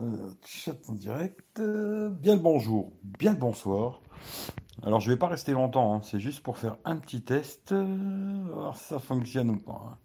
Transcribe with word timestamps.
Euh, 0.00 0.30
chat 0.44 0.76
en 0.88 0.92
direct. 0.94 1.58
euh, 1.58 2.08
bien 2.10 2.34
le 2.36 2.40
bonjour, 2.40 2.92
bien 3.02 3.32
le 3.32 3.38
bonsoir. 3.38 4.00
Alors 4.84 5.00
je 5.00 5.10
vais 5.10 5.16
pas 5.16 5.26
rester 5.28 5.52
longtemps, 5.52 5.94
hein, 5.94 6.00
c'est 6.04 6.20
juste 6.20 6.42
pour 6.42 6.58
faire 6.58 6.76
un 6.84 6.96
petit 6.96 7.22
test, 7.22 7.72
euh, 7.72 8.44
voir 8.52 8.76
si 8.76 8.84
ça 8.84 8.98
fonctionne 9.00 9.50
ou 9.50 9.56
pas. 9.58 9.98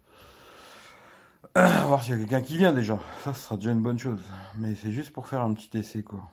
hein. 1.56 1.84
Voir 1.86 2.02
s'il 2.02 2.14
y 2.14 2.16
a 2.16 2.18
quelqu'un 2.20 2.42
qui 2.42 2.56
vient 2.58 2.72
déjà. 2.72 2.98
Ça, 3.22 3.34
sera 3.34 3.56
déjà 3.56 3.70
une 3.70 3.82
bonne 3.82 3.98
chose. 3.98 4.20
Mais 4.58 4.74
c'est 4.74 4.92
juste 4.92 5.12
pour 5.12 5.26
faire 5.28 5.42
un 5.42 5.54
petit 5.54 5.76
essai 5.78 6.02
quoi. 6.02 6.28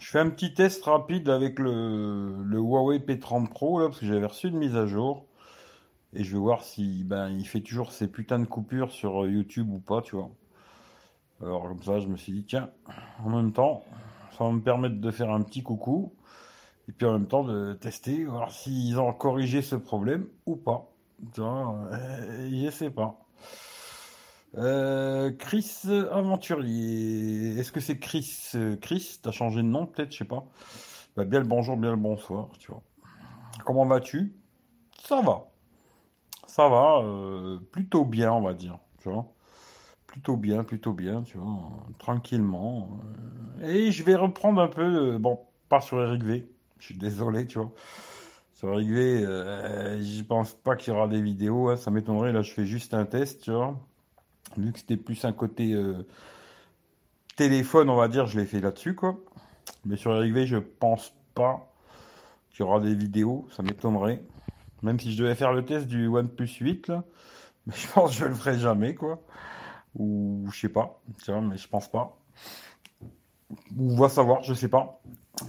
Je 0.00 0.10
fais 0.10 0.20
un 0.20 0.30
petit 0.30 0.54
test 0.54 0.84
rapide 0.84 1.28
avec 1.28 1.58
le, 1.58 2.34
Huawei 2.52 2.98
P30 2.98 3.48
Pro 3.48 3.80
là, 3.80 3.86
parce 3.88 4.00
que 4.00 4.06
j'avais 4.06 4.26
reçu 4.26 4.48
une 4.48 4.58
mise 4.58 4.76
à 4.76 4.86
jour. 4.86 5.26
Et 6.14 6.24
je 6.24 6.32
vais 6.32 6.38
voir 6.38 6.62
si 6.64 7.04
ben 7.04 7.28
il 7.28 7.46
fait 7.46 7.60
toujours 7.60 7.92
ces 7.92 8.08
putains 8.08 8.38
de 8.38 8.46
coupures 8.46 8.90
sur 8.90 9.26
YouTube 9.26 9.70
ou 9.70 9.78
pas, 9.78 10.00
tu 10.00 10.16
vois. 10.16 10.30
Alors 11.42 11.68
comme 11.68 11.82
ça, 11.82 12.00
je 12.00 12.08
me 12.08 12.16
suis 12.16 12.32
dit, 12.32 12.44
tiens, 12.44 12.70
en 13.24 13.28
même 13.30 13.52
temps, 13.52 13.84
ça 14.36 14.44
va 14.44 14.52
me 14.52 14.60
permettre 14.60 15.00
de 15.00 15.10
faire 15.10 15.30
un 15.30 15.42
petit 15.42 15.62
coucou. 15.62 16.14
Et 16.88 16.92
puis 16.92 17.06
en 17.06 17.12
même 17.12 17.26
temps 17.26 17.44
de 17.44 17.74
tester, 17.74 18.24
voir 18.24 18.50
s'ils 18.50 18.98
ont 18.98 19.12
corrigé 19.12 19.60
ce 19.60 19.76
problème 19.76 20.26
ou 20.46 20.56
pas. 20.56 20.90
Euh, 21.38 22.48
je 22.50 22.70
sais 22.70 22.90
pas. 22.90 23.18
Euh, 24.56 25.30
Chris 25.38 25.82
Aventurier. 26.10 27.58
Est-ce 27.58 27.70
que 27.70 27.80
c'est 27.80 27.98
Chris 27.98 28.52
euh, 28.54 28.76
Chris, 28.76 29.18
t'as 29.22 29.30
changé 29.30 29.58
de 29.58 29.68
nom 29.68 29.86
peut-être, 29.86 30.12
je 30.12 30.18
sais 30.18 30.24
pas. 30.24 30.46
Bah, 31.16 31.24
bien 31.24 31.40
le 31.40 31.46
bonjour, 31.46 31.76
bien 31.76 31.90
le 31.90 31.96
bonsoir, 31.96 32.48
tu 32.58 32.70
vois. 32.70 32.82
Comment 33.64 33.84
vas-tu? 33.84 34.34
Ça 35.02 35.20
va. 35.20 35.48
Ça 36.46 36.68
va, 36.68 37.02
euh, 37.02 37.58
plutôt 37.72 38.04
bien, 38.04 38.32
on 38.32 38.40
va 38.40 38.54
dire, 38.54 38.78
tu 39.00 39.10
vois. 39.10 39.26
Plutôt 40.06 40.36
bien, 40.36 40.64
plutôt 40.64 40.92
bien, 40.92 41.22
tu 41.22 41.36
vois, 41.36 41.86
tranquillement. 41.98 42.98
Et 43.62 43.92
je 43.92 44.02
vais 44.02 44.14
reprendre 44.14 44.60
un 44.62 44.68
peu, 44.68 45.18
bon, 45.18 45.40
pas 45.68 45.80
sur 45.80 46.00
Eric 46.02 46.22
V, 46.24 46.48
je 46.78 46.86
suis 46.86 46.96
désolé, 46.96 47.46
tu 47.46 47.58
vois. 47.58 47.70
Sur 48.54 48.72
Eric 48.72 48.88
V, 48.88 49.24
euh, 49.24 50.00
je 50.00 50.22
pense 50.22 50.54
pas 50.54 50.74
qu'il 50.74 50.92
y 50.92 50.96
aura 50.96 51.06
des 51.06 51.20
vidéos, 51.20 51.68
hein, 51.68 51.76
ça 51.76 51.90
m'étonnerait, 51.90 52.32
là 52.32 52.42
je 52.42 52.52
fais 52.52 52.64
juste 52.64 52.94
un 52.94 53.04
test, 53.04 53.42
tu 53.42 53.52
vois. 53.52 53.78
Vu 54.56 54.72
que 54.72 54.78
c'était 54.78 54.96
plus 54.96 55.24
un 55.24 55.32
côté 55.32 55.72
euh, 55.72 56.06
téléphone, 57.36 57.90
on 57.90 57.96
va 57.96 58.08
dire, 58.08 58.26
je 58.26 58.38
l'ai 58.38 58.46
fait 58.46 58.60
là-dessus. 58.60 58.96
Mais 59.84 59.96
sur 59.96 60.12
V, 60.12 60.46
je 60.46 60.56
pense 60.56 61.12
pas 61.34 61.72
qu'il 62.50 62.60
y 62.60 62.62
aura 62.62 62.80
des 62.80 62.94
vidéos, 62.94 63.46
ça 63.54 63.62
m'étonnerait. 63.62 64.22
Même 64.82 64.98
si 64.98 65.12
je 65.12 65.22
devais 65.22 65.34
faire 65.34 65.52
le 65.52 65.64
test 65.64 65.86
du 65.86 66.06
OnePlus 66.06 66.48
8, 66.60 66.88
là, 66.88 67.04
mais 67.66 67.74
je 67.76 67.88
pense 67.88 68.10
que 68.10 68.16
je 68.16 68.24
le 68.24 68.34
ferai 68.34 68.58
jamais, 68.58 68.94
quoi. 68.94 69.20
Ou 69.96 70.46
je 70.52 70.60
sais 70.60 70.68
pas, 70.68 71.00
vois, 71.26 71.40
mais 71.40 71.56
je 71.56 71.68
pense 71.68 71.88
pas. 71.88 72.16
Ou 73.76 73.96
va 73.96 74.08
savoir, 74.08 74.42
je 74.42 74.54
sais 74.54 74.68
pas. 74.68 75.00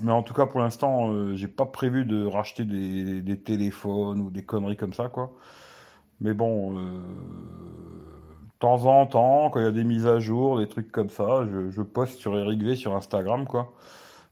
Mais 0.02 0.11
en 0.11 0.23
tout 0.23 0.33
cas, 0.33 0.45
pour 0.45 0.59
l'instant, 0.59 1.11
euh, 1.11 1.36
j'ai 1.36 1.47
pas 1.47 1.66
prévu 1.66 2.05
de 2.05 2.25
racheter 2.25 2.64
des, 2.66 3.39
téléphones 3.39 4.22
ou 4.22 4.30
des 4.30 4.44
conneries 4.44 4.77
comme 4.77 4.94
ça. 4.94 5.11
Mais 6.22 6.33
bon, 6.33 6.77
euh, 6.77 7.00
temps 8.60 8.86
en 8.86 9.06
temps, 9.08 9.50
quand 9.50 9.60
il 9.60 9.64
y 9.64 9.68
a 9.68 9.72
des 9.72 9.84
mises 9.84 10.08
à 10.08 10.20
jour, 10.20 10.60
des 10.60 10.68
trucs 10.68 10.92
comme 10.92 11.10
ça, 11.10 11.46
je, 11.52 11.70
je 11.72 11.82
poste 11.82 12.20
sur 12.20 12.38
Eric 12.38 12.62
V 12.64 12.76
sur 12.76 12.96
Instagram, 12.96 13.46
quoi. 13.46 13.74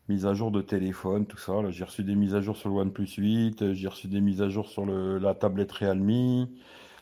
Mise 0.09 0.25
à 0.25 0.34
jour 0.34 0.52
de 0.52 0.61
téléphone, 0.61 1.25
tout 1.28 1.38
ça. 1.38 1.61
Là, 1.61 1.72
j'ai 1.72 1.84
reçu 1.86 2.03
des 2.03 2.16
mises 2.16 2.36
à 2.36 2.42
jour 2.42 2.58
sur 2.58 2.69
le 2.69 2.75
OnePlus 2.75 3.08
8, 3.17 3.61
euh, 3.61 3.73
j'ai 3.73 3.88
reçu 3.88 4.08
des 4.08 4.22
mises 4.22 4.42
à 4.42 4.50
jour 4.50 4.67
sur 4.69 4.86
le, 4.86 5.17
la 5.19 5.36
tablette 5.36 5.72
Realme. 5.73 6.47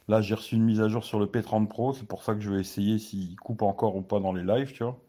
Là, 0.08 0.22
j'ai 0.22 0.36
reçu 0.36 0.56
une 0.56 0.64
mise 0.64 0.82
à 0.82 0.88
jour 0.90 1.04
sur 1.04 1.20
le 1.20 1.28
P30 1.28 1.68
Pro, 1.68 1.94
c'est 1.94 2.08
pour 2.08 2.24
ça 2.24 2.36
que 2.36 2.42
je 2.42 2.52
vais 2.52 2.60
essayer 2.62 3.00
s'il 3.00 3.36
coupe 3.38 3.62
encore 3.64 3.96
ou 3.96 4.02
pas 4.02 4.20
dans 4.20 4.34
les 4.34 4.44
lives, 4.44 4.72
tu 4.74 4.84
vois. 4.84 5.00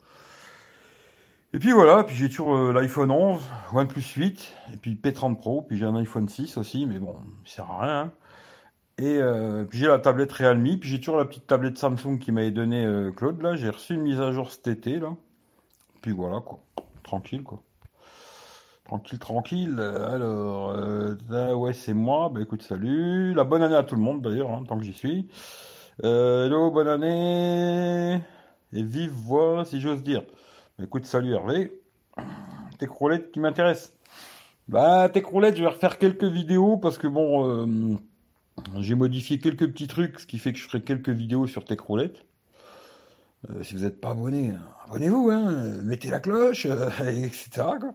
Et 1.53 1.59
puis 1.59 1.73
voilà, 1.73 2.05
puis 2.05 2.15
j'ai 2.17 2.29
toujours 2.29 2.55
euh, 2.57 2.73
l'iPhone 2.73 3.11
11, 3.11 3.41
OnePlus 3.73 4.03
8, 4.17 4.55
et 4.75 4.77
puis 4.77 4.91
le 4.93 4.97
P30 4.97 5.37
Pro, 5.37 5.63
puis 5.63 5.79
j'ai 5.79 5.85
un 5.87 5.97
iPhone 5.97 6.29
6 6.29 6.57
aussi, 6.59 6.87
mais 6.87 6.99
bon, 6.99 7.17
ça 7.45 7.57
sert 7.57 7.71
à 7.71 7.83
rien. 7.83 8.01
hein. 8.01 8.13
Et 8.99 9.19
euh, 9.19 9.65
puis 9.65 9.79
j'ai 9.79 9.89
la 9.89 9.99
tablette 9.99 10.33
Realme, 10.33 10.79
puis 10.79 10.89
j'ai 10.89 10.99
toujours 10.99 11.19
la 11.19 11.27
petite 11.27 11.47
tablette 11.47 11.77
Samsung 11.77 12.19
qui 12.19 12.33
m'avait 12.33 12.51
donné 12.51 12.85
euh, 12.85 13.13
Claude, 13.13 13.43
là. 13.43 13.55
J'ai 13.55 13.69
reçu 13.69 13.95
une 13.95 14.01
mise 14.01 14.21
à 14.21 14.33
jour 14.33 14.51
cet 14.51 14.69
été, 14.69 14.99
là. 14.99 15.15
Puis 16.01 16.13
voilà, 16.13 16.41
quoi. 16.41 16.61
Tranquille, 17.03 17.43
quoi. 17.43 17.63
Tranquille, 18.85 19.19
tranquille. 19.19 19.81
Alors, 19.81 20.71
euh, 20.71 21.55
ouais, 21.55 21.75
c'est 21.75 21.93
moi. 21.93 22.31
Bah 22.33 22.41
écoute, 22.41 22.63
salut. 22.63 23.35
La 23.35 23.45
bonne 23.45 23.63
année 23.63 23.75
à 23.77 23.83
tout 23.83 23.97
le 23.97 24.01
monde, 24.01 24.23
d'ailleurs, 24.23 24.51
hein, 24.51 24.65
tant 24.67 24.79
que 24.79 24.85
j'y 24.85 24.95
suis. 24.95 25.29
Hello, 26.03 26.71
bonne 26.71 26.89
année. 26.89 28.21
Et 28.73 28.83
vive 28.83 29.11
voix, 29.11 29.67
si 29.67 29.81
j'ose 29.81 30.03
dire. 30.03 30.23
Bah, 30.79 30.85
écoute, 30.85 31.05
salut 31.05 31.35
Hervé. 31.35 31.71
Tes 32.79 32.87
croulettes 32.87 33.31
qui 33.31 33.41
m'intéressent. 33.41 33.93
Bah, 34.69 35.09
tes 35.11 35.21
croulettes, 35.21 35.57
je 35.57 35.63
vais 35.63 35.69
refaire 35.69 35.99
quelques 35.99 36.25
vidéos 36.25 36.79
parce 36.79 36.97
que 36.97 37.09
bon, 37.09 37.99
j'ai 38.81 38.95
modifié 38.95 39.39
quelques 39.39 39.71
petits 39.71 39.87
trucs, 39.87 40.21
ce 40.21 40.27
qui 40.27 40.39
fait 40.39 40.53
que 40.53 40.59
je 40.59 40.65
ferai 40.65 40.83
quelques 40.83 41.11
vidéos 41.11 41.47
sur 41.47 41.65
tes 41.65 41.77
croulettes. 41.77 42.25
Euh, 43.51 43.63
si 43.63 43.75
vous 43.75 43.83
n'êtes 43.83 44.01
pas 44.01 44.11
abonné, 44.11 44.53
abonnez-vous, 44.87 45.31
hein, 45.31 45.51
mettez 45.83 46.11
la 46.11 46.21
cloche, 46.21 46.67
euh, 46.67 46.91
etc. 47.01 47.49
quoi. 47.81 47.93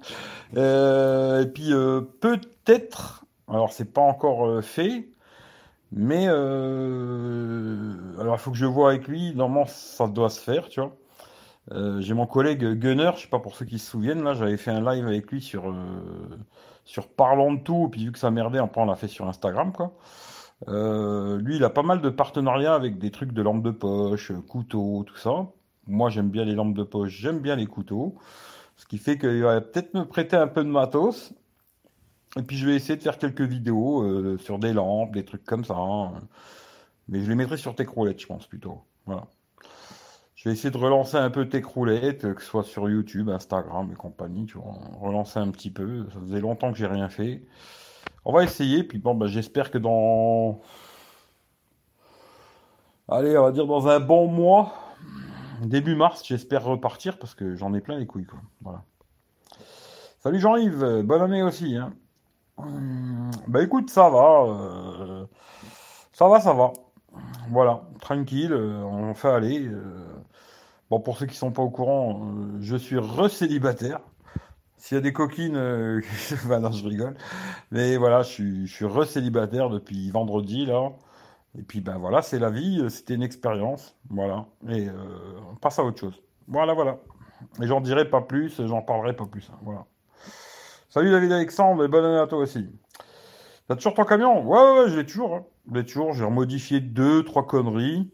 Euh, 0.58 1.42
et 1.42 1.48
puis 1.48 1.72
peut-être, 2.20 3.26
alors 3.48 3.74
c'est 3.74 3.92
pas 3.94 4.02
encore 4.02 4.64
fait, 4.64 5.10
mais 5.92 6.28
alors 6.28 6.76
il 8.36 8.40
faut 8.40 8.52
que 8.52 8.58
je 8.58 8.66
vois 8.66 8.92
avec 8.92 9.08
lui. 9.08 9.34
Normalement, 9.36 9.66
ça 9.68 10.08
doit 10.08 10.30
se 10.30 10.40
faire, 10.40 10.70
tu 10.70 10.80
vois. 10.80 10.96
J'ai 12.00 12.14
mon 12.14 12.28
collègue 12.28 12.64
Gunner, 12.80 13.12
je 13.16 13.24
sais 13.24 13.28
pas 13.28 13.40
pour 13.40 13.56
ceux 13.56 13.66
qui 13.66 13.80
se 13.80 13.90
souviennent, 13.90 14.24
là, 14.24 14.34
j'avais 14.34 14.58
fait 14.58 14.72
un 14.72 14.82
live 14.82 15.08
avec 15.08 15.32
lui 15.32 15.42
sur 15.42 15.74
sur 16.86 17.08
Parlons 17.08 17.54
de 17.54 17.60
tout, 17.62 17.86
et 17.88 17.92
puis 17.92 18.06
vu 18.06 18.12
que 18.12 18.20
ça 18.20 18.32
merdait, 18.32 18.60
on 18.60 18.86
l'a 18.86 18.96
fait 18.96 19.08
sur 19.08 19.28
Instagram, 19.28 19.72
quoi. 19.72 19.94
Euh, 20.68 21.38
lui, 21.40 21.56
il 21.58 21.64
a 21.64 21.70
pas 21.70 21.84
mal 21.84 22.02
de 22.02 22.10
partenariats 22.10 22.76
avec 22.76 22.98
des 23.00 23.12
trucs 23.12 23.32
de 23.34 23.42
lampes 23.42 23.64
de 23.64 23.72
poche, 23.72 24.32
euh, 24.32 24.42
couteaux, 24.42 25.04
tout 25.06 25.18
ça. 25.18 25.48
Moi, 25.88 26.10
j'aime 26.10 26.30
bien 26.30 26.46
les 26.46 26.54
lampes 26.54 26.76
de 26.76 26.84
poche, 26.84 27.12
j'aime 27.12 27.40
bien 27.40 27.56
les 27.56 27.66
couteaux. 27.66 28.16
Ce 28.78 28.86
qui 28.86 28.98
fait 28.98 29.18
qu'il 29.18 29.42
va 29.44 29.62
peut-être 29.62 29.94
me 29.94 30.06
prêter 30.06 30.36
un 30.36 30.48
peu 30.48 30.64
de 30.64 30.70
matos. 30.70 31.34
Et 32.38 32.44
puis, 32.44 32.58
je 32.58 32.66
vais 32.68 32.76
essayer 32.76 32.96
de 32.96 33.02
faire 33.04 33.18
quelques 33.18 33.42
vidéos 33.42 34.04
euh, 34.04 34.38
sur 34.38 34.60
des 34.60 34.74
lampes, 34.74 35.14
des 35.14 35.26
trucs 35.26 35.44
comme 35.44 35.66
ça. 35.66 35.76
hein. 35.78 36.14
Mais 37.08 37.22
je 37.22 37.30
les 37.30 37.36
mettrai 37.36 37.58
sur 37.58 37.76
Techroulette, 37.76 38.22
je 38.22 38.28
pense, 38.28 38.48
plutôt. 38.48 38.82
Voilà. 39.06 39.28
Je 40.36 40.50
vais 40.50 40.54
essayer 40.54 40.72
de 40.72 40.78
relancer 40.78 41.18
un 41.18 41.30
peu 41.30 41.48
Techroulette, 41.48 42.34
que 42.34 42.42
ce 42.42 42.48
soit 42.48 42.64
sur 42.64 42.90
YouTube, 42.90 43.30
Instagram 43.30 43.92
et 43.92 43.96
compagnie, 43.96 44.46
tu 44.46 44.58
vois. 44.58 44.80
Relancer 45.00 45.40
un 45.40 45.52
petit 45.52 45.72
peu. 45.72 46.08
Ça 46.14 46.20
faisait 46.20 46.40
longtemps 46.40 46.72
que 46.72 46.78
j'ai 46.78 46.88
rien 46.88 47.10
fait. 47.10 47.44
On 48.24 48.34
va 48.34 48.44
essayer, 48.44 48.84
puis 48.84 49.00
bon, 49.00 49.16
bah, 49.16 49.28
j'espère 49.28 49.72
que 49.72 49.78
dans... 49.78 50.62
Allez, 53.08 53.38
on 53.38 53.44
va 53.44 53.52
dire 53.52 53.66
dans 53.66 53.88
un 53.88 54.00
bon 54.00 54.28
mois, 54.28 54.74
début 55.64 55.96
mars, 55.96 56.22
j'espère 56.26 56.64
repartir, 56.64 57.18
parce 57.18 57.36
que 57.36 57.56
j'en 57.56 57.74
ai 57.74 57.82
plein 57.82 57.98
les 57.98 58.06
couilles. 58.06 58.28
Voilà. 58.62 58.84
Salut 60.20 60.40
Jean-Yves, 60.40 61.02
bonne 61.04 61.22
année 61.22 61.44
aussi, 61.44 61.76
hein. 61.76 61.94
Bah 63.48 63.64
écoute, 63.64 63.90
ça 63.90 64.10
va, 64.10 64.44
euh, 64.44 65.26
ça 66.14 66.28
va, 66.28 66.40
ça 66.40 66.54
va. 66.54 66.74
Voilà, 67.50 67.82
tranquille, 68.00 68.54
euh, 68.54 68.84
on 68.84 69.14
fait 69.16 69.30
aller. 69.30 69.66
euh. 69.66 70.06
Bon, 70.92 71.00
pour 71.00 71.18
ceux 71.18 71.26
qui 71.26 71.36
sont 71.36 71.52
pas 71.52 71.64
au 71.64 71.72
courant, 71.72 72.22
je 72.60 72.76
suis 72.76 72.98
recélibataire. 73.00 74.00
S'il 74.82 74.96
y 74.96 74.98
a 74.98 75.02
des 75.02 75.14
coquines, 75.14 75.56
euh, 75.56 76.02
bah 76.48 76.60
non, 76.60 76.72
je 76.72 76.84
rigole. 76.88 77.16
Mais 77.70 77.98
voilà, 77.98 78.24
je 78.24 78.66
suis, 78.66 78.86
recélibataire 78.86 79.70
depuis 79.70 80.10
vendredi, 80.10 80.66
là. 80.66 80.92
Et 81.58 81.62
puis, 81.62 81.82
ben 81.82 82.00
voilà, 82.00 82.24
c'est 82.24 82.40
la 82.40 82.50
vie, 82.50 82.80
euh, 82.82 82.90
c'était 82.90 83.14
une 83.14 83.22
expérience. 83.22 83.96
Voilà. 84.10 84.48
Et 84.70 84.90
euh, 84.90 84.94
on 85.52 85.56
passe 85.56 85.78
à 85.78 85.84
autre 85.84 86.00
chose. 86.00 86.20
Voilà, 86.48 86.74
voilà. 86.74 86.98
Et 87.62 87.68
j'en 87.68 87.80
dirai 87.80 88.10
pas 88.10 88.22
plus, 88.22 88.60
j'en 88.66 88.82
parlerai 88.82 89.16
pas 89.16 89.28
plus. 89.28 89.52
hein, 89.54 89.60
Voilà. 89.62 89.86
Salut 90.90 91.12
David 91.12 91.32
Alexandre, 91.32 91.86
et 91.86 91.88
bonne 91.88 92.04
année 92.04 92.18
à 92.20 92.26
toi 92.26 92.40
aussi. 92.40 92.68
T'as 93.68 93.76
toujours 93.76 93.94
ton 93.94 94.04
camion? 94.04 94.44
Ouais, 94.46 94.60
ouais, 94.60 94.80
ouais, 94.86 94.90
je 94.90 94.98
l'ai 94.98 95.06
toujours. 95.06 95.36
hein. 95.36 95.46
L'ai 95.72 95.86
toujours. 95.86 96.14
J'ai 96.14 96.26
remodifié 96.26 96.80
deux, 96.80 97.24
trois 97.24 97.46
conneries. 97.46 98.12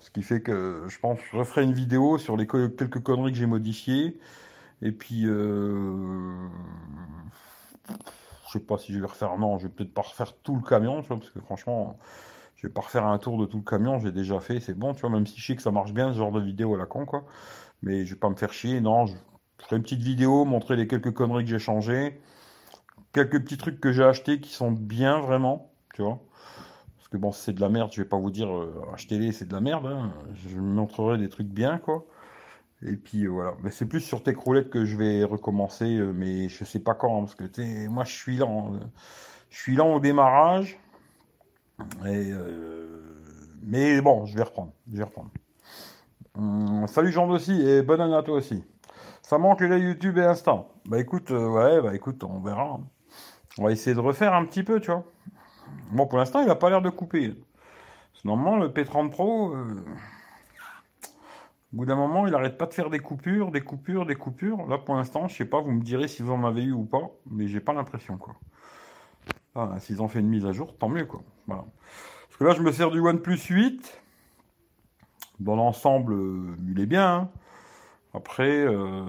Ce 0.00 0.10
qui 0.10 0.22
fait 0.22 0.40
que 0.42 0.84
je 0.88 0.98
pense 0.98 1.18
que 1.20 1.24
je 1.32 1.36
referai 1.36 1.62
une 1.62 1.72
vidéo 1.72 2.18
sur 2.18 2.36
les 2.36 2.46
quelques 2.48 3.02
conneries 3.02 3.32
que 3.32 3.38
j'ai 3.38 3.46
modifiées. 3.46 4.18
Et 4.82 4.92
puis, 4.92 5.26
euh, 5.26 6.48
je 8.46 8.52
sais 8.52 8.60
pas 8.60 8.78
si 8.78 8.92
je 8.92 9.00
vais 9.00 9.06
refaire. 9.06 9.36
Non, 9.38 9.58
je 9.58 9.66
vais 9.66 9.72
peut-être 9.72 9.92
pas 9.92 10.02
refaire 10.02 10.34
tout 10.42 10.56
le 10.56 10.62
camion, 10.62 11.02
tu 11.02 11.08
vois, 11.08 11.18
parce 11.18 11.30
que 11.30 11.40
franchement, 11.40 11.98
je 12.56 12.66
vais 12.66 12.72
pas 12.72 12.80
refaire 12.80 13.06
un 13.06 13.18
tour 13.18 13.38
de 13.38 13.46
tout 13.46 13.58
le 13.58 13.64
camion. 13.64 13.98
J'ai 13.98 14.12
déjà 14.12 14.40
fait, 14.40 14.60
c'est 14.60 14.74
bon, 14.74 14.94
tu 14.94 15.00
vois, 15.00 15.10
même 15.10 15.26
si 15.26 15.40
je 15.40 15.46
sais 15.46 15.56
que 15.56 15.62
ça 15.62 15.70
marche 15.70 15.92
bien, 15.92 16.12
ce 16.12 16.18
genre 16.18 16.32
de 16.32 16.40
vidéo 16.40 16.74
à 16.74 16.78
la 16.78 16.86
con, 16.86 17.06
quoi. 17.06 17.24
Mais 17.82 18.04
je 18.06 18.14
vais 18.14 18.20
pas 18.20 18.30
me 18.30 18.36
faire 18.36 18.52
chier. 18.52 18.80
Non, 18.80 19.06
je 19.06 19.14
ferai 19.58 19.76
une 19.76 19.82
petite 19.82 20.02
vidéo, 20.02 20.44
montrer 20.44 20.76
les 20.76 20.86
quelques 20.86 21.12
conneries 21.12 21.44
que 21.44 21.50
j'ai 21.50 21.58
changées, 21.58 22.20
quelques 23.12 23.42
petits 23.42 23.58
trucs 23.58 23.80
que 23.80 23.92
j'ai 23.92 24.04
achetés 24.04 24.40
qui 24.40 24.50
sont 24.52 24.72
bien 24.72 25.20
vraiment, 25.20 25.72
tu 25.94 26.02
vois. 26.02 26.20
Parce 26.96 27.08
que 27.08 27.16
bon, 27.16 27.32
c'est 27.32 27.52
de 27.52 27.60
la 27.60 27.68
merde, 27.68 27.90
je 27.92 28.02
vais 28.02 28.08
pas 28.08 28.18
vous 28.18 28.30
dire 28.30 28.54
euh, 28.54 28.84
achetez-les, 28.92 29.32
c'est 29.32 29.46
de 29.46 29.52
la 29.54 29.60
merde. 29.60 29.86
Hein. 29.86 30.12
Je 30.34 30.58
montrerai 30.58 31.18
des 31.18 31.28
trucs 31.28 31.48
bien, 31.48 31.78
quoi. 31.78 32.04
Et 32.82 32.96
puis 32.96 33.26
euh, 33.26 33.30
voilà. 33.30 33.54
Mais 33.62 33.70
c'est 33.70 33.86
plus 33.86 34.00
sur 34.00 34.22
tes 34.22 34.34
croulettes 34.34 34.70
que 34.70 34.84
je 34.84 34.96
vais 34.96 35.24
recommencer, 35.24 35.96
euh, 35.96 36.12
mais 36.12 36.48
je 36.48 36.64
sais 36.64 36.80
pas 36.80 36.94
quand, 36.94 37.20
parce 37.20 37.34
que 37.34 37.88
moi 37.88 38.04
je 38.04 38.12
suis 38.12 38.36
lent. 38.36 38.72
Je 39.50 39.58
suis 39.58 39.74
lent 39.74 39.94
au 39.94 40.00
démarrage. 40.00 40.78
Et, 42.06 42.32
mais 43.62 44.00
bon, 44.00 44.26
je 44.26 44.36
vais 44.36 44.42
reprendre. 44.42 44.72
Je 44.92 44.98
vais 44.98 45.04
reprendre. 45.04 45.30
Hum, 46.36 46.86
salut 46.86 47.10
Jean 47.10 47.28
aussi 47.30 47.52
et 47.62 47.82
bonne 47.82 48.00
année 48.00 48.14
à 48.14 48.22
toi 48.22 48.36
aussi. 48.36 48.64
Ça 49.22 49.38
manque 49.38 49.60
les 49.60 49.78
YouTube 49.78 50.18
et 50.18 50.24
Insta. 50.24 50.66
Bah 50.86 50.98
écoute, 50.98 51.30
ouais, 51.30 51.80
bah 51.80 51.94
écoute, 51.94 52.24
on 52.24 52.40
verra. 52.40 52.80
On 53.58 53.64
va 53.64 53.72
essayer 53.72 53.94
de 53.94 54.00
refaire 54.00 54.34
un 54.34 54.44
petit 54.44 54.62
peu, 54.62 54.80
tu 54.80 54.90
vois. 54.90 55.04
Bon, 55.90 56.06
pour 56.06 56.18
l'instant, 56.18 56.40
il 56.40 56.46
n'a 56.46 56.54
pas 56.54 56.70
l'air 56.70 56.80
de 56.80 56.90
couper. 56.90 57.34
Normalement, 58.24 58.56
le 58.56 58.68
P30 58.68 59.10
Pro, 59.10 59.52
euh, 59.54 59.84
au 61.72 61.76
bout 61.76 61.86
d'un 61.86 61.96
moment, 61.96 62.26
il 62.26 62.32
n'arrête 62.32 62.56
pas 62.56 62.66
de 62.66 62.74
faire 62.74 62.90
des 62.90 62.98
coupures, 62.98 63.50
des 63.50 63.60
coupures, 63.60 64.06
des 64.06 64.14
coupures. 64.14 64.66
Là, 64.66 64.78
pour 64.78 64.94
l'instant, 64.94 65.28
je 65.28 65.36
sais 65.36 65.44
pas, 65.44 65.60
vous 65.60 65.72
me 65.72 65.82
direz 65.82 66.08
si 66.08 66.22
vous 66.22 66.32
en 66.32 66.44
avez 66.44 66.62
eu 66.62 66.72
ou 66.72 66.84
pas, 66.84 67.10
mais 67.30 67.46
j'ai 67.46 67.60
pas 67.60 67.72
l'impression, 67.72 68.16
quoi. 68.16 68.34
Ah, 69.54 69.74
s'ils 69.80 70.00
ont 70.00 70.08
fait 70.08 70.20
une 70.20 70.28
mise 70.28 70.46
à 70.46 70.52
jour, 70.52 70.76
tant 70.76 70.88
mieux, 70.88 71.04
quoi. 71.04 71.22
Voilà. 71.46 71.64
Parce 72.28 72.38
que 72.38 72.44
là, 72.44 72.54
je 72.54 72.62
me 72.62 72.72
sers 72.72 72.90
du 72.90 73.00
OnePlus 73.00 73.38
8. 73.38 74.02
Dans 75.40 75.56
l'ensemble, 75.56 76.14
euh, 76.14 76.56
il 76.68 76.80
est 76.80 76.86
bien. 76.86 77.14
Hein. 77.14 77.30
Après, 78.14 78.50
euh, 78.50 79.04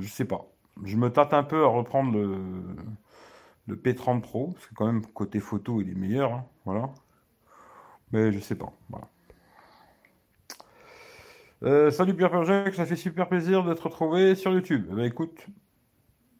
je 0.00 0.08
sais 0.08 0.24
pas. 0.24 0.46
Je 0.84 0.96
me 0.96 1.10
tâte 1.10 1.34
un 1.34 1.44
peu 1.44 1.64
à 1.64 1.68
reprendre 1.68 2.12
le 2.12 2.36
le 3.66 3.76
P30 3.76 4.20
Pro, 4.20 4.48
parce 4.52 4.66
que 4.66 4.74
quand 4.74 4.86
même 4.86 5.04
côté 5.06 5.40
photo 5.40 5.80
il 5.80 5.90
est 5.90 5.94
meilleur, 5.94 6.32
hein, 6.32 6.44
voilà. 6.64 6.90
Mais 8.12 8.32
je 8.32 8.40
sais 8.40 8.54
pas, 8.54 8.72
voilà. 8.90 9.08
Euh, 11.64 11.92
salut 11.92 12.14
Pierre 12.14 12.30
Perjec, 12.30 12.74
ça 12.74 12.84
fait 12.86 12.96
super 12.96 13.28
plaisir 13.28 13.62
d'être 13.62 13.84
retrouvé 13.84 14.34
sur 14.34 14.52
YouTube. 14.52 14.86
Ben, 14.90 15.04
écoute, 15.04 15.46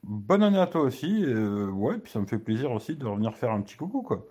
bonne 0.02 0.42
année 0.42 0.58
à 0.58 0.66
toi 0.66 0.80
aussi, 0.80 1.24
euh, 1.24 1.69
ouais, 1.70 1.98
puis 1.98 2.10
ça 2.10 2.19
me 2.19 2.26
fait 2.26 2.38
plaisir 2.38 2.72
aussi 2.72 2.96
de 2.96 3.06
revenir 3.06 3.32
faire 3.36 3.52
un 3.52 3.60
petit 3.60 3.76
coucou, 3.76 4.02
quoi. 4.02 4.26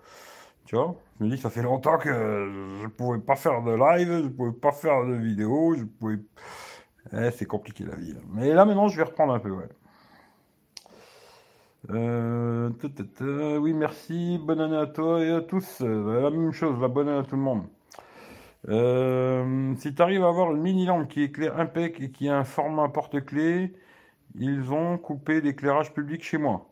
Tu 0.66 0.76
vois, 0.76 0.94
je 1.18 1.24
me 1.24 1.30
dis, 1.30 1.38
ça 1.38 1.48
fait 1.48 1.62
longtemps 1.62 1.96
que 1.96 2.10
je 2.82 2.86
pouvais 2.88 3.18
pas 3.20 3.36
faire 3.36 3.62
de 3.62 3.72
live, 3.72 4.24
je 4.24 4.28
pouvais 4.28 4.52
pas 4.52 4.72
faire 4.72 5.06
de 5.06 5.14
vidéo, 5.14 5.74
je 5.74 5.84
pouvais... 5.84 6.18
Eh, 7.14 7.30
c'est 7.32 7.46
compliqué 7.46 7.84
la 7.84 7.96
vie. 7.96 8.14
Mais 8.34 8.52
là, 8.52 8.64
maintenant, 8.66 8.88
je 8.88 8.96
vais 8.98 9.04
reprendre 9.04 9.32
un 9.32 9.40
peu, 9.40 9.50
ouais. 9.50 9.68
Euh, 11.90 12.70
oui, 13.58 13.72
merci. 13.72 14.38
Bonne 14.38 14.60
année 14.60 14.76
à 14.76 14.86
toi 14.86 15.24
et 15.24 15.30
à 15.30 15.40
tous. 15.40 15.80
Euh, 15.80 16.22
la 16.22 16.30
même 16.30 16.52
chose, 16.52 16.78
la 16.80 16.88
bonne 16.88 17.08
année 17.08 17.18
à 17.18 17.24
tout 17.24 17.36
le 17.36 17.42
monde. 17.42 17.64
Euh, 18.68 19.74
si 19.76 19.94
tu 19.94 20.02
arrives 20.02 20.24
à 20.24 20.28
avoir 20.28 20.52
une 20.52 20.60
mini 20.62 20.86
lampe 20.86 21.08
qui 21.08 21.22
éclaire 21.22 21.58
impec 21.58 22.00
et 22.00 22.10
qui 22.10 22.28
a 22.28 22.36
un 22.38 22.44
format 22.44 22.88
porte-clés, 22.88 23.74
ils 24.34 24.72
ont 24.72 24.98
coupé 24.98 25.40
l'éclairage 25.40 25.92
public 25.92 26.22
chez 26.22 26.38
moi. 26.38 26.70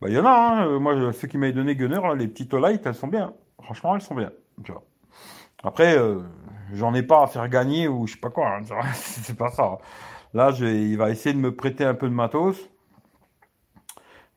Bah, 0.00 0.08
il 0.08 0.14
y 0.14 0.18
en 0.18 0.26
a, 0.26 0.30
hein. 0.30 0.78
moi, 0.78 1.12
ceux 1.12 1.28
qui 1.28 1.38
m'avaient 1.38 1.52
donné 1.52 1.76
Gunner, 1.76 2.00
les 2.16 2.28
petites 2.28 2.52
lights, 2.54 2.86
elles 2.86 2.94
sont 2.94 3.08
bien. 3.08 3.32
Franchement, 3.62 3.94
elles 3.94 4.02
sont 4.02 4.14
bien. 4.14 4.30
Après, 5.62 5.96
j'en 6.72 6.94
ai 6.94 7.02
pas 7.02 7.22
à 7.22 7.26
faire 7.26 7.48
gagner 7.48 7.88
ou 7.88 8.06
je 8.06 8.14
sais 8.14 8.20
pas 8.20 8.30
quoi. 8.30 8.56
Hein, 8.56 8.62
c'est 8.94 9.36
pas 9.36 9.50
ça. 9.50 9.78
Là, 10.34 10.50
il 10.60 10.96
va 10.98 11.10
essayer 11.10 11.32
de 11.32 11.40
me 11.40 11.54
prêter 11.54 11.84
un 11.84 11.94
peu 11.94 12.08
de 12.08 12.14
matos. 12.14 12.68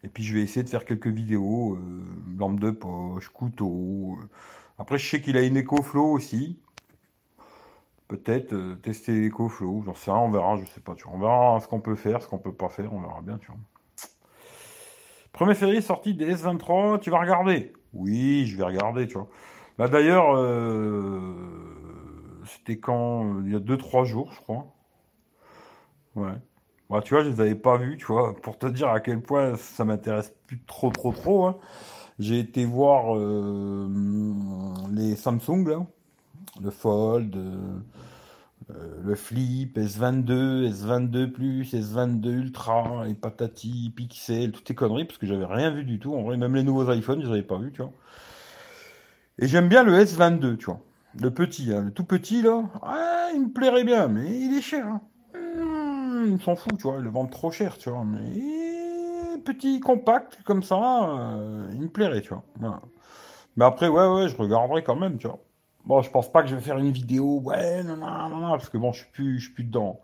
Et 0.03 0.09
puis 0.09 0.23
je 0.23 0.33
vais 0.33 0.41
essayer 0.41 0.63
de 0.63 0.69
faire 0.69 0.85
quelques 0.85 1.07
vidéos, 1.07 1.75
euh, 1.75 2.03
lampe 2.37 2.59
de 2.59 2.71
poche, 2.71 3.29
couteau. 3.29 4.17
Euh. 4.21 4.29
Après, 4.77 4.97
je 4.97 5.09
sais 5.09 5.21
qu'il 5.21 5.37
a 5.37 5.41
une 5.41 5.57
EcoFlow 5.57 6.11
aussi. 6.11 6.59
Peut-être 8.07 8.53
euh, 8.53 8.75
tester 8.75 9.29
rien, 9.29 10.19
on 10.19 10.31
verra, 10.31 10.57
je 10.57 10.65
sais 10.65 10.79
pas. 10.79 10.95
Tu 10.95 11.03
vois. 11.03 11.13
On 11.15 11.19
verra 11.19 11.59
ce 11.59 11.67
qu'on 11.67 11.81
peut 11.81 11.95
faire, 11.95 12.21
ce 12.21 12.27
qu'on 12.27 12.37
peut 12.37 12.53
pas 12.53 12.69
faire, 12.69 12.93
on 12.93 13.01
verra 13.01 13.21
bien, 13.21 13.37
tu 13.37 13.47
vois. 13.47 13.57
Premier 15.33 15.55
série 15.55 15.81
sortie 15.81 16.15
des 16.15 16.35
S23, 16.35 16.99
tu 16.99 17.09
vas 17.11 17.19
regarder 17.19 17.73
Oui, 17.93 18.45
je 18.47 18.57
vais 18.57 18.63
regarder, 18.63 19.07
tu 19.07 19.13
vois. 19.15 19.27
Là 19.77 19.87
d'ailleurs, 19.87 20.35
c'était 22.45 22.79
quand 22.79 23.41
Il 23.45 23.51
y 23.51 23.55
a 23.55 23.59
2-3 23.59 24.05
jours, 24.05 24.31
je 24.31 24.41
crois. 24.41 24.73
Ouais. 26.15 26.33
Bah, 26.89 27.01
tu 27.01 27.13
vois, 27.13 27.23
je 27.23 27.29
les 27.29 27.41
avais 27.41 27.55
pas 27.55 27.77
vus, 27.77 27.97
tu 27.97 28.05
vois, 28.05 28.35
pour 28.41 28.57
te 28.57 28.65
dire 28.67 28.89
à 28.89 28.99
quel 29.01 29.21
point 29.21 29.55
ça 29.57 29.83
m'intéresse 29.85 30.33
plus 30.47 30.63
trop, 30.63 30.89
trop, 30.89 31.11
trop. 31.11 31.45
Hein. 31.45 31.57
J'ai 32.19 32.39
été 32.39 32.65
voir 32.65 33.15
euh, 33.15 33.87
les 34.91 35.15
Samsung, 35.15 35.67
là, 35.67 35.85
le 36.61 36.69
Fold, 36.71 37.35
euh, 37.35 39.01
le 39.03 39.15
Flip, 39.15 39.77
S22, 39.77 40.69
S22 40.71 41.31
Plus, 41.31 41.73
S22 41.73 42.29
Ultra, 42.29 43.05
et 43.07 43.13
patati, 43.13 43.91
Pixel, 43.95 44.51
toutes 44.51 44.67
ces 44.67 44.75
conneries, 44.75 45.05
parce 45.05 45.17
que 45.17 45.27
j'avais 45.27 45.45
rien 45.45 45.71
vu 45.71 45.83
du 45.83 45.99
tout. 45.99 46.15
En 46.15 46.23
vrai, 46.23 46.37
même 46.37 46.55
les 46.55 46.63
nouveaux 46.63 46.91
iPhones, 46.91 47.23
je 47.23 47.33
les 47.33 47.43
pas 47.43 47.57
vus, 47.57 47.71
tu 47.71 47.81
vois. 47.81 47.93
Et 49.39 49.47
j'aime 49.47 49.69
bien 49.69 49.83
le 49.83 49.93
S22, 49.93 50.57
tu 50.57 50.65
vois. 50.65 50.81
Le 51.19 51.31
petit, 51.31 51.71
hein, 51.73 51.83
le 51.85 51.91
tout 51.91 52.03
petit, 52.03 52.41
là. 52.41 52.63
Ah, 52.81 53.29
il 53.33 53.41
me 53.41 53.49
plairait 53.49 53.83
bien, 53.83 54.07
mais 54.07 54.27
il 54.27 54.57
est 54.57 54.61
cher. 54.61 54.85
Hein 54.87 55.01
il 56.25 56.41
s'en 56.41 56.55
fout, 56.55 56.77
tu 56.77 56.83
vois, 56.83 56.97
ils 56.97 57.03
le 57.03 57.09
vendent 57.09 57.31
trop 57.31 57.51
cher, 57.51 57.77
tu 57.77 57.89
vois. 57.89 58.03
Mais 58.03 59.39
petit 59.45 59.79
compact 59.79 60.39
comme 60.43 60.63
ça, 60.63 61.09
euh, 61.09 61.69
il 61.73 61.81
me 61.81 61.89
plairait, 61.89 62.21
tu 62.21 62.33
vois. 62.33 62.43
Mais 63.55 63.65
après, 63.65 63.87
ouais, 63.87 64.07
ouais, 64.07 64.29
je 64.29 64.37
regarderai 64.37 64.83
quand 64.83 64.95
même, 64.95 65.17
tu 65.17 65.27
vois. 65.27 65.39
Bon, 65.87 66.01
je 66.01 66.09
pense 66.09 66.31
pas 66.31 66.43
que 66.43 66.49
je 66.49 66.55
vais 66.55 66.61
faire 66.61 66.77
une 66.77 66.91
vidéo, 66.91 67.39
ouais, 67.41 67.83
non, 67.83 67.97
non, 67.97 68.29
non, 68.29 68.49
parce 68.51 68.69
que 68.69 68.77
bon, 68.77 68.91
je 68.91 68.99
suis 69.03 69.11
plus, 69.11 69.39
je 69.39 69.45
suis 69.45 69.53
plus 69.53 69.63
dedans. 69.63 70.01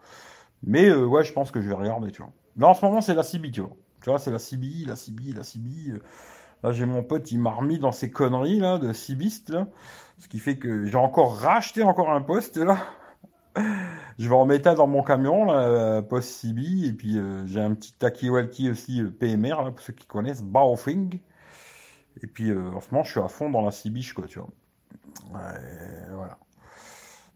Mais 0.64 0.90
euh, 0.90 1.06
ouais, 1.06 1.24
je 1.24 1.34
pense 1.34 1.52
que 1.52 1.62
je 1.62 1.68
vais 1.68 1.76
regarder, 1.76 2.12
tu 2.12 2.22
vois. 2.22 2.32
Là, 2.58 2.70
en 2.70 2.74
ce 2.74 2.86
moment, 2.86 3.02
c'est 3.02 3.14
la 3.14 3.24
CB, 3.24 3.52
tu 3.52 3.62
vois. 3.62 3.76
Tu 4.02 4.10
vois, 4.10 4.20
c'est 4.20 4.32
la 4.32 4.40
CB, 4.40 4.86
la 4.88 4.96
CB, 4.96 5.34
la 5.36 5.44
CB. 5.44 6.00
Là, 6.64 6.72
j'ai 6.72 6.86
mon 6.86 7.04
pote, 7.04 7.32
il 7.32 7.40
m'a 7.40 7.52
remis 7.52 7.80
dans 7.80 7.92
ces 7.92 8.10
conneries, 8.10 8.60
là, 8.60 8.78
de 8.80 8.94
CBiste, 8.94 9.50
là. 9.50 9.68
Ce 10.20 10.28
qui 10.28 10.40
fait 10.40 10.58
que 10.58 10.86
j'ai 10.86 10.96
encore 10.96 11.38
racheté 11.38 11.84
encore 11.84 12.12
un 12.12 12.22
poste, 12.22 12.58
là 12.58 12.78
je 14.18 14.30
vais 14.30 14.36
en 14.36 14.46
mettre 14.46 14.70
un 14.70 14.76
dans 14.76 14.88
mon 14.88 15.04
camion, 15.04 15.46
là, 15.46 16.02
post 16.02 16.30
CB, 16.30 16.88
et 16.88 16.94
puis 16.94 17.18
euh, 17.18 17.46
j'ai 17.46 17.62
un 17.62 17.74
petit 17.74 17.94
Takiwalki 17.94 18.70
aussi 18.70 19.02
euh, 19.02 19.10
PMR, 19.10 19.64
là, 19.64 19.72
pour 19.72 19.82
ceux 19.82 19.94
qui 19.94 20.06
connaissent, 20.08 20.44
Baofing. 20.44 21.20
Et 22.22 22.28
puis 22.28 22.50
euh, 22.52 22.72
en 22.72 22.82
ce 22.82 22.92
moment, 22.92 23.04
je 23.04 23.12
suis 23.12 23.20
à 23.20 23.28
fond 23.28 23.50
dans 23.50 23.62
la 23.62 23.72
CB, 23.72 24.02
quoi, 24.16 24.26
tu 24.28 24.40
vois. 24.40 24.50
Voilà. 25.30 26.38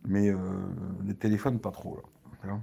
Mais 0.06 0.32
les 1.06 1.16
téléphones, 1.16 1.60
pas 1.60 1.72
trop, 1.72 1.98
là. 2.44 2.58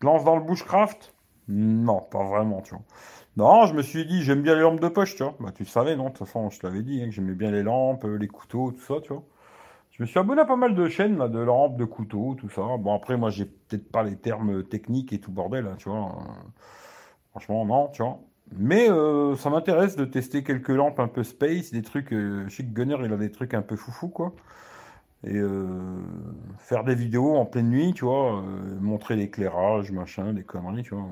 Lance 0.00 0.24
dans 0.24 0.36
le 0.36 0.42
bushcraft? 0.42 1.14
Non, 1.48 2.00
pas 2.00 2.22
vraiment, 2.22 2.60
tu 2.60 2.74
vois. 2.74 2.84
Non, 3.36 3.66
je 3.66 3.74
me 3.74 3.82
suis 3.82 4.06
dit, 4.06 4.22
j'aime 4.22 4.42
bien 4.42 4.54
les 4.54 4.60
lampes 4.60 4.80
de 4.80 4.88
poche, 4.88 5.16
tu 5.16 5.22
vois. 5.22 5.34
Bah, 5.40 5.52
tu 5.52 5.64
savais, 5.64 5.96
non? 5.96 6.04
De 6.04 6.08
toute 6.10 6.26
façon, 6.26 6.50
je 6.50 6.60
t'avais 6.60 6.82
dit 6.82 7.02
hein, 7.02 7.06
que 7.06 7.12
j'aimais 7.12 7.34
bien 7.34 7.50
les 7.50 7.62
lampes, 7.62 8.04
les 8.04 8.28
couteaux, 8.28 8.72
tout 8.72 8.80
ça, 8.80 9.00
tu 9.00 9.12
vois. 9.12 9.24
Je 9.90 10.02
me 10.02 10.06
suis 10.06 10.18
abonné 10.18 10.42
à 10.42 10.44
pas 10.44 10.56
mal 10.56 10.74
de 10.74 10.88
chaînes, 10.88 11.18
là, 11.18 11.28
de 11.28 11.38
lampes, 11.40 11.76
de 11.76 11.84
couteaux, 11.84 12.34
tout 12.36 12.48
ça. 12.48 12.62
Bon, 12.78 12.94
après, 12.94 13.16
moi, 13.16 13.30
j'ai 13.30 13.46
peut-être 13.46 13.90
pas 13.90 14.02
les 14.02 14.16
termes 14.16 14.62
techniques 14.64 15.12
et 15.12 15.20
tout 15.20 15.32
bordel, 15.32 15.66
hein, 15.66 15.76
tu 15.78 15.88
vois. 15.88 16.16
Franchement, 17.30 17.64
non, 17.64 17.88
tu 17.88 18.02
vois. 18.02 18.20
Mais 18.56 18.90
euh, 18.90 19.36
ça 19.36 19.50
m'intéresse 19.50 19.96
de 19.96 20.04
tester 20.04 20.42
quelques 20.42 20.68
lampes 20.68 21.00
un 21.00 21.08
peu 21.08 21.22
space, 21.22 21.70
des 21.70 21.82
trucs. 21.82 22.12
Euh, 22.12 22.44
je 22.48 22.56
sais 22.56 22.64
que 22.64 22.72
Gunner, 22.72 22.96
il 23.04 23.12
a 23.12 23.16
des 23.16 23.30
trucs 23.30 23.54
un 23.54 23.62
peu 23.62 23.76
foufou, 23.76 24.08
quoi. 24.08 24.34
Et 25.24 25.36
euh, 25.36 26.00
faire 26.58 26.84
des 26.84 26.94
vidéos 26.94 27.36
en 27.36 27.44
pleine 27.44 27.68
nuit, 27.70 27.92
tu 27.92 28.04
vois, 28.04 28.42
montrer 28.80 29.16
l'éclairage, 29.16 29.90
machin, 29.92 30.32
des 30.32 30.44
conneries, 30.44 30.84
tu 30.84 30.94
vois. 30.94 31.08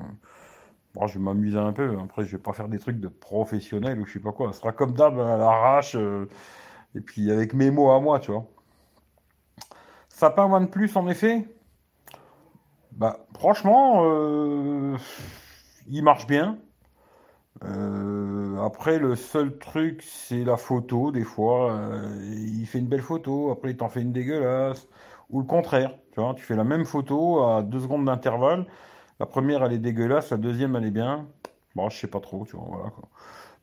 Je 1.07 1.19
vais 1.19 1.23
m'amuser 1.23 1.59
un 1.59 1.73
peu. 1.73 1.97
Après, 2.03 2.23
je 2.25 2.31
vais 2.31 2.41
pas 2.41 2.53
faire 2.53 2.69
des 2.69 2.79
trucs 2.79 2.99
de 2.99 3.07
professionnel 3.07 3.99
ou 3.99 4.05
je 4.05 4.13
sais 4.13 4.19
pas 4.19 4.31
quoi. 4.31 4.51
Ce 4.53 4.59
sera 4.59 4.71
comme 4.71 4.93
d'hab 4.93 5.19
à 5.19 5.37
l'arrache. 5.37 5.95
et 5.95 7.01
puis 7.01 7.31
avec 7.31 7.53
mes 7.53 7.69
mots 7.69 7.91
à 7.91 7.99
moi, 7.99 8.19
tu 8.19 8.31
vois. 8.31 8.45
Sapin 10.17 10.51
OnePlus, 10.51 10.89
en 10.95 11.07
effet 11.07 11.47
bah, 12.91 13.27
Franchement, 13.35 14.01
euh, 14.03 14.97
il 15.87 16.03
marche 16.03 16.25
bien. 16.25 16.57
Euh, 17.63 18.57
après, 18.63 18.99
le 18.99 19.15
seul 19.15 19.57
truc, 19.57 20.03
c'est 20.03 20.43
la 20.43 20.57
photo. 20.57 21.11
Des 21.11 21.23
fois, 21.23 21.71
euh, 21.73 22.19
il 22.59 22.65
fait 22.65 22.79
une 22.79 22.87
belle 22.87 23.01
photo, 23.01 23.51
après, 23.51 23.71
il 23.71 23.77
t'en 23.77 23.89
fait 23.89 24.01
une 24.01 24.11
dégueulasse. 24.11 24.87
Ou 25.29 25.41
le 25.41 25.45
contraire. 25.45 25.93
Tu 26.13 26.21
vois, 26.21 26.33
tu 26.35 26.43
fais 26.43 26.55
la 26.55 26.63
même 26.63 26.85
photo 26.85 27.43
à 27.43 27.63
deux 27.63 27.79
secondes 27.79 28.05
d'intervalle. 28.05 28.65
La 29.19 29.25
première, 29.25 29.63
elle 29.63 29.73
est 29.73 29.79
dégueulasse, 29.79 30.31
la 30.31 30.37
deuxième, 30.37 30.75
elle 30.75 30.85
est 30.85 30.91
bien. 30.91 31.27
Bon, 31.75 31.89
je 31.89 31.97
sais 31.99 32.07
pas 32.07 32.19
trop, 32.19 32.45
tu 32.45 32.55
vois, 32.55 32.65
voilà, 32.69 32.91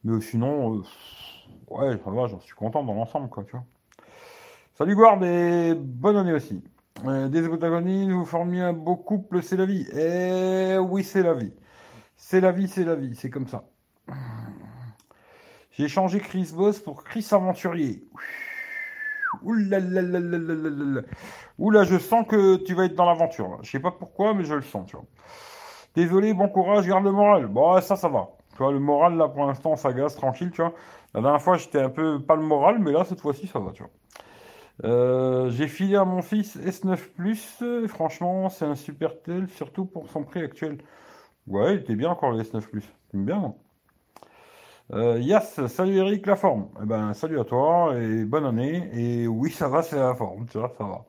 Mais 0.04 0.20
sinon, 0.20 0.82
ouais, 1.70 1.98
j'en 2.04 2.40
suis 2.40 2.54
content 2.54 2.84
dans 2.84 2.94
l'ensemble, 2.94 3.28
quoi, 3.28 3.44
tu 3.44 3.52
vois. 3.52 3.64
Salut 4.74 4.94
Guard 4.96 5.22
et 5.24 5.74
bonne 5.74 6.16
année 6.16 6.32
aussi. 6.32 6.62
Euh, 7.06 7.28
des 7.28 7.42
protagonistes, 7.42 8.10
vous 8.10 8.24
formiez 8.24 8.62
un 8.62 8.72
beau 8.72 8.96
couple, 8.96 9.42
c'est 9.42 9.56
la 9.56 9.66
vie. 9.66 9.86
Eh 9.92 10.78
oui, 10.78 11.04
c'est 11.04 11.22
la 11.22 11.34
vie. 11.34 11.52
C'est 12.16 12.40
la 12.40 12.52
vie, 12.52 12.68
c'est 12.68 12.84
la 12.84 12.96
vie, 12.96 13.14
c'est 13.16 13.30
comme 13.30 13.46
ça. 13.48 13.64
J'ai 15.72 15.88
changé 15.88 16.20
Chris 16.20 16.52
Boss 16.54 16.78
pour 16.78 17.02
Chris 17.02 17.26
Aventurier. 17.32 18.04
Oula, 19.42 19.78
Oula, 21.58 21.84
je 21.84 21.98
sens 21.98 22.26
que 22.26 22.56
tu 22.56 22.74
vas 22.74 22.84
être 22.84 22.94
dans 22.94 23.06
l'aventure. 23.06 23.58
Je 23.62 23.70
sais 23.70 23.80
pas 23.80 23.90
pourquoi, 23.90 24.34
mais 24.34 24.44
je 24.44 24.54
le 24.54 24.62
sens, 24.62 24.86
tu 24.88 24.96
vois. 24.96 25.04
Désolé, 25.94 26.34
bon 26.34 26.48
courage, 26.48 26.86
garde 26.86 27.04
le 27.04 27.12
moral. 27.12 27.46
Bon, 27.46 27.80
ça, 27.80 27.96
ça 27.96 28.08
va. 28.08 28.28
Tu 28.56 28.62
le 28.62 28.78
moral, 28.78 29.16
là, 29.16 29.28
pour 29.28 29.46
l'instant, 29.46 29.74
ça 29.74 29.92
gaze, 29.92 30.14
tranquille, 30.14 30.50
tu 30.52 30.62
vois. 30.62 30.74
La 31.12 31.20
dernière 31.20 31.42
fois, 31.42 31.56
j'étais 31.56 31.80
un 31.80 31.90
peu 31.90 32.20
pas 32.20 32.36
le 32.36 32.42
moral, 32.42 32.78
mais 32.78 32.92
là, 32.92 33.04
cette 33.04 33.20
fois-ci, 33.20 33.48
ça 33.48 33.58
va, 33.58 33.72
tu 33.72 33.82
vois. 33.82 33.92
Euh, 34.84 35.50
j'ai 35.50 35.68
filé 35.68 35.96
à 35.96 36.04
mon 36.04 36.22
fils 36.22 36.56
S9 36.56 36.96
Plus. 37.14 37.62
franchement, 37.88 38.48
c'est 38.48 38.64
un 38.64 38.74
super 38.74 39.20
tel, 39.22 39.48
surtout 39.48 39.86
pour 39.86 40.08
son 40.10 40.24
prix 40.24 40.42
actuel. 40.42 40.78
Ouais, 41.46 41.74
il 41.74 41.80
était 41.80 41.96
bien 41.96 42.10
encore 42.10 42.32
le 42.32 42.42
S9 42.42 42.60
Plus. 42.62 42.84
Bien, 43.12 43.40
non? 43.40 43.56
Euh, 44.92 45.40
salut 45.68 45.96
Eric, 45.96 46.26
la 46.26 46.36
forme. 46.36 46.68
Eh 46.82 46.86
ben, 46.86 47.14
salut 47.14 47.40
à 47.40 47.44
toi 47.44 47.94
et 47.98 48.24
bonne 48.24 48.44
année. 48.44 48.90
Et 48.94 49.26
oui, 49.26 49.50
ça 49.50 49.68
va, 49.68 49.82
c'est 49.82 49.96
la 49.96 50.14
forme, 50.14 50.46
tu 50.46 50.58
vois, 50.58 50.72
ça 50.76 50.84
va. 50.84 51.04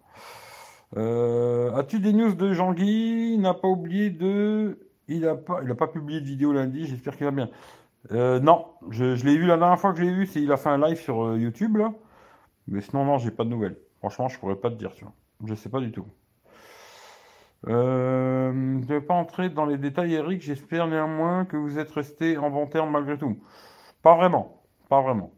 Euh, 0.98 1.74
as-tu 1.75 2.00
des 2.00 2.13
news 2.13 2.34
de 2.34 2.53
Jean-Guy? 2.53 3.34
Il 3.34 3.41
n'a 3.41 3.53
pas 3.53 3.67
oublié 3.67 4.10
de. 4.10 4.79
Il 5.08 5.22
n'a 5.22 5.36
pas, 5.36 5.62
pas 5.75 5.88
publié 5.88 6.22
de 6.22 6.25
vidéo 6.25 6.53
lundi, 6.53 6.88
j'espère 6.88 7.17
qu'il 7.17 7.25
va 7.25 7.32
bien. 7.32 7.50
Euh, 8.12 8.39
non, 8.39 8.67
je, 8.91 9.03
l'ai 9.25 9.38
vu 9.38 9.46
la 9.46 9.58
dernière 9.58 9.79
fois 9.79 9.91
que 9.94 10.00
je 10.00 10.03
l'ai 10.03 10.13
vu, 10.13 10.25
c'est 10.27 10.41
il 10.41 10.51
a 10.51 10.58
fait 10.58 10.70
un 10.70 10.77
live 10.88 11.00
sur 11.00 11.38
YouTube 11.38 11.77
là. 11.77 11.94
Mais 12.67 12.82
sinon, 12.82 13.05
non, 13.05 13.17
j'ai 13.17 13.32
pas 13.32 13.44
de 13.44 13.50
nouvelles. 13.50 13.77
Franchement, 14.00 14.27
je 14.29 14.39
pourrais 14.39 14.55
pas 14.55 14.70
te 14.70 14.75
dire, 14.75 14.94
tu 14.96 15.05
vois. 15.05 15.13
Je 15.46 15.55
sais 15.55 15.70
pas 15.70 15.79
du 15.79 15.91
tout. 15.91 16.05
Euh, 17.67 18.51
je 18.51 18.57
ne 18.57 18.86
vais 18.86 19.01
pas 19.01 19.13
entrer 19.13 19.50
dans 19.50 19.65
les 19.65 19.77
détails, 19.77 20.13
Eric. 20.13 20.41
J'espère 20.41 20.88
néanmoins 20.88 21.45
que 21.45 21.57
vous 21.57 21.79
êtes 21.79 21.91
resté 21.91 22.38
en 22.38 22.50
bon 22.50 22.67
terme 22.67 22.91
malgré 22.91 23.17
tout. 23.17 23.38
Pas 24.01 24.15
vraiment. 24.15 24.62
Pas 24.89 25.01
vraiment. 25.01 25.31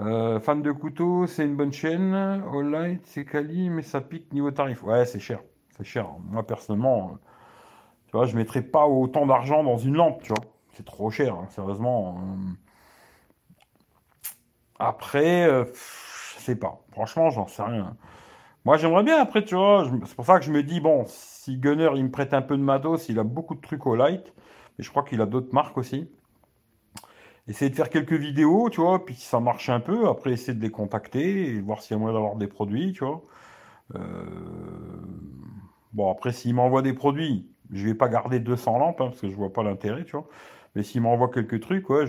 Euh, 0.00 0.40
fan 0.40 0.62
de 0.62 0.72
couteau, 0.72 1.26
c'est 1.26 1.44
une 1.44 1.56
bonne 1.56 1.72
chaîne. 1.72 2.14
All 2.14 2.70
Light, 2.70 3.06
c'est 3.06 3.24
quali, 3.24 3.70
mais 3.70 3.82
ça 3.82 4.00
pique 4.00 4.32
niveau 4.32 4.50
tarif. 4.50 4.82
Ouais, 4.82 5.04
c'est 5.04 5.20
cher. 5.20 5.40
C'est 5.76 5.84
cher. 5.84 6.06
Moi, 6.30 6.46
personnellement, 6.46 7.12
euh, 7.12 7.16
tu 8.06 8.12
vois, 8.12 8.26
je 8.26 8.36
mettrais 8.36 8.62
pas 8.62 8.86
autant 8.86 9.26
d'argent 9.26 9.64
dans 9.64 9.78
une 9.78 9.94
lampe, 9.94 10.22
tu 10.22 10.28
vois. 10.28 10.44
C'est 10.74 10.84
trop 10.84 11.10
cher, 11.10 11.34
hein, 11.34 11.46
sérieusement. 11.50 12.18
Après, 14.78 15.46
je 15.46 16.40
sais 16.40 16.56
pas. 16.56 16.80
Franchement, 16.92 17.30
j'en 17.30 17.46
sais 17.46 17.62
rien. 17.62 17.94
Moi, 18.64 18.76
j'aimerais 18.76 19.02
bien 19.04 19.20
après, 19.20 19.44
tu 19.44 19.54
vois. 19.54 19.88
C'est 20.06 20.14
pour 20.16 20.26
ça 20.26 20.38
que 20.38 20.44
je 20.44 20.50
me 20.52 20.62
dis, 20.62 20.80
bon, 20.80 21.04
si 21.06 21.56
Gunner, 21.58 21.90
il 21.96 22.04
me 22.04 22.10
prête 22.10 22.34
un 22.34 22.42
peu 22.42 22.56
de 22.56 22.62
matos, 22.62 23.08
il 23.08 23.18
a 23.18 23.24
beaucoup 23.24 23.54
de 23.54 23.60
trucs 23.60 23.86
au 23.86 23.94
light, 23.96 24.32
mais 24.78 24.84
je 24.84 24.90
crois 24.90 25.02
qu'il 25.04 25.20
a 25.20 25.26
d'autres 25.26 25.52
marques 25.54 25.78
aussi. 25.78 26.08
Essayer 27.48 27.70
de 27.70 27.74
faire 27.74 27.90
quelques 27.90 28.12
vidéos, 28.12 28.70
tu 28.70 28.80
vois, 28.80 29.04
puis 29.04 29.14
si 29.16 29.26
ça 29.26 29.40
marche 29.40 29.68
un 29.68 29.80
peu, 29.80 30.08
après 30.08 30.32
essayer 30.32 30.54
de 30.56 30.62
les 30.62 30.70
contacter 30.70 31.48
et 31.48 31.60
voir 31.60 31.82
s'il 31.82 31.92
y 31.92 31.96
a 31.96 31.98
moyen 31.98 32.14
d'avoir 32.14 32.36
des 32.36 32.46
produits, 32.46 32.92
tu 32.92 33.04
vois. 33.04 33.22
Euh, 33.96 34.00
bon, 35.92 36.10
après, 36.10 36.32
s'il 36.32 36.54
m'envoie 36.54 36.82
des 36.82 36.92
produits, 36.92 37.48
je 37.70 37.86
vais 37.86 37.94
pas 37.94 38.08
garder 38.08 38.40
200 38.40 38.78
lampes, 38.78 39.00
hein, 39.00 39.06
parce 39.08 39.20
que 39.20 39.28
je 39.28 39.34
vois 39.36 39.52
pas 39.52 39.62
l'intérêt, 39.62 40.04
tu 40.04 40.12
vois. 40.12 40.28
Mais 40.74 40.82
s'il 40.82 41.02
m'envoie 41.02 41.28
quelques 41.30 41.60
trucs, 41.60 41.88
ouais, 41.90 42.06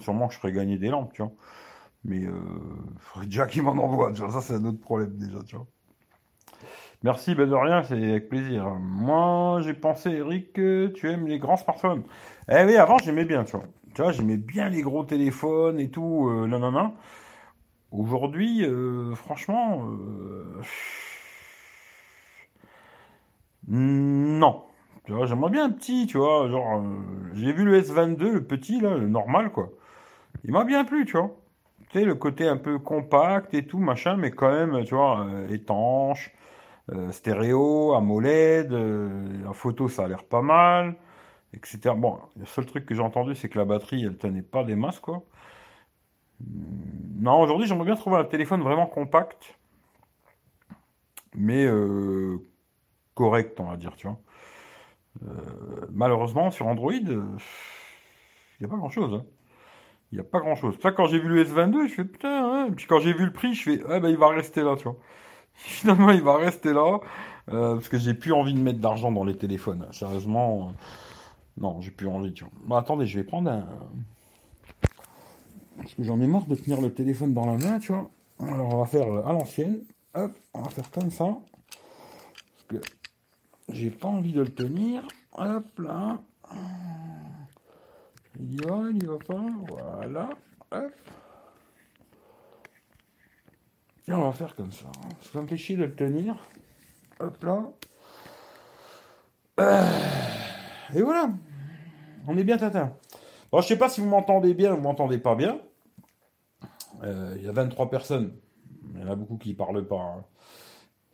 sûrement 0.00 0.28
que 0.28 0.34
je 0.34 0.38
ferai 0.38 0.52
gagner 0.52 0.78
des 0.78 0.88
lampes, 0.88 1.12
tu 1.12 1.22
vois. 1.22 1.32
Mais 2.04 2.24
euh, 2.26 2.34
faudrait 2.98 3.26
déjà 3.26 3.46
qu'il 3.46 3.62
m'en 3.64 3.72
envoie, 3.72 4.12
tu 4.12 4.22
vois. 4.22 4.32
Ça, 4.32 4.42
c'est 4.42 4.54
un 4.54 4.64
autre 4.66 4.80
problème 4.80 5.16
déjà, 5.18 5.42
tu 5.44 5.56
vois. 5.56 5.66
Merci, 7.04 7.34
ben 7.36 7.48
de 7.48 7.54
rien, 7.54 7.82
c'est 7.84 7.94
avec 7.94 8.28
plaisir. 8.28 8.64
Moi, 8.80 9.60
j'ai 9.62 9.74
pensé, 9.74 10.10
Eric, 10.10 10.52
que 10.52 10.88
tu 10.88 11.08
aimes 11.08 11.28
les 11.28 11.38
grands 11.38 11.56
smartphones. 11.56 12.02
Eh 12.50 12.64
oui, 12.64 12.76
avant, 12.76 12.98
j'aimais 12.98 13.24
bien, 13.24 13.44
tu 13.44 13.52
vois. 13.56 13.66
Tu 13.94 14.02
vois, 14.02 14.10
j'aimais 14.12 14.36
bien 14.36 14.68
les 14.68 14.82
gros 14.82 15.04
téléphones 15.04 15.78
et 15.78 15.90
tout, 15.90 16.28
euh. 16.28 16.48
Aujourd'hui, 17.92 18.64
euh, 18.64 19.14
franchement, 19.14 19.82
euh, 19.86 20.62
non. 23.68 24.64
Tu 25.04 25.12
vois, 25.12 25.26
j'aimerais 25.26 25.50
bien 25.50 25.64
un 25.66 25.70
petit, 25.70 26.06
tu 26.06 26.18
vois, 26.18 26.48
genre, 26.48 26.82
j'ai 27.34 27.52
vu 27.52 27.64
le 27.64 27.80
S22, 27.80 28.30
le 28.32 28.44
petit, 28.44 28.80
là, 28.80 28.96
le 28.96 29.08
normal, 29.08 29.50
quoi. 29.52 29.70
Il 30.44 30.52
m'a 30.52 30.64
bien 30.64 30.84
plu, 30.84 31.06
tu 31.06 31.12
vois. 31.18 31.36
Tu 31.90 32.00
sais, 32.00 32.04
le 32.04 32.14
côté 32.16 32.48
un 32.48 32.56
peu 32.58 32.78
compact 32.78 33.54
et 33.54 33.66
tout, 33.66 33.78
machin, 33.78 34.16
mais 34.16 34.30
quand 34.32 34.50
même, 34.52 34.84
tu 34.84 34.94
vois, 34.94 35.26
étanche 35.50 36.32
euh, 36.92 37.12
stéréo, 37.12 37.92
AMOLED, 37.94 38.72
euh, 38.72 39.42
la 39.44 39.52
photo 39.52 39.88
ça 39.88 40.04
a 40.04 40.08
l'air 40.08 40.24
pas 40.24 40.40
mal, 40.40 40.96
etc. 41.52 41.94
Bon, 41.96 42.18
le 42.36 42.46
seul 42.46 42.64
truc 42.64 42.86
que 42.86 42.94
j'ai 42.94 43.02
entendu 43.02 43.34
c'est 43.34 43.48
que 43.48 43.58
la 43.58 43.66
batterie 43.66 44.04
elle 44.04 44.16
tenait 44.16 44.42
pas 44.42 44.64
des 44.64 44.74
masses 44.74 45.00
quoi. 45.00 45.22
Non, 46.40 47.40
aujourd'hui 47.42 47.66
j'aimerais 47.66 47.86
bien 47.86 47.96
trouver 47.96 48.16
un 48.16 48.24
téléphone 48.24 48.62
vraiment 48.62 48.86
compact, 48.86 49.58
mais 51.34 51.66
euh, 51.66 52.38
correct 53.14 53.60
on 53.60 53.64
va 53.64 53.76
dire, 53.76 53.94
tu 53.96 54.06
vois. 54.06 54.18
malheureusement 55.92 56.50
sur 56.50 56.66
Android, 56.66 56.92
il 56.92 57.20
n'y 58.60 58.66
a 58.66 58.68
pas 58.68 58.76
grand 58.76 58.90
chose. 58.90 59.12
Hein. 59.14 59.24
Il 60.10 60.14
n'y 60.16 60.20
a 60.20 60.24
pas 60.24 60.40
grand 60.40 60.56
chose. 60.56 60.78
Ça, 60.80 60.90
quand 60.90 61.06
j'ai 61.06 61.18
vu 61.18 61.28
le 61.28 61.44
S22, 61.44 61.88
je 61.88 61.94
fais 61.94 62.04
putain, 62.04 62.70
puis 62.74 62.86
quand 62.86 62.98
j'ai 63.00 63.12
vu 63.12 63.26
le 63.26 63.32
prix, 63.32 63.52
je 63.52 63.62
fais 63.62 63.80
ah 63.90 64.00
ben 64.00 64.08
il 64.08 64.16
va 64.16 64.28
rester 64.28 64.62
là, 64.62 64.74
tu 64.76 64.84
vois. 64.84 64.96
Finalement, 65.58 66.10
il 66.10 66.22
va 66.22 66.36
rester 66.36 66.72
là. 66.72 67.00
Euh, 67.52 67.74
parce 67.74 67.88
que 67.88 67.98
j'ai 67.98 68.14
plus 68.14 68.32
envie 68.32 68.52
de 68.52 68.58
mettre 68.58 68.78
d'argent 68.78 69.10
dans 69.10 69.24
les 69.24 69.36
téléphones. 69.36 69.86
Sérieusement, 69.92 70.68
euh, 70.68 70.72
non, 71.60 71.80
j'ai 71.80 71.90
plus 71.90 72.06
envie. 72.06 72.32
Tu 72.32 72.44
vois. 72.44 72.52
Bon, 72.64 72.76
attendez, 72.76 73.06
je 73.06 73.18
vais 73.18 73.24
prendre 73.24 73.50
un. 73.50 73.66
Parce 75.76 75.94
que 75.94 76.02
j'en 76.02 76.20
ai 76.20 76.26
marre 76.26 76.46
de 76.46 76.54
tenir 76.54 76.80
le 76.80 76.92
téléphone 76.92 77.32
dans 77.32 77.46
la 77.46 77.56
main, 77.56 77.78
tu 77.78 77.92
vois. 77.92 78.10
Alors, 78.40 78.74
on 78.74 78.78
va 78.78 78.86
faire 78.86 79.10
euh, 79.12 79.26
à 79.26 79.32
l'ancienne. 79.32 79.80
Hop, 80.14 80.32
on 80.54 80.62
va 80.62 80.70
faire 80.70 80.90
comme 80.90 81.10
ça. 81.10 81.24
Parce 82.68 82.82
que 82.82 82.88
j'ai 83.70 83.90
pas 83.90 84.08
envie 84.08 84.32
de 84.32 84.42
le 84.42 84.48
tenir. 84.48 85.02
Hop 85.32 85.66
là. 85.78 86.18
Il 88.40 88.54
y 88.54 88.56
va, 88.58 88.82
il 88.90 89.02
y 89.02 89.06
va 89.06 89.18
pas. 89.18 89.44
Voilà. 89.68 90.30
Hop. 90.70 90.92
Et 94.08 94.12
on 94.12 94.22
va 94.22 94.32
faire 94.32 94.54
comme 94.54 94.72
ça. 94.72 94.86
Ça 95.32 95.46
fait 95.46 95.56
chier 95.58 95.76
de 95.76 95.84
le 95.84 95.94
tenir. 95.94 96.34
Hop 97.20 97.42
là. 97.44 97.64
Euh, 99.60 99.82
et 100.94 101.02
voilà. 101.02 101.30
On 102.26 102.36
est 102.38 102.44
bien 102.44 102.56
tatin. 102.56 102.94
Bon, 103.52 103.60
je 103.60 103.66
sais 103.66 103.76
pas 103.76 103.90
si 103.90 104.00
vous 104.00 104.08
m'entendez 104.08 104.54
bien 104.54 104.72
ou 104.72 104.76
vous 104.76 104.82
m'entendez 104.82 105.18
pas 105.18 105.34
bien. 105.34 105.60
Euh, 107.02 107.34
il 107.36 107.44
y 107.44 107.48
a 107.48 107.52
23 107.52 107.90
personnes. 107.90 108.32
Il 108.94 109.00
y 109.00 109.04
en 109.04 109.10
a 109.10 109.14
beaucoup 109.14 109.36
qui 109.36 109.52
parlent 109.52 109.86
pas. 109.86 110.00
Hein. 110.00 110.24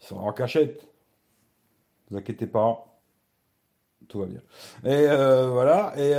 Ils 0.00 0.06
sont 0.06 0.16
en 0.16 0.32
cachette. 0.32 0.82
Ne 0.82 2.10
vous 2.10 2.16
inquiétez 2.18 2.46
pas. 2.46 2.86
Tout 4.06 4.20
va 4.20 4.26
bien. 4.26 4.40
Et 4.84 5.08
euh, 5.08 5.48
voilà. 5.50 5.94
Et 5.96 6.12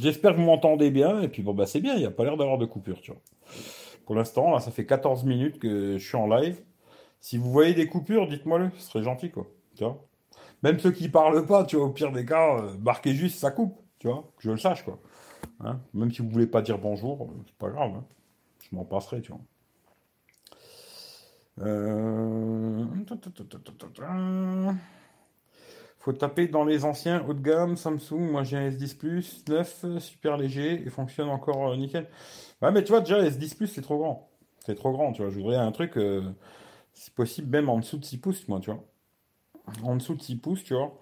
j'espère 0.00 0.32
que 0.32 0.38
vous 0.38 0.46
m'entendez 0.46 0.90
bien. 0.90 1.20
Et 1.20 1.28
puis 1.28 1.42
bon, 1.42 1.54
bah 1.54 1.66
c'est 1.66 1.80
bien. 1.80 1.94
Il 1.94 2.00
n'y 2.00 2.06
a 2.06 2.10
pas 2.10 2.24
l'air 2.24 2.36
d'avoir 2.36 2.58
de 2.58 2.66
coupure, 2.66 3.00
tu 3.00 3.12
vois. 3.12 3.20
Pour 4.06 4.14
l'instant, 4.14 4.50
là, 4.52 4.60
ça 4.60 4.70
fait 4.70 4.86
14 4.86 5.24
minutes 5.24 5.58
que 5.58 5.98
je 5.98 6.06
suis 6.06 6.16
en 6.16 6.26
live. 6.26 6.60
Si 7.20 7.38
vous 7.38 7.50
voyez 7.50 7.74
des 7.74 7.86
coupures, 7.86 8.28
dites-moi-le, 8.28 8.70
ce 8.76 8.90
serait 8.90 9.02
gentil, 9.02 9.30
quoi. 9.30 9.46
Tu 9.76 9.84
vois? 9.84 10.04
Même 10.62 10.78
ceux 10.78 10.92
qui 10.92 11.08
parlent 11.08 11.46
pas, 11.46 11.64
tu 11.64 11.76
vois, 11.76 11.86
au 11.86 11.90
pire 11.90 12.12
des 12.12 12.24
cas, 12.24 12.58
euh, 12.58 12.74
marquez 12.82 13.14
juste 13.14 13.38
ça 13.38 13.50
coupe, 13.50 13.80
tu 13.98 14.08
vois, 14.08 14.30
que 14.36 14.42
je 14.42 14.50
le 14.50 14.56
sache, 14.56 14.84
quoi. 14.84 14.98
Hein? 15.60 15.80
Même 15.92 16.10
si 16.10 16.22
vous 16.22 16.30
voulez 16.30 16.46
pas 16.46 16.62
dire 16.62 16.78
bonjour, 16.78 17.22
euh, 17.22 17.42
c'est 17.46 17.56
pas 17.56 17.70
grave, 17.70 17.92
hein 17.96 18.04
je 18.70 18.76
m'en 18.76 18.84
passerai, 18.84 19.20
tu 19.20 19.32
vois. 19.32 19.40
Euh... 21.60 22.84
Faut 26.04 26.12
taper 26.12 26.48
dans 26.48 26.66
les 26.66 26.84
anciens 26.84 27.24
haut 27.26 27.32
de 27.32 27.40
gamme, 27.40 27.78
Samsung. 27.78 28.30
Moi 28.30 28.42
j'ai 28.42 28.58
un 28.58 28.68
S10 28.68 28.98
Plus, 28.98 29.42
9, 29.48 29.98
super 30.00 30.36
léger 30.36 30.82
et 30.86 30.90
fonctionne 30.90 31.30
encore 31.30 31.70
euh, 31.70 31.76
nickel. 31.76 32.06
Ouais, 32.60 32.70
mais 32.70 32.84
tu 32.84 32.92
vois, 32.92 33.00
déjà, 33.00 33.22
S10 33.22 33.56
Plus 33.56 33.68
c'est 33.68 33.80
trop 33.80 33.96
grand. 33.96 34.28
C'est 34.66 34.74
trop 34.74 34.92
grand, 34.92 35.12
tu 35.12 35.22
vois. 35.22 35.30
Je 35.30 35.36
voudrais 35.36 35.56
un 35.56 35.72
truc, 35.72 35.96
euh, 35.96 36.20
si 36.92 37.10
possible, 37.10 37.48
même 37.48 37.70
en 37.70 37.78
dessous 37.78 37.96
de 37.96 38.04
6 38.04 38.18
pouces, 38.18 38.46
moi, 38.48 38.60
tu 38.60 38.70
vois. 38.70 38.84
En 39.82 39.96
dessous 39.96 40.14
de 40.14 40.20
6 40.20 40.36
pouces, 40.36 40.62
tu 40.62 40.74
vois. 40.74 40.94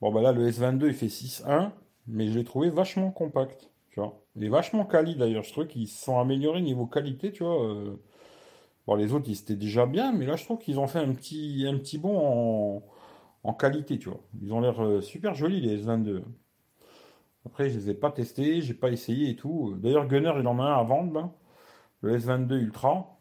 Bon, 0.00 0.12
bah 0.12 0.22
là, 0.22 0.30
le 0.30 0.48
S22 0.48 0.86
il 0.86 0.94
fait 0.94 1.08
6.1, 1.08 1.72
mais 2.06 2.28
je 2.28 2.38
l'ai 2.38 2.44
trouvé 2.44 2.70
vachement 2.70 3.10
compact, 3.10 3.68
tu 3.90 3.98
vois. 3.98 4.22
Il 4.36 4.44
est 4.44 4.48
vachement 4.48 4.84
quali 4.84 5.16
d'ailleurs. 5.16 5.42
Je 5.42 5.50
trouve 5.50 5.66
qu'ils 5.66 5.88
se 5.88 6.04
sont 6.04 6.20
améliorés 6.20 6.60
niveau 6.60 6.86
qualité, 6.86 7.32
tu 7.32 7.42
vois. 7.42 7.64
Euh. 7.64 7.96
Bon, 8.86 8.94
les 8.94 9.12
autres, 9.12 9.28
ils 9.28 9.40
étaient 9.40 9.56
déjà 9.56 9.86
bien, 9.86 10.12
mais 10.12 10.24
là, 10.24 10.36
je 10.36 10.44
trouve 10.44 10.58
qu'ils 10.58 10.78
ont 10.78 10.86
fait 10.86 11.00
un 11.00 11.12
petit, 11.14 11.66
un 11.68 11.76
petit 11.78 11.98
bond 11.98 12.16
en 12.16 12.82
en 13.46 13.54
qualité, 13.54 13.98
tu 13.98 14.08
vois. 14.08 14.20
Ils 14.42 14.52
ont 14.52 14.60
l'air 14.60 14.84
euh, 14.84 15.00
super 15.00 15.34
jolis, 15.34 15.60
les 15.60 15.84
S22. 15.84 16.22
Après, 17.46 17.70
je 17.70 17.78
les 17.78 17.90
ai 17.90 17.94
pas 17.94 18.10
testés, 18.10 18.60
j'ai 18.60 18.74
pas 18.74 18.90
essayé 18.90 19.30
et 19.30 19.36
tout. 19.36 19.76
D'ailleurs, 19.78 20.08
Gunner, 20.08 20.34
il 20.40 20.46
en 20.48 20.58
a 20.58 20.64
un 20.64 20.78
à 20.80 20.82
vendre, 20.82 21.32
Le 22.00 22.18
S22 22.18 22.54
Ultra. 22.54 23.16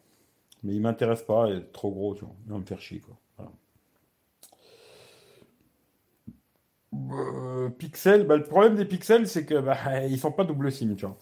Mais 0.64 0.74
il 0.74 0.82
m'intéresse 0.82 1.22
pas, 1.22 1.50
est 1.50 1.72
trop 1.72 1.92
gros, 1.92 2.16
tu 2.16 2.26
vois. 2.26 2.36
Il 2.46 2.52
va 2.52 2.58
me 2.58 2.66
faire 2.66 2.82
chier, 2.82 3.00
quoi. 3.00 3.16
Euh, 7.12 7.70
pixels, 7.70 8.26
bah, 8.26 8.38
le 8.38 8.44
problème 8.44 8.76
des 8.76 8.86
pixels, 8.86 9.28
c'est 9.28 9.46
que 9.46 9.60
bah, 9.60 9.78
ils 10.08 10.18
sont 10.18 10.32
pas 10.32 10.44
double 10.44 10.72
SIM, 10.72 10.96
tu 10.96 11.06
vois. 11.06 11.18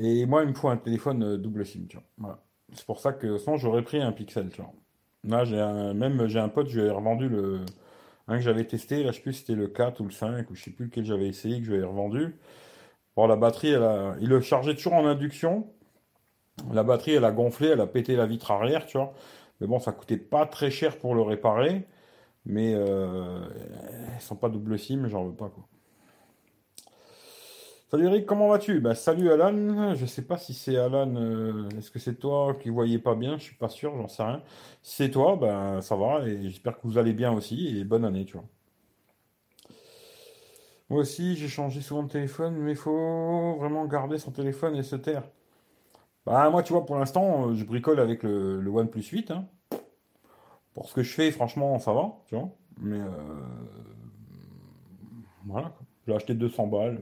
Et 0.00 0.26
moi, 0.26 0.42
il 0.42 0.48
me 0.48 0.54
faut 0.54 0.68
un 0.68 0.76
téléphone 0.76 1.22
euh, 1.22 1.38
double 1.38 1.64
SIM, 1.64 1.86
tu 1.88 1.98
vois. 2.18 2.42
C'est 2.72 2.86
pour 2.86 2.98
ça 2.98 3.12
que 3.12 3.38
sinon 3.38 3.56
j'aurais 3.56 3.82
pris 3.82 4.00
un 4.02 4.10
Pixel, 4.12 4.50
tu 4.50 4.60
vois. 4.62 4.72
Là, 5.24 5.44
j'ai 5.44 5.60
un, 5.60 5.94
même 5.94 6.26
j'ai 6.26 6.40
un 6.40 6.48
pote, 6.48 6.68
je 6.68 6.80
lui 6.80 6.90
revendu 6.90 7.28
le 7.28 7.60
un 8.28 8.36
que 8.36 8.42
j'avais 8.42 8.64
testé, 8.66 9.02
là 9.02 9.10
je 9.12 9.16
sais 9.16 9.22
plus 9.22 9.32
si 9.34 9.40
c'était 9.40 9.54
le 9.54 9.68
4 9.68 10.00
ou 10.00 10.04
le 10.04 10.10
5 10.10 10.50
ou 10.50 10.54
je 10.54 10.64
sais 10.64 10.70
plus 10.70 10.86
lequel 10.86 11.04
j'avais 11.04 11.28
essayé 11.28 11.60
que 11.62 11.72
ai 11.72 11.82
revendu. 11.82 12.36
Bon, 13.16 13.26
la 13.26 13.36
batterie, 13.36 13.70
elle 13.70 13.82
a, 13.84 14.16
il 14.20 14.28
le 14.28 14.40
chargeait 14.40 14.74
toujours 14.74 14.94
en 14.94 15.06
induction. 15.06 15.68
La 16.72 16.82
batterie, 16.84 17.12
elle 17.14 17.24
a 17.24 17.32
gonflé, 17.32 17.68
elle 17.68 17.80
a 17.80 17.86
pété 17.86 18.16
la 18.16 18.26
vitre 18.26 18.50
arrière, 18.50 18.86
tu 18.86 18.98
vois. 18.98 19.14
Mais 19.60 19.66
bon, 19.66 19.78
ça 19.80 19.92
coûtait 19.92 20.16
pas 20.16 20.46
très 20.46 20.70
cher 20.70 20.98
pour 20.98 21.14
le 21.14 21.22
réparer. 21.22 21.86
Mais 22.46 22.74
euh, 22.74 23.40
sont 24.20 24.36
pas 24.36 24.48
double 24.50 24.78
SIM, 24.78 25.08
j'en 25.08 25.24
veux 25.26 25.34
pas 25.34 25.48
quoi. 25.50 25.68
Salut 27.90 28.06
Eric, 28.06 28.26
comment 28.26 28.48
vas-tu? 28.48 28.80
Bah, 28.80 28.94
Salut 28.94 29.30
Alan, 29.30 29.94
je 29.94 30.04
sais 30.06 30.22
pas 30.22 30.36
si 30.38 30.52
c'est 30.54 30.76
Alan, 30.76 31.14
euh, 31.16 31.68
est-ce 31.78 31.90
que 31.90 31.98
c'est 31.98 32.16
toi 32.16 32.54
qui 32.60 32.68
voyais 32.70 32.98
pas 32.98 33.14
bien? 33.14 33.38
Je 33.38 33.44
suis 33.44 33.54
pas 33.56 33.68
sûr, 33.68 33.96
j'en 33.96 34.08
sais 34.08 34.22
rien. 34.22 34.42
C'est 34.82 35.10
toi, 35.10 35.36
ben 35.40 35.80
ça 35.80 35.96
va 35.96 36.26
et 36.28 36.42
j'espère 36.50 36.76
que 36.76 36.86
vous 36.86 36.98
allez 36.98 37.12
bien 37.14 37.32
aussi 37.32 37.78
et 37.78 37.84
bonne 37.84 38.04
année, 38.04 38.24
tu 38.26 38.34
vois. 38.34 38.44
Moi 40.90 41.00
aussi, 41.00 41.36
j'ai 41.36 41.48
changé 41.48 41.80
souvent 41.80 42.02
de 42.04 42.08
téléphone, 42.10 42.56
mais 42.56 42.72
il 42.72 42.76
faut 42.76 43.56
vraiment 43.58 43.84
garder 43.86 44.18
son 44.18 44.30
téléphone 44.32 44.76
et 44.76 44.82
se 44.82 44.96
taire. 44.96 45.24
Bah 46.26 46.50
moi, 46.50 46.62
tu 46.62 46.72
vois, 46.72 46.86
pour 46.86 46.96
l'instant, 46.98 47.48
euh, 47.50 47.54
je 47.54 47.64
bricole 47.64 48.00
avec 48.00 48.22
le, 48.22 48.62
OnePlus 48.68 49.02
8. 49.04 49.30
hein. 49.30 49.46
Pour 50.74 50.88
ce 50.88 50.94
que 50.94 51.02
je 51.02 51.12
fais, 51.12 51.30
franchement, 51.30 51.78
ça 51.78 51.92
va, 51.92 52.12
tu 52.26 52.34
vois. 52.34 52.50
Mais 52.80 52.98
euh, 53.00 53.08
voilà. 55.46 55.72
J'ai 56.06 56.14
acheté 56.14 56.34
200 56.34 56.66
balles. 56.66 57.00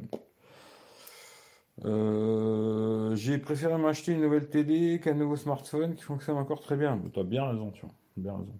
Euh, 1.84 3.14
j'ai 3.16 3.38
préféré 3.38 3.76
m'acheter 3.76 4.12
une 4.12 4.20
nouvelle 4.20 4.48
télé 4.48 5.00
qu'un 5.00 5.14
nouveau 5.14 5.36
smartphone 5.36 5.94
qui 5.94 6.02
fonctionne 6.02 6.36
encore 6.36 6.60
très 6.60 6.76
bien. 6.76 7.00
Tu 7.12 7.18
as 7.18 7.24
bien 7.24 7.46
raison, 7.46 7.70
tu 7.70 7.82
vois. 7.82 7.94
Bien 8.16 8.32
raison. 8.32 8.58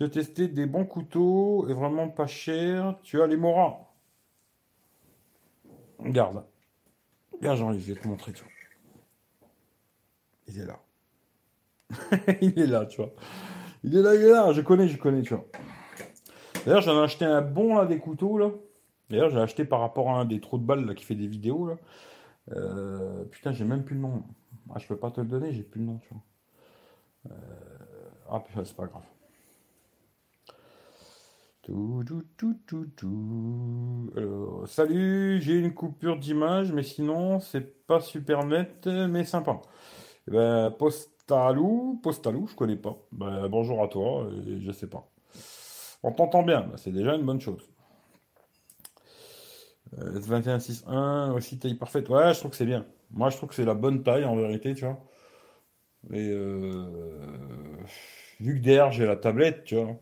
J'ai 0.00 0.10
testé 0.10 0.48
des 0.48 0.66
bons 0.66 0.84
couteaux 0.84 1.66
et 1.68 1.72
vraiment 1.72 2.08
pas 2.08 2.26
cher. 2.26 2.96
Tu 3.02 3.22
as 3.22 3.26
les 3.26 3.36
Mora. 3.36 3.94
Regarde. 5.98 6.44
Regarde, 7.32 7.58
Jean-Yves, 7.58 7.86
je 7.86 7.92
vais 7.94 8.00
te 8.00 8.08
montrer, 8.08 8.32
tu 8.32 8.42
vois. 8.42 8.52
Il 10.48 10.60
est 10.60 10.66
là. 10.66 10.80
il 12.42 12.58
est 12.58 12.66
là, 12.66 12.86
tu 12.86 12.98
vois. 12.98 13.12
Il 13.84 13.96
est 13.96 14.02
là, 14.02 14.14
il 14.14 14.22
est 14.22 14.30
là. 14.30 14.52
Je 14.52 14.60
connais, 14.60 14.88
je 14.88 14.98
connais, 14.98 15.22
tu 15.22 15.34
vois. 15.34 15.46
D'ailleurs, 16.66 16.82
j'en 16.82 17.00
ai 17.00 17.04
acheté 17.04 17.24
un 17.24 17.40
bon, 17.40 17.76
là, 17.76 17.86
des 17.86 17.98
couteaux, 17.98 18.36
là. 18.36 18.50
D'ailleurs, 19.10 19.30
j'ai 19.30 19.38
acheté 19.38 19.64
par 19.64 19.80
rapport 19.80 20.10
à 20.10 20.20
un 20.20 20.24
des 20.24 20.40
trous 20.40 20.58
de 20.58 20.64
balles, 20.64 20.84
là, 20.84 20.94
qui 20.94 21.04
fait 21.04 21.14
des 21.14 21.26
vidéos, 21.26 21.68
là. 21.68 21.76
Euh, 22.52 23.24
putain, 23.24 23.52
j'ai 23.52 23.64
même 23.64 23.84
plus 23.84 23.94
le 23.94 24.02
nom. 24.02 24.22
Ah, 24.74 24.78
je 24.78 24.86
peux 24.86 24.96
pas 24.96 25.10
te 25.10 25.20
le 25.20 25.26
donner, 25.26 25.52
j'ai 25.52 25.62
plus 25.62 25.80
le 25.80 25.86
nom, 25.86 25.98
tu 25.98 26.08
vois. 26.10 26.22
Euh, 27.30 28.10
ah, 28.30 28.40
putain, 28.40 28.64
c'est 28.64 28.76
pas 28.76 28.86
grave. 28.86 29.02
Tout, 31.62 32.04
tout, 32.36 32.56
tout, 32.66 32.86
tout. 32.94 34.10
Alors, 34.16 34.68
salut, 34.68 35.40
j'ai 35.40 35.58
une 35.58 35.72
coupure 35.72 36.18
d'image, 36.18 36.72
mais 36.72 36.82
sinon, 36.82 37.40
c'est 37.40 37.86
pas 37.86 38.00
super 38.00 38.44
net, 38.44 38.86
mais 38.86 39.24
sympa. 39.24 39.62
Eh 40.28 40.32
ben, 40.32 40.70
Postalou, 40.78 42.00
Postalou, 42.02 42.46
je 42.46 42.54
connais 42.54 42.76
pas. 42.76 42.98
Ben, 43.12 43.48
bonjour 43.48 43.82
à 43.82 43.88
toi, 43.88 44.28
je 44.58 44.72
sais 44.72 44.88
pas. 44.88 45.10
On 46.02 46.12
t'entend 46.12 46.42
bien, 46.42 46.62
ben, 46.62 46.76
c'est 46.76 46.92
déjà 46.92 47.14
une 47.14 47.24
bonne 47.24 47.40
chose. 47.40 47.73
Euh, 49.98 50.18
S21.6.1, 50.20 51.32
aussi 51.32 51.58
taille 51.58 51.74
parfaite. 51.74 52.08
Ouais, 52.08 52.32
je 52.34 52.38
trouve 52.40 52.50
que 52.50 52.56
c'est 52.56 52.66
bien. 52.66 52.86
Moi, 53.10 53.30
je 53.30 53.36
trouve 53.36 53.48
que 53.50 53.54
c'est 53.54 53.64
la 53.64 53.74
bonne 53.74 54.02
taille 54.02 54.24
en 54.24 54.36
vérité, 54.36 54.74
tu 54.74 54.84
vois. 54.84 54.98
Et 56.12 56.28
euh, 56.30 56.84
vu 58.40 58.56
que 58.56 58.60
derrière 58.64 58.92
j'ai 58.92 59.06
la 59.06 59.16
tablette, 59.16 59.64
tu 59.64 59.76
vois. 59.76 59.96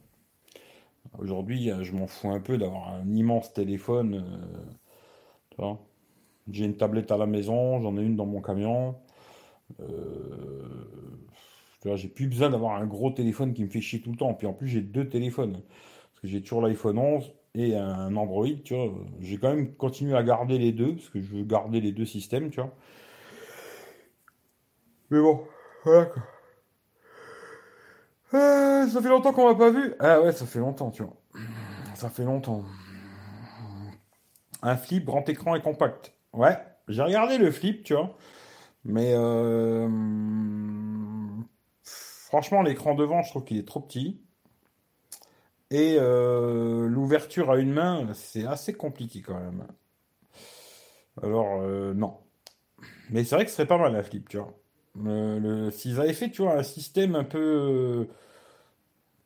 Aujourd'hui, 1.18 1.70
euh, 1.70 1.82
je 1.84 1.92
m'en 1.92 2.06
fous 2.06 2.30
un 2.30 2.40
peu 2.40 2.58
d'avoir 2.58 2.88
un 2.94 3.06
immense 3.14 3.52
téléphone. 3.52 4.14
euh, 4.16 4.72
tu 5.50 5.56
vois. 5.58 5.78
J'ai 6.50 6.64
une 6.64 6.76
tablette 6.76 7.10
à 7.12 7.16
la 7.16 7.26
maison, 7.26 7.80
j'en 7.80 7.96
ai 7.98 8.02
une 8.02 8.16
dans 8.16 8.26
mon 8.26 8.40
camion. 8.42 8.96
Tu 11.80 11.88
vois, 11.88 11.96
j'ai 11.96 12.08
plus 12.08 12.26
besoin 12.28 12.50
d'avoir 12.50 12.76
un 12.76 12.86
gros 12.86 13.10
téléphone 13.10 13.54
qui 13.54 13.64
me 13.64 13.68
fait 13.68 13.80
chier 13.80 14.00
tout 14.00 14.10
le 14.12 14.16
temps. 14.16 14.34
Puis 14.34 14.46
en 14.46 14.52
plus, 14.52 14.68
j'ai 14.68 14.80
deux 14.82 15.08
téléphones. 15.08 15.52
Parce 15.62 16.20
que 16.22 16.28
j'ai 16.28 16.40
toujours 16.42 16.62
l'iPhone 16.62 16.98
11 16.98 17.32
et 17.54 17.76
un 17.76 18.14
Android, 18.16 18.46
tu 18.64 18.74
vois. 18.74 18.92
J'ai 19.20 19.38
quand 19.38 19.50
même 19.54 19.74
continué 19.74 20.16
à 20.16 20.22
garder 20.22 20.58
les 20.58 20.72
deux, 20.72 20.94
parce 20.94 21.08
que 21.10 21.20
je 21.20 21.36
veux 21.36 21.44
garder 21.44 21.80
les 21.80 21.92
deux 21.92 22.06
systèmes, 22.06 22.50
tu 22.50 22.60
vois. 22.60 22.74
Mais 25.10 25.20
bon, 25.20 25.46
voilà 25.84 26.06
quoi. 26.06 26.22
Euh, 28.34 28.88
ça 28.88 29.02
fait 29.02 29.08
longtemps 29.08 29.32
qu'on 29.32 29.48
m'a 29.48 29.54
pas 29.54 29.70
vu. 29.70 29.94
Ah 30.00 30.22
ouais, 30.22 30.32
ça 30.32 30.46
fait 30.46 30.58
longtemps, 30.58 30.90
tu 30.90 31.02
vois. 31.02 31.16
Ça 31.94 32.08
fait 32.08 32.24
longtemps. 32.24 32.64
Un 34.62 34.76
flip, 34.76 35.04
grand 35.04 35.28
écran 35.28 35.54
et 35.54 35.60
compact. 35.60 36.14
Ouais, 36.32 36.56
j'ai 36.88 37.02
regardé 37.02 37.36
le 37.36 37.50
flip, 37.50 37.84
tu 37.84 37.94
vois. 37.94 38.16
Mais 38.84 39.12
euh, 39.14 39.86
franchement, 41.84 42.62
l'écran 42.62 42.94
devant, 42.94 43.22
je 43.22 43.30
trouve 43.30 43.44
qu'il 43.44 43.58
est 43.58 43.68
trop 43.68 43.80
petit. 43.80 44.22
Et 45.72 45.96
euh, 45.98 46.86
l'ouverture 46.86 47.50
à 47.50 47.58
une 47.58 47.72
main, 47.72 48.06
c'est 48.14 48.46
assez 48.46 48.74
compliqué 48.74 49.22
quand 49.22 49.40
même. 49.40 49.66
Alors, 51.22 51.60
euh, 51.62 51.94
non. 51.94 52.18
Mais 53.10 53.24
c'est 53.24 53.36
vrai 53.36 53.44
que 53.46 53.50
ce 53.50 53.56
serait 53.58 53.68
pas 53.68 53.78
mal 53.78 53.92
la 53.94 54.02
flip, 54.02 54.28
tu 54.28 54.38
vois. 54.38 54.54
S'ils 55.72 56.00
avaient 56.00 56.12
fait, 56.14 56.30
tu 56.30 56.42
vois, 56.42 56.54
un 56.58 56.62
système 56.62 57.14
un 57.14 57.24
peu. 57.24 57.38
euh, 57.38 58.04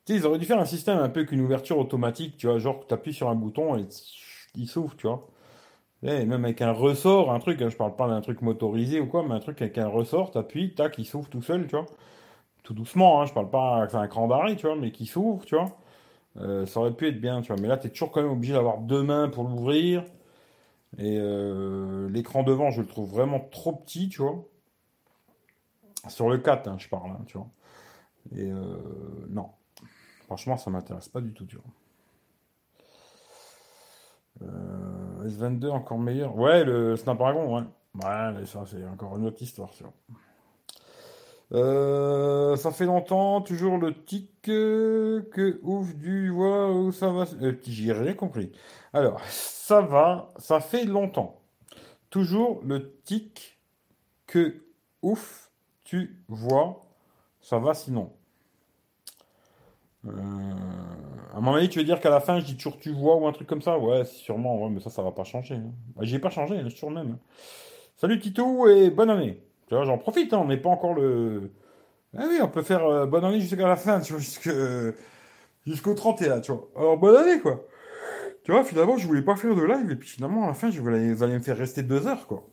Tu 0.04 0.12
sais, 0.12 0.18
ils 0.20 0.26
auraient 0.26 0.38
dû 0.38 0.44
faire 0.46 0.58
un 0.60 0.64
système 0.64 0.98
un 0.98 1.08
peu 1.08 1.24
qu'une 1.24 1.40
ouverture 1.40 1.78
automatique, 1.78 2.36
tu 2.36 2.46
vois, 2.46 2.58
genre 2.58 2.86
tu 2.86 2.94
appuies 2.94 3.12
sur 3.14 3.28
un 3.28 3.34
bouton 3.34 3.76
et 3.76 3.86
il 4.54 4.68
s'ouvre, 4.68 4.94
tu 4.96 5.06
vois. 5.08 5.26
Et 6.02 6.26
même 6.26 6.44
avec 6.44 6.62
un 6.62 6.72
ressort, 6.72 7.32
un 7.32 7.40
truc, 7.40 7.62
hein, 7.62 7.70
je 7.70 7.76
parle 7.76 7.96
pas 7.96 8.08
d'un 8.08 8.20
truc 8.22 8.42
motorisé 8.42 9.00
ou 9.00 9.06
quoi, 9.08 9.24
mais 9.24 9.34
un 9.34 9.40
truc 9.40 9.62
avec 9.62 9.78
un 9.78 9.88
ressort, 9.88 10.32
t'appuies, 10.32 10.74
tac, 10.74 10.98
il 10.98 11.06
s'ouvre 11.06 11.28
tout 11.30 11.42
seul, 11.42 11.66
tu 11.68 11.76
vois. 11.76 11.86
Tout 12.64 12.74
doucement, 12.74 13.22
hein, 13.22 13.26
je 13.26 13.34
parle 13.34 13.50
pas, 13.50 13.88
c'est 13.90 13.96
un 13.98 14.08
cran 14.08 14.28
d'arrêt, 14.28 14.56
tu 14.56 14.66
vois, 14.66 14.76
mais 14.76 14.92
qui 14.92 15.06
s'ouvre, 15.06 15.44
tu 15.46 15.56
vois. 15.56 15.76
Euh, 16.38 16.66
ça 16.66 16.80
aurait 16.80 16.92
pu 16.92 17.08
être 17.08 17.20
bien, 17.20 17.40
tu 17.40 17.52
vois. 17.52 17.60
Mais 17.60 17.68
là, 17.68 17.76
t'es 17.76 17.88
toujours 17.88 18.10
quand 18.10 18.22
même 18.22 18.30
obligé 18.30 18.52
d'avoir 18.52 18.78
deux 18.78 19.02
mains 19.02 19.28
pour 19.28 19.44
l'ouvrir. 19.44 20.04
Et 20.98 21.18
euh, 21.18 22.08
l'écran 22.08 22.42
devant, 22.42 22.70
je 22.70 22.80
le 22.80 22.86
trouve 22.86 23.10
vraiment 23.10 23.40
trop 23.40 23.72
petit, 23.72 24.08
tu 24.08 24.22
vois. 24.22 24.44
Sur 26.08 26.30
le 26.30 26.38
4, 26.38 26.68
hein, 26.68 26.76
je 26.78 26.88
parle, 26.88 27.10
hein, 27.10 27.20
tu 27.26 27.36
vois. 27.36 27.48
Et 28.34 28.50
euh, 28.50 28.76
non, 29.28 29.50
franchement, 30.26 30.56
ça 30.56 30.70
m'intéresse 30.70 31.08
pas 31.08 31.20
du 31.20 31.32
tout, 31.32 31.44
tu 31.44 31.56
vois. 31.56 31.64
Euh, 34.42 35.28
S22 35.28 35.70
encore 35.70 35.98
meilleur. 35.98 36.36
Ouais, 36.36 36.64
le 36.64 36.96
Snapdragon, 36.96 37.56
ouais. 37.56 37.64
Ouais, 38.04 38.32
mais 38.32 38.46
ça, 38.46 38.64
c'est 38.66 38.84
encore 38.86 39.16
une 39.16 39.26
autre 39.26 39.42
histoire, 39.42 39.70
tu 39.70 39.82
vois. 39.82 39.92
Euh, 41.52 42.56
ça 42.56 42.72
fait 42.72 42.86
longtemps, 42.86 43.40
toujours 43.40 43.78
le 43.78 43.94
tic 44.04 44.30
euh, 44.48 45.22
que 45.32 45.60
ouf 45.62 45.94
du 45.94 46.30
vois 46.30 46.72
où 46.72 46.90
ça 46.92 47.10
va. 47.10 47.24
Euh, 47.40 47.54
j'ai 47.66 47.92
rien 47.92 48.14
compris. 48.14 48.50
Alors, 48.92 49.20
ça 49.30 49.80
va, 49.80 50.28
ça 50.38 50.60
fait 50.60 50.84
longtemps. 50.84 51.40
Toujours 52.10 52.62
le 52.64 52.92
tic 53.04 53.60
que 54.26 54.64
ouf 55.02 55.50
tu 55.84 56.22
vois, 56.28 56.82
ça 57.42 57.58
va 57.58 57.74
sinon. 57.74 58.12
Euh, 60.06 60.10
à 61.32 61.36
un 61.38 61.40
moment 61.40 61.54
donné, 61.54 61.68
tu 61.68 61.78
veux 61.78 61.84
dire 61.84 62.00
qu'à 62.00 62.10
la 62.10 62.20
fin, 62.20 62.38
je 62.40 62.44
dis 62.44 62.56
toujours 62.56 62.78
tu 62.78 62.92
vois 62.92 63.16
ou 63.16 63.26
un 63.26 63.32
truc 63.32 63.48
comme 63.48 63.62
ça? 63.62 63.78
Ouais, 63.78 64.04
sûrement, 64.04 64.68
mais 64.70 64.80
ça, 64.80 64.90
ça 64.90 65.02
va 65.02 65.12
pas 65.12 65.24
changer. 65.24 65.56
hein. 65.56 65.72
Bah, 65.96 66.02
J'ai 66.04 66.18
pas 66.18 66.30
changé, 66.30 66.56
hein, 66.56 66.60
je 66.64 66.68
suis 66.68 66.74
toujours 66.76 66.90
le 66.90 66.96
même. 67.04 67.12
hein. 67.14 67.18
Salut 67.96 68.20
Tito 68.20 68.68
et 68.68 68.90
bonne 68.90 69.10
année. 69.10 69.42
Tu 69.68 69.74
vois, 69.74 69.84
j'en 69.84 69.98
profite, 69.98 70.32
hein, 70.32 70.38
on 70.38 70.46
n'est 70.46 70.56
pas 70.56 70.68
encore 70.68 70.94
le. 70.94 71.50
Ah 72.16 72.24
oui, 72.28 72.38
on 72.42 72.48
peut 72.48 72.62
faire 72.62 72.84
euh, 72.86 73.06
bonne 73.06 73.24
année 73.24 73.40
jusqu'à 73.40 73.66
la 73.66 73.76
fin, 73.76 74.00
tu 74.00 74.14
vois, 74.14 74.22
jusqu'au 75.66 75.94
31, 75.94 76.40
tu 76.40 76.52
vois. 76.52 76.68
Alors, 76.76 76.96
bonne 76.98 77.16
année, 77.16 77.40
quoi. 77.40 77.66
Tu 78.44 78.52
vois, 78.52 78.64
finalement, 78.64 78.96
je 78.96 79.06
voulais 79.06 79.22
pas 79.22 79.36
faire 79.36 79.54
de 79.54 79.62
live, 79.62 79.90
et 79.90 79.96
puis 79.96 80.08
finalement, 80.08 80.44
à 80.44 80.48
la 80.48 80.54
fin, 80.54 80.70
je 80.70 80.80
voulais, 80.80 81.12
vous 81.12 81.22
allez 81.22 81.34
me 81.34 81.40
faire 81.42 81.58
rester 81.58 81.82
deux 81.82 82.06
heures, 82.06 82.26
quoi. 82.26 82.46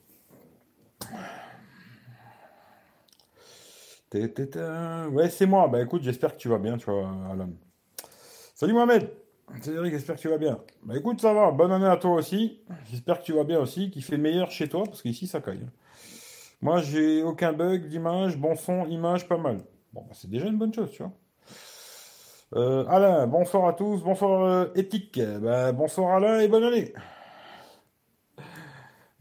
Ouais, 5.12 5.30
c'est 5.30 5.46
moi. 5.46 5.68
Bah 5.68 5.82
écoute, 5.82 6.04
j'espère 6.04 6.34
que 6.34 6.38
tu 6.38 6.48
vas 6.50 6.60
bien, 6.60 6.78
tu 6.78 6.86
vois, 6.86 7.10
Alan. 7.32 7.50
Salut 8.56 8.74
Mohamed. 8.74 9.10
Cédric, 9.62 9.92
j'espère 9.94 10.16
que 10.16 10.22
tu 10.22 10.30
vas 10.30 10.38
bien. 10.38 10.60
Bah 10.84 10.96
écoute, 10.98 11.20
ça 11.22 11.34
va. 11.34 11.52
Bonne 11.52 11.72
année 11.72 11.88
à 11.88 11.98
toi 11.98 12.12
aussi. 12.12 12.62
J'espère 12.92 13.20
que 13.20 13.26
tu 13.26 13.34
vas 13.34 13.44
bien 13.44 13.60
aussi, 13.60 13.92
qu'il 13.92 14.04
fait 14.04 14.18
meilleur 14.18 14.52
chez 14.52 14.70
toi, 14.70 14.84
parce 14.86 15.02
qu'ici, 15.02 15.28
ça 15.28 15.42
caille. 15.42 15.66
Moi, 16.64 16.80
j'ai 16.80 17.22
aucun 17.24 17.52
bug 17.52 17.90
d'image, 17.90 18.38
bon 18.38 18.56
son, 18.56 18.86
image, 18.86 19.28
pas 19.28 19.36
mal. 19.36 19.58
Bon, 19.92 20.00
bah, 20.08 20.14
c'est 20.14 20.30
déjà 20.30 20.48
une 20.48 20.58
bonne 20.58 20.74
chose, 20.74 20.92
tu 20.92 21.04
vois. 21.04 21.12
Euh, 22.56 22.86
Alain, 22.88 23.28
bonsoir 23.28 23.68
à 23.68 23.74
tous, 23.74 24.02
bonsoir 24.02 24.46
euh. 24.46 25.40
Bah, 25.42 25.74
bonsoir 25.74 26.16
Alain 26.16 26.40
et 26.40 26.48
bonne 26.48 26.64
année. 26.64 26.94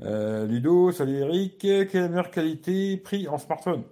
Euh, 0.03 0.47
Ludo, 0.47 0.93
salut 0.93 1.17
Eric. 1.17 1.59
Quelle 1.59 1.89
est 1.89 1.95
la 1.95 2.09
meilleure 2.09 2.31
qualité 2.31 2.97
prix 2.97 3.27
en 3.27 3.39
smartphone 3.39 3.83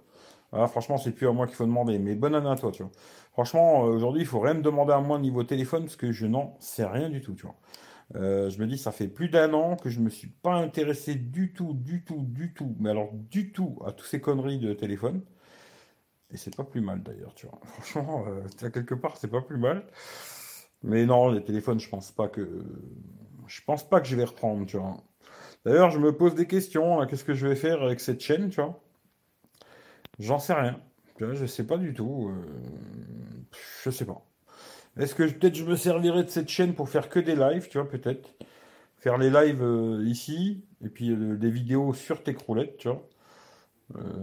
ah, 0.53 0.67
Franchement, 0.67 0.97
c'est 0.97 1.11
plus 1.11 1.27
à 1.27 1.33
moi 1.33 1.45
qu'il 1.45 1.57
faut 1.57 1.65
demander. 1.65 1.99
Mais 1.99 2.15
bonne 2.15 2.35
année 2.35 2.49
à 2.49 2.55
toi, 2.55 2.71
tu 2.71 2.83
vois. 2.83 2.91
Franchement, 3.33 3.85
euh, 3.85 3.89
aujourd'hui, 3.89 4.21
il 4.21 4.27
faut 4.27 4.39
rien 4.39 4.53
me 4.53 4.61
demander 4.61 4.93
à 4.93 5.01
moi 5.01 5.19
niveau 5.19 5.43
téléphone 5.43 5.83
parce 5.83 5.97
que 5.97 6.13
je 6.13 6.25
n'en 6.25 6.55
sais 6.61 6.85
rien 6.85 7.09
du 7.09 7.19
tout, 7.19 7.33
tu 7.33 7.45
vois. 7.45 7.55
Euh, 8.15 8.49
je 8.49 8.59
me 8.59 8.67
dis, 8.67 8.77
ça 8.77 8.91
fait 8.91 9.07
plus 9.07 9.29
d'un 9.29 9.53
an 9.53 9.75
que 9.77 9.89
je 9.89 9.99
ne 9.99 10.05
me 10.05 10.09
suis 10.09 10.27
pas 10.29 10.55
intéressé 10.55 11.15
du 11.15 11.53
tout, 11.53 11.73
du 11.73 12.03
tout, 12.03 12.25
du 12.27 12.53
tout, 12.53 12.75
mais 12.79 12.89
alors 12.89 13.11
du 13.13 13.51
tout 13.51 13.79
à 13.85 13.91
toutes 13.91 14.07
ces 14.07 14.21
conneries 14.21 14.59
de 14.59 14.73
téléphone. 14.73 15.21
Et 16.31 16.37
c'est 16.37 16.55
pas 16.55 16.63
plus 16.63 16.81
mal 16.81 17.03
d'ailleurs, 17.03 17.33
tu 17.35 17.47
vois. 17.47 17.59
Franchement, 17.65 18.25
euh, 18.27 18.69
quelque 18.69 18.95
part, 18.95 19.17
c'est 19.17 19.27
pas 19.29 19.41
plus 19.41 19.57
mal. 19.57 19.83
Mais 20.83 21.05
non, 21.05 21.29
les 21.31 21.43
téléphones, 21.43 21.79
je 21.79 21.89
pense 21.89 22.11
pas 22.11 22.27
que. 22.27 22.63
Je 23.47 23.61
pense 23.65 23.87
pas 23.87 24.01
que 24.01 24.07
je 24.07 24.15
vais 24.15 24.23
reprendre, 24.23 24.65
tu 24.65 24.77
vois. 24.77 24.97
D'ailleurs, 25.65 25.91
je 25.91 25.99
me 25.99 26.15
pose 26.15 26.35
des 26.35 26.47
questions. 26.47 27.05
Qu'est-ce 27.07 27.25
que 27.25 27.33
je 27.33 27.47
vais 27.47 27.55
faire 27.55 27.81
avec 27.83 27.99
cette 27.99 28.21
chaîne, 28.21 28.49
tu 28.49 28.61
vois 28.61 28.81
J'en 30.19 30.39
sais 30.39 30.53
rien. 30.53 30.81
Je 31.19 31.45
sais 31.45 31.65
pas 31.67 31.77
du 31.77 31.93
tout. 31.93 32.29
Euh, 32.29 32.45
je 33.83 33.91
sais 33.91 34.05
pas. 34.05 34.25
Est-ce 34.97 35.15
que 35.15 35.23
peut-être 35.23 35.55
je 35.55 35.65
me 35.65 35.75
servirai 35.75 36.23
de 36.23 36.29
cette 36.29 36.49
chaîne 36.49 36.73
pour 36.73 36.89
faire 36.89 37.09
que 37.09 37.19
des 37.19 37.35
lives, 37.35 37.67
tu 37.69 37.77
vois, 37.77 37.89
peut-être 37.89 38.33
Faire 38.97 39.17
les 39.17 39.29
lives 39.29 39.63
euh, 39.63 40.03
ici, 40.05 40.63
et 40.83 40.89
puis 40.89 41.11
euh, 41.11 41.35
des 41.35 41.49
vidéos 41.49 41.93
sur 41.93 42.21
tes 42.23 42.35
croulettes, 42.35 42.77
tu 42.77 42.87
vois. 42.87 43.07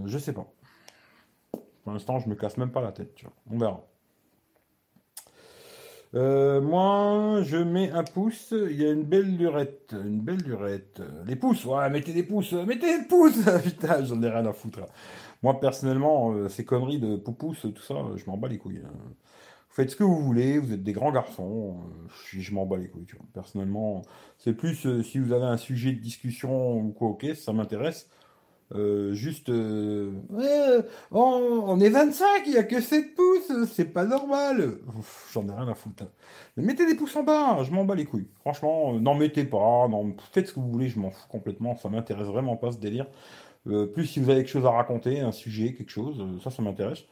je 0.06 0.18
sais 0.18 0.32
pas. 0.32 0.46
Pour 1.82 1.92
l'instant, 1.92 2.18
je 2.20 2.28
me 2.28 2.34
casse 2.34 2.58
même 2.58 2.70
pas 2.70 2.82
la 2.82 2.92
tête, 2.92 3.14
tu 3.14 3.24
vois. 3.24 3.34
On 3.50 3.58
verra. 3.58 3.88
Euh, 6.14 6.60
moi, 6.60 7.42
je 7.42 7.56
mets 7.56 7.90
un 7.90 8.04
pouce. 8.04 8.52
Il 8.52 8.80
y 8.80 8.86
a 8.86 8.92
une 8.92 9.04
belle 9.04 9.36
lurette. 9.36 9.92
Une 9.92 10.20
belle 10.20 10.42
lurette. 10.42 11.02
Les 11.26 11.36
pouces, 11.36 11.64
ouais, 11.64 11.88
mettez 11.90 12.12
des 12.12 12.22
pouces. 12.22 12.52
Mettez 12.52 12.98
des 12.98 13.04
pouces 13.04 13.40
Putain, 13.64 14.04
j'en 14.04 14.22
ai 14.22 14.28
rien 14.28 14.46
à 14.46 14.52
foutre. 14.52 14.80
Moi, 15.42 15.60
personnellement, 15.60 16.32
euh, 16.32 16.48
ces 16.48 16.64
conneries 16.64 16.98
de 16.98 17.16
poupous, 17.16 17.54
tout 17.54 17.82
ça, 17.82 17.94
je 18.16 18.24
m'en 18.26 18.36
bats 18.36 18.48
les 18.48 18.58
couilles. 18.58 18.82
Hein. 18.84 18.90
Faites 19.78 19.90
ce 19.90 19.96
que 19.96 20.02
vous 20.02 20.18
voulez. 20.18 20.58
Vous 20.58 20.72
êtes 20.72 20.82
des 20.82 20.92
grands 20.92 21.12
garçons. 21.12 21.76
Euh, 21.78 22.08
je, 22.32 22.52
m'en 22.52 22.66
bats 22.66 22.76
les 22.76 22.88
couilles. 22.88 23.06
Personnellement, 23.32 24.02
c'est 24.36 24.52
plus 24.52 25.02
si 25.04 25.20
vous 25.20 25.32
avez 25.32 25.44
un 25.44 25.56
sujet 25.56 25.92
de 25.92 26.00
discussion 26.00 26.78
ou 26.80 26.90
quoi, 26.90 27.10
ok, 27.10 27.26
ça 27.36 27.52
m'intéresse. 27.52 28.10
Euh, 28.74 29.14
juste, 29.14 29.50
euh, 29.50 30.12
on, 31.10 31.80
est 31.80 31.90
25, 31.90 32.42
il 32.46 32.52
n'y 32.52 32.58
a 32.58 32.64
que 32.64 32.80
7 32.80 33.14
pouces, 33.14 33.52
c'est 33.72 33.92
pas 33.92 34.04
normal. 34.04 34.78
J'en 35.32 35.48
ai 35.48 35.52
rien 35.52 35.68
à 35.68 35.74
foutre. 35.74 36.04
mettez 36.56 36.84
des 36.84 36.96
pouces 36.96 37.14
en 37.14 37.22
bas, 37.22 37.62
je 37.62 37.70
m'en 37.70 37.84
bats 37.84 37.94
les 37.94 38.04
couilles. 38.04 38.26
Franchement, 38.40 38.94
euh, 38.94 38.98
n'en 38.98 39.14
mettez 39.14 39.44
pas, 39.44 39.88
faites 40.32 40.48
ce 40.48 40.54
que 40.54 40.60
vous 40.60 40.70
voulez, 40.72 40.88
je 40.88 40.98
m'en 40.98 41.10
fous 41.10 41.28
complètement, 41.28 41.76
ça 41.76 41.88
m'intéresse 41.88 42.26
vraiment 42.26 42.56
pas 42.56 42.72
ce 42.72 42.78
délire. 42.78 43.06
plus 43.94 44.06
si 44.06 44.18
vous 44.18 44.28
avez 44.28 44.40
quelque 44.40 44.50
chose 44.50 44.66
à 44.66 44.70
raconter, 44.70 45.20
un 45.20 45.32
sujet, 45.32 45.74
quelque 45.74 45.90
chose, 45.90 46.22
ça, 46.42 46.50
ça 46.50 46.62
m'intéresse. 46.62 47.04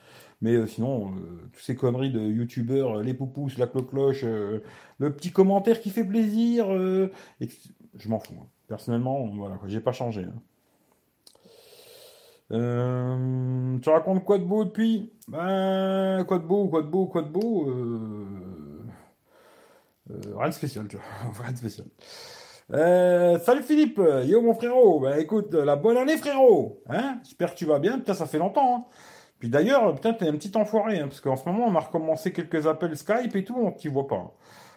Mais 0.43 0.67
sinon, 0.67 1.15
toutes 1.53 1.63
ces 1.63 1.77
conneries 1.77 2.11
de 2.11 2.21
youtubeurs, 2.21 3.03
les 3.03 3.15
poupous, 3.15 3.51
la 3.57 3.67
cloche, 3.67 4.23
le 4.23 5.13
petit 5.13 5.33
commentaire 5.33 5.81
qui 5.81 5.91
fait 5.91 6.05
plaisir, 6.05 6.67
je 7.99 8.09
m'en 8.09 8.19
fous. 8.19 8.35
Hein. 8.41 8.47
Personnellement, 8.69 9.27
voilà, 9.29 9.59
j'ai 9.67 9.81
pas 9.81 9.93
changé. 9.93 10.25
Hein. 10.25 10.43
Euh, 12.53 13.79
tu 13.79 13.89
racontes 13.89 14.25
quoi 14.25 14.39
de 14.39 14.45
beau 14.45 14.65
depuis? 14.65 15.13
Ben, 15.29 16.25
quoi 16.27 16.39
de 16.39 16.45
beau, 16.45 16.69
quoi 16.69 16.83
de 16.83 16.87
beau, 16.87 17.07
quoi 17.07 17.23
de 17.23 17.29
beau 17.29 17.69
euh, 17.69 18.27
euh, 20.11 20.37
Rien 20.37 20.49
de 20.49 20.55
spécial, 20.55 20.87
tu 20.89 20.97
vois. 20.97 21.05
rien 21.43 21.53
de 21.53 21.57
spécial. 21.57 21.87
salut 23.41 23.63
Philippe, 23.63 24.01
yo 24.25 24.43
mon 24.43 24.55
frérot. 24.55 25.01
Ben 25.01 25.19
écoute, 25.19 25.55
la 25.55 25.77
bonne 25.77 25.97
année 25.97 26.17
frérot. 26.17 26.83
Hein? 26.89 27.19
J'espère 27.25 27.53
que 27.53 27.59
tu 27.59 27.67
vas 27.67 27.79
bien. 27.79 27.99
Putain, 27.99 28.15
ça 28.15 28.27
fait 28.27 28.39
longtemps. 28.39 28.77
Hein. 28.77 28.85
Puis 29.39 29.49
d'ailleurs, 29.49 29.95
putain, 29.95 30.15
t'es 30.15 30.29
un 30.29 30.33
petit 30.33 30.57
enfoiré, 30.57 31.01
hein, 31.01 31.09
parce 31.09 31.21
qu'en 31.21 31.37
ce 31.37 31.45
moment, 31.49 31.67
on 31.67 31.75
a 31.75 31.81
recommencé 31.81 32.33
quelques 32.33 32.67
appels 32.67 32.97
Skype 32.97 33.35
et 33.37 33.45
tout, 33.45 33.57
on 33.57 33.71
t'y 33.73 33.89
voit 33.89 34.07
pas. 34.07 34.35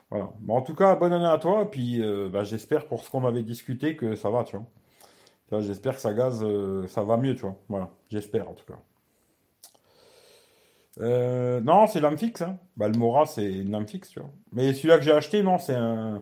Voilà. 0.09 0.29
Bon, 0.39 0.57
en 0.57 0.61
tout 0.61 0.75
cas, 0.75 0.95
bonne 0.95 1.13
année 1.13 1.25
à 1.25 1.37
toi. 1.37 1.69
Puis 1.69 2.01
ben, 2.01 2.43
j'espère 2.43 2.87
pour 2.87 3.03
ce 3.03 3.09
qu'on 3.09 3.25
avait 3.25 3.43
discuté 3.43 3.95
que 3.95 4.15
ça 4.15 4.29
va, 4.29 4.43
tu 4.43 4.57
vois. 4.57 4.65
J'espère 5.57 5.95
que 5.95 6.01
ça 6.01 6.13
gaz, 6.13 6.43
euh, 6.43 6.87
ça 6.87 7.03
va 7.03 7.17
mieux, 7.17 7.33
tu 7.33 7.41
vois. 7.41 7.55
Voilà, 7.69 7.89
j'espère 8.09 8.47
en 8.49 8.53
tout 8.53 8.65
cas. 8.65 8.77
Euh, 11.01 11.59
non, 11.61 11.87
c'est 11.87 11.99
l'âme 11.99 12.17
fixe. 12.17 12.41
Hein. 12.41 12.57
Bah, 12.77 12.87
le 12.87 12.97
Mora, 12.97 13.25
c'est 13.25 13.51
une 13.51 13.71
lame 13.71 13.87
fixe, 13.87 14.09
tu 14.09 14.19
vois. 14.19 14.29
Mais 14.51 14.73
celui-là 14.73 14.97
que 14.97 15.03
j'ai 15.03 15.11
acheté, 15.11 15.41
non, 15.41 15.57
c'est 15.57 15.75
un, 15.75 16.21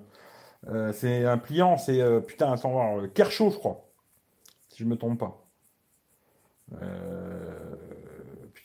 euh, 0.70 0.94
c'est 0.94 1.26
un 1.26 1.38
pliant. 1.38 1.78
C'est 1.78 2.02
putain, 2.26 2.54
attends 2.54 3.08
Kershaw, 3.14 3.52
je 3.52 3.58
crois, 3.58 3.90
si 4.70 4.84
je 4.84 4.88
me 4.88 4.98
trompe 4.98 5.20
pas. 5.20 5.44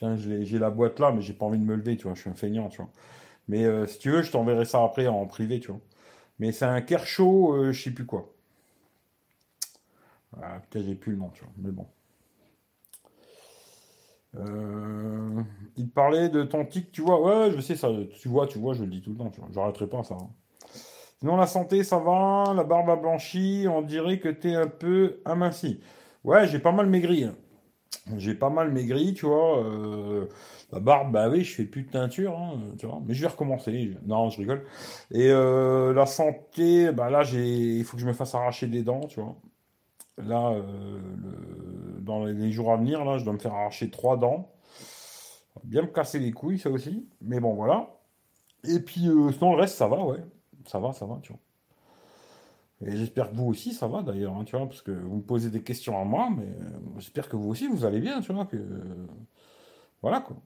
Putain, 0.02 0.16
j'ai 0.16 0.58
la 0.58 0.70
boîte 0.70 0.98
là, 1.00 1.12
mais 1.12 1.22
j'ai 1.22 1.32
pas 1.32 1.46
envie 1.46 1.58
de 1.58 1.64
me 1.64 1.76
lever, 1.76 1.96
tu 1.96 2.04
vois. 2.04 2.14
Je 2.14 2.20
suis 2.22 2.30
un 2.30 2.34
feignant, 2.34 2.68
tu 2.68 2.78
vois. 2.78 2.90
Mais 3.48 3.86
si 3.86 3.98
tu 3.98 4.10
veux, 4.10 4.22
je 4.22 4.30
t'enverrai 4.32 4.64
ça 4.64 4.82
après 4.84 5.06
en 5.08 5.26
privé, 5.26 5.60
tu 5.60 5.68
vois. 5.68 5.80
Mais 6.38 6.52
c'est 6.52 6.64
un 6.64 6.80
Kershaw, 6.82 7.72
je 7.72 7.82
sais 7.82 7.90
plus 7.92 8.06
quoi. 8.06 8.32
Ah, 10.40 10.60
peut-être 10.70 10.86
j'ai 10.86 10.94
plus 10.94 11.12
le 11.12 11.18
nom, 11.18 11.30
tu 11.30 11.42
vois, 11.44 11.52
mais 11.58 11.70
bon. 11.70 11.86
Euh, 14.36 15.42
il 15.76 15.90
parlait 15.90 16.28
de 16.28 16.42
ton 16.42 16.64
tic, 16.64 16.90
tu 16.92 17.02
vois. 17.02 17.20
Ouais, 17.20 17.50
je 17.54 17.60
sais 17.60 17.76
ça. 17.76 17.88
Tu 18.20 18.28
vois, 18.28 18.46
tu 18.46 18.58
vois, 18.58 18.74
je 18.74 18.82
le 18.84 18.90
dis 18.90 19.02
tout 19.02 19.10
le 19.10 19.16
temps. 19.16 19.30
Tu 19.30 19.40
vois. 19.40 19.50
J'arrêterai 19.52 19.86
pas 19.88 20.02
ça. 20.04 20.14
Hein. 20.14 20.30
Sinon, 21.20 21.36
la 21.36 21.46
santé, 21.46 21.84
ça 21.84 21.98
va. 21.98 22.52
La 22.54 22.64
barbe 22.64 22.90
a 22.90 22.96
blanchi. 22.96 23.66
On 23.68 23.82
dirait 23.82 24.18
que 24.18 24.28
tu 24.28 24.50
es 24.50 24.54
un 24.54 24.68
peu 24.68 25.20
aminci. 25.24 25.80
Ouais, 26.24 26.46
j'ai 26.48 26.58
pas 26.58 26.72
mal 26.72 26.86
maigri. 26.86 27.24
Hein. 27.24 27.34
J'ai 28.16 28.34
pas 28.34 28.50
mal 28.50 28.72
maigri, 28.72 29.14
tu 29.14 29.26
vois. 29.26 29.64
Euh, 29.64 30.26
la 30.72 30.80
barbe, 30.80 31.12
bah 31.12 31.28
oui, 31.28 31.44
je 31.44 31.54
fais 31.54 31.64
plus 31.64 31.84
de 31.84 31.90
teinture, 31.90 32.36
hein, 32.38 32.58
tu 32.78 32.86
vois. 32.86 33.00
Mais 33.06 33.14
je 33.14 33.22
vais 33.22 33.28
recommencer. 33.28 33.96
Non, 34.04 34.30
je 34.30 34.38
rigole. 34.38 34.64
Et 35.12 35.28
euh, 35.30 35.92
la 35.92 36.06
santé, 36.06 36.90
bah 36.92 37.10
là, 37.10 37.22
il 37.32 37.84
faut 37.84 37.96
que 37.96 38.02
je 38.02 38.06
me 38.08 38.12
fasse 38.12 38.34
arracher 38.34 38.66
des 38.66 38.82
dents, 38.82 39.06
tu 39.06 39.20
vois. 39.20 39.36
Là, 40.18 40.52
euh, 40.52 41.00
dans 42.00 42.24
les 42.24 42.52
jours 42.52 42.72
à 42.72 42.76
venir, 42.76 43.04
là, 43.04 43.18
je 43.18 43.24
dois 43.24 43.34
me 43.34 43.38
faire 43.38 43.54
arracher 43.54 43.90
trois 43.90 44.16
dents. 44.16 44.52
Bien 45.64 45.82
me 45.82 45.88
casser 45.88 46.18
les 46.18 46.32
couilles, 46.32 46.58
ça 46.58 46.70
aussi. 46.70 47.08
Mais 47.20 47.40
bon, 47.40 47.54
voilà. 47.54 47.90
Et 48.64 48.80
puis, 48.80 49.02
sinon, 49.02 49.54
le 49.54 49.60
reste, 49.60 49.76
ça 49.76 49.88
va, 49.88 50.04
ouais. 50.04 50.20
Ça 50.66 50.78
va, 50.80 50.92
ça 50.92 51.06
va, 51.06 51.18
tu 51.22 51.32
vois. 51.32 51.40
Et 52.84 52.96
j'espère 52.96 53.30
que 53.30 53.36
vous 53.36 53.46
aussi, 53.46 53.72
ça 53.72 53.86
va 53.88 54.02
d'ailleurs, 54.02 54.36
hein, 54.36 54.44
tu 54.44 54.56
vois, 54.56 54.66
parce 54.66 54.82
que 54.82 54.90
vous 54.92 55.16
me 55.16 55.22
posez 55.22 55.50
des 55.50 55.62
questions 55.62 56.00
à 56.00 56.04
moi, 56.04 56.28
mais 56.36 56.44
euh, 56.44 56.78
j'espère 56.98 57.28
que 57.28 57.36
vous 57.36 57.48
aussi, 57.50 57.68
vous 57.68 57.84
allez 57.84 58.00
bien, 58.00 58.20
tu 58.20 58.32
vois, 58.32 58.46
que. 58.46 58.58
voilà, 60.02 60.20
quoi. 60.20 60.36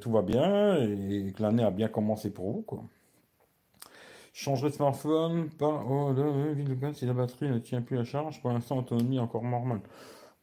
tout 0.00 0.10
va 0.10 0.22
bien 0.22 0.76
et 0.82 1.32
que 1.36 1.42
l'année 1.42 1.64
a 1.64 1.70
bien 1.70 1.88
commencé 1.88 2.30
pour 2.30 2.52
vous, 2.52 2.62
quoi 2.62 2.84
changerai 4.34 4.70
de 4.70 4.74
smartphone, 4.74 5.48
pas 5.50 5.84
oh 5.88 6.12
là, 6.12 6.92
si 6.92 7.06
la 7.06 7.14
batterie 7.14 7.48
ne 7.48 7.58
tient 7.58 7.80
plus 7.80 7.96
la 7.96 8.04
charge, 8.04 8.40
pour 8.42 8.50
l'instant 8.50 8.78
autonomie 8.78 9.18
encore 9.18 9.44
normale. 9.44 9.80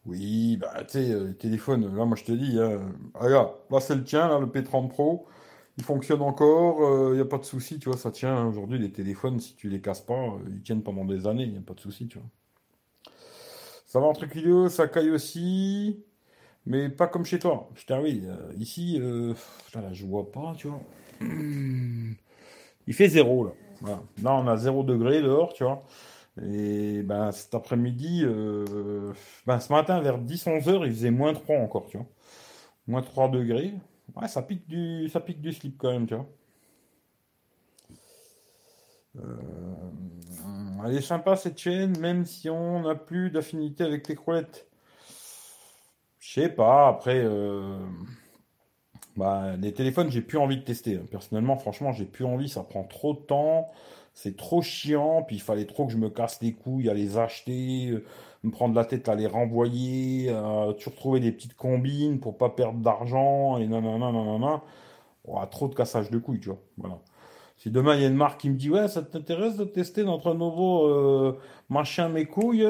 Oui, 0.06 0.58
bah 0.58 0.84
tu 0.86 0.93
sais, 0.93 1.12
euh, 1.12 1.34
téléphone, 1.34 1.95
là 1.95 2.06
moi 2.06 2.15
je 2.15 2.24
te 2.24 2.32
dis, 2.32 2.58
hein, 2.60 2.80
regarde, 3.13 3.52
là 3.69 3.80
c'est 3.80 3.95
le 3.95 4.04
tien, 4.04 4.28
là, 4.30 4.39
le 4.39 4.47
P30 4.47 4.88
Pro, 4.88 5.28
il 5.77 5.84
fonctionne 5.84 6.21
encore, 6.21 6.79
il 6.79 7.12
euh, 7.12 7.15
n'y 7.15 7.21
a 7.21 7.25
pas 7.25 7.38
de 7.38 7.45
souci, 7.45 7.79
tu 7.79 7.89
vois, 7.89 7.97
ça 7.97 8.12
tient 8.12 8.45
aujourd'hui 8.45 8.79
les 8.79 8.91
téléphones, 8.91 9.39
si 9.39 9.55
tu 9.55 9.69
les 9.69 9.81
casses 9.81 10.01
pas, 10.01 10.13
euh, 10.13 10.38
ils 10.49 10.62
tiennent 10.62 10.84
pendant 10.84 11.05
des 11.05 11.27
années, 11.27 11.43
il 11.43 11.51
n'y 11.51 11.57
a 11.57 11.62
pas 11.62 11.73
de 11.73 11.79
souci, 11.79 12.07
tu 12.07 12.19
vois. 12.19 12.27
Ça 13.86 13.99
va 13.99 14.05
entre 14.05 14.25
ça 14.69 14.88
caille 14.88 15.12
aussi, 15.12 16.03
mais 16.65 16.89
pas 16.89 17.07
comme 17.07 17.25
chez 17.25 17.39
toi. 17.39 17.69
Putain 17.75 18.01
oui, 18.01 18.23
ici, 18.57 19.01
putain, 19.65 19.81
là 19.81 19.91
je 19.91 20.05
vois 20.05 20.31
pas, 20.31 20.53
tu 20.57 20.69
vois. 20.69 20.81
Il 22.88 22.93
fait 22.93 23.10
zéro 23.10 23.45
là. 23.45 23.51
Là, 24.21 24.36
on 24.36 24.47
a 24.47 24.57
0 24.57 24.84
degré 24.84 25.21
dehors, 25.21 25.53
tu 25.53 25.63
vois. 25.63 25.84
Et 26.41 27.03
ben, 27.03 27.31
cet 27.31 27.53
après-midi, 27.55 28.21
euh, 28.23 29.13
ben, 29.45 29.60
ce 29.60 29.71
matin, 29.71 29.99
vers 30.01 30.19
10-11 30.19 30.69
heures, 30.69 30.86
il 30.86 30.91
faisait 30.93 31.12
moins 31.12 31.34
3 31.34 31.57
encore, 31.57 31.88
tu 31.88 31.97
vois. 31.97 32.05
Moins 32.88 33.01
3 33.01 33.29
degrés. 33.29 33.73
Ouais, 34.15 34.28
ça 34.28 34.41
pique 34.41 34.67
du, 34.67 35.08
ça 35.10 35.19
pique 35.19 35.41
du 35.41 35.54
slip 35.54 35.78
quand 35.78 35.91
même, 35.91 36.08
tu 36.08 36.15
vois. 36.15 36.28
Euh, 39.17 39.38
elle 40.86 40.97
est 40.97 41.02
sympa 41.02 41.36
cette 41.36 41.58
chaîne, 41.58 41.97
même 42.00 42.26
si 42.26 42.50
on 42.50 42.82
n'a 42.82 42.95
plus 42.95 43.30
d'affinité 43.30 43.84
avec 43.84 44.08
les 44.08 44.15
croulettes. 44.15 44.67
Je 46.19 46.34
sais 46.34 46.50
pas, 46.50 46.88
après, 46.88 47.19
euh, 47.24 47.80
bah, 49.17 49.56
les 49.58 49.74
téléphones, 49.74 50.10
j'ai 50.12 50.21
plus 50.21 50.38
envie 50.38 50.58
de 50.58 50.63
tester. 50.63 50.97
Personnellement, 50.97 51.58
franchement, 51.58 51.91
j'ai 51.91 52.06
plus 52.06 52.26
envie. 52.26 52.50
Ça 52.50 52.63
prend 52.63 52.84
trop 52.84 53.13
de 53.13 53.19
temps. 53.19 53.71
C'est 54.13 54.38
trop 54.38 54.62
chiant. 54.62 55.24
Puis 55.24 55.38
il 55.38 55.41
fallait 55.41 55.65
trop 55.65 55.86
que 55.86 55.91
je 55.91 55.97
me 55.97 56.10
casse 56.10 56.41
les 56.41 56.54
couilles 56.54 56.89
à 56.89 56.93
les 56.93 57.17
acheter, 57.17 57.89
euh, 57.89 58.06
me 58.43 58.51
prendre 58.51 58.75
la 58.75 58.86
tête 58.86 59.10
à 59.10 59.15
les 59.15 59.27
renvoyer, 59.27 60.27
euh, 60.30 60.73
toujours 60.73 60.95
trouver 60.95 61.19
des 61.19 61.32
petites 61.32 61.56
combines 61.56 62.19
pour 62.19 62.38
pas 62.38 62.49
perdre 62.49 62.80
d'argent 62.80 63.58
et 63.58 63.67
nanana, 63.67 64.12
nanana. 64.12 64.63
Trop 65.51 65.67
de 65.67 65.75
cassage 65.75 66.10
de 66.10 66.17
couilles, 66.17 66.39
tu 66.39 66.49
vois. 66.49 66.60
Voilà. 66.77 66.99
Si 67.58 67.69
demain 67.71 67.95
il 67.95 68.01
y 68.01 68.06
a 68.06 68.08
une 68.08 68.15
marque 68.15 68.41
qui 68.41 68.49
me 68.49 68.56
dit 68.58 68.69
ouais, 68.71 68.88
ça 68.88 69.04
t'intéresse 69.04 69.56
de 69.58 69.65
tester 69.65 70.04
notre 70.04 70.34
nouveau 70.34 70.88
euh, 70.88 71.39
machin 71.69 72.10
mes 72.10 72.25
couilles 72.25 72.67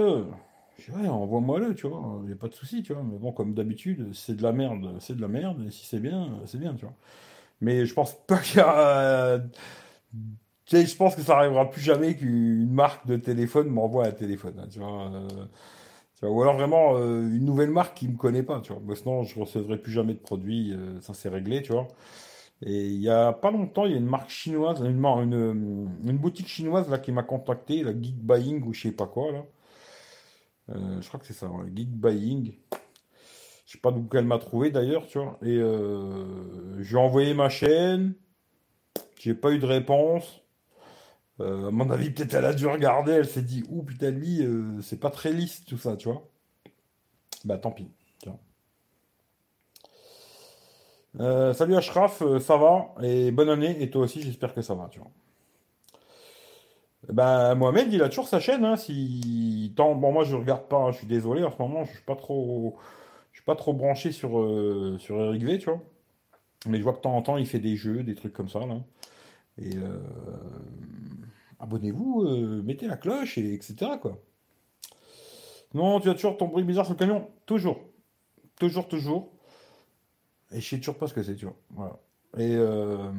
Je 0.78 0.92
dis, 0.92 0.98
ouais, 0.98 1.08
envoie-moi-le, 1.08 1.76
tu 1.76 1.88
vois, 1.88 2.20
il 2.24 2.28
n'y 2.28 2.34
a 2.34 2.36
pas 2.36 2.48
de 2.48 2.54
souci, 2.56 2.84
tu 2.84 2.94
vois. 2.94 3.04
Mais 3.04 3.18
bon, 3.18 3.32
comme 3.32 3.54
d'habitude, 3.54 4.14
c'est 4.14 4.36
de 4.36 4.44
la 4.44 4.52
merde, 4.52 4.98
c'est 5.00 5.16
de 5.16 5.22
la 5.22 5.28
merde, 5.28 5.64
et 5.68 5.72
si 5.72 5.86
c'est 5.86 6.00
bien, 6.00 6.42
c'est 6.46 6.60
bien, 6.60 6.74
tu 6.76 6.86
vois. 6.86 6.96
Mais 7.62 7.86
je 7.86 7.94
pense 7.94 8.14
pas 8.28 8.40
qu'il 8.40 8.58
y 8.58 8.62
a. 8.62 9.40
Tu 9.40 10.18
je 10.72 10.96
pense 10.96 11.16
que 11.16 11.22
ça 11.22 11.38
arrivera 11.38 11.70
plus 11.70 11.82
jamais 11.82 12.16
qu'une 12.16 12.72
marque 12.72 13.06
de 13.08 13.18
téléphone 13.18 13.68
m'envoie 13.70 14.08
un 14.08 14.12
téléphone, 14.12 14.56
hein, 14.60 14.68
tu 14.72 14.80
vois. 14.80 15.12
euh, 15.14 15.28
tu 16.20 16.26
vois, 16.26 16.32
Ou 16.32 16.42
alors 16.44 16.56
vraiment 16.56 16.98
euh, 16.98 17.22
une 17.24 17.46
nouvelle 17.46 17.72
marque 17.72 17.98
qui 17.98 18.08
me 18.10 18.18
connaît 18.18 18.44
pas, 18.44 18.62
tu 18.62 18.74
vois. 18.74 18.96
Sinon, 18.96 19.24
je 19.24 19.40
recevrai 19.40 19.78
plus 19.78 19.92
jamais 19.92 20.14
de 20.14 20.20
produits, 20.20 20.74
euh, 20.74 21.00
ça 21.02 21.14
c'est 21.14 21.30
réglé, 21.30 21.62
tu 21.62 21.74
vois. 21.74 21.88
Et 22.66 22.86
il 22.88 23.02
y 23.02 23.10
a 23.10 23.34
pas 23.34 23.52
longtemps, 23.52 23.86
il 23.86 23.92
y 23.94 23.96
a 23.96 23.98
une 24.00 24.06
marque 24.08 24.30
chinoise, 24.32 24.82
une, 24.82 25.06
une, 25.06 25.90
une 26.06 26.18
boutique 26.18 26.48
chinoise 26.48 26.90
là 26.90 27.00
qui 27.00 27.12
m'a 27.12 27.24
contacté, 27.24 27.84
la 27.84 27.92
Geek 27.94 28.18
Buying 28.18 28.64
ou 28.66 28.74
je 28.74 28.84
sais 28.84 28.92
pas 28.94 29.08
quoi 29.08 29.32
là. 29.32 29.46
Je 31.02 31.08
crois 31.08 31.20
que 31.20 31.26
c'est 31.26 31.34
ça, 31.34 31.48
ouais, 31.48 31.66
Geek 31.76 31.90
Buying. 31.90 32.54
Je 33.66 33.74
sais 33.74 33.80
pas 33.80 33.92
d'où 33.92 34.06
elle 34.14 34.26
m'a 34.26 34.38
trouvé 34.38 34.70
d'ailleurs, 34.70 35.08
tu 35.08 35.18
vois. 35.20 35.38
Et 35.42 35.58
euh, 35.58 36.82
je 36.82 36.90
lui 36.90 36.96
ai 36.96 37.00
envoyé 37.04 37.34
ma 37.34 37.50
chaîne, 37.50 38.14
j'ai 39.20 39.34
pas 39.34 39.52
eu 39.52 39.60
de 39.60 39.66
réponse. 39.66 40.42
Euh, 41.42 41.68
à 41.70 41.72
mon 41.72 41.90
avis, 41.90 42.12
peut-être 42.12 42.34
elle 42.36 42.46
a 42.46 42.54
dû 42.54 42.68
regarder, 42.68 43.14
elle 43.14 43.28
s'est 43.28 43.42
dit, 43.42 43.64
ouh 43.70 43.84
putain, 43.84 44.12
lui, 44.12 44.44
euh, 44.46 44.80
c'est 44.82 45.00
pas 45.00 45.10
très 45.10 45.32
lisse 45.34 45.66
tout 45.66 45.78
ça, 45.78 45.98
tu 45.98 46.08
vois. 46.10 46.28
Bah 47.46 47.58
tant 47.58 47.72
pis. 47.72 47.88
Euh, 51.20 51.54
salut 51.54 51.76
Ashraf, 51.76 52.24
ça 52.40 52.56
va? 52.56 52.94
Et 53.02 53.32
bonne 53.32 53.50
année, 53.50 53.82
et 53.82 53.90
toi 53.90 54.04
aussi, 54.04 54.22
j'espère 54.22 54.54
que 54.54 54.62
ça 54.62 54.76
va, 54.76 54.88
tu 54.90 55.00
vois. 55.00 55.12
Bah 57.10 57.56
Mohamed, 57.56 57.92
il 57.92 58.02
a 58.04 58.10
toujours 58.10 58.28
sa 58.28 58.40
chaîne, 58.40 58.64
hein, 58.64 58.78
si... 58.78 59.74
Tant... 59.76 59.96
Bon, 59.96 60.12
moi 60.14 60.24
je 60.24 60.36
regarde 60.36 60.68
pas, 60.68 60.78
hein, 60.78 60.92
je 60.92 61.00
suis 61.00 61.08
désolé, 61.08 61.44
en 61.44 61.52
ce 61.52 61.58
moment, 61.62 61.84
je 61.84 61.92
suis 61.92 62.04
pas 62.04 62.16
trop... 62.16 62.78
Je 63.32 63.40
suis 63.40 63.46
pas 63.46 63.56
trop 63.56 63.74
branché 63.74 64.12
sur, 64.12 64.32
sur 65.00 65.22
Eric 65.22 65.44
V, 65.44 65.58
tu 65.58 65.66
vois. 65.70 65.82
Mais 66.68 66.78
je 66.78 66.84
vois 66.84 66.94
que 66.94 66.98
de 66.98 67.04
temps 67.04 67.16
en 67.16 67.22
temps, 67.22 67.38
il 67.38 67.48
fait 67.48 67.60
des 67.60 67.76
jeux, 67.76 68.04
des 68.04 68.16
trucs 68.16 68.34
comme 68.34 68.50
ça, 68.50 68.60
là. 68.60 68.76
Et 69.58 69.76
euh, 69.78 70.00
abonnez-vous, 71.60 72.24
euh, 72.24 72.62
mettez 72.64 72.88
la 72.88 72.98
cloche, 72.98 73.38
et 73.38 73.54
etc. 73.54 73.92
quoi. 74.02 74.18
Non, 75.74 76.00
tu 76.00 76.10
as 76.10 76.14
toujours 76.14 76.38
ton 76.38 76.48
bruit 76.48 76.64
bizarre 76.64 76.86
sur 76.86 76.96
le 76.96 77.00
camion? 77.00 77.30
Toujours. 77.46 77.80
Toujours, 78.60 78.88
toujours. 78.88 79.32
Et 80.52 80.60
je 80.60 80.68
sais 80.68 80.78
toujours 80.78 80.98
pas 80.98 81.08
ce 81.08 81.14
que 81.14 81.24
c'est, 81.24 81.36
tu 81.36 81.48
vois. 81.72 82.02
Et 82.38 82.56
euh, 82.56 83.12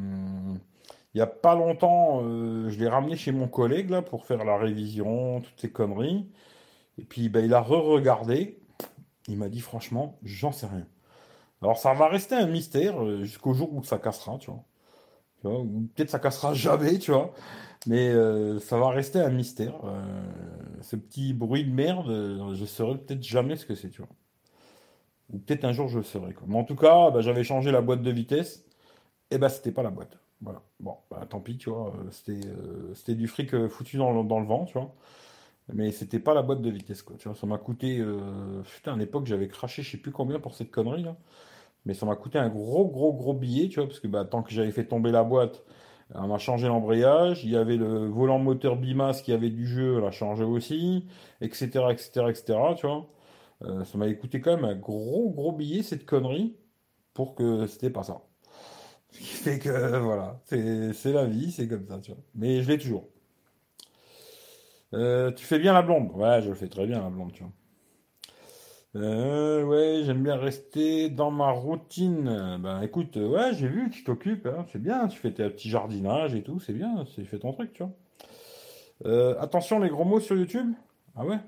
il 1.15 1.19
y 1.19 1.21
a 1.21 1.27
pas 1.27 1.55
longtemps, 1.55 2.21
euh, 2.23 2.69
je 2.69 2.79
l'ai 2.79 2.89
ramené 2.89 3.17
chez 3.17 3.33
mon 3.33 3.49
collègue, 3.49 3.91
là, 3.91 4.03
pour 4.03 4.27
faire 4.27 4.45
la 4.45 4.59
révision, 4.59 5.41
toutes 5.41 5.61
ces 5.61 5.71
conneries. 5.71 6.29
Et 6.99 7.05
puis, 7.05 7.29
ben, 7.29 7.45
il 7.45 7.55
a 7.55 7.61
re-regardé. 7.61 8.59
Il 9.29 9.39
m'a 9.39 9.49
dit, 9.49 9.61
franchement, 9.61 10.19
j'en 10.23 10.53
sais 10.53 10.67
rien. 10.67 10.87
Alors, 11.63 11.79
ça 11.79 11.95
va 11.95 12.09
rester 12.09 12.35
un 12.35 12.47
mystère 12.47 13.23
jusqu'au 13.23 13.55
jour 13.55 13.73
où 13.73 13.83
ça 13.83 13.99
cassera, 13.99 14.37
tu 14.39 14.51
vois. 14.51 14.65
Peut-être 15.43 16.11
ça 16.11 16.19
cassera 16.19 16.55
jamais, 16.55 16.99
tu 16.99 17.11
vois. 17.11 17.35
Mais 17.87 18.11
euh, 18.11 18.61
ça 18.61 18.79
va 18.79 18.91
rester 18.91 19.21
un 19.21 19.31
mystère. 19.31 19.75
Euh, 19.85 20.03
ce 20.83 20.97
petit 20.97 21.35
bruit 21.35 21.65
de 21.65 21.73
merde, 21.73 22.09
euh, 22.09 22.55
je 22.55 22.65
saurai 22.65 22.99
peut-être 22.99 23.23
jamais 23.23 23.57
ce 23.57 23.67
que 23.67 23.75
c'est, 23.75 23.91
tu 23.91 24.03
vois. 24.03 24.11
Ou 25.33 25.39
peut-être 25.39 25.65
un 25.65 25.73
jour 25.73 25.89
je 25.89 25.99
le 25.99 26.05
saurai. 26.05 26.35
Mais 26.47 26.57
en 26.57 26.65
tout 26.65 26.77
cas, 26.77 27.11
bah, 27.11 27.21
j'avais 27.21 27.45
changé 27.45 27.71
la 27.73 27.81
boîte 27.81 28.03
de 28.03 28.11
vitesse. 28.11 28.65
Et 29.31 29.39
bah, 29.39 29.49
c'était 29.49 29.73
pas 29.73 29.83
la 29.83 29.91
boîte. 29.91 30.19
Voilà. 30.41 30.63
Bon, 30.81 30.97
bah, 31.11 31.27
tant 31.29 31.41
pis, 31.41 31.59
tu 31.59 31.71
vois. 31.71 31.93
C'était 32.11 33.15
du 33.15 33.29
fric 33.29 33.69
foutu 33.69 33.97
dans 33.97 34.13
le, 34.13 34.29
dans 34.29 34.43
vent, 34.43 34.65
tu 34.67 34.75
vois. 34.75 34.95
Mais 35.73 35.93
c'était 35.93 36.19
pas 36.21 36.35
la 36.35 36.43
boîte 36.43 36.63
de 36.63 36.71
vitesse, 36.71 37.03
quoi. 37.03 37.17
Tu 37.19 37.29
vois, 37.29 37.37
ça 37.37 37.47
m'a 37.47 37.59
coûté. 37.59 38.05
Putain, 38.75 38.95
à 38.95 38.97
l'époque, 38.97 39.27
j'avais 39.27 39.49
craché, 39.49 39.83
je 39.83 39.93
sais 39.93 39.99
plus 39.99 40.13
combien 40.13 40.41
pour 40.41 40.55
cette 40.55 40.71
connerie, 40.71 41.05
là. 41.05 41.17
Mais 41.87 41.95
ça 41.95 42.07
m'a 42.07 42.17
coûté 42.17 42.39
un 42.39 42.49
gros, 42.49 42.87
gros, 42.89 43.13
gros 43.13 43.35
billet, 43.35 43.69
tu 43.69 43.81
vois, 43.81 43.89
parce 43.89 44.01
que 44.01 44.07
bah, 44.09 44.25
tant 44.25 44.43
que 44.43 44.53
j'avais 44.53 44.71
fait 44.71 44.87
tomber 44.87 45.11
la 45.11 45.25
boîte, 45.25 45.63
on 46.15 46.29
m'a 46.29 46.39
changé 46.39 46.69
l'embrayage. 46.69 47.45
Il 47.45 47.51
y 47.51 47.57
avait 47.57 47.77
le 47.77 48.07
volant 48.09 48.39
moteur 48.39 48.77
Bimas 48.77 49.23
qui 49.23 49.33
avait 49.33 49.51
du 49.51 49.67
jeu, 49.67 49.97
on 49.99 50.01
l'a 50.01 50.11
changé 50.11 50.45
aussi, 50.45 51.07
etc., 51.41 51.87
etc., 51.91 52.27
etc., 52.31 52.59
tu 52.77 52.87
vois. 52.87 53.09
Euh, 53.65 53.85
ça 53.85 53.99
m'avait 53.99 54.17
coûté 54.19 54.41
quand 54.41 54.57
même 54.57 54.65
un 54.65 54.77
gros, 54.77 55.31
gros 55.31 55.53
billet, 55.53 55.83
cette 55.83 56.07
connerie, 56.07 56.57
pour 57.15 57.35
que 57.35 57.67
c'était 57.67 57.91
pas 57.91 58.03
ça. 58.05 58.23
Ce 59.13 59.19
qui 59.19 59.25
fait 59.27 59.59
que, 59.59 59.99
voilà, 60.01 60.41
c'est 60.47 60.93
c'est 60.95 61.13
la 61.13 61.27
vie, 61.27 61.53
c'est 61.53 61.69
comme 61.69 61.87
ça, 61.89 61.99
tu 62.01 62.13
vois. 62.13 62.21
Mais 62.35 62.63
je 62.63 62.69
l'ai 62.71 62.79
toujours. 62.79 63.09
Euh, 64.95 65.31
tu 65.33 65.45
fais 65.45 65.59
bien 65.59 65.73
la 65.75 65.83
blonde? 65.83 66.11
Ouais, 66.15 66.41
je 66.43 66.49
le 66.49 66.55
fais 66.55 66.69
très 66.69 66.87
bien 66.87 67.01
la 67.01 67.11
blonde, 67.11 67.33
tu 67.33 67.43
vois. 67.43 67.53
Euh, 68.97 69.63
ouais, 69.65 70.03
j'aime 70.05 70.23
bien 70.23 70.37
rester 70.37 71.09
dans 71.11 71.31
ma 71.31 71.51
routine. 71.51 72.59
Ben 72.61 72.83
écoute, 72.83 73.17
euh, 73.17 73.29
ouais, 73.29 73.55
j'ai 73.55 73.69
vu, 73.69 73.91
tu 73.91 74.05
t'occupes, 74.05 74.47
hein, 74.47 74.67
c'est 74.73 74.81
bien, 74.83 75.09
tu 75.09 75.19
fais 75.19 75.33
tes 75.33 75.49
petits 75.51 75.71
jardinages 75.71 76.35
et 76.35 76.43
tout, 76.43 76.59
c'est 76.61 76.73
bien, 76.75 77.05
c'est 77.15 77.25
fais 77.25 77.39
ton 77.39 77.53
truc, 77.53 77.73
tu 77.73 77.83
vois. 77.83 77.93
Euh, 79.07 79.35
attention, 79.41 79.79
les 79.81 79.89
gros 79.89 80.05
mots 80.05 80.21
sur 80.21 80.37
YouTube? 80.37 80.73
Ah 81.17 81.25
ouais? 81.25 81.39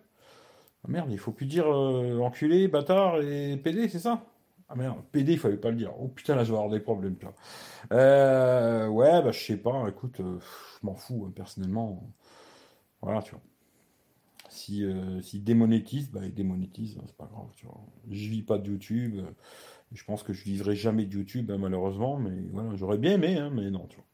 Ah 0.84 0.88
merde, 0.88 1.10
il 1.12 1.18
faut 1.18 1.32
plus 1.32 1.46
dire 1.46 1.66
euh, 1.72 2.20
enculé, 2.20 2.68
bâtard 2.68 3.20
et 3.22 3.56
PD, 3.58 3.88
c'est 3.88 4.00
ça? 4.00 4.24
Ah 4.68 4.76
merde, 4.76 4.98
PD, 5.12 5.34
il 5.34 5.38
fallait 5.38 5.58
pas 5.58 5.70
le 5.70 5.76
dire. 5.76 5.92
Oh 6.00 6.08
putain, 6.08 6.36
là, 6.36 6.44
je 6.44 6.52
vais 6.52 6.58
avoir 6.58 6.72
des 6.72 6.80
problèmes, 6.80 7.16
tu 7.18 7.26
vois. 7.26 7.34
Ouais, 8.88 9.22
bah 9.22 9.32
je 9.32 9.40
sais 9.40 9.56
pas, 9.58 9.86
écoute, 9.88 10.16
je 10.18 10.86
m'en 10.86 10.94
fous, 10.94 11.26
hein, 11.28 11.32
personnellement. 11.34 12.02
Voilà, 13.02 13.22
tu 13.22 13.32
vois. 13.32 13.42
Si, 14.54 14.84
euh, 14.84 15.20
démonétise, 15.34 16.10
bah 16.10 16.20
il 16.24 16.34
démonétise, 16.34 16.98
hein, 16.98 17.04
c'est 17.06 17.16
pas 17.16 17.26
grave, 17.32 17.48
tu 17.56 17.66
vois. 17.66 17.80
Je 18.10 18.28
vis 18.30 18.42
pas 18.42 18.58
de 18.58 18.70
YouTube. 18.70 19.16
euh, 19.18 19.30
Je 19.92 20.04
pense 20.04 20.22
que 20.24 20.32
je 20.34 20.44
vivrai 20.44 20.76
jamais 20.76 21.06
de 21.06 21.14
YouTube, 21.14 21.50
hein, 21.52 21.58
malheureusement, 21.58 22.18
mais 22.18 22.32
voilà, 22.52 22.76
j'aurais 22.76 22.98
bien 22.98 23.12
aimé, 23.14 23.38
hein, 23.38 23.50
mais 23.54 23.70
non, 23.70 23.86
tu 23.88 23.96
vois. 23.96 24.06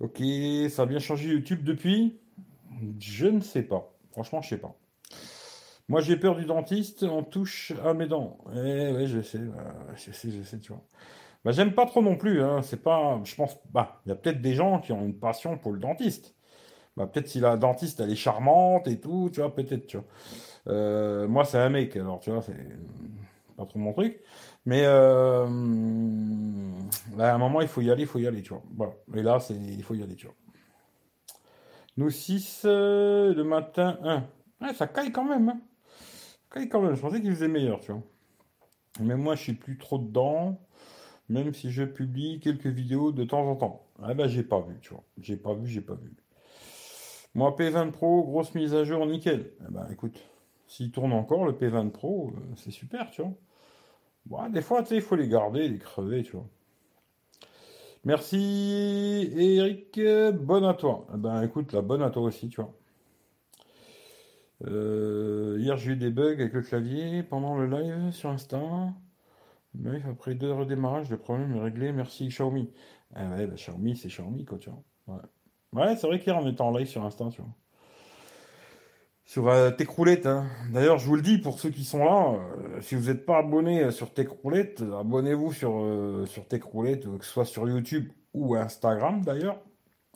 Ok, 0.00 0.22
ça 0.70 0.82
a 0.82 0.86
bien 0.86 0.98
changé 0.98 1.28
YouTube 1.28 1.62
depuis? 1.62 2.18
Je 3.00 3.26
ne 3.26 3.40
sais 3.40 3.62
pas. 3.62 3.92
Franchement, 4.12 4.42
je 4.42 4.50
sais 4.50 4.58
pas. 4.58 4.76
Moi, 5.88 6.00
j'ai 6.00 6.16
peur 6.16 6.36
du 6.36 6.44
dentiste, 6.44 7.02
on 7.02 7.22
touche 7.24 7.72
à 7.84 7.94
mes 7.94 8.06
dents. 8.06 8.38
Eh 8.54 8.92
ouais, 8.92 9.06
je 9.06 9.20
sais, 9.22 9.38
bah, 9.38 9.74
je 9.96 10.12
sais, 10.12 10.30
je 10.30 10.42
sais, 10.42 10.58
tu 10.60 10.72
vois. 10.72 10.84
Bah, 11.44 11.52
j'aime 11.52 11.74
pas 11.74 11.86
trop 11.86 12.02
non 12.02 12.16
plus. 12.16 12.42
C'est 12.62 12.82
pas, 12.82 13.20
je 13.24 13.34
pense, 13.36 13.56
bah, 13.72 14.02
il 14.06 14.10
y 14.10 14.12
a 14.12 14.16
peut-être 14.16 14.42
des 14.42 14.54
gens 14.54 14.80
qui 14.80 14.92
ont 14.92 15.04
une 15.06 15.18
passion 15.18 15.58
pour 15.58 15.72
le 15.72 15.80
dentiste. 15.80 16.36
Bah, 17.00 17.06
peut-être 17.06 17.28
si 17.28 17.40
la 17.40 17.56
dentiste 17.56 18.00
elle 18.00 18.10
est 18.10 18.16
charmante 18.16 18.86
et 18.86 19.00
tout, 19.00 19.30
tu 19.32 19.40
vois, 19.40 19.54
peut-être, 19.54 19.86
tu 19.86 19.96
vois. 19.96 20.06
Euh, 20.68 21.26
moi, 21.26 21.46
c'est 21.46 21.56
un 21.56 21.70
mec, 21.70 21.96
alors 21.96 22.20
tu 22.20 22.30
vois, 22.30 22.42
c'est 22.42 22.54
pas 23.56 23.64
trop 23.64 23.78
mon 23.78 23.94
truc. 23.94 24.20
Mais 24.66 24.82
euh, 24.84 25.46
à 27.18 27.34
un 27.34 27.38
moment, 27.38 27.62
il 27.62 27.68
faut 27.68 27.80
y 27.80 27.90
aller, 27.90 28.02
il 28.02 28.06
faut 28.06 28.18
y 28.18 28.26
aller, 28.26 28.42
tu 28.42 28.50
vois. 28.50 28.62
Voilà. 28.76 28.92
Et 29.14 29.22
là, 29.22 29.40
c'est, 29.40 29.54
il 29.54 29.82
faut 29.82 29.94
y 29.94 30.02
aller, 30.02 30.14
tu 30.14 30.26
vois. 30.26 30.34
Nous 31.96 32.10
6 32.10 32.64
le 32.64 33.42
matin, 33.44 33.98
1. 34.02 34.24
Ouais, 34.60 34.74
ça 34.74 34.86
caille 34.86 35.10
quand 35.10 35.24
même, 35.24 35.48
hein. 35.48 35.60
Ça 36.50 36.56
caille 36.56 36.68
quand 36.68 36.82
même. 36.82 36.96
Je 36.96 37.00
pensais 37.00 37.22
qu'il 37.22 37.30
faisait 37.30 37.48
meilleur, 37.48 37.80
tu 37.80 37.92
vois. 37.92 38.02
Mais 39.00 39.16
moi, 39.16 39.36
je 39.36 39.42
suis 39.42 39.54
plus 39.54 39.78
trop 39.78 39.96
dedans, 39.96 40.60
même 41.30 41.54
si 41.54 41.70
je 41.70 41.84
publie 41.84 42.40
quelques 42.40 42.66
vidéos 42.66 43.10
de 43.10 43.24
temps 43.24 43.46
en 43.48 43.56
temps. 43.56 43.86
Ah 44.02 44.12
ben, 44.12 44.28
j'ai 44.28 44.42
pas 44.42 44.60
vu, 44.60 44.78
tu 44.82 44.90
vois. 44.92 45.04
J'ai 45.18 45.38
pas 45.38 45.54
vu, 45.54 45.66
j'ai 45.66 45.80
pas 45.80 45.94
vu. 45.94 46.12
Moi, 47.34 47.54
P20 47.56 47.92
Pro, 47.92 48.22
grosse 48.24 48.54
mise 48.54 48.74
à 48.74 48.84
jour, 48.84 49.06
nickel. 49.06 49.52
Eh 49.60 49.72
ben, 49.72 49.86
écoute, 49.92 50.20
s'il 50.66 50.90
tourne 50.90 51.12
encore, 51.12 51.44
le 51.44 51.52
P20 51.52 51.90
Pro, 51.90 52.32
euh, 52.34 52.40
c'est 52.56 52.70
super, 52.70 53.10
tu 53.10 53.22
vois. 53.22 53.34
Bon, 54.26 54.48
des 54.50 54.62
fois, 54.62 54.82
tu 54.82 54.90
sais, 54.90 54.96
il 54.96 55.02
faut 55.02 55.16
les 55.16 55.28
garder, 55.28 55.68
les 55.68 55.78
crever, 55.78 56.22
tu 56.22 56.32
vois. 56.32 56.46
Merci, 58.04 59.30
Eric. 59.36 60.00
Bonne 60.42 60.64
à 60.64 60.74
toi. 60.74 61.06
Eh 61.14 61.18
ben, 61.18 61.42
écoute, 61.42 61.72
la 61.72 61.82
bonne 61.82 62.02
à 62.02 62.10
toi 62.10 62.22
aussi, 62.22 62.48
tu 62.48 62.60
vois. 62.60 62.72
Euh, 64.66 65.56
hier, 65.58 65.76
j'ai 65.76 65.92
eu 65.92 65.96
des 65.96 66.10
bugs 66.10 66.32
avec 66.32 66.52
le 66.52 66.62
clavier 66.62 67.22
pendant 67.22 67.56
le 67.56 67.66
live 67.66 68.12
sur 68.12 68.30
Insta. 68.30 68.60
Mais 69.74 70.02
après 70.08 70.34
deux 70.34 70.52
redémarrages, 70.52 71.10
le 71.10 71.18
problème 71.18 71.54
est 71.56 71.60
réglé. 71.60 71.92
Merci, 71.92 72.28
Xiaomi. 72.28 72.70
Ah 73.14 73.30
ouais, 73.30 73.46
bah, 73.46 73.54
Xiaomi, 73.56 73.96
c'est 73.96 74.08
Xiaomi, 74.08 74.44
quoi, 74.44 74.58
tu 74.58 74.70
vois. 75.06 75.22
Ouais, 75.72 75.96
c'est 75.96 76.06
vrai 76.06 76.20
qu'hier, 76.20 76.36
on 76.36 76.46
était 76.48 76.60
en 76.62 76.70
live 76.70 76.86
sur 76.88 77.04
Insta, 77.04 77.28
tu 77.30 77.42
vois. 77.42 77.50
Sur 79.24 79.48
euh, 79.48 79.70
Techroulette, 79.70 80.26
hein. 80.26 80.46
D'ailleurs, 80.72 80.98
je 80.98 81.06
vous 81.06 81.14
le 81.14 81.22
dis 81.22 81.38
pour 81.38 81.58
ceux 81.60 81.70
qui 81.70 81.84
sont 81.84 82.04
là, 82.04 82.34
euh, 82.58 82.80
si 82.80 82.96
vous 82.96 83.06
n'êtes 83.08 83.24
pas 83.24 83.38
abonné 83.38 83.84
euh, 83.84 83.90
sur 83.92 84.12
Techroulette, 84.12 84.82
euh, 84.82 84.98
abonnez-vous 84.98 85.52
sur, 85.52 85.78
euh, 85.80 86.26
sur 86.26 86.48
Techroulette, 86.48 87.04
que 87.18 87.24
ce 87.24 87.30
soit 87.30 87.44
sur 87.44 87.68
YouTube 87.68 88.10
ou 88.34 88.56
Instagram 88.56 89.22
d'ailleurs, 89.22 89.60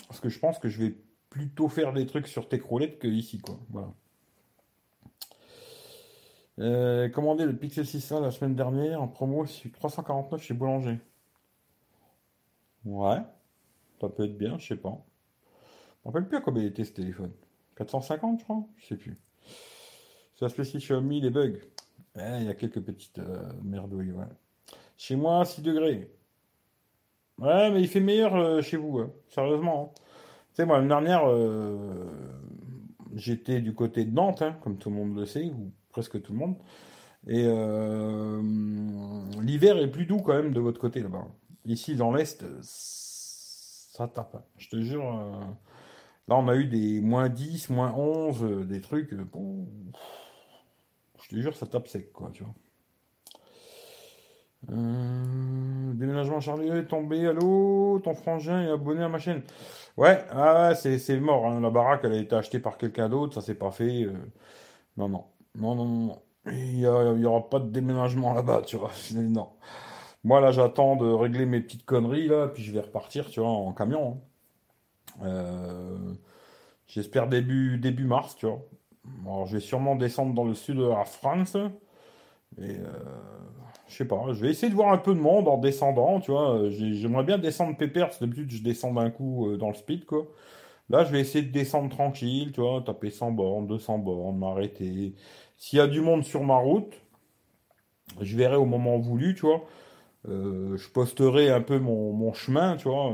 parce 0.08 0.20
que 0.20 0.28
je 0.28 0.38
pense 0.38 0.58
que 0.58 0.68
je 0.68 0.82
vais 0.82 0.96
plutôt 1.30 1.68
faire 1.68 1.92
des 1.92 2.06
trucs 2.06 2.26
sur 2.26 2.48
Techroulette 2.48 2.98
que 2.98 3.08
ici, 3.08 3.38
quoi. 3.38 3.58
Voilà. 3.70 3.88
Commandé 7.12 7.44
le 7.44 7.56
Pixel 7.56 7.84
6a 7.84 8.20
la 8.20 8.30
semaine 8.30 8.54
dernière 8.56 9.00
en 9.02 9.08
promo 9.08 9.46
sur 9.46 9.70
349 9.72 10.42
chez 10.42 10.54
Boulanger. 10.54 10.98
Ouais, 12.84 13.20
ça 14.00 14.08
peut 14.08 14.24
être 14.24 14.38
bien, 14.38 14.58
je 14.58 14.68
sais 14.68 14.76
pas. 14.76 15.04
Me 16.04 16.10
rappelle 16.10 16.28
plus 16.28 16.36
à 16.36 16.40
combien 16.40 16.62
il 16.62 16.66
était 16.66 16.84
ce 16.84 16.92
téléphone. 16.92 17.32
450, 17.76 18.40
je 18.40 18.44
crois? 18.44 18.64
Je 18.76 18.86
sais 18.86 18.96
plus. 18.96 19.16
Ça 20.36 20.48
spécifie 20.48 20.78
Xiaomi, 20.78 21.20
les 21.20 21.30
bugs. 21.30 21.58
Il 22.16 22.44
y 22.44 22.48
a 22.48 22.54
quelques 22.54 22.80
petites 22.80 23.20
merdouilles, 23.62 24.12
ouais. 24.12 24.26
Chez 24.96 25.16
moi, 25.16 25.44
6 25.44 25.62
degrés. 25.62 26.10
Ouais, 27.38 27.70
mais 27.72 27.80
il 27.80 27.88
fait 27.88 28.00
meilleur 28.00 28.62
chez 28.62 28.76
vous, 28.76 28.98
hein. 29.00 29.10
sérieusement. 29.28 29.92
Hein. 29.96 30.00
Tu 30.50 30.56
sais, 30.56 30.66
moi, 30.66 30.76
l'année 30.76 30.88
dernière, 30.88 31.24
j'étais 33.14 33.60
du 33.60 33.74
côté 33.74 34.04
de 34.04 34.12
Nantes, 34.12 34.42
hein, 34.42 34.56
comme 34.62 34.78
tout 34.78 34.90
le 34.90 34.96
monde 34.96 35.16
le 35.16 35.26
sait, 35.26 35.46
ou 35.46 35.72
presque 35.90 36.20
tout 36.22 36.32
le 36.32 36.38
monde. 36.38 36.56
Et 37.26 37.44
euh, 37.46 38.42
l'hiver 39.40 39.78
est 39.78 39.90
plus 39.90 40.06
doux 40.06 40.18
quand 40.18 40.34
même 40.34 40.52
de 40.52 40.60
votre 40.60 40.80
côté 40.80 41.00
là-bas. 41.00 41.26
Ici, 41.64 41.96
dans 41.96 42.12
l'Est, 42.12 42.44
ça 42.60 44.08
tape. 44.08 44.44
Je 44.58 44.68
te 44.68 44.80
jure. 44.80 45.56
Euh, 46.28 46.32
là, 46.32 46.36
on 46.36 46.48
a 46.48 46.56
eu 46.56 46.66
des 46.66 47.00
moins 47.00 47.28
10, 47.28 47.70
moins 47.70 47.92
11, 47.92 48.42
euh, 48.44 48.64
des 48.64 48.80
trucs. 48.80 49.10
je 51.22 51.28
te 51.28 51.36
jure, 51.36 51.56
ça 51.56 51.66
tape 51.66 51.88
sec, 51.88 52.12
quoi, 52.12 52.30
tu 52.32 52.44
vois. 52.44 52.54
déménagement 55.94 56.40
Charlie 56.40 56.68
est 56.68 56.86
tombé, 56.86 57.26
allô, 57.26 58.00
ton 58.02 58.14
frangin 58.14 58.62
est 58.62 58.70
abonné 58.70 59.02
à 59.02 59.08
ma 59.08 59.18
chaîne. 59.18 59.42
Ouais, 59.96 60.24
ah, 60.30 60.74
c'est 60.74 61.20
mort, 61.20 61.46
hein. 61.46 61.60
la 61.60 61.70
baraque 61.70 62.00
elle 62.04 62.14
a 62.14 62.18
été 62.18 62.34
achetée 62.34 62.58
par 62.60 62.78
quelqu'un 62.78 63.08
d'autre, 63.08 63.34
ça 63.34 63.40
s'est 63.40 63.54
pas 63.54 63.70
fait. 63.70 64.08
Non, 64.96 65.08
non, 65.08 65.24
non, 65.56 65.74
non, 65.76 65.84
non. 65.86 66.22
Il 66.46 66.78
n'y 66.78 66.86
aura 67.26 67.48
pas 67.48 67.58
de 67.60 67.70
déménagement 67.70 68.34
là-bas, 68.34 68.62
tu 68.66 68.76
vois. 68.76 68.90
Non. 69.14 69.50
Moi, 70.24 70.40
là, 70.40 70.52
j'attends 70.52 70.96
de 70.96 71.06
régler 71.06 71.46
mes 71.46 71.60
petites 71.60 71.84
conneries, 71.84 72.28
là, 72.28 72.48
puis 72.48 72.62
je 72.64 72.72
vais 72.72 72.80
repartir, 72.80 73.28
tu 73.30 73.40
vois, 73.40 73.50
en 73.50 73.72
camion. 73.74 74.12
Hein. 74.12 74.33
Euh, 75.22 76.14
j'espère 76.86 77.28
début, 77.28 77.78
début 77.78 78.04
mars, 78.04 78.36
tu 78.36 78.46
vois. 78.46 78.60
Alors, 79.24 79.46
je 79.46 79.54
vais 79.54 79.60
sûrement 79.60 79.96
descendre 79.96 80.34
dans 80.34 80.44
le 80.44 80.54
sud 80.54 80.76
de 80.76 80.86
la 80.86 81.04
France. 81.04 81.56
Euh, 81.56 82.86
je 83.88 83.94
sais 83.96 84.04
pas, 84.06 84.22
je 84.32 84.40
vais 84.40 84.50
essayer 84.50 84.70
de 84.70 84.74
voir 84.74 84.92
un 84.92 84.98
peu 84.98 85.14
de 85.14 85.20
monde 85.20 85.48
en 85.48 85.58
descendant, 85.58 86.20
tu 86.20 86.30
vois. 86.30 86.70
J'aimerais 86.70 87.24
bien 87.24 87.38
descendre 87.38 87.76
pépère, 87.76 88.06
parce 88.06 88.18
que 88.18 88.24
d'habitude, 88.24 88.50
je 88.50 88.62
descends 88.62 88.92
d'un 88.92 89.10
coup 89.10 89.48
euh, 89.48 89.56
dans 89.56 89.68
le 89.68 89.74
speed, 89.74 90.04
quoi. 90.04 90.26
Là, 90.90 91.04
je 91.04 91.12
vais 91.12 91.20
essayer 91.20 91.44
de 91.44 91.52
descendre 91.52 91.88
tranquille, 91.90 92.52
tu 92.52 92.60
vois, 92.60 92.82
taper 92.82 93.10
100 93.10 93.32
bornes, 93.32 93.66
200 93.66 93.98
bornes, 93.98 94.38
m'arrêter. 94.38 95.14
S'il 95.56 95.78
y 95.78 95.82
a 95.82 95.86
du 95.86 96.00
monde 96.00 96.24
sur 96.24 96.44
ma 96.44 96.56
route, 96.56 96.92
je 98.20 98.36
verrai 98.36 98.56
au 98.56 98.66
moment 98.66 98.98
voulu, 98.98 99.34
tu 99.34 99.46
vois. 99.46 99.64
Je 100.26 100.88
posterai 100.90 101.50
un 101.50 101.60
peu 101.62 101.78
mon, 101.78 102.32
chemin, 102.34 102.76
tu 102.76 102.88
vois, 102.88 103.12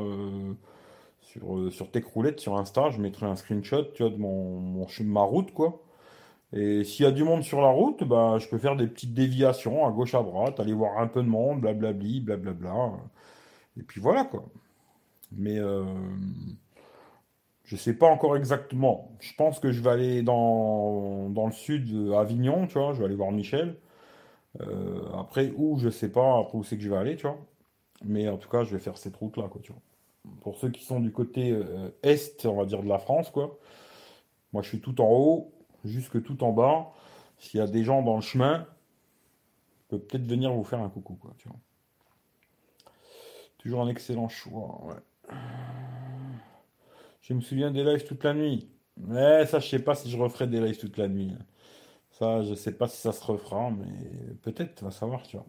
sur, 1.32 1.56
euh, 1.56 1.70
sur 1.70 1.90
Techroulette, 1.90 2.40
sur 2.40 2.56
Insta. 2.56 2.90
Je 2.90 3.00
mettrai 3.00 3.26
un 3.26 3.36
screenshot, 3.36 3.84
tu 3.94 4.02
vois, 4.02 4.12
de 4.12 4.18
mon, 4.18 4.60
mon 4.60 4.86
ma 5.04 5.22
route, 5.22 5.52
quoi. 5.52 5.82
Et 6.52 6.84
s'il 6.84 7.04
y 7.04 7.08
a 7.08 7.12
du 7.12 7.24
monde 7.24 7.44
sur 7.44 7.60
la 7.60 7.68
route, 7.68 8.04
bah, 8.04 8.38
je 8.38 8.48
peux 8.48 8.58
faire 8.58 8.76
des 8.76 8.86
petites 8.88 9.14
déviations 9.14 9.86
à 9.86 9.90
gauche, 9.92 10.14
à 10.14 10.22
droite, 10.22 10.60
aller 10.60 10.72
voir 10.72 10.98
un 10.98 11.06
peu 11.06 11.22
de 11.22 11.28
monde, 11.28 11.60
blablabli, 11.60 12.20
blablabla. 12.20 12.92
Et 13.78 13.82
puis 13.82 14.00
voilà, 14.00 14.24
quoi. 14.24 14.44
Mais 15.32 15.58
je 17.70 17.76
sais 17.76 17.94
pas 17.94 18.08
encore 18.08 18.36
exactement. 18.36 19.12
Je 19.20 19.32
pense 19.36 19.60
que 19.60 19.70
je 19.70 19.80
vais 19.80 19.90
aller 19.90 20.22
dans, 20.22 21.28
le 21.46 21.52
sud, 21.52 22.12
à 22.12 22.20
Avignon, 22.20 22.66
tu 22.66 22.74
vois. 22.74 22.94
Je 22.94 22.98
vais 22.98 23.04
aller 23.04 23.14
voir 23.14 23.30
Michel. 23.30 23.76
Euh, 24.60 25.00
après, 25.16 25.52
où, 25.56 25.78
je 25.78 25.88
sais 25.88 26.10
pas. 26.10 26.38
Après, 26.40 26.58
où 26.58 26.64
c'est 26.64 26.76
que 26.76 26.82
je 26.82 26.90
vais 26.90 26.96
aller, 26.96 27.16
tu 27.16 27.28
vois. 27.28 27.38
Mais 28.04 28.28
en 28.28 28.38
tout 28.38 28.48
cas, 28.48 28.64
je 28.64 28.74
vais 28.74 28.80
faire 28.80 28.98
cette 28.98 29.16
route-là, 29.16 29.48
quoi. 29.48 29.60
Pour 30.42 30.56
ceux 30.58 30.70
qui 30.70 30.84
sont 30.84 31.00
du 31.00 31.12
côté 31.12 31.50
euh, 31.50 31.90
est, 32.02 32.44
on 32.46 32.56
va 32.56 32.66
dire, 32.66 32.82
de 32.82 32.88
la 32.88 32.98
France, 32.98 33.30
quoi. 33.30 33.58
Moi, 34.52 34.62
je 34.62 34.68
suis 34.68 34.80
tout 34.80 35.00
en 35.00 35.10
haut, 35.10 35.52
jusque 35.84 36.22
tout 36.22 36.42
en 36.44 36.52
bas. 36.52 36.92
S'il 37.38 37.58
y 37.58 37.62
a 37.62 37.66
des 37.66 37.84
gens 37.84 38.02
dans 38.02 38.16
le 38.16 38.22
chemin, 38.22 38.66
je 39.78 39.96
peux 39.96 39.98
peut-être 39.98 40.26
venir 40.26 40.52
vous 40.52 40.64
faire 40.64 40.80
un 40.80 40.90
coucou, 40.90 41.14
quoi. 41.14 41.32
Toujours 43.58 43.82
un 43.82 43.88
excellent 43.88 44.28
choix. 44.28 44.96
Je 47.20 47.34
me 47.34 47.40
souviens 47.40 47.70
des 47.70 47.84
lives 47.84 48.04
toute 48.06 48.24
la 48.24 48.34
nuit. 48.34 48.68
Mais 48.96 49.46
ça, 49.46 49.58
je 49.60 49.68
sais 49.68 49.78
pas 49.78 49.94
si 49.94 50.10
je 50.10 50.18
referai 50.18 50.46
des 50.46 50.60
lives 50.60 50.78
toute 50.78 50.98
la 50.98 51.08
nuit. 51.08 51.34
Ça, 52.10 52.42
je 52.42 52.54
sais 52.54 52.72
pas 52.72 52.88
si 52.88 52.98
ça 52.98 53.12
se 53.12 53.24
refera, 53.24 53.70
mais 53.70 54.34
peut-être, 54.42 54.82
va 54.82 54.90
savoir, 54.90 55.22
tu 55.22 55.36
vois. 55.36 55.46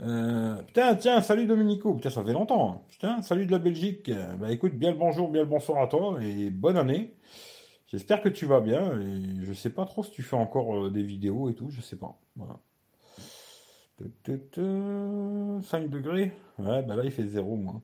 Euh, 0.00 0.62
putain, 0.62 0.94
tiens, 0.96 1.20
salut 1.20 1.46
Dominico. 1.46 1.94
Putain, 1.94 2.10
ça 2.10 2.24
fait 2.24 2.32
longtemps. 2.32 2.72
Hein. 2.72 2.80
Putain, 2.88 3.22
salut 3.22 3.46
de 3.46 3.52
la 3.52 3.58
Belgique. 3.58 4.10
Bah 4.38 4.50
écoute, 4.50 4.74
bien 4.74 4.92
le 4.92 4.96
bonjour, 4.96 5.28
bien 5.30 5.42
le 5.42 5.48
bonsoir 5.48 5.82
à 5.82 5.86
toi 5.86 6.18
et 6.22 6.50
bonne 6.50 6.76
année. 6.76 7.14
J'espère 7.88 8.22
que 8.22 8.30
tu 8.30 8.46
vas 8.46 8.60
bien 8.60 8.98
et 9.00 9.44
je 9.44 9.52
sais 9.52 9.70
pas 9.70 9.84
trop 9.84 10.02
si 10.02 10.10
tu 10.12 10.22
fais 10.22 10.36
encore 10.36 10.86
euh, 10.86 10.90
des 10.90 11.02
vidéos 11.02 11.50
et 11.50 11.54
tout, 11.54 11.68
je 11.70 11.82
sais 11.82 11.96
pas. 11.96 12.18
Voilà. 12.36 12.58
5 15.62 15.88
degrés 15.88 16.32
Ouais, 16.58 16.82
bah 16.82 16.96
là 16.96 17.04
il 17.04 17.10
fait 17.12 17.26
0 17.26 17.56
moi. 17.56 17.80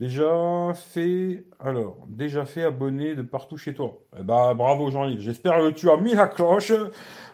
Déjà 0.00 0.72
fait, 0.74 1.44
alors, 1.58 1.98
déjà 2.08 2.46
fait 2.46 2.62
abonné 2.62 3.14
de 3.14 3.20
partout 3.20 3.58
chez 3.58 3.74
toi. 3.74 3.98
Eh 4.18 4.22
ben, 4.22 4.54
bravo 4.54 4.90
Jean-Yves. 4.90 5.20
J'espère 5.20 5.58
que 5.58 5.70
tu 5.72 5.90
as 5.90 5.98
mis 5.98 6.14
la 6.14 6.26
cloche. 6.26 6.72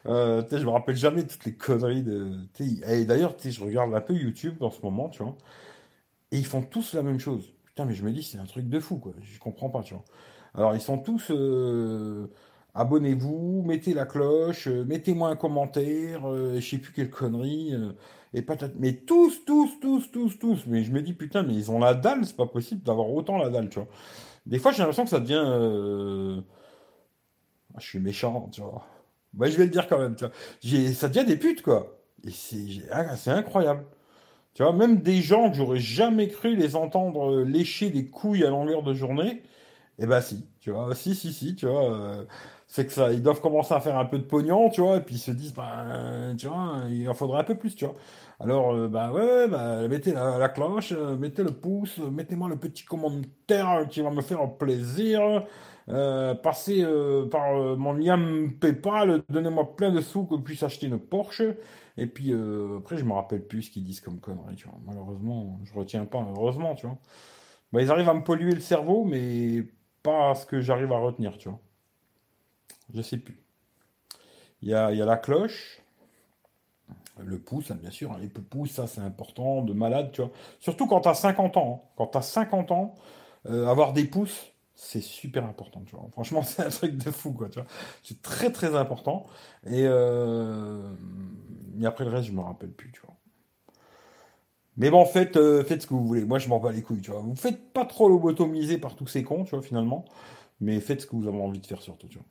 Euh, 0.07 0.42
je 0.50 0.64
me 0.64 0.70
rappelle 0.70 0.96
jamais 0.96 1.24
toutes 1.24 1.44
les 1.44 1.55
conneries 1.55 2.02
de. 2.02 2.33
Et 2.88 3.05
d'ailleurs, 3.05 3.37
je 3.40 3.64
regarde 3.64 3.94
un 3.94 4.00
peu 4.00 4.14
YouTube 4.14 4.61
en 4.64 4.70
ce 4.72 4.83
moment, 4.83 5.09
tu 5.09 5.22
vois. 5.22 5.37
Et 6.33 6.38
ils 6.38 6.46
font 6.46 6.62
tous 6.62 6.94
la 6.94 7.02
même 7.02 7.20
chose. 7.20 7.52
Putain, 7.66 7.85
mais 7.85 7.94
je 7.94 8.05
me 8.05 8.11
dis, 8.11 8.24
c'est 8.24 8.38
un 8.38 8.46
truc 8.46 8.68
de 8.68 8.81
fou, 8.81 8.98
quoi. 8.98 9.12
Je 9.22 9.38
comprends 9.38 9.70
pas, 9.70 9.83
tu 9.83 9.94
vois. 9.94 10.05
Alors, 10.55 10.74
ils 10.74 10.81
sont 10.81 10.98
tous. 10.98 11.31
Euh, 11.31 12.26
abonnez-vous, 12.74 13.62
mettez 13.64 13.94
la 13.94 14.07
cloche, 14.07 14.66
euh, 14.68 14.85
mettez-moi 14.85 15.31
un 15.31 15.37
commentaire, 15.37 16.22
je 16.55 16.61
sais 16.61 16.79
plus 16.79 16.92
quelle 16.92 17.11
connerie. 17.11 17.74
Et 18.37 18.42
peut-être, 18.42 18.75
mais 18.79 18.92
tous, 18.92 19.46
tous, 19.46 19.81
tous, 19.81 20.11
tous, 20.12 20.38
tous. 20.38 20.66
Mais 20.66 20.85
je 20.85 20.92
me 20.92 21.01
dis, 21.01 21.14
putain, 21.14 21.42
mais 21.42 21.55
ils 21.55 21.70
ont 21.70 21.79
la 21.79 21.94
dalle, 21.94 22.27
c'est 22.27 22.37
pas 22.37 22.46
possible 22.46 22.83
d'avoir 22.83 23.09
autant 23.11 23.38
la 23.38 23.49
dalle, 23.49 23.70
tu 23.70 23.79
vois. 23.79 23.88
Des 24.44 24.59
fois, 24.59 24.72
j'ai 24.72 24.81
l'impression 24.81 25.05
que 25.05 25.11
ça 25.11 25.20
devient. 25.20 25.42
Euh, 25.42 26.42
ah, 27.75 27.79
je 27.81 27.87
suis 27.87 27.99
méchant, 27.99 28.51
tu 28.53 28.61
vois. 28.61 28.85
Bah, 29.33 29.49
je 29.49 29.57
vais 29.57 29.64
le 29.64 29.70
dire 29.70 29.88
quand 29.88 29.99
même, 29.99 30.16
tu 30.16 30.27
vois. 30.27 30.92
Ça 30.92 31.09
devient 31.09 31.25
des 31.25 31.38
putes, 31.38 31.62
quoi. 31.62 31.99
Et 32.27 32.31
ah, 32.90 33.16
c'est 33.16 33.31
incroyable. 33.31 33.87
Tu 34.55 34.62
vois, 34.62 34.72
même 34.75 35.01
des 35.03 35.22
gens 35.22 35.51
que 35.51 35.57
j'aurais 35.57 35.79
jamais 35.79 36.29
cru 36.29 36.57
les 36.57 36.77
entendre 36.77 37.33
euh, 37.40 37.44
lécher 37.44 37.90
des 37.90 38.07
couilles 38.11 38.44
à 38.44 38.51
longueur 38.51 38.83
de 38.83 38.94
journée, 38.94 39.42
eh 39.99 40.07
ben 40.07 40.20
si, 40.20 40.46
tu 40.61 40.70
vois, 40.72 40.94
si, 40.94 41.14
si, 41.14 41.33
si, 41.33 41.57
tu 41.57 41.66
vois. 41.66 41.92
Euh, 41.92 42.25
c'est 42.68 42.87
que 42.87 42.92
ça, 42.92 43.12
ils 43.12 43.22
doivent 43.22 43.40
commencer 43.40 43.75
à 43.75 43.81
faire 43.81 43.99
un 43.99 44.05
peu 44.07 44.18
de 44.18 44.25
pognon, 44.25 44.70
tu 44.70 44.81
vois, 44.81 44.96
et 44.96 45.01
puis 45.01 45.16
ils 45.16 45.18
se 45.18 45.31
disent, 45.31 45.55
ben, 45.55 46.35
tu 46.38 46.49
vois, 46.49 46.83
il 46.90 47.09
en 47.09 47.14
faudrait 47.14 47.40
un 47.40 47.44
peu 47.44 47.55
plus, 47.57 47.75
tu 47.77 47.85
vois. 47.87 47.94
Alors, 48.38 48.75
euh, 48.75 48.88
bah 48.88 49.12
ouais, 49.12 49.49
bah, 49.49 49.88
mettez 49.88 50.12
la, 50.12 50.49
cloche, 50.51 50.92
euh, 50.92 51.16
mettez 51.16 51.42
le 51.42 51.53
pouce, 51.53 51.99
mettez-moi 51.99 52.49
le 52.49 52.57
petit 52.57 52.85
commentaire 52.85 53.87
qui 53.88 54.03
va 54.03 54.11
me 54.11 54.20
faire 54.20 54.57
plaisir. 54.57 55.46
Euh, 55.88 56.35
passez 56.35 56.85
par 57.31 57.55
mon 57.77 57.92
lien 57.92 58.49
PayPal, 58.61 59.22
donnez-moi 59.29 59.77
plein 59.77 59.92
de 59.92 60.01
sous 60.01 60.25
que 60.27 60.37
je 60.37 60.42
puisse 60.42 60.62
acheter 60.62 60.87
une 60.87 60.99
Porsche. 60.99 61.44
Et 61.96 62.07
puis 62.07 62.35
après, 62.79 62.99
je 62.99 63.05
me 63.05 63.12
rappelle 63.12 63.46
plus 63.46 63.62
ce 63.62 63.70
qu'ils 63.70 63.85
disent 63.85 64.01
comme 64.01 64.20
conneries, 64.20 64.57
tu 64.57 64.68
vois. 64.68 64.79
Malheureusement, 64.85 65.59
je 65.64 65.72
retiens 65.75 66.05
pas, 66.05 66.27
heureusement, 66.37 66.75
tu 66.75 66.87
vois. 66.87 66.99
Bah, 67.72 67.83
ils 67.83 67.90
arrivent 67.90 68.09
à 68.09 68.14
me 68.14 68.25
polluer 68.25 68.53
le 68.53 68.61
cerveau, 68.61 69.05
mais 69.05 69.66
pas 70.03 70.35
ce 70.35 70.46
que 70.46 70.61
j'arrive 70.61 70.92
à 70.92 70.99
retenir, 70.99 71.38
tu 71.38 71.49
vois. 71.49 71.61
Je 72.94 73.03
sais 73.03 73.18
plus. 73.18 73.38
Il 74.62 74.68
y 74.68 74.75
a, 74.75 74.92
il 74.92 74.99
y 74.99 75.03
a 75.03 75.07
la 75.07 75.16
cloche, 75.16 75.81
le 77.24 77.38
pouce, 77.38 77.70
hein, 77.70 77.79
bien 77.81 77.90
sûr, 77.90 78.12
hein, 78.12 78.18
les 78.20 78.29
pouces, 78.29 78.72
ça 78.72 78.87
c'est 78.87 79.00
important, 79.00 79.62
de 79.62 79.72
malade, 79.72 80.11
tu 80.12 80.22
vois. 80.22 80.31
Surtout 80.61 80.87
quand 80.87 81.00
tu 81.00 81.09
as 81.09 81.14
50 81.14 81.57
ans. 81.57 81.83
Hein. 81.85 81.88
Quand 81.96 82.07
tu 82.09 82.18
as 82.18 82.22
50 82.22 82.70
ans, 82.72 82.94
euh, 83.48 83.66
avoir 83.66 83.93
des 83.93 84.05
pouces, 84.05 84.53
c'est 84.74 85.01
super 85.01 85.45
important, 85.45 85.82
tu 85.86 85.97
vois. 85.97 86.07
Franchement, 86.12 86.43
c'est 86.45 86.64
un 86.64 86.70
truc 86.70 86.97
de 86.97 87.11
fou, 87.11 87.32
quoi, 87.32 87.49
tu 87.49 87.59
vois. 87.59 87.68
C'est 88.03 88.22
très 88.22 88.53
très 88.53 88.74
important. 88.76 89.26
Et, 89.66 89.84
euh... 89.86 90.82
après 91.84 92.05
le 92.05 92.11
reste, 92.11 92.28
je 92.28 92.32
me 92.32 92.41
rappelle 92.41 92.70
plus, 92.70 92.93
tu 92.93 93.01
vois. 93.01 93.14
Mais 94.76 94.91
bon, 94.91 95.07
faites, 95.07 95.36
euh, 95.36 95.64
faites 95.64 95.82
ce 95.82 95.86
que 95.86 95.95
vous 95.95 96.07
voulez. 96.07 96.24
Moi, 96.24 96.38
je 96.38 96.49
m'en 96.49 96.61
bats 96.61 96.72
les 96.72 96.82
couilles, 96.82 97.01
tu 97.01 97.11
vois. 97.11 97.20
Vous 97.20 97.34
faites 97.34 97.72
pas 97.72 97.86
trop 97.86 98.09
lobotomiser 98.09 98.78
par 98.78 98.95
tous 98.95 99.07
ces 99.07 99.22
cons, 99.22 99.45
tu 99.45 99.51
vois, 99.51 99.62
finalement. 99.62 100.05
Mais 100.61 100.80
faites 100.80 101.03
ce 101.03 101.07
que 101.07 101.16
vous 101.16 101.26
avez 101.28 101.41
envie 101.41 101.61
de 101.61 101.66
faire, 101.66 101.80
surtout, 101.80 102.09
tu 102.09 102.18
vois. 102.18 102.26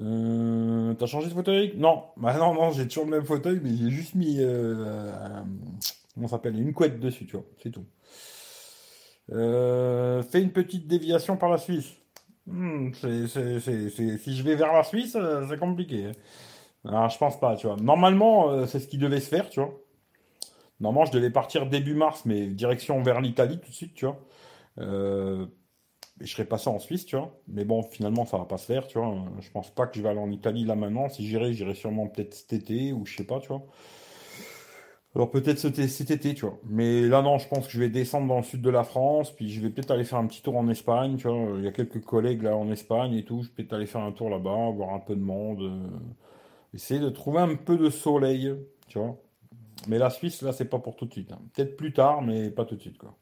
Euh, 0.00 0.94
T'as 0.94 1.06
changé 1.06 1.28
de 1.28 1.34
fauteuil? 1.34 1.74
Non, 1.76 2.04
bah 2.16 2.36
non, 2.38 2.54
non, 2.54 2.70
j'ai 2.70 2.86
toujours 2.86 3.04
le 3.04 3.10
même 3.10 3.24
fauteuil, 3.24 3.60
mais 3.62 3.70
j'ai 3.76 3.90
juste 3.90 4.14
mis, 4.14 4.36
euh, 4.38 5.12
comment 6.14 6.28
s'appelle, 6.28 6.58
une 6.58 6.72
couette 6.72 7.00
dessus, 7.00 7.26
tu 7.26 7.36
vois, 7.36 7.44
c'est 7.62 7.70
tout. 7.70 7.84
Euh, 9.32 10.22
fais 10.22 10.42
une 10.42 10.52
petite 10.52 10.86
déviation 10.86 11.36
par 11.36 11.50
la 11.50 11.58
Suisse. 11.58 11.92
Hmm, 12.46 12.92
si 12.94 13.06
je 14.36 14.42
vais 14.42 14.56
vers 14.56 14.72
la 14.72 14.82
Suisse, 14.82 15.16
c'est 15.48 15.58
compliqué. 15.58 16.06
Hein. 16.06 16.12
Alors, 16.84 17.08
je 17.10 17.18
pense 17.18 17.38
pas, 17.38 17.56
tu 17.56 17.66
vois. 17.66 17.76
Normalement, 17.76 18.66
c'est 18.66 18.80
ce 18.80 18.88
qui 18.88 18.98
devait 18.98 19.20
se 19.20 19.28
faire, 19.28 19.50
tu 19.50 19.60
vois. 19.60 19.72
Normalement, 20.80 21.04
je 21.06 21.12
devais 21.12 21.30
partir 21.30 21.66
début 21.66 21.94
mars, 21.94 22.22
mais 22.24 22.46
direction 22.46 23.02
vers 23.02 23.20
l'Italie 23.20 23.58
tout 23.60 23.68
de 23.68 23.74
suite, 23.74 23.94
tu 23.94 24.06
vois. 24.06 24.18
Je 26.20 26.26
serais 26.26 26.44
passé 26.44 26.68
en 26.68 26.78
Suisse, 26.78 27.06
tu 27.06 27.16
vois. 27.16 27.34
Mais 27.48 27.64
bon, 27.64 27.82
finalement, 27.82 28.24
ça 28.26 28.38
va 28.38 28.44
pas 28.44 28.58
se 28.58 28.66
faire, 28.66 28.86
tu 28.86 28.98
vois. 28.98 29.14
Je 29.40 29.50
pense 29.50 29.70
pas 29.70 29.86
que 29.86 29.96
je 29.96 30.02
vais 30.02 30.10
aller 30.10 30.20
en 30.20 30.30
Italie 30.30 30.64
là 30.64 30.74
maintenant. 30.74 31.08
Si 31.08 31.26
j'irai, 31.26 31.52
j'irai 31.54 31.74
sûrement 31.74 32.06
peut-être 32.08 32.34
cet 32.34 32.52
été 32.52 32.92
ou 32.92 33.06
je 33.06 33.16
sais 33.16 33.24
pas, 33.24 33.40
tu 33.40 33.48
vois. 33.48 33.66
Alors 35.16 35.30
peut-être 35.30 35.58
cet 35.58 36.10
été, 36.10 36.34
tu 36.34 36.46
vois. 36.46 36.58
Mais 36.68 37.02
là, 37.02 37.22
non, 37.22 37.38
je 37.38 37.48
pense 37.48 37.66
que 37.66 37.72
je 37.72 37.80
vais 37.80 37.88
descendre 37.88 38.28
dans 38.28 38.36
le 38.36 38.44
sud 38.44 38.62
de 38.62 38.70
la 38.70 38.84
France, 38.84 39.32
puis 39.34 39.50
je 39.50 39.60
vais 39.60 39.70
peut-être 39.70 39.90
aller 39.90 40.04
faire 40.04 40.18
un 40.18 40.26
petit 40.26 40.42
tour 40.42 40.56
en 40.56 40.68
Espagne, 40.68 41.16
tu 41.16 41.26
vois. 41.26 41.58
Il 41.58 41.64
y 41.64 41.68
a 41.68 41.72
quelques 41.72 42.02
collègues 42.04 42.42
là 42.42 42.56
en 42.56 42.70
Espagne 42.70 43.14
et 43.14 43.24
tout. 43.24 43.42
Je 43.42 43.48
vais 43.48 43.54
peut-être 43.56 43.72
aller 43.72 43.86
faire 43.86 44.02
un 44.02 44.12
tour 44.12 44.30
là-bas, 44.30 44.70
voir 44.70 44.94
un 44.94 45.00
peu 45.00 45.16
de 45.16 45.20
monde. 45.22 45.62
Euh, 45.62 45.88
essayer 46.74 47.00
de 47.00 47.08
trouver 47.10 47.40
un 47.40 47.56
peu 47.56 47.76
de 47.76 47.90
soleil, 47.90 48.54
tu 48.86 48.98
vois. 48.98 49.16
Mais 49.88 49.98
la 49.98 50.10
Suisse, 50.10 50.42
là, 50.42 50.52
c'est 50.52 50.68
pas 50.68 50.78
pour 50.78 50.96
tout 50.96 51.06
de 51.06 51.12
suite. 51.12 51.32
Hein. 51.32 51.40
Peut-être 51.54 51.76
plus 51.76 51.92
tard, 51.92 52.22
mais 52.22 52.50
pas 52.50 52.64
tout 52.64 52.76
de 52.76 52.80
suite, 52.80 52.98
quoi. 52.98 53.16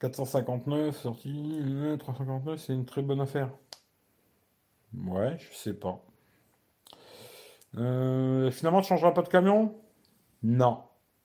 459 0.00 0.96
sorti, 0.96 1.60
359, 1.98 2.60
c'est 2.60 2.72
une 2.72 2.84
très 2.84 3.02
bonne 3.02 3.20
affaire. 3.20 3.50
Ouais, 4.94 5.36
je 5.38 5.56
sais 5.56 5.74
pas. 5.74 6.04
Euh, 7.76 8.50
finalement, 8.50 8.80
tu 8.80 8.88
changeras 8.88 9.10
pas 9.12 9.22
de 9.22 9.28
camion? 9.28 9.74
Non. 10.42 10.82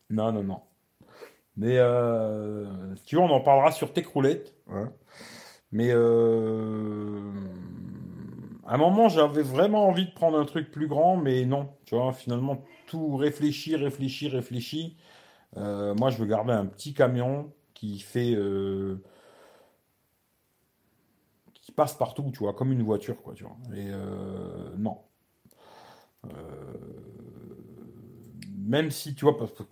Non, 0.09 0.31
non, 0.31 0.43
non. 0.43 0.61
Mais 1.55 1.77
euh, 1.77 2.95
tu 3.05 3.15
vois, 3.15 3.25
on 3.25 3.29
en 3.29 3.41
parlera 3.41 3.71
sur 3.71 3.93
tes 3.93 4.01
croulettes. 4.01 4.55
Mais 5.71 5.89
euh, 5.91 7.31
à 8.65 8.75
un 8.75 8.77
moment, 8.77 9.07
j'avais 9.07 9.43
vraiment 9.43 9.87
envie 9.87 10.05
de 10.07 10.13
prendre 10.13 10.39
un 10.39 10.45
truc 10.45 10.71
plus 10.71 10.87
grand, 10.87 11.15
mais 11.15 11.45
non. 11.45 11.69
Tu 11.85 11.95
vois, 11.95 12.11
finalement, 12.11 12.63
tout 12.87 13.15
réfléchi, 13.17 13.75
réfléchi, 13.75 14.29
réfléchi. 14.29 14.97
moi, 15.55 16.09
je 16.09 16.17
veux 16.17 16.25
garder 16.25 16.53
un 16.53 16.65
petit 16.65 16.93
camion 16.95 17.51
qui 17.91 17.99
fait. 17.99 18.37
qui 21.53 21.71
passe 21.71 21.93
partout, 21.95 22.29
tu 22.31 22.39
vois, 22.39 22.53
comme 22.53 22.71
une 22.71 22.83
voiture, 22.83 23.21
quoi, 23.21 23.33
tu 23.33 23.43
vois. 23.43 23.57
Et 23.75 23.89
non. 24.77 24.99
Euh, 26.25 26.29
même 28.65 28.91
si, 28.91 29.15
tu 29.15 29.25
vois, 29.25 29.37
parce 29.37 29.51
que 29.51 29.63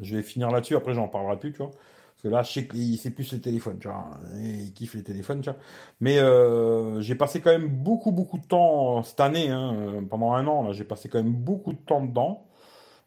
je 0.00 0.16
vais 0.16 0.22
finir 0.22 0.50
là-dessus, 0.50 0.76
après 0.76 0.94
j'en 0.94 1.08
parlerai 1.08 1.38
plus, 1.38 1.52
tu 1.52 1.58
vois. 1.58 1.70
Parce 1.70 2.22
que 2.22 2.28
là, 2.28 2.42
je 2.42 2.52
sais 2.52 2.66
qu'il 2.66 2.98
sait 2.98 3.10
plus 3.10 3.32
les 3.32 3.40
téléphones, 3.40 3.78
tu 3.78 3.88
vois. 3.88 4.10
Il 4.34 4.72
kiffe 4.72 4.94
les 4.94 5.04
téléphones, 5.04 5.40
tu 5.40 5.50
vois. 5.50 5.58
Mais 6.00 6.18
euh, 6.18 7.00
j'ai 7.00 7.14
passé 7.14 7.40
quand 7.40 7.50
même 7.50 7.68
beaucoup, 7.68 8.10
beaucoup 8.10 8.38
de 8.38 8.44
temps 8.44 9.02
cette 9.04 9.20
année, 9.20 9.48
hein, 9.50 10.04
pendant 10.10 10.32
un 10.32 10.46
an, 10.46 10.64
là, 10.64 10.72
j'ai 10.72 10.84
passé 10.84 11.08
quand 11.08 11.22
même 11.22 11.32
beaucoup 11.32 11.72
de 11.72 11.78
temps 11.78 12.04
dedans. 12.04 12.46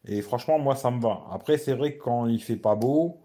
Et 0.05 0.21
franchement, 0.21 0.59
moi, 0.59 0.75
ça 0.75 0.91
me 0.91 1.01
va. 1.01 1.23
Après, 1.31 1.57
c'est 1.57 1.73
vrai 1.75 1.95
que 1.97 2.03
quand 2.03 2.27
il 2.27 2.41
fait 2.41 2.55
pas 2.57 2.75
beau, 2.75 3.20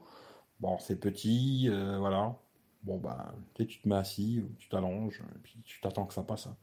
bon, 0.61 0.79
c'est 0.79 0.97
petit, 0.99 1.69
euh, 1.71 1.99
voilà. 1.99 2.37
Bon, 2.83 2.99
ben, 2.99 3.17
tu, 3.55 3.67
te 3.67 3.89
mets 3.89 3.97
assis, 3.97 4.45
tu 4.59 4.69
t'allonges, 4.69 5.23
puis 5.43 5.59
tu 5.65 5.81
t'attends 5.81 6.07
que 6.07 6.15
ça 6.15 6.23
passe. 6.23 6.47
Hein. 6.47 6.57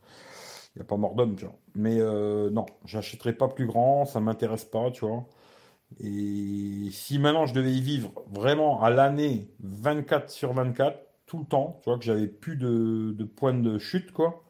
Il 0.76 0.80
n'y 0.80 0.82
a 0.84 0.86
pas 0.86 0.98
mort 0.98 1.16
d'homme, 1.16 1.36
tu 1.36 1.46
vois. 1.46 1.56
Mais 1.76 2.00
euh, 2.00 2.50
non, 2.50 2.66
j'achèterai 2.86 3.34
pas 3.34 3.48
plus 3.48 3.68
grand, 3.68 4.06
ça 4.06 4.20
m'intéresse 4.20 4.66
pas, 4.66 4.90
tu 4.92 5.06
vois. 5.06 5.26
Et 6.00 6.90
si 6.92 7.20
maintenant 7.20 7.46
je 7.46 7.54
devais 7.54 7.74
y 7.74 7.82
vivre 7.82 8.12
vraiment 8.32 8.82
à 8.82 8.90
l'année 8.90 9.52
24 9.60 10.30
sur 10.30 10.54
24, 10.54 10.98
tout 11.28 11.40
le 11.40 11.46
temps, 11.46 11.80
tu 11.84 11.90
vois, 11.90 12.00
que 12.00 12.06
j'avais 12.06 12.28
plus 12.28 12.56
de, 12.56 13.14
de 13.18 13.24
point 13.26 13.54
de 13.54 13.78
chute, 13.78 14.12
quoi, 14.12 14.44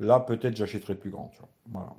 là 0.00 0.20
peut-être 0.20 0.56
j'achèterais 0.56 0.96
plus 0.96 1.10
grand, 1.10 1.28
tu 1.34 1.38
vois. 1.40 1.48
Voilà. 1.70 1.94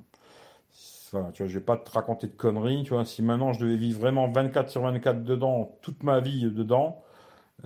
Tu 1.32 1.48
je 1.48 1.58
vais 1.58 1.64
pas 1.64 1.76
te 1.76 1.90
raconter 1.90 2.26
de 2.26 2.32
conneries, 2.32 2.82
tu 2.84 2.90
vois. 2.90 3.04
Si 3.04 3.22
maintenant 3.22 3.52
je 3.52 3.60
devais 3.60 3.76
vivre 3.76 4.00
vraiment 4.00 4.28
24 4.28 4.70
sur 4.70 4.82
24 4.82 5.22
dedans, 5.24 5.78
toute 5.82 6.02
ma 6.02 6.20
vie 6.20 6.50
dedans, 6.50 7.02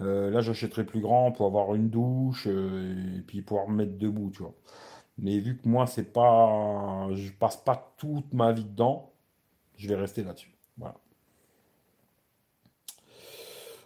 euh, 0.01 0.31
là 0.31 0.41
j'achèterais 0.41 0.85
plus 0.85 1.01
grand 1.01 1.33
pour 1.33 1.47
avoir 1.47 1.75
une 1.75 1.91
douche 1.91 2.47
euh, 2.49 3.19
et 3.19 3.23
puis 3.23 3.43
pouvoir 3.43 3.69
me 3.69 3.77
mettre 3.77 3.99
debout, 3.99 4.31
tu 4.33 4.43
vois. 4.43 4.55
Mais 5.19 5.39
vu 5.41 5.59
que 5.59 5.69
moi, 5.69 5.87
c'est 5.87 6.13
pas, 6.13 7.09
je 7.15 7.31
passe 7.33 7.57
pas 7.59 7.95
toute 7.99 8.33
ma 8.33 8.53
vie 8.53 8.65
dedans, 8.65 9.13
je 9.77 9.89
vais 9.89 9.97
rester 9.97 10.25
là-dessus. 10.25 10.55
Voilà. 10.79 10.97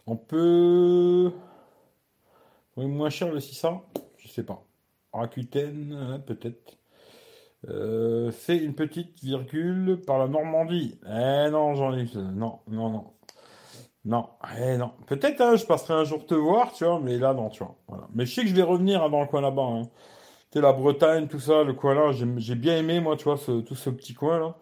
On 0.06 0.16
peut. 0.16 1.32
Oui, 2.76 2.86
moins 2.86 3.10
cher 3.10 3.32
le 3.32 3.40
600 3.40 3.84
Je 4.18 4.28
sais 4.28 4.44
pas. 4.44 4.64
Rakuten, 5.12 5.92
hein, 5.92 6.20
peut-être. 6.20 6.78
Euh, 7.68 8.30
fait 8.30 8.58
une 8.58 8.74
petite 8.74 9.22
virgule 9.22 10.00
par 10.06 10.18
la 10.18 10.28
Normandie. 10.28 10.98
Eh 11.06 11.50
non, 11.50 11.74
jean 11.74 11.92
ai 11.92 12.06
Non, 12.14 12.60
non, 12.68 12.90
non. 12.90 13.04
Non, 14.04 14.28
eh 14.58 14.76
non. 14.76 14.92
Peut-être, 15.06 15.40
hein, 15.40 15.56
je 15.56 15.64
passerai 15.64 15.94
un 15.94 16.04
jour 16.04 16.26
te 16.26 16.34
voir, 16.34 16.72
tu 16.72 16.84
vois, 16.84 17.00
mais 17.00 17.18
là, 17.18 17.32
non, 17.32 17.48
tu 17.48 17.64
vois. 17.64 17.76
Mais 18.14 18.26
je 18.26 18.34
sais 18.34 18.42
que 18.42 18.48
je 18.48 18.54
vais 18.54 18.62
revenir 18.62 19.02
hein, 19.02 19.08
dans 19.08 19.20
le 19.20 19.26
coin 19.26 19.40
là-bas. 19.40 19.62
Hein 19.62 19.88
la 20.60 20.72
Bretagne, 20.72 21.26
tout 21.28 21.40
ça, 21.40 21.62
le 21.64 21.74
coin 21.74 21.94
là, 21.94 22.12
j'ai 22.12 22.54
bien 22.54 22.78
aimé, 22.78 23.00
moi, 23.00 23.16
tu 23.16 23.24
vois, 23.24 23.38
tout 23.38 23.74
ce 23.74 23.90
petit 23.90 24.14
coin 24.14 24.38
là. 24.38 24.56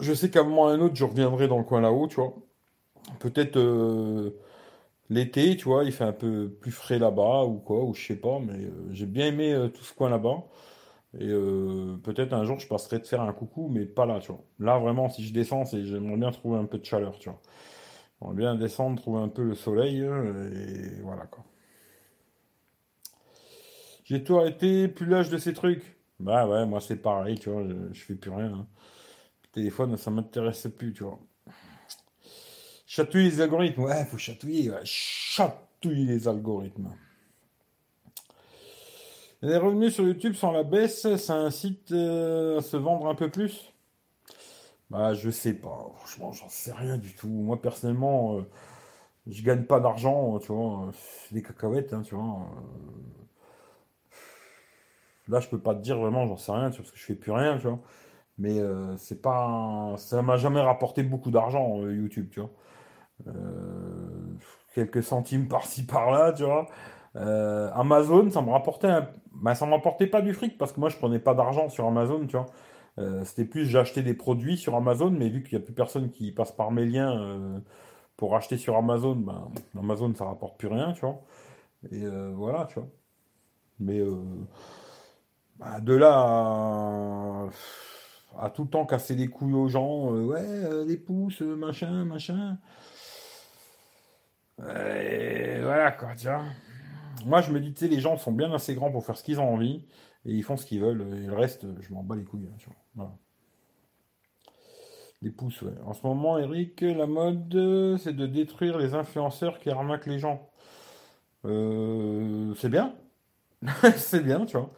Je 0.00 0.14
sais 0.14 0.30
qu'à 0.30 0.40
un 0.40 0.44
moment 0.44 0.64
ou 0.64 0.66
à 0.68 0.72
un 0.72 0.80
autre, 0.80 0.94
je 0.94 1.04
reviendrai 1.04 1.48
dans 1.48 1.58
le 1.58 1.64
coin 1.64 1.80
là-haut, 1.80 2.06
tu 2.06 2.16
vois. 2.16 2.34
Peut-être 3.20 3.56
euh, 3.56 4.30
l'été, 5.10 5.56
tu 5.56 5.64
vois, 5.64 5.84
il 5.84 5.92
fait 5.92 6.04
un 6.04 6.12
peu 6.12 6.48
plus 6.48 6.70
frais 6.70 6.98
là-bas 6.98 7.44
ou 7.44 7.58
quoi, 7.58 7.84
ou 7.84 7.94
je 7.94 8.06
sais 8.06 8.16
pas, 8.16 8.38
mais 8.40 8.64
euh, 8.64 8.70
j'ai 8.92 9.06
bien 9.06 9.26
aimé 9.26 9.70
tout 9.74 9.82
ce 9.82 9.94
coin 9.94 10.10
là-bas. 10.10 10.44
Et 11.14 11.28
peut-être 12.04 12.34
un 12.34 12.44
jour, 12.44 12.58
je 12.58 12.68
passerai 12.68 12.98
de 12.98 13.06
faire 13.06 13.22
un 13.22 13.32
coucou, 13.32 13.68
mais 13.68 13.86
pas 13.86 14.06
là, 14.06 14.20
tu 14.20 14.30
vois. 14.30 14.44
Là, 14.58 14.78
vraiment, 14.78 15.08
si 15.08 15.24
je 15.26 15.32
descends, 15.32 15.64
c'est 15.64 15.84
j'aimerais 15.84 16.16
bien 16.16 16.30
trouver 16.30 16.58
un 16.58 16.66
peu 16.66 16.78
de 16.78 16.84
chaleur, 16.84 17.18
tu 17.18 17.30
vois. 17.30 17.40
J'aimerais 18.20 18.36
bien 18.36 18.54
descendre, 18.56 19.00
trouver 19.00 19.22
un 19.22 19.28
peu 19.28 19.42
le 19.42 19.54
soleil, 19.54 20.00
et 20.00 21.00
voilà, 21.02 21.26
quoi. 21.26 21.44
J'ai 24.08 24.24
tout 24.24 24.38
arrêté, 24.38 24.88
plus 24.88 25.04
l'âge 25.04 25.28
de 25.28 25.36
ces 25.36 25.52
trucs. 25.52 25.98
Bah 26.18 26.48
ouais, 26.48 26.64
moi 26.64 26.80
c'est 26.80 26.96
pareil, 26.96 27.38
tu 27.38 27.50
vois, 27.50 27.62
je, 27.92 28.00
fais 28.00 28.14
plus 28.14 28.30
rien. 28.30 28.54
Hein. 28.54 28.66
Le 29.44 29.48
téléphone, 29.52 29.98
ça 29.98 30.10
m'intéresse 30.10 30.66
plus, 30.78 30.94
tu 30.94 31.04
vois. 31.04 31.20
Chatouiller 32.86 33.30
les 33.30 33.40
algorithmes, 33.42 33.82
ouais, 33.82 34.06
faut 34.06 34.16
chatouiller, 34.16 34.70
ouais. 34.70 34.80
chatouiller 34.84 36.06
les 36.06 36.26
algorithmes. 36.26 36.90
Les 39.42 39.56
revenus 39.56 39.94
sur 39.94 40.04
YouTube 40.04 40.34
sont 40.34 40.52
la 40.52 40.62
baisse, 40.62 41.16
ça 41.16 41.34
incite 41.34 41.90
euh, 41.90 42.58
à 42.58 42.62
se 42.62 42.76
vendre 42.76 43.08
un 43.08 43.16
peu 43.16 43.28
plus? 43.28 43.72
Bah 44.90 45.12
je 45.14 45.30
sais 45.30 45.52
pas, 45.54 45.90
franchement 45.96 46.32
j'en 46.32 46.48
sais 46.48 46.72
rien 46.72 46.96
du 46.96 47.14
tout. 47.14 47.28
Moi 47.28 47.60
personnellement, 47.60 48.38
euh, 48.38 48.42
je 49.26 49.42
gagne 49.42 49.64
pas 49.64 49.80
d'argent, 49.80 50.38
tu 50.40 50.52
vois, 50.52 50.90
c'est 50.94 51.34
des 51.34 51.42
cacahuètes, 51.42 51.92
hein, 51.94 52.02
tu 52.02 52.14
vois. 52.14 52.48
Là, 55.28 55.40
je 55.40 55.48
peux 55.48 55.58
pas 55.60 55.74
te 55.74 55.80
dire 55.80 55.98
vraiment, 55.98 56.26
j'en 56.26 56.36
sais 56.36 56.52
rien, 56.52 56.70
parce 56.70 56.90
que 56.90 56.96
je 56.98 57.04
fais 57.04 57.14
plus 57.14 57.32
rien, 57.32 57.58
tu 57.58 57.66
vois. 57.66 57.80
Mais 58.38 58.60
euh, 58.60 58.96
c'est 58.98 59.22
pas, 59.22 59.94
ça 59.98 60.22
m'a 60.22 60.36
jamais 60.38 60.60
rapporté 60.60 61.02
beaucoup 61.02 61.30
d'argent 61.30 61.80
euh, 61.82 61.94
YouTube, 61.94 62.28
tu 62.30 62.40
vois. 62.40 62.50
Euh, 63.28 64.34
quelques 64.74 65.02
centimes 65.02 65.48
par-ci 65.48 65.86
par-là, 65.86 66.32
tu 66.32 66.44
vois. 66.44 66.68
Amazon, 67.14 68.30
ça 68.30 68.42
me 68.42 68.50
rapportait, 68.50 68.88
un... 68.88 69.08
ben, 69.32 69.54
ça 69.54 69.66
me 69.66 69.72
rapportait 69.72 70.06
pas 70.06 70.22
du 70.22 70.34
fric 70.34 70.56
parce 70.58 70.72
que 70.72 70.80
moi 70.80 70.88
je 70.88 70.96
prenais 70.96 71.18
pas 71.18 71.34
d'argent 71.34 71.68
sur 71.68 71.86
Amazon, 71.86 72.26
tu 72.26 72.36
vois. 72.36 72.46
C'était 73.24 73.44
plus 73.44 73.64
j'achetais 73.66 74.02
des 74.02 74.14
produits 74.14 74.56
sur 74.56 74.74
Amazon, 74.74 75.10
mais 75.10 75.28
vu 75.28 75.42
qu'il 75.42 75.56
n'y 75.56 75.62
a 75.62 75.64
plus 75.64 75.74
personne 75.74 76.10
qui 76.10 76.32
passe 76.32 76.52
par 76.52 76.70
mes 76.70 76.84
liens 76.84 77.60
pour 78.16 78.36
acheter 78.36 78.56
sur 78.56 78.76
Amazon, 78.76 79.16
ben, 79.16 79.48
Amazon 79.78 80.14
ça 80.14 80.24
rapporte 80.26 80.58
plus 80.58 80.68
rien, 80.68 80.92
tu 80.92 81.00
vois. 81.00 81.20
Et 81.90 82.06
voilà, 82.34 82.66
tu 82.66 82.78
vois. 82.78 82.88
Mais 83.80 84.00
bah, 85.58 85.80
de 85.80 85.94
là 85.94 87.48
à, 88.38 88.50
tout 88.50 88.62
le 88.64 88.70
temps 88.70 88.86
casser 88.86 89.14
les 89.16 89.28
couilles 89.28 89.54
aux 89.54 89.68
gens, 89.68 90.14
euh, 90.14 90.24
ouais, 90.24 90.40
euh, 90.40 90.84
les 90.84 90.96
pouces, 90.96 91.42
euh, 91.42 91.56
machin, 91.56 92.04
machin. 92.04 92.58
Et 94.60 95.60
voilà 95.62 95.92
quoi, 95.92 96.14
tu 96.16 96.26
vois. 96.26 96.44
Moi 97.26 97.40
je 97.42 97.52
me 97.52 97.60
dis, 97.60 97.72
tu 97.72 97.80
sais, 97.80 97.88
les 97.88 98.00
gens 98.00 98.16
sont 98.16 98.32
bien 98.32 98.52
assez 98.52 98.74
grands 98.74 98.90
pour 98.90 99.04
faire 99.04 99.16
ce 99.16 99.22
qu'ils 99.24 99.40
ont 99.40 99.48
envie 99.52 99.84
et 100.24 100.32
ils 100.32 100.42
font 100.42 100.56
ce 100.56 100.66
qu'ils 100.66 100.80
veulent. 100.80 101.02
Et 101.16 101.26
le 101.26 101.34
reste, 101.34 101.66
je 101.80 101.92
m'en 101.92 102.02
bats 102.02 102.16
les 102.16 102.24
couilles. 102.24 102.48
Hein, 102.50 102.56
tu 102.58 102.68
vois. 102.96 103.16
Les 105.22 105.30
pouces, 105.30 105.62
ouais. 105.62 105.72
En 105.84 105.92
ce 105.94 106.06
moment, 106.06 106.38
Eric, 106.38 106.80
la 106.80 107.06
mode, 107.06 107.96
c'est 107.98 108.14
de 108.14 108.26
détruire 108.26 108.78
les 108.78 108.94
influenceurs 108.94 109.58
qui 109.58 109.70
arnaquent 109.70 110.06
les 110.06 110.18
gens. 110.18 110.48
c'est 111.44 112.68
bien. 112.68 112.94
c'est 113.96 114.22
bien, 114.22 114.46
tu 114.46 114.56
vois. 114.56 114.70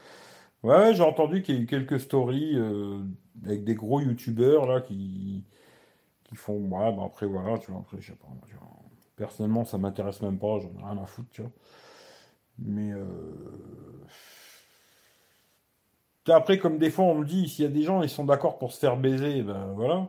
Ouais, 0.62 0.94
j'ai 0.94 1.02
entendu 1.02 1.42
qu'il 1.42 1.56
y 1.56 1.58
a 1.58 1.62
eu 1.62 1.66
quelques 1.66 2.00
stories 2.00 2.56
euh, 2.56 3.00
avec 3.44 3.64
des 3.64 3.74
gros 3.74 4.00
youtubeurs 4.00 4.66
là 4.66 4.80
qui, 4.80 5.44
qui 6.24 6.36
font. 6.36 6.58
Ouais, 6.58 6.92
bah 6.96 7.04
après 7.06 7.26
voilà, 7.26 7.58
tu 7.58 7.70
vois, 7.72 7.80
après 7.80 8.00
je 8.00 8.08
sais 8.12 8.18
pas. 8.18 8.28
Personnellement, 9.16 9.64
ça 9.64 9.78
m'intéresse 9.78 10.22
même 10.22 10.38
pas, 10.38 10.58
j'en 10.60 10.70
ai 10.80 10.84
rien 10.92 11.02
à 11.02 11.06
foutre, 11.06 11.28
tu 11.30 11.42
vois. 11.42 11.52
Mais 12.60 12.92
euh... 12.92 13.04
après, 16.28 16.58
comme 16.58 16.78
des 16.78 16.90
fois 16.90 17.04
on 17.06 17.16
me 17.16 17.24
dit, 17.24 17.48
s'il 17.48 17.64
y 17.64 17.68
a 17.68 17.70
des 17.70 17.82
gens, 17.82 18.02
ils 18.02 18.08
sont 18.10 18.24
d'accord 18.24 18.58
pour 18.58 18.72
se 18.72 18.78
faire 18.78 18.96
baiser, 18.96 19.42
ben 19.42 19.72
voilà. 19.74 20.08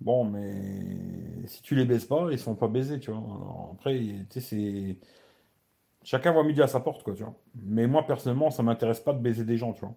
Bon, 0.00 0.24
mais 0.24 1.46
si 1.46 1.62
tu 1.62 1.74
les 1.74 1.84
baises 1.84 2.04
pas, 2.04 2.28
ils 2.30 2.38
sont 2.38 2.54
pas 2.54 2.68
baisés, 2.68 3.00
tu 3.00 3.10
vois. 3.10 3.22
Après, 3.74 3.98
tu 3.98 4.26
sais, 4.30 4.40
c'est. 4.40 4.98
Chacun 6.04 6.32
voit 6.32 6.44
midi 6.44 6.62
à 6.62 6.68
sa 6.68 6.80
porte, 6.80 7.02
quoi, 7.02 7.14
tu 7.14 7.22
vois. 7.24 7.34
Mais 7.54 7.86
moi, 7.86 8.06
personnellement, 8.06 8.50
ça 8.50 8.62
m'intéresse 8.62 9.00
pas 9.00 9.12
de 9.12 9.18
baiser 9.20 9.44
des 9.44 9.56
gens, 9.56 9.72
tu 9.72 9.80
vois. 9.80 9.94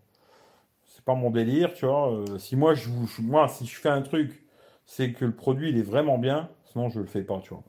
C'est 0.87 1.05
pas 1.05 1.15
mon 1.15 1.31
délire, 1.31 1.73
tu 1.73 1.85
vois. 1.85 2.11
Euh, 2.13 2.37
si 2.39 2.55
moi, 2.55 2.73
je, 2.73 2.89
moi, 3.21 3.47
si 3.47 3.65
je 3.65 3.75
fais 3.79 3.89
un 3.89 4.01
truc, 4.01 4.43
c'est 4.85 5.13
que 5.13 5.25
le 5.25 5.35
produit, 5.35 5.69
il 5.69 5.77
est 5.77 5.83
vraiment 5.83 6.17
bien, 6.17 6.49
sinon, 6.65 6.89
je 6.89 6.99
le 6.99 7.05
fais 7.05 7.23
pas, 7.23 7.39
tu 7.41 7.53
vois. 7.53 7.63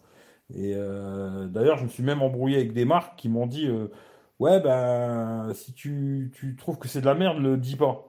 Et 0.55 0.75
euh, 0.77 1.47
d'ailleurs, 1.47 1.79
je 1.79 1.85
me 1.85 1.89
suis 1.89 2.03
même 2.03 2.23
embrouillé 2.23 2.57
avec 2.57 2.73
des 2.73 2.85
marques 2.85 3.19
qui 3.19 3.29
m'ont 3.29 3.47
dit 3.47 3.67
euh, 3.69 3.89
Ouais, 4.39 4.61
ben, 4.61 5.53
si 5.55 5.73
tu, 5.75 6.33
trouves 6.59 6.79
que 6.79 6.89
c'est 6.89 7.01
de 7.01 7.07
la 7.07 7.15
merde, 7.15 7.39
le 7.39 7.57
dis 7.57 7.77
pas. 7.77 8.09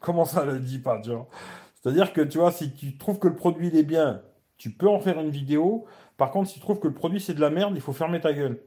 Comment 0.00 0.24
ça, 0.24 0.44
le 0.44 0.58
dis 0.60 0.78
pas, 0.78 1.00
tu 1.00 1.10
vois? 1.10 1.28
C'est-à-dire 1.74 2.12
que, 2.12 2.20
tu 2.20 2.38
vois, 2.38 2.52
si 2.52 2.72
tu 2.74 2.96
trouves 2.98 3.18
que 3.18 3.28
le 3.28 3.36
produit, 3.36 3.68
il 3.68 3.76
est 3.76 3.82
bien, 3.82 4.22
tu 4.58 4.70
peux 4.72 4.88
en 4.88 5.00
faire 5.00 5.20
une 5.20 5.30
vidéo. 5.30 5.86
Par 6.16 6.30
contre, 6.30 6.48
si 6.50 6.54
tu 6.54 6.60
trouves 6.60 6.80
que 6.80 6.88
le 6.88 6.94
produit, 6.94 7.20
c'est 7.20 7.34
de 7.34 7.40
la 7.40 7.50
merde, 7.50 7.74
il 7.76 7.80
faut 7.80 7.92
fermer 7.92 8.20
ta 8.20 8.32
gueule. 8.32 8.60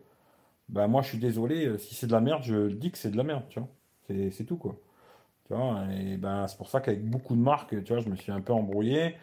Ben, 0.69 0.87
moi, 0.87 1.01
je 1.01 1.09
suis 1.09 1.19
désolé, 1.19 1.67
euh, 1.67 1.77
si 1.77 1.95
c'est 1.95 2.07
de 2.07 2.13
la 2.13 2.21
merde, 2.21 2.43
je 2.43 2.69
dis 2.69 2.91
que 2.91 2.97
c'est 2.97 3.11
de 3.11 3.17
la 3.17 3.23
merde, 3.23 3.43
tu 3.49 3.59
vois? 3.59 3.69
C'est 4.31 4.45
tout, 4.45 4.57
quoi. 4.57 4.77
Tu 5.47 5.53
vois, 5.55 5.85
et 5.93 6.17
ben, 6.17 6.47
c'est 6.47 6.57
pour 6.57 6.69
ça 6.69 6.81
qu'avec 6.81 7.05
beaucoup 7.09 7.35
de 7.35 7.41
marques, 7.41 7.83
tu 7.83 7.93
vois, 7.93 8.01
je 8.01 8.09
me 8.09 8.15
suis 8.15 8.31
un 8.31 8.41
peu 8.41 8.53
embrouillé. 8.53 9.15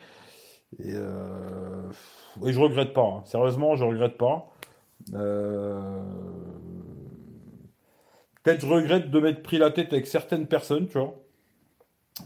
Et, 0.76 0.92
euh, 0.94 1.90
et 2.44 2.52
je 2.52 2.60
regrette 2.60 2.92
pas. 2.92 3.02
Hein. 3.02 3.22
Sérieusement, 3.24 3.76
je 3.76 3.84
regrette 3.84 4.18
pas. 4.18 4.50
Euh, 5.14 6.02
peut-être 8.42 8.60
je 8.60 8.66
regrette 8.66 9.10
de 9.10 9.20
m'être 9.20 9.42
pris 9.42 9.58
la 9.58 9.70
tête 9.70 9.92
avec 9.92 10.06
certaines 10.06 10.46
personnes, 10.46 10.88
tu 10.88 10.98
vois. 10.98 11.14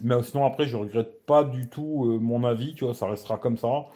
Mais 0.03 0.21
sinon, 0.23 0.47
après, 0.47 0.67
je 0.67 0.77
regrette 0.77 1.25
pas 1.27 1.45
du 1.45 1.69
tout 1.69 2.07
euh, 2.07 2.19
mon 2.19 2.45
avis, 2.45 2.75
tu 2.75 2.85
vois. 2.85 2.95
Ça 2.95 3.07
restera 3.07 3.39
comme 3.39 3.59
ça. 3.59 3.87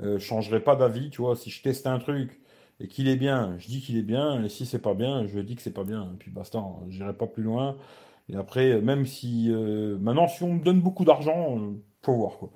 je 0.00 0.18
changerai 0.18 0.60
pas 0.60 0.76
d'avis, 0.76 1.10
tu 1.10 1.22
vois. 1.22 1.36
Si 1.36 1.50
je 1.50 1.62
teste 1.62 1.86
un 1.86 1.98
truc 1.98 2.40
et 2.80 2.88
qu'il 2.88 3.08
est 3.08 3.16
bien, 3.16 3.56
je 3.58 3.68
dis 3.68 3.80
qu'il 3.80 3.96
est 3.98 4.02
bien. 4.02 4.44
Et 4.44 4.48
si 4.48 4.66
c'est 4.66 4.80
pas 4.80 4.94
bien, 4.94 5.26
je 5.26 5.40
dis 5.40 5.56
que 5.56 5.62
c'est 5.62 5.72
pas 5.72 5.84
bien. 5.84 6.12
Et 6.14 6.16
puis 6.18 6.30
basta, 6.30 6.58
hein. 6.58 6.76
j'irai 6.88 7.14
pas 7.14 7.26
plus 7.26 7.42
loin. 7.42 7.76
Et 8.28 8.36
après, 8.36 8.80
même 8.80 9.06
si. 9.06 9.50
maintenant, 10.00 10.28
si 10.28 10.42
on 10.44 10.54
me 10.54 10.64
donne 10.64 10.80
beaucoup 10.80 11.04
d'argent, 11.04 11.58
faut 12.04 12.14
voir, 12.14 12.38
quoi. 12.38 12.50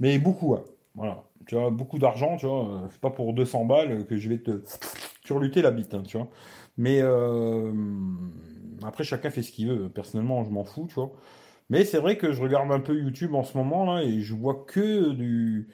Mais 0.00 0.18
beaucoup, 0.18 0.54
ouais. 0.54 0.62
Voilà. 0.96 1.24
Tu 1.46 1.54
vois, 1.54 1.70
beaucoup 1.70 1.98
d'argent, 1.98 2.36
tu 2.36 2.46
vois. 2.46 2.88
C'est 2.90 3.00
pas 3.00 3.10
pour 3.10 3.32
200 3.34 3.64
balles 3.66 4.06
que 4.06 4.16
je 4.16 4.28
vais 4.28 4.38
te 4.38 4.62
surlutter 5.24 5.62
la 5.62 5.70
bite, 5.70 5.94
hein, 5.94 6.02
tu 6.06 6.16
vois. 6.16 6.28
Mais 6.76 7.00
euh, 7.02 7.72
après, 8.82 9.04
chacun 9.04 9.30
fait 9.30 9.42
ce 9.42 9.52
qu'il 9.52 9.68
veut. 9.68 9.88
Personnellement, 9.88 10.44
je 10.44 10.50
m'en 10.50 10.64
fous, 10.64 10.86
tu 10.88 10.94
vois. 10.94 11.12
Mais 11.70 11.84
c'est 11.84 11.98
vrai 11.98 12.16
que 12.16 12.32
je 12.32 12.42
regarde 12.42 12.70
un 12.72 12.80
peu 12.80 12.94
YouTube 12.98 13.34
en 13.34 13.44
ce 13.44 13.56
moment, 13.58 13.84
là, 13.84 14.02
et 14.02 14.20
je 14.20 14.34
vois 14.34 14.64
que 14.66 15.12
du. 15.12 15.68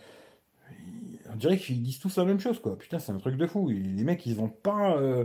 On 1.32 1.36
dirait 1.36 1.56
qu'ils 1.56 1.82
disent 1.82 1.98
tous 1.98 2.16
la 2.18 2.24
même 2.24 2.40
chose, 2.40 2.60
quoi. 2.60 2.76
Putain, 2.78 2.98
c'est 2.98 3.12
un 3.12 3.18
truc 3.18 3.36
de 3.36 3.46
fou. 3.46 3.68
Les 3.68 4.04
mecs, 4.04 4.26
ils 4.26 4.40
ont 4.40 4.48
pas. 4.48 4.96
Euh, 4.96 5.24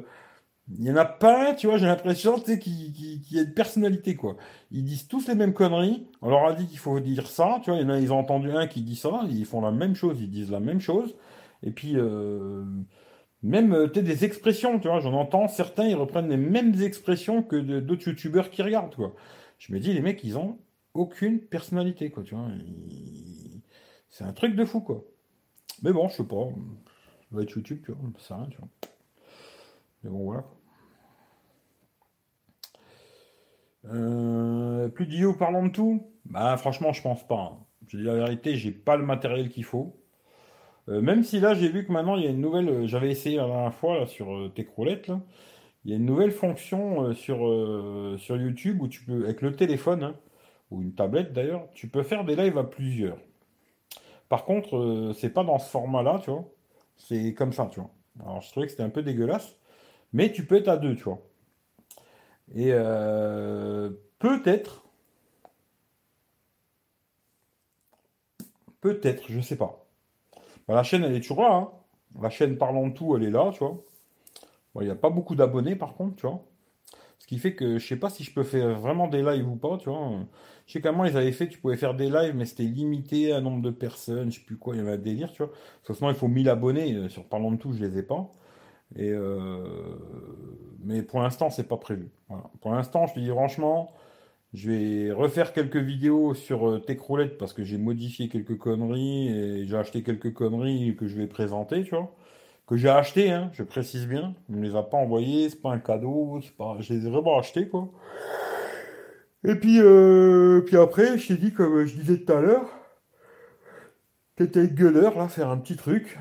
il 0.70 0.84
y 0.84 0.92
en 0.92 0.98
a 0.98 1.06
pas, 1.06 1.54
tu 1.54 1.68
vois, 1.68 1.78
j'ai 1.78 1.86
l'impression, 1.86 2.40
qu'il 2.40 3.32
y 3.32 3.40
a 3.40 3.44
une 3.44 3.54
personnalité, 3.54 4.16
quoi. 4.16 4.36
Ils 4.72 4.84
disent 4.84 5.08
tous 5.08 5.28
les 5.28 5.36
mêmes 5.36 5.54
conneries. 5.54 6.08
On 6.22 6.30
leur 6.30 6.46
a 6.46 6.54
dit 6.54 6.68
qu'il 6.68 6.80
faut 6.80 7.00
dire 7.00 7.28
ça, 7.28 7.62
tu 7.64 7.70
vois. 7.72 7.80
Il 7.80 7.84
y 7.84 7.86
en 7.86 7.90
a, 7.90 8.00
ils 8.00 8.12
ont 8.12 8.20
entendu 8.20 8.52
un 8.52 8.68
qui 8.68 8.82
dit 8.82 8.98
ça, 8.98 9.22
ils 9.30 9.46
font 9.46 9.62
la 9.62 9.72
même 9.72 9.96
chose, 9.96 10.20
ils 10.20 10.30
disent 10.30 10.52
la 10.52 10.60
même 10.60 10.82
chose. 10.82 11.16
Et 11.64 11.72
puis, 11.72 11.94
euh, 11.96 12.66
même, 13.44 13.74
euh, 13.74 13.88
tu 13.88 14.02
des 14.04 14.26
expressions, 14.26 14.80
tu 14.80 14.90
vois. 14.90 15.00
J'en 15.00 15.14
entends 15.14 15.48
certains, 15.48 15.88
ils 15.88 15.96
reprennent 15.96 16.30
les 16.30 16.38
mêmes 16.38 16.74
expressions 16.82 17.44
que 17.44 17.56
d'autres 17.80 18.10
youtubeurs 18.10 18.50
qui 18.50 18.62
regardent, 18.62 18.96
quoi. 18.96 19.16
Je 19.60 19.74
me 19.74 19.80
dis, 19.80 19.94
les 19.94 20.02
mecs, 20.02 20.24
ils 20.24 20.38
ont 20.38 20.60
aucune 20.94 21.40
personnalité, 21.40 22.10
quoi, 22.12 22.24
tu 22.24 22.36
vois. 22.36 22.48
C'est 24.10 24.26
un 24.26 24.34
truc 24.34 24.56
de 24.56 24.66
fou, 24.66 24.82
quoi. 24.82 25.04
Mais 25.82 25.94
bon, 25.94 26.10
je 26.10 26.18
sais 26.18 26.24
pas. 26.24 26.50
Ça 27.30 27.36
va 27.36 27.44
être 27.44 27.52
YouTube, 27.52 27.82
tu 27.86 27.92
vois, 27.94 28.02
ça 28.20 28.36
rien, 28.36 28.48
tu 28.48 28.58
vois. 28.58 28.70
Mais 30.04 30.10
bon, 30.10 30.24
voilà. 30.26 30.44
Euh, 33.88 34.90
plus 34.90 35.08
d'IO 35.08 35.34
parlant 35.34 35.64
de 35.66 35.72
tout 35.72 36.12
Bah 36.26 36.58
franchement 36.58 36.94
je 36.94 37.02
pense 37.02 37.26
pas. 37.28 37.54
Hein. 37.54 37.66
Je 37.88 37.98
dis 37.98 38.04
la 38.04 38.16
vérité, 38.16 38.56
j'ai 38.56 38.72
pas 38.72 38.98
le 38.98 39.06
matériel 39.06 39.50
qu'il 39.50 39.64
faut. 39.64 39.96
Euh, 40.90 41.02
même 41.02 41.24
si 41.24 41.40
là 41.40 41.54
j'ai 41.54 41.70
vu 41.70 41.86
que 41.86 41.92
maintenant 41.92 42.16
il 42.16 42.24
y 42.24 42.28
a 42.28 42.30
une 42.30 42.42
nouvelle, 42.42 42.70
euh, 42.70 42.88
j'avais 42.88 43.10
essayé 43.12 43.38
la 43.38 43.46
dernière 43.48 43.74
fois 43.74 44.06
sur 44.08 44.34
euh, 44.34 44.52
il 45.86 45.92
y 45.92 45.94
a 45.94 45.98
une 45.98 46.06
nouvelle 46.06 46.32
fonction 46.32 47.14
sur, 47.14 47.38
sur 48.20 48.38
YouTube 48.38 48.82
où 48.82 48.88
tu 48.90 49.04
peux, 49.06 49.24
avec 49.26 49.42
le 49.42 49.56
téléphone, 49.56 50.04
hein, 50.04 50.16
ou 50.72 50.82
une 50.82 50.94
tablette 50.96 51.34
d'ailleurs, 51.34 51.70
tu 51.74 51.88
peux 51.88 52.04
faire 52.04 52.26
des 52.26 52.36
lives 52.36 52.58
à 52.58 52.64
plusieurs. 52.66 53.18
Par 54.30 54.46
contre, 54.46 55.14
c'est 55.18 55.30
pas 55.30 55.44
dans 55.44 55.60
ce 55.60 55.70
format-là, 55.70 56.20
tu 56.24 56.32
vois. 56.32 56.46
C'est 56.98 57.34
comme 57.34 57.54
ça, 57.54 57.70
tu 57.72 57.80
vois. 57.80 57.92
Alors 58.22 58.42
je 58.42 58.52
trouvais 58.52 58.66
que 58.66 58.72
c'était 58.72 58.84
un 58.84 58.90
peu 58.90 59.04
dégueulasse, 59.04 59.56
mais 60.14 60.32
tu 60.32 60.46
peux 60.46 60.56
être 60.56 60.68
à 60.68 60.78
deux, 60.78 60.96
tu 60.96 61.04
vois. 61.04 61.22
Et 62.56 62.70
euh, 62.72 63.90
peut-être, 64.20 64.84
peut-être, 68.82 69.24
je 69.30 69.40
sais 69.42 69.58
pas. 69.58 69.86
Bah, 70.68 70.76
la 70.76 70.84
chaîne, 70.84 71.04
elle 71.04 71.16
est 71.16 71.22
toujours 71.22 71.42
là. 71.42 71.54
Hein. 71.54 71.72
La 72.22 72.30
chaîne 72.30 72.58
Parlant 72.58 72.88
de 72.88 72.94
tout, 72.94 73.16
elle 73.16 73.24
est 73.24 73.32
là, 73.32 73.52
tu 73.54 73.60
vois. 73.60 73.78
Il 74.80 74.86
n'y 74.86 74.92
a 74.92 74.96
pas 74.96 75.10
beaucoup 75.10 75.36
d'abonnés, 75.36 75.76
par 75.76 75.96
contre, 75.96 76.16
tu 76.16 76.28
vois. 76.28 76.44
Ce 77.20 77.26
qui 77.28 77.40
fait 77.40 77.56
que 77.56 77.80
je 77.80 77.88
sais 77.88 77.96
pas 77.98 78.10
si 78.10 78.24
je 78.24 78.34
peux 78.34 78.44
faire 78.44 78.80
vraiment 78.80 79.08
des 79.08 79.24
lives 79.24 79.48
ou 79.50 79.56
pas, 79.56 79.78
tu 79.78 79.90
vois. 79.90 80.12
Je 80.68 80.74
sais 80.74 80.82
qu'à 80.82 80.92
moi, 80.92 81.10
ils 81.10 81.18
avaient 81.18 81.32
fait, 81.32 81.48
tu 81.48 81.60
pouvais 81.60 81.78
faire 81.78 81.96
des 81.96 82.10
lives, 82.10 82.36
mais 82.36 82.46
c'était 82.46 82.64
limité 82.64 83.32
à 83.32 83.38
un 83.38 83.42
nombre 83.42 83.62
de 83.62 83.72
personnes, 83.72 84.32
je 84.32 84.40
sais 84.40 84.46
plus 84.46 84.58
quoi, 84.58 84.76
il 84.76 84.80
y 84.80 84.82
avait 84.82 84.94
un 84.94 84.98
délire, 84.98 85.32
tu 85.32 85.44
vois. 85.44 85.52
Parce 85.86 86.00
il 86.02 86.16
faut 86.16 86.28
1000 86.28 86.50
abonnés. 86.50 86.94
Euh, 86.94 87.10
sur 87.10 87.26
Parlant 87.26 87.52
de 87.52 87.58
tout, 87.58 87.74
je 87.74 87.84
les 87.84 87.98
ai 87.98 88.04
pas. 88.04 88.32
Et 88.96 89.12
euh, 89.12 89.60
mais 90.84 91.02
pour 91.02 91.22
l'instant, 91.22 91.50
c'est 91.50 91.68
pas 91.68 91.78
prévu. 91.78 92.10
Pour 92.62 92.72
l'instant, 92.72 93.08
je 93.08 93.16
te 93.16 93.20
dis 93.20 93.30
franchement, 93.30 93.92
je 94.54 94.72
vais 94.72 95.12
refaire 95.12 95.54
quelques 95.54 95.78
vidéos 95.78 96.34
sur 96.34 96.70
euh, 96.70 96.80
Techroulette 96.80 97.38
parce 97.38 97.54
que 97.54 97.64
j'ai 97.64 97.78
modifié 97.78 98.30
quelques 98.30 98.58
conneries 98.58 99.28
et 99.30 99.68
j'ai 99.68 99.78
acheté 99.78 100.04
quelques 100.04 100.34
conneries 100.34 100.96
que 100.96 101.08
je 101.08 101.18
vais 101.18 101.28
présenter, 101.28 101.84
tu 101.84 101.92
vois. 101.92 102.16
Que 102.68 102.78
j'ai 102.78 102.90
acheté, 102.90 103.32
hein, 103.32 103.50
je 103.54 103.64
précise 103.64 104.08
bien. 104.08 104.36
On 104.50 104.58
ne 104.58 104.64
les 104.64 104.76
a 104.76 104.84
pas 104.84 104.98
envoyés, 104.98 105.50
c'est 105.50 105.62
pas 105.62 105.72
un 105.72 105.80
cadeau, 105.80 106.40
pas... 106.58 106.78
je 106.80 106.94
les 106.94 107.08
ai 107.08 107.10
vraiment 107.10 107.38
achetés, 107.40 107.68
quoi. 107.70 107.90
Et 109.44 109.56
puis, 109.56 109.80
euh, 109.80 110.62
puis 110.66 110.78
après, 110.78 111.18
je 111.18 111.28
t'ai 111.28 111.38
dit, 111.38 111.54
comme 111.54 111.86
je 111.86 111.96
disais 111.96 112.18
tout 112.20 112.34
à 112.34 112.42
l'heure, 112.42 112.70
t'étais 114.36 114.68
gueuleur, 114.68 115.18
là, 115.18 115.28
faire 115.28 115.50
un 115.50 115.58
petit 115.58 115.76
truc. 115.76 116.18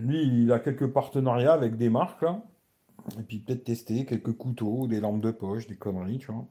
Lui, 0.00 0.22
il 0.22 0.52
a 0.52 0.58
quelques 0.58 0.88
partenariats 0.88 1.52
avec 1.52 1.76
des 1.76 1.88
marques. 1.88 2.24
Et 3.18 3.22
puis 3.22 3.38
peut-être 3.38 3.64
tester 3.64 4.04
quelques 4.04 4.32
couteaux, 4.32 4.86
des 4.88 5.00
lampes 5.00 5.20
de 5.20 5.30
poche, 5.30 5.66
des 5.66 5.76
conneries, 5.76 6.18
tu 6.18 6.32
vois. 6.32 6.46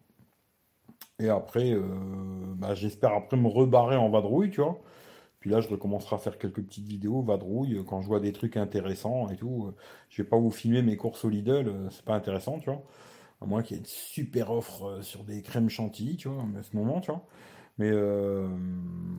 Et 1.20 1.30
après, 1.30 1.72
euh, 1.72 1.84
bah, 2.56 2.74
j'espère 2.76 3.14
après 3.14 3.38
me 3.38 3.48
rebarrer 3.48 3.96
en 3.96 4.10
vadrouille, 4.10 4.52
tu 4.52 4.62
vois. 4.62 4.80
Puis 5.40 5.50
là, 5.50 5.62
je 5.62 5.70
recommencerai 5.70 6.16
à 6.16 6.20
faire 6.20 6.38
quelques 6.38 6.62
petites 6.64 6.88
vidéos 6.88 7.22
vadrouille 7.22 7.84
quand 7.88 8.02
je 8.02 8.08
vois 8.08 8.20
des 8.20 8.34
trucs 8.34 8.58
intéressants 8.58 9.30
et 9.30 9.36
tout. 9.36 9.74
Je 10.10 10.22
vais 10.24 10.28
pas 10.28 10.38
vous 10.38 10.52
filmer 10.52 10.82
mes 10.82 10.98
courses 10.98 11.24
au 11.24 11.30
Lidl, 11.30 11.68
euh, 11.68 11.90
c'est 11.92 12.04
pas 12.04 12.16
intéressant, 12.16 12.60
tu 12.60 12.70
vois. 12.70 12.84
À 13.42 13.46
moins 13.46 13.62
qu'il 13.62 13.76
y 13.78 13.80
ait 13.80 13.82
une 13.82 13.88
super 13.88 14.52
offre 14.52 14.86
euh, 14.86 15.02
sur 15.02 15.24
des 15.24 15.42
crèmes 15.42 15.70
chantilly, 15.70 16.18
tu 16.18 16.30
vois, 16.30 16.44
à 16.58 16.64
ce 16.64 16.76
moment, 16.76 17.02
tu 17.02 17.12
vois. 17.12 17.26
Mais 17.78 17.92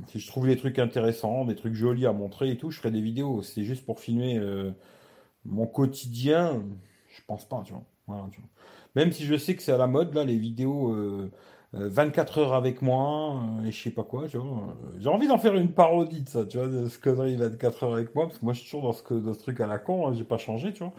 si 0.08 0.18
je 0.18 0.26
trouve 0.26 0.46
des 0.46 0.56
trucs 0.56 0.78
intéressants, 0.78 1.44
des 1.44 1.56
trucs 1.56 1.74
jolis 1.74 2.06
à 2.06 2.12
montrer 2.12 2.50
et 2.50 2.56
tout, 2.56 2.70
je 2.70 2.78
ferai 2.78 2.90
des 2.90 3.02
vidéos. 3.02 3.42
C'est 3.42 3.64
juste 3.64 3.84
pour 3.84 4.00
filmer 4.00 4.40
mon 5.44 5.66
quotidien. 5.66 6.62
Je 7.08 7.20
pense 7.26 7.46
pas, 7.46 7.62
tu 7.64 7.72
vois. 7.72 7.84
Même 8.94 9.12
si 9.12 9.24
je 9.24 9.36
sais 9.36 9.56
que 9.56 9.62
c'est 9.62 9.72
à 9.72 9.76
la 9.76 9.86
mode, 9.86 10.14
là, 10.14 10.24
les 10.24 10.38
vidéos 10.38 10.94
24 11.72 12.38
euh, 12.38 12.40
euh, 12.40 12.44
heures 12.44 12.54
avec 12.54 12.82
moi, 12.82 13.42
euh, 13.60 13.66
et 13.66 13.72
je 13.72 13.82
sais 13.82 13.90
pas 13.90 14.04
quoi, 14.04 14.28
tu 14.28 14.38
vois. 14.38 14.76
J'ai 14.98 15.08
envie 15.08 15.28
d'en 15.28 15.38
faire 15.38 15.54
une 15.54 15.72
parodie 15.72 16.22
de 16.22 16.28
ça, 16.28 16.46
tu 16.46 16.58
vois, 16.58 16.68
de 16.68 16.88
ce 16.88 16.98
connerie 16.98 17.36
24 17.36 17.84
heures 17.84 17.94
avec 17.94 18.14
moi, 18.14 18.26
parce 18.26 18.38
que 18.38 18.44
moi 18.44 18.54
je 18.54 18.60
suis 18.60 18.70
toujours 18.70 18.82
dans 18.82 18.92
ce, 18.92 19.14
dans 19.14 19.34
ce 19.34 19.40
truc 19.40 19.60
à 19.60 19.66
la 19.66 19.78
con, 19.78 20.06
hein, 20.06 20.14
j'ai 20.14 20.24
pas 20.24 20.38
changé, 20.38 20.72
tu 20.72 20.84
vois. 20.84 20.94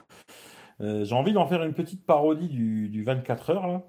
j'ai 0.80 1.16
envie 1.16 1.34
d'en 1.34 1.48
faire 1.48 1.64
une 1.64 1.74
petite 1.74 2.06
parodie 2.06 2.50
du, 2.50 2.90
du 2.90 3.04
24 3.04 3.50
heures, 3.52 3.68
là. 3.68 3.84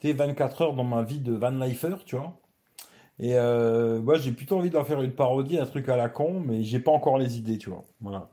Tu 0.00 0.08
sais, 0.08 0.12
24 0.14 0.62
heures 0.62 0.74
dans 0.74 0.84
ma 0.84 1.02
vie 1.02 1.20
de 1.20 1.32
van 1.32 1.50
lifer, 1.50 1.96
tu 2.04 2.16
vois. 2.16 2.38
Et 3.18 3.34
moi, 4.02 4.18
j'ai 4.18 4.32
plutôt 4.32 4.58
envie 4.58 4.70
d'en 4.70 4.84
faire 4.84 5.02
une 5.02 5.12
parodie, 5.12 5.58
un 5.58 5.66
truc 5.66 5.88
à 5.88 5.96
la 5.96 6.08
con, 6.08 6.40
mais 6.40 6.62
j'ai 6.62 6.80
pas 6.80 6.92
encore 6.92 7.18
les 7.18 7.38
idées, 7.38 7.58
tu 7.58 7.70
vois. 7.70 7.84
Voilà. 8.00 8.28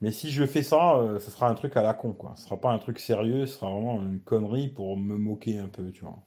Mais 0.00 0.12
si 0.12 0.30
je 0.30 0.46
fais 0.46 0.62
ça, 0.62 0.96
euh, 0.96 1.18
ce 1.18 1.30
sera 1.30 1.48
un 1.48 1.54
truc 1.54 1.76
à 1.76 1.82
la 1.82 1.94
con, 1.94 2.12
quoi. 2.12 2.34
Ce 2.36 2.44
sera 2.44 2.56
pas 2.60 2.70
un 2.70 2.78
truc 2.78 2.98
sérieux, 3.00 3.46
ce 3.46 3.54
sera 3.58 3.70
vraiment 3.70 4.00
une 4.02 4.20
connerie 4.20 4.68
pour 4.68 4.96
me 4.96 5.16
moquer 5.16 5.58
un 5.58 5.68
peu, 5.68 5.90
tu 5.90 6.02
vois. 6.02 6.18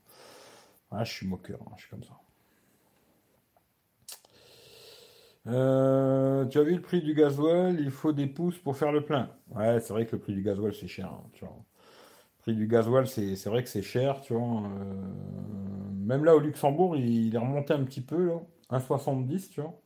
Ah, 0.92 1.04
je 1.04 1.12
suis 1.14 1.28
moqueur, 1.28 1.60
hein, 1.68 1.74
je 1.78 1.82
suis 1.84 1.90
comme 1.90 2.04
ça. 2.04 2.14
Euh, 5.48 6.46
tu 6.46 6.60
as 6.60 6.64
vu 6.64 6.76
le 6.76 6.82
prix 6.82 7.02
du 7.02 7.14
gasoil, 7.14 7.80
il 7.80 7.92
faut 7.92 8.12
des 8.14 8.28
pouces 8.28 8.58
pour 8.60 8.78
faire 8.78 8.92
le 8.92 9.04
plein. 9.06 9.30
Ouais, 9.50 9.80
c'est 9.80 9.94
vrai 9.94 10.06
que 10.06 10.16
le 10.16 10.22
prix 10.22 10.34
du 10.34 10.44
gasoil, 10.44 10.74
c'est 10.74 10.88
cher, 10.88 11.08
hein, 11.08 11.24
tu 11.34 11.46
vois. 11.46 11.58
Prix 12.42 12.56
du 12.56 12.68
gasoil, 12.68 13.08
c'est 13.08 13.46
vrai 13.46 13.64
que 13.64 13.70
c'est 13.70 13.84
cher, 13.84 14.22
tu 14.22 14.34
vois. 14.34 14.64
Euh, 14.64 14.96
même 16.04 16.26
là, 16.26 16.36
au 16.36 16.40
Luxembourg, 16.40 16.98
il, 16.98 17.36
est 17.36 17.38
remonté 17.38 17.74
un 17.74 17.84
petit 17.84 18.02
peu, 18.02 18.26
là. 18.26 18.42
1,70, 18.72 19.50
tu 19.50 19.62
vois. 19.62 19.80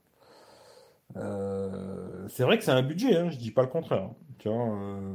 Euh, 1.18 2.28
c'est 2.30 2.44
vrai 2.44 2.58
que 2.58 2.64
c'est 2.64 2.72
un 2.72 2.82
budget, 2.82 3.18
hein, 3.18 3.30
je 3.30 3.38
dis 3.38 3.52
pas 3.52 3.62
le 3.62 3.68
contraire. 3.68 4.10
Tu 4.38 4.48
vois, 4.48 4.70
euh, 4.70 5.14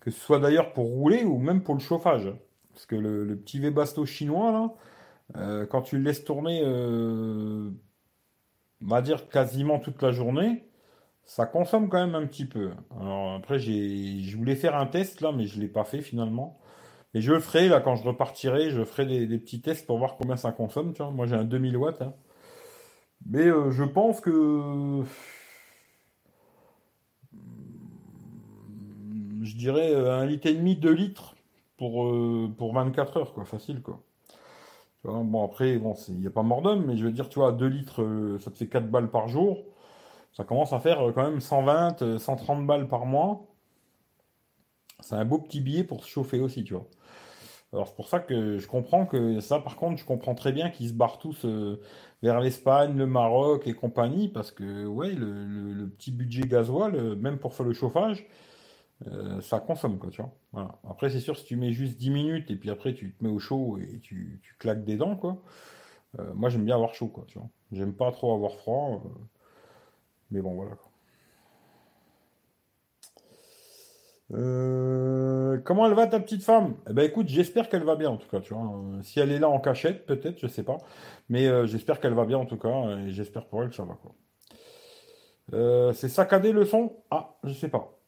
que 0.00 0.10
ce 0.10 0.18
soit 0.18 0.38
d'ailleurs 0.38 0.72
pour 0.72 0.86
rouler 0.86 1.24
ou 1.24 1.38
même 1.38 1.62
pour 1.62 1.74
le 1.74 1.80
chauffage. 1.80 2.32
Parce 2.72 2.86
que 2.86 2.96
le, 2.96 3.36
petit 3.36 3.58
Webasto 3.60 4.06
chinois, 4.06 4.52
là, 5.34 5.66
quand 5.66 5.82
tu 5.82 5.98
le 5.98 6.04
laisses 6.04 6.24
tourner, 6.24 6.62
on 6.64 7.72
va 8.86 9.02
dire 9.02 9.28
quasiment 9.28 9.80
toute 9.80 10.00
la 10.00 10.12
journée, 10.12 10.67
ça 11.28 11.44
consomme 11.44 11.90
quand 11.90 12.04
même 12.04 12.14
un 12.14 12.26
petit 12.26 12.46
peu. 12.46 12.70
Alors 12.98 13.34
après, 13.34 13.58
je 13.58 14.36
voulais 14.36 14.56
faire 14.56 14.74
un 14.74 14.86
test 14.86 15.20
là, 15.20 15.30
mais 15.30 15.46
je 15.46 15.60
l'ai 15.60 15.68
pas 15.68 15.84
fait 15.84 16.00
finalement. 16.00 16.58
Et 17.14 17.20
je 17.20 17.32
le 17.32 17.40
ferai 17.40 17.68
là 17.68 17.80
quand 17.80 17.96
je 17.96 18.04
repartirai, 18.04 18.70
je 18.70 18.82
ferai 18.84 19.26
des, 19.26 19.38
petits 19.38 19.60
tests 19.60 19.86
pour 19.86 19.98
voir 19.98 20.16
combien 20.16 20.36
ça 20.36 20.52
consomme. 20.52 20.94
Tu 20.94 21.02
vois. 21.02 21.12
Moi 21.12 21.26
j'ai 21.26 21.36
un 21.36 21.44
2000 21.44 21.76
watts. 21.76 22.02
hein. 22.02 22.14
Mais 23.26 23.46
euh, 23.46 23.70
je 23.70 23.84
pense 23.84 24.20
que 24.20 25.02
je 29.42 29.56
dirais 29.56 29.92
euh, 29.94 30.18
un 30.18 30.26
litre 30.26 30.46
et 30.46 30.54
demi, 30.54 30.76
deux 30.76 30.92
litres 30.92 31.34
pour, 31.76 32.06
euh, 32.06 32.50
pour 32.56 32.72
24 32.74 33.16
heures, 33.18 33.34
quoi, 33.34 33.44
facile, 33.44 33.82
quoi. 33.82 34.00
Bon, 35.04 35.44
après, 35.44 35.78
bon, 35.78 35.94
il 36.08 36.20
n'y 36.20 36.26
a 36.26 36.30
pas 36.30 36.42
mort 36.42 36.62
d'homme, 36.62 36.84
mais 36.86 36.96
je 36.96 37.04
veux 37.04 37.12
dire, 37.12 37.28
tu 37.28 37.38
vois, 37.38 37.52
2 37.52 37.66
litres, 37.66 38.02
euh, 38.02 38.38
ça 38.40 38.50
te 38.50 38.56
fait 38.56 38.66
4 38.66 38.90
balles 38.90 39.10
par 39.10 39.28
jour. 39.28 39.64
Ça 40.38 40.44
commence 40.44 40.72
à 40.72 40.80
faire 40.80 41.06
euh, 41.06 41.12
quand 41.12 41.24
même 41.30 41.40
120, 41.42 42.02
euh, 42.02 42.18
130 42.18 42.66
balles 42.66 42.88
par 42.88 43.04
mois. 43.06 43.46
C'est 45.00 45.14
un 45.16 45.24
beau 45.24 45.38
petit 45.38 45.60
billet 45.60 45.84
pour 45.84 46.04
se 46.04 46.08
chauffer 46.08 46.40
aussi, 46.40 46.64
tu 46.64 46.74
vois. 46.74 46.86
Alors, 47.72 47.88
c'est 47.88 47.96
pour 47.96 48.08
ça 48.08 48.20
que 48.20 48.58
je 48.58 48.66
comprends 48.68 49.06
que 49.06 49.40
ça, 49.40 49.60
par 49.60 49.76
contre, 49.76 49.98
je 50.00 50.04
comprends 50.06 50.34
très 50.34 50.52
bien 50.52 50.70
qu'ils 50.70 50.88
se 50.88 50.94
barrent 50.94 51.18
tous 51.18 51.44
euh, 51.44 51.80
vers 52.22 52.40
l'Espagne, 52.40 52.96
le 52.96 53.06
Maroc 53.06 53.66
et 53.66 53.74
compagnie, 53.74 54.28
parce 54.28 54.52
que, 54.52 54.86
ouais, 54.86 55.12
le, 55.12 55.88
petit 55.98 56.12
budget 56.12 56.42
gasoil, 56.48 56.94
euh, 56.96 57.16
même 57.16 57.38
pour 57.38 57.54
faire 57.54 57.66
le 57.66 57.74
chauffage, 57.74 58.26
euh, 59.06 59.40
ça 59.40 59.60
consomme, 59.60 59.98
quoi, 59.98 60.10
tu 60.10 60.22
vois. 60.22 60.32
Voilà. 60.52 60.78
Après, 60.88 61.10
c'est 61.10 61.20
sûr, 61.20 61.36
si 61.38 61.44
tu 61.44 61.56
mets 61.56 61.72
juste 61.72 61.98
10 61.98 62.10
minutes 62.10 62.50
et 62.50 62.56
puis 62.56 62.70
après 62.70 62.94
tu 62.94 63.14
te 63.14 63.24
mets 63.24 63.30
au 63.30 63.38
chaud 63.38 63.78
et 63.78 64.00
tu, 64.00 64.40
tu 64.42 64.56
claques 64.58 64.84
des 64.84 64.96
dents, 64.96 65.16
quoi. 65.16 65.42
euh, 66.20 66.32
moi, 66.34 66.50
j'aime 66.50 66.64
bien 66.64 66.76
avoir 66.76 66.94
chaud, 66.94 67.08
quoi, 67.08 67.24
tu 67.28 67.38
vois. 67.38 67.48
J'aime 67.72 67.94
pas 67.94 68.12
trop 68.12 68.34
avoir 68.34 68.54
froid, 68.56 69.02
euh, 69.04 69.08
mais 70.30 70.40
bon, 70.40 70.54
voilà. 70.54 70.72
Euh, 74.34 75.58
comment 75.64 75.86
elle 75.86 75.94
va, 75.94 76.06
ta 76.06 76.20
petite 76.20 76.42
femme? 76.44 76.74
Eh 76.88 76.92
ben, 76.92 77.02
écoute, 77.04 77.28
j'espère 77.28 77.68
qu'elle 77.70 77.84
va 77.84 77.96
bien, 77.96 78.10
en 78.10 78.16
tout 78.18 78.28
cas, 78.28 78.40
tu 78.40 78.52
vois. 78.54 78.64
Euh, 78.64 79.02
Si 79.02 79.20
elle 79.20 79.32
est 79.32 79.38
là 79.38 79.48
en 79.48 79.58
cachette, 79.60 80.04
peut-être, 80.06 80.38
je 80.38 80.46
sais 80.46 80.62
pas. 80.62 80.76
Mais 81.30 81.46
euh, 81.46 81.66
j'espère 81.66 81.98
qu'elle 82.00 82.14
va 82.14 82.26
bien, 82.26 82.38
en 82.38 82.46
tout 82.46 82.58
cas, 82.58 82.98
et 82.98 83.10
j'espère 83.10 83.46
pour 83.46 83.62
elle 83.62 83.70
que 83.70 83.74
ça 83.76 83.84
va, 83.84 83.94
quoi. 83.94 84.14
C'est 85.94 86.08
saccadé 86.08 86.52
le 86.52 86.64
son? 86.66 86.92
Ah, 87.10 87.36
je 87.44 87.52
sais 87.54 87.68
pas. 87.68 87.98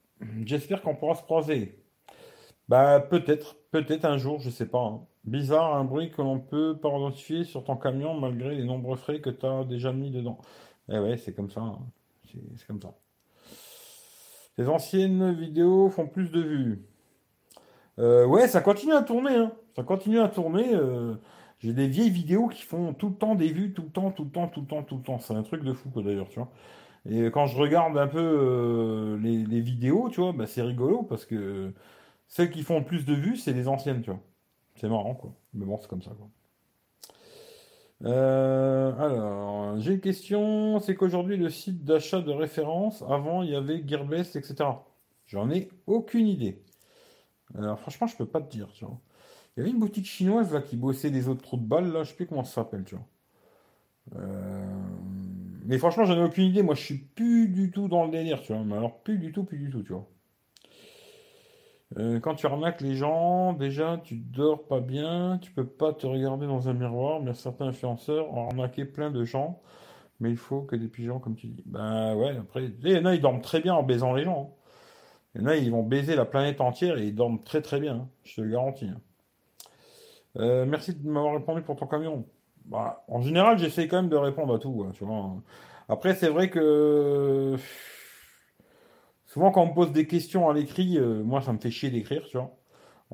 J'espère 0.45 0.83
qu'on 0.83 0.95
pourra 0.95 1.15
se 1.15 1.23
croiser. 1.23 1.83
Bah 2.69 3.01
peut-être, 3.01 3.57
peut-être 3.73 4.05
un 4.05 4.19
jour, 4.19 4.41
je 4.41 4.51
sais 4.51 4.67
pas. 4.67 4.81
hein. 4.81 5.07
Bizarre, 5.25 5.75
un 5.77 5.85
bruit 5.85 6.11
que 6.11 6.23
l'on 6.23 6.41
peut 6.41 6.79
pas 6.79 6.89
identifier 6.91 7.45
sur 7.45 7.65
ton 7.65 7.77
camion 7.77 8.15
malgré 8.19 8.55
les 8.55 8.65
nombreux 8.65 8.97
frais 8.97 9.21
que 9.21 9.31
tu 9.31 9.47
as 9.47 9.65
déjà 9.65 9.93
mis 9.93 10.11
dedans. 10.11 10.39
Eh 10.91 10.99
ouais, 10.99 11.17
c'est 11.19 11.35
comme 11.35 11.51
ça. 11.51 11.61
hein. 11.63 11.79
C'est 12.57 12.67
comme 12.67 12.81
ça. 12.81 12.95
Les 14.59 14.69
anciennes 14.69 15.33
vidéos 15.33 15.89
font 15.91 16.07
plus 16.07 16.31
de 16.31 16.41
vues. 16.41 16.87
Euh, 17.99 18.27
ouais, 18.27 18.49
ça 18.49 18.61
continue 18.61 18.93
à 18.93 19.03
tourner, 19.03 19.35
hein. 19.35 19.53
Ça 19.77 19.83
continue 19.83 20.21
à 20.21 20.29
tourner. 20.29 20.75
euh, 20.75 21.15
J'ai 21.59 21.73
des 21.73 21.89
vieilles 21.89 22.11
vidéos 22.11 22.49
qui 22.49 22.63
font 22.63 22.95
tout 22.95 23.09
le 23.11 23.15
temps 23.15 23.35
des 23.35 23.53
vues, 23.53 23.73
tout 23.73 23.83
le 23.83 23.91
temps, 23.91 24.11
tout 24.11 24.25
le 24.25 24.31
temps, 24.31 24.49
tout 24.49 24.61
le 24.63 24.67
temps, 24.67 24.83
tout 24.83 24.97
le 24.97 25.03
temps. 25.03 25.19
C'est 25.19 25.35
un 25.35 25.43
truc 25.43 25.63
de 25.65 25.73
fou, 25.73 25.91
d'ailleurs, 26.03 26.29
tu 26.29 26.39
vois. 26.41 26.51
Et 27.09 27.25
quand 27.31 27.47
je 27.47 27.59
regarde 27.59 27.97
un 27.99 28.09
peu 28.09 28.19
euh, 28.21 29.19
les, 29.19 29.45
les 29.45 29.61
vidéos, 29.61 30.11
tu 30.11 30.21
vois, 30.21 30.33
bah, 30.33 30.47
c'est 30.47 30.63
rigolo 30.63 31.03
parce 31.05 31.27
que 31.27 31.73
celles 32.29 32.51
qui 32.51 32.63
font 32.63 32.79
le 32.81 32.85
plus 32.85 33.05
de 33.07 33.15
vues, 33.15 33.37
c'est 33.37 33.53
les 33.53 33.69
anciennes, 33.69 34.03
tu 34.03 34.11
vois. 34.11 34.21
C'est 34.77 34.89
marrant, 34.89 35.15
quoi. 35.15 35.35
Mais 35.55 35.67
bon, 35.67 35.79
c'est 35.81 35.89
comme 35.89 36.03
ça, 36.03 36.13
quoi. 36.13 36.29
Euh, 38.05 38.93
alors, 38.99 39.79
j'ai 39.81 39.95
une 39.95 40.01
question. 40.01 40.81
C'est 40.81 40.95
qu'aujourd'hui, 40.97 41.37
le 41.37 41.51
site 41.51 41.85
d'achat 41.85 42.21
de 42.23 42.31
référence, 42.33 43.03
avant, 43.03 43.43
il 43.43 43.51
y 43.51 43.55
avait 43.55 43.83
Gearbest, 43.87 44.37
etc. 44.37 44.87
J'en 45.27 45.51
ai 45.51 45.69
aucune 45.87 46.27
idée. 46.27 46.63
Alors, 47.57 47.79
franchement, 47.81 48.07
je 48.09 48.17
peux 48.17 48.27
pas 48.27 48.41
te 48.43 48.51
dire, 48.51 48.69
tu 48.75 48.85
vois. 48.85 49.01
Il 49.57 49.61
y 49.61 49.63
avait 49.63 49.71
une 49.73 49.81
boutique 49.81 50.07
chinoise, 50.07 50.53
là, 50.55 50.63
qui 50.63 50.77
bossait 50.77 51.11
des 51.13 51.29
autres 51.29 51.43
trous 51.43 51.59
de 51.59 51.65
balles, 51.67 51.93
là, 51.93 52.05
je 52.05 52.11
sais 52.11 52.17
plus 52.17 52.27
comment 52.27 52.45
ça 52.45 52.55
s'appelle, 52.57 52.85
tu 52.85 52.97
vois. 52.97 53.07
Euh, 54.17 54.65
Mais 55.67 55.79
franchement, 55.79 56.05
j'en 56.05 56.17
ai 56.17 56.23
aucune 56.25 56.45
idée. 56.45 56.63
Moi, 56.63 56.75
je 56.75 56.83
suis 56.83 56.99
plus 56.99 57.49
du 57.49 57.71
tout 57.71 57.89
dans 57.89 58.05
le 58.05 58.11
délire, 58.11 58.41
tu 58.43 58.53
vois. 58.53 58.65
Mais 58.65 58.77
alors, 58.77 59.03
plus 59.03 59.19
du 59.19 59.33
tout, 59.33 59.45
plus 59.45 59.59
du 59.59 59.71
tout, 59.71 59.83
tu 59.83 59.93
vois. 59.93 60.09
Euh, 61.99 62.21
quand 62.21 62.37
tu 62.37 62.47
arnaques 62.47 62.81
les 62.83 62.95
gens, 62.95 63.53
déjà, 63.53 64.01
tu 64.05 64.17
dors 64.17 64.65
pas 64.67 64.81
bien, 64.81 65.39
tu 65.43 65.51
peux 65.51 65.67
pas 65.67 65.93
te 65.93 66.07
regarder 66.07 66.47
dans 66.47 66.69
un 66.69 66.73
miroir, 66.73 67.21
mais 67.21 67.35
certains 67.35 67.67
influenceurs 67.67 68.33
ont 68.33 68.47
arnaqué 68.49 68.85
plein 68.85 69.11
de 69.11 69.25
gens, 69.25 69.61
mais 70.21 70.31
il 70.31 70.37
faut 70.37 70.63
que 70.63 70.77
des 70.77 70.87
pigeons, 70.89 71.19
comme 71.19 71.35
tu 71.35 71.49
dis. 71.49 71.63
Ben 71.67 72.15
ouais, 72.15 72.37
après, 72.39 72.65
il 72.83 72.89
y 72.91 72.99
en 72.99 73.07
a, 73.07 73.15
ils 73.15 73.21
dorment 73.21 73.41
très 73.43 73.61
bien 73.61 73.75
en 73.75 73.83
baisant 73.83 74.15
les 74.15 74.25
gens. 74.25 74.53
hein. 74.53 74.57
Il 75.35 75.41
y 75.43 75.45
en 75.45 75.47
a, 75.49 75.57
ils 75.57 75.71
vont 75.71 75.83
baiser 75.83 76.17
la 76.17 76.25
planète 76.25 76.61
entière 76.61 76.99
et 76.99 77.07
ils 77.09 77.15
dorment 77.15 77.43
très 77.43 77.63
très 77.63 77.81
bien, 77.81 77.95
hein. 77.97 78.09
Je 78.25 78.37
te 78.37 78.41
le 78.41 78.51
garantis. 78.51 78.87
hein. 78.89 79.01
Euh, 80.39 80.65
merci 80.67 80.95
de 80.95 81.09
m'avoir 81.09 81.35
répondu 81.35 81.63
pour 81.63 81.77
ton 81.77 81.87
camion. 81.87 82.25
Bah, 82.67 83.05
en 83.09 83.21
général, 83.21 83.59
j'essaie 83.59 83.89
quand 83.89 83.97
même 83.97 84.11
de 84.11 84.17
répondre 84.17 84.55
à 84.55 84.59
tout, 84.59 84.87
tu 84.95 85.05
vois. 85.05 85.31
Après, 85.89 86.15
c'est 86.15 86.29
vrai 86.29 86.51
que 86.51 87.57
souvent 89.31 89.53
quand 89.53 89.63
on 89.63 89.69
me 89.69 89.75
pose 89.75 89.93
des 89.93 90.07
questions 90.09 90.49
à 90.49 90.55
l'écrit, 90.55 90.99
euh, 90.99 91.23
moi, 91.23 91.41
ça 91.41 91.53
me 91.53 91.59
fait 91.59 91.71
chier 91.71 91.91
d'écrire, 91.91 92.27
tu 92.27 92.37
vois. 92.37 92.57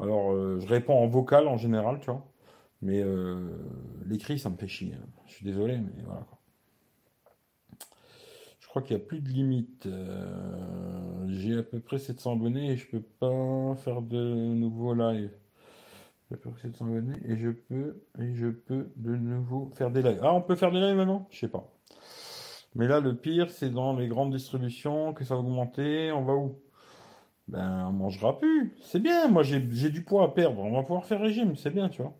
Alors, 0.01 0.33
euh, 0.33 0.59
je 0.61 0.67
réponds 0.67 0.99
en 0.99 1.07
vocal 1.07 1.47
en 1.47 1.59
général, 1.59 2.01
tu 2.01 2.07
vois. 2.07 2.27
Mais 2.81 3.03
euh, 3.03 3.59
l'écrit, 4.07 4.39
ça 4.39 4.49
me 4.49 4.57
fait 4.57 4.69
chier. 4.69 4.95
Je 5.27 5.35
suis 5.35 5.45
désolé, 5.45 5.77
mais 5.79 6.03
voilà. 6.05 6.27
Je 8.61 8.67
crois 8.67 8.81
qu'il 8.83 8.97
n'y 8.97 9.03
a 9.03 9.07
plus 9.07 9.21
de 9.21 9.29
limite. 9.29 9.89
J'ai 11.29 11.59
à 11.59 11.62
peu 11.62 11.81
près 11.81 11.99
700 11.99 12.33
abonnés 12.33 12.73
et 12.73 12.77
je 12.77 12.87
peux 12.91 13.01
pas 13.01 13.75
faire 13.77 14.03
de 14.03 14.35
nouveaux 14.55 14.95
lives. 14.95 15.33
J'ai 16.29 16.35
à 16.35 16.39
peu 16.39 16.51
près 16.51 16.62
700 16.69 16.87
abonnés 16.87 17.19
et 17.27 17.37
je 17.37 17.51
peux 17.51 18.03
et 18.19 18.35
je 18.35 18.49
peux 18.49 18.91
de 18.97 19.17
nouveau 19.17 19.71
faire 19.75 19.91
des 19.91 20.03
lives. 20.03 20.21
Ah, 20.23 20.35
on 20.35 20.43
peut 20.43 20.57
faire 20.57 20.73
des 20.73 20.81
lives 20.81 20.97
maintenant? 20.97 21.27
Je 21.31 21.39
sais 21.39 21.49
pas. 21.49 21.76
Mais 22.77 22.87
là, 22.87 23.01
le 23.01 23.16
pire, 23.16 23.51
c'est 23.51 23.70
dans 23.70 23.97
les 23.97 24.07
grandes 24.07 24.33
distributions 24.33 25.14
que 25.14 25.24
ça 25.24 25.35
va 25.35 25.41
augmenter. 25.41 26.12
On 26.12 26.22
va 26.24 26.35
où? 26.35 26.61
Ben, 27.49 27.87
on 27.89 27.93
mangera 27.93 28.39
plus. 28.39 28.77
C'est 28.83 29.01
bien. 29.01 29.29
Moi, 29.29 29.43
j'ai 29.43 29.61
du 29.61 30.05
poids 30.05 30.24
à 30.24 30.29
perdre. 30.29 30.61
On 30.61 30.72
va 30.72 30.83
pouvoir 30.83 31.07
faire 31.07 31.20
régime. 31.20 31.57
C'est 31.57 31.70
bien, 31.70 31.89
tu 31.89 32.03
vois. 32.03 32.14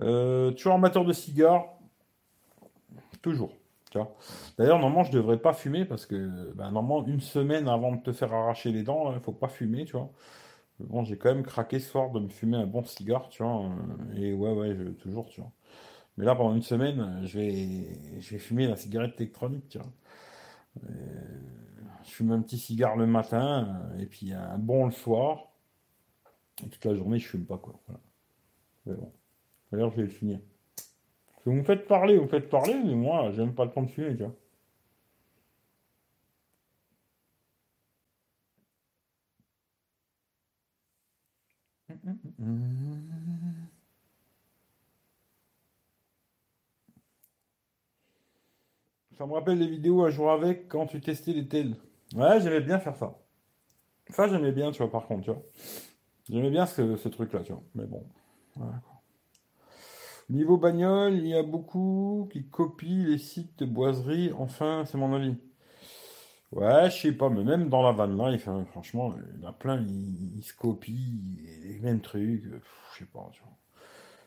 Euh, 0.00 0.50
toujours 0.50 0.74
amateur 0.74 1.04
de 1.04 1.12
cigares, 1.12 1.66
toujours. 3.22 3.52
D'ailleurs, 4.58 4.78
normalement, 4.78 5.04
je 5.04 5.12
devrais 5.12 5.38
pas 5.38 5.52
fumer 5.52 5.84
parce 5.84 6.06
que, 6.06 6.52
ben, 6.54 6.70
normalement, 6.70 7.06
une 7.06 7.20
semaine 7.20 7.68
avant 7.68 7.92
de 7.92 8.02
te 8.02 8.12
faire 8.12 8.32
arracher 8.32 8.72
les 8.72 8.82
dents, 8.82 9.12
il 9.12 9.20
faut 9.20 9.32
pas 9.32 9.48
fumer, 9.48 9.84
tu 9.84 9.92
vois. 9.92 10.10
Bon, 10.80 11.04
j'ai 11.04 11.16
quand 11.18 11.32
même 11.34 11.44
craqué 11.44 11.78
ce 11.78 11.90
soir 11.90 12.10
de 12.10 12.20
me 12.20 12.28
fumer 12.28 12.56
un 12.56 12.66
bon 12.66 12.82
cigare, 12.84 13.28
tu 13.28 13.42
vois. 13.42 13.70
Et 14.16 14.32
ouais, 14.32 14.52
ouais, 14.52 14.76
toujours, 15.02 15.26
tu 15.26 15.40
vois. 15.40 15.52
Mais 16.16 16.24
là, 16.24 16.34
pendant 16.34 16.54
une 16.54 16.62
semaine, 16.62 17.00
euh, 17.00 17.26
je 17.26 17.38
vais, 17.38 18.20
je 18.20 18.30
vais 18.30 18.38
fumer 18.38 18.66
la 18.66 18.76
cigarette 18.76 19.20
électronique, 19.20 19.68
tu 19.68 19.78
vois. 19.78 19.92
Je 22.04 22.10
fume 22.10 22.32
un 22.32 22.42
petit 22.42 22.58
cigare 22.58 22.96
le 22.96 23.06
matin 23.06 23.82
euh, 23.94 23.98
et 24.00 24.06
puis 24.06 24.32
un 24.32 24.58
bon 24.58 24.86
le 24.86 24.92
soir. 24.92 25.52
Et 26.64 26.68
toute 26.68 26.84
la 26.84 26.94
journée, 26.94 27.18
je 27.18 27.28
fume 27.28 27.46
pas, 27.46 27.58
quoi. 27.58 27.80
Voilà. 27.86 28.00
Mais 28.86 28.94
bon. 28.94 29.12
D'ailleurs, 29.72 29.90
je 29.92 29.96
vais 29.96 30.02
le 30.02 30.08
finir. 30.08 30.40
Vous 31.44 31.52
me 31.52 31.62
faites 31.64 31.86
parler, 31.88 32.16
vous 32.16 32.24
me 32.24 32.28
faites 32.28 32.48
parler, 32.50 32.74
mais 32.74 32.94
moi, 32.94 33.32
j'aime 33.32 33.54
pas 33.54 33.64
le 33.64 33.72
temps 33.72 33.82
de 33.82 33.90
fumer, 33.90 34.16
tu 34.16 34.24
vois. 34.24 34.34
Ça 49.22 49.28
me 49.28 49.34
rappelle 49.34 49.58
les 49.58 49.68
vidéos 49.68 50.04
à 50.04 50.10
jouer 50.10 50.30
avec 50.30 50.66
quand 50.66 50.88
tu 50.88 51.00
testais 51.00 51.32
les 51.32 51.46
tels. 51.46 51.76
Ouais, 52.16 52.40
j'aimais 52.40 52.60
bien 52.60 52.80
faire 52.80 52.96
ça. 52.96 53.16
Ça, 54.08 54.26
j'aimais 54.26 54.50
bien, 54.50 54.72
tu 54.72 54.78
vois, 54.78 54.90
par 54.90 55.06
contre, 55.06 55.22
tu 55.22 55.30
vois. 55.30 55.42
J'aimais 56.28 56.50
bien 56.50 56.66
ce, 56.66 57.08
truc-là, 57.08 57.38
tu 57.44 57.52
vois. 57.52 57.62
Mais 57.76 57.84
bon. 57.84 58.04
voilà. 58.56 58.82
Niveau 60.28 60.56
bagnole, 60.56 61.14
il 61.14 61.28
y 61.28 61.36
a 61.36 61.44
beaucoup 61.44 62.28
qui 62.32 62.48
copient 62.48 63.06
les 63.06 63.18
sites 63.18 63.60
de 63.60 63.64
boiserie. 63.64 64.32
Enfin, 64.36 64.82
c'est 64.86 64.98
mon 64.98 65.14
avis. 65.14 65.36
Ouais, 66.50 66.90
je 66.90 67.02
sais 67.02 67.12
pas, 67.12 67.28
mais 67.28 67.44
même 67.44 67.68
dans 67.68 67.82
la 67.82 67.92
van 67.92 68.28
life, 68.28 68.48
hein, 68.48 68.64
franchement, 68.72 69.14
il 69.36 69.40
y 69.40 69.46
en 69.46 69.50
a 69.50 69.52
plein, 69.52 69.80
ils, 69.82 70.38
ils 70.38 70.42
se 70.42 70.52
copient 70.52 70.96
les 71.62 71.78
mêmes 71.78 72.00
trucs. 72.00 72.42
Je 72.42 72.98
sais 72.98 73.04
pas, 73.04 73.30
tu 73.32 73.40
vois. 73.42 73.56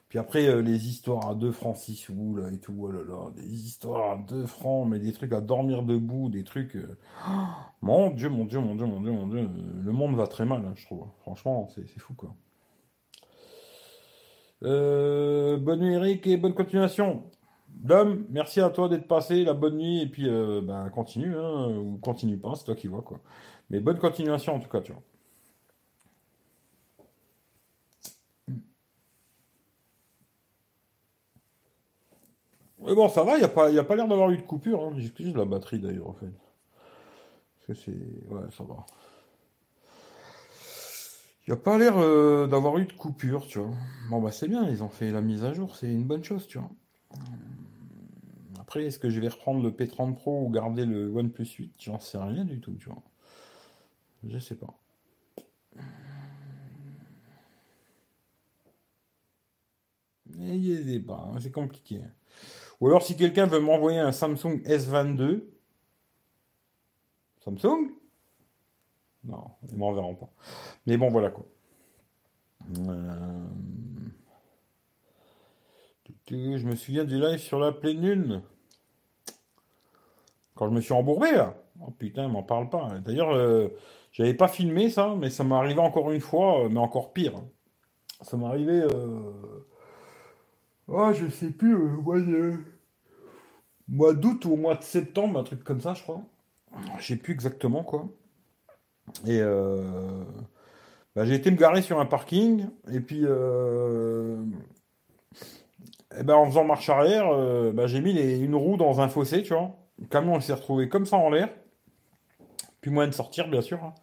Puis 0.09 0.19
après, 0.19 0.47
euh, 0.47 0.61
les 0.61 0.87
histoires 0.87 1.29
à 1.29 1.35
2 1.35 1.51
francs 1.51 1.77
6 1.77 1.95
sous, 1.95 2.35
là, 2.35 2.51
et 2.51 2.59
tout, 2.59 2.75
oh 2.79 2.91
là 2.91 3.01
là, 3.07 3.31
des 3.31 3.65
histoires 3.65 4.11
à 4.11 4.17
2 4.17 4.45
francs, 4.45 4.87
mais 4.87 4.99
des 4.99 5.11
trucs 5.13 5.33
à 5.33 5.41
dormir 5.41 5.83
debout, 5.83 6.29
des 6.29 6.43
trucs... 6.43 6.75
euh, 6.75 6.97
Mon 7.81 8.09
Dieu, 8.11 8.29
mon 8.29 8.45
Dieu, 8.45 8.59
mon 8.59 8.75
Dieu, 8.75 8.85
mon 8.85 9.01
Dieu, 9.01 9.11
mon 9.11 9.27
Dieu, 9.27 9.49
le 9.83 9.91
monde 9.91 10.15
va 10.15 10.27
très 10.27 10.45
mal, 10.45 10.65
hein, 10.65 10.73
je 10.75 10.85
trouve. 10.85 11.05
Franchement, 11.21 11.67
c'est 11.75 11.87
fou, 11.99 12.13
quoi. 12.15 12.35
Euh, 14.63 15.57
bonne 15.57 15.81
nuit 15.81 15.93
Eric 15.93 16.25
et 16.27 16.37
bonne 16.37 16.53
continuation. 16.53 17.23
Dom, 17.69 18.25
merci 18.29 18.61
à 18.61 18.69
toi 18.69 18.89
d'être 18.89 19.07
passé, 19.07 19.43
la 19.43 19.53
bonne 19.53 19.77
nuit, 19.77 20.01
et 20.01 20.07
puis 20.07 20.27
euh, 20.29 20.61
ben, 20.61 20.89
continue, 20.89 21.35
hein, 21.37 21.67
ou 21.77 21.97
continue 21.97 22.37
pas, 22.37 22.55
c'est 22.55 22.65
toi 22.65 22.75
qui 22.75 22.87
vois 22.87 23.01
quoi. 23.01 23.19
Mais 23.69 23.79
bonne 23.79 23.99
continuation 23.99 24.55
en 24.55 24.59
tout 24.59 24.69
cas, 24.69 24.81
tu 24.81 24.93
vois. 24.93 25.01
Mais 32.85 32.93
bon, 32.93 33.09
ça 33.09 33.23
va, 33.23 33.35
il 33.35 33.39
n'y 33.39 33.45
a 33.45 33.49
pas, 33.49 33.75
a 33.75 33.83
pas 33.83 33.95
l'air 33.95 34.07
d'avoir 34.07 34.29
eu 34.29 34.37
de 34.37 34.43
coupure, 34.43 34.83
hein. 34.83 34.93
Juste 34.97 35.19
la 35.19 35.45
batterie 35.45 35.79
d'ailleurs 35.79 36.09
en 36.09 36.13
fait. 36.13 36.31
Parce 37.67 37.67
que 37.67 37.73
c'est. 37.85 38.31
Ouais, 38.31 38.43
ça 38.55 38.63
va. 38.63 38.85
Il 41.47 41.51
n'y 41.51 41.53
a 41.53 41.61
pas 41.61 41.77
l'air 41.77 41.97
euh, 41.97 42.47
d'avoir 42.47 42.77
eu 42.77 42.85
de 42.85 42.93
coupure, 42.93 43.45
tu 43.47 43.59
vois. 43.59 43.71
Bon 44.09 44.21
bah 44.21 44.31
c'est 44.31 44.47
bien, 44.47 44.67
ils 44.69 44.83
ont 44.83 44.89
fait 44.89 45.11
la 45.11 45.21
mise 45.21 45.43
à 45.43 45.53
jour, 45.53 45.75
c'est 45.75 45.91
une 45.91 46.03
bonne 46.03 46.23
chose, 46.23 46.47
tu 46.47 46.57
vois. 46.57 46.69
Après, 48.59 48.85
est-ce 48.85 48.97
que 48.97 49.09
je 49.09 49.19
vais 49.19 49.27
reprendre 49.27 49.63
le 49.63 49.69
P30 49.69 50.15
Pro 50.15 50.43
ou 50.43 50.49
garder 50.49 50.85
le 50.85 51.07
OnePlus 51.09 51.45
8? 51.45 51.73
J'en 51.79 51.99
sais 51.99 52.17
rien 52.17 52.45
du 52.45 52.59
tout, 52.59 52.73
tu 52.79 52.89
vois. 52.89 53.01
Je 54.27 54.39
sais 54.39 54.55
pas. 54.55 54.73
Il 60.37 60.65
y 60.65 61.05
hein, 61.09 61.35
c'est 61.39 61.51
compliqué. 61.51 62.01
Ou 62.81 62.87
alors 62.87 63.03
si 63.03 63.15
quelqu'un 63.15 63.45
veut 63.45 63.59
m'envoyer 63.59 63.99
un 63.99 64.11
Samsung 64.11 64.61
S22, 64.65 65.43
Samsung? 67.43 67.91
Non, 69.23 69.45
ils 69.69 69.77
m'enverront 69.77 70.15
pas. 70.15 70.29
Mais 70.85 70.97
bon, 70.97 71.09
voilà 71.09 71.29
quoi. 71.29 71.45
Euh, 72.87 73.45
Je 76.27 76.65
me 76.65 76.75
souviens 76.75 77.03
du 77.03 77.19
live 77.19 77.37
sur 77.39 77.59
la 77.59 77.71
pleine 77.71 78.01
lune, 78.01 78.41
quand 80.55 80.67
je 80.67 80.73
me 80.73 80.81
suis 80.81 80.93
embourbé 80.93 81.31
là. 81.31 81.55
Oh 81.81 81.91
putain, 81.91 82.27
m'en 82.27 82.41
parle 82.41 82.69
pas. 82.69 82.89
D'ailleurs, 83.05 83.31
euh, 83.31 83.67
j'avais 84.11 84.33
pas 84.33 84.47
filmé 84.47 84.89
ça, 84.89 85.13
mais 85.15 85.29
ça 85.29 85.43
m'est 85.43 85.55
arrivé 85.55 85.79
encore 85.79 86.11
une 86.11 86.21
fois, 86.21 86.65
euh, 86.65 86.69
mais 86.69 86.79
encore 86.79 87.13
pire. 87.13 87.43
Ça 88.21 88.37
m'est 88.37 88.45
arrivé, 88.45 88.81
euh... 88.81 89.31
oh, 90.87 91.13
je 91.13 91.27
sais 91.29 91.51
plus, 91.51 91.75
euh, 91.75 91.97
mois 92.01 92.17
mois 93.87 94.13
d'août 94.13 94.45
ou 94.45 94.55
mois 94.55 94.75
de 94.75 94.83
septembre, 94.83 95.39
un 95.39 95.43
truc 95.43 95.63
comme 95.63 95.81
ça, 95.81 95.93
je 95.93 96.03
crois. 96.03 96.21
Je 96.99 97.05
sais 97.05 97.15
plus 97.17 97.33
exactement 97.33 97.83
quoi. 97.83 98.09
Et 99.25 99.39
euh, 99.41 100.23
bah, 101.15 101.25
j'ai 101.25 101.35
été 101.35 101.51
me 101.51 101.57
garer 101.57 101.81
sur 101.81 101.99
un 101.99 102.05
parking, 102.05 102.67
et 102.91 102.99
puis 102.99 103.21
euh, 103.23 104.37
eh 106.17 106.23
ben, 106.23 106.35
en 106.35 106.45
faisant 106.47 106.63
marche 106.63 106.89
arrière, 106.89 107.29
euh, 107.31 107.71
bah, 107.71 107.87
j'ai 107.87 108.01
mis 108.01 108.13
une 108.19 108.55
roue 108.55 108.77
dans 108.77 109.01
un 109.01 109.07
fossé, 109.09 109.43
tu 109.43 109.53
vois. 109.53 109.75
Le 109.99 110.07
camion 110.07 110.39
s'est 110.41 110.53
retrouvé 110.53 110.89
comme 110.89 111.05
ça 111.05 111.17
en 111.17 111.29
l'air, 111.29 111.49
puis 112.81 112.91
moyen 112.91 113.09
de 113.09 113.13
sortir, 113.15 113.47
bien 113.47 113.61
sûr. 113.61 113.83
hein. 113.83 113.93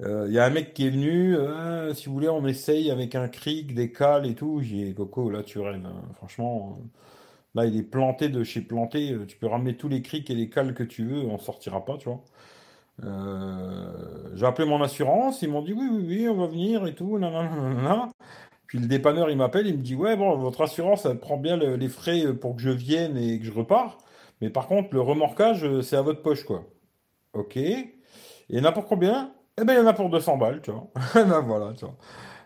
Euh, 0.00 0.26
Il 0.28 0.34
y 0.34 0.38
a 0.38 0.44
un 0.44 0.50
mec 0.50 0.74
qui 0.74 0.86
est 0.86 0.90
venu, 0.90 1.36
euh, 1.36 1.92
si 1.94 2.06
vous 2.06 2.12
voulez, 2.14 2.28
on 2.28 2.46
essaye 2.46 2.90
avec 2.90 3.14
un 3.14 3.28
cric, 3.28 3.74
des 3.74 3.90
cales 3.92 4.26
et 4.26 4.34
tout. 4.34 4.60
J'ai 4.62 4.86
dit, 4.86 4.94
Coco, 4.94 5.30
là 5.30 5.42
tu 5.42 5.58
rêves. 5.60 5.84
hein. 5.84 6.02
Franchement, 6.14 6.78
euh, 6.80 6.84
là 7.60 7.66
il 7.66 7.76
est 7.78 7.82
planté 7.82 8.28
de 8.28 8.44
chez 8.44 8.60
planté. 8.62 9.16
Tu 9.28 9.36
peux 9.38 9.46
ramener 9.48 9.76
tous 9.76 9.88
les 9.88 10.02
crics 10.02 10.30
et 10.30 10.34
les 10.34 10.50
cales 10.50 10.74
que 10.74 10.84
tu 10.84 11.04
veux, 11.06 11.22
on 11.26 11.38
sortira 11.38 11.84
pas, 11.84 11.98
tu 11.98 12.08
vois. 12.10 12.22
J'ai 14.34 14.46
appelé 14.46 14.68
mon 14.68 14.82
assurance, 14.82 15.42
ils 15.42 15.48
m'ont 15.50 15.62
dit 15.62 15.72
oui, 15.72 15.88
oui, 15.90 16.04
oui, 16.06 16.28
on 16.28 16.36
va 16.36 16.46
venir 16.46 16.86
et 16.86 16.94
tout. 16.94 17.18
nanana. 17.18 18.10
Puis 18.66 18.78
le 18.80 18.86
dépanneur, 18.86 19.30
il 19.30 19.36
m'appelle, 19.38 19.66
il 19.68 19.78
me 19.78 19.82
dit, 19.82 19.94
ouais, 19.96 20.16
bon, 20.16 20.36
votre 20.38 20.62
assurance, 20.62 21.04
elle 21.06 21.18
prend 21.20 21.36
bien 21.38 21.56
le- 21.56 21.76
les 21.76 21.88
frais 21.88 22.34
pour 22.34 22.56
que 22.56 22.62
je 22.62 22.70
vienne 22.70 23.16
et 23.18 23.38
que 23.40 23.44
je 23.46 23.52
repars. 23.52 23.98
Mais 24.40 24.50
par 24.50 24.66
contre, 24.68 24.90
le 24.94 25.00
remorquage, 25.02 25.66
c'est 25.82 25.96
à 25.96 26.02
votre 26.02 26.22
poche, 26.22 26.44
quoi. 26.44 26.64
Ok. 27.34 27.56
Et 27.58 28.62
pour 28.74 28.86
combien? 28.86 29.32
Eh 29.60 29.64
ben, 29.64 29.74
il 29.74 29.76
y 29.78 29.80
en 29.80 29.86
a 29.86 29.92
pour 29.92 30.08
200 30.10 30.36
balles, 30.36 30.60
tu 30.62 30.70
vois. 30.70 30.88
Eh 31.16 31.24
Ben 31.24 31.40
voilà, 31.40 31.72
tu 31.74 31.84
vois. 31.84 31.96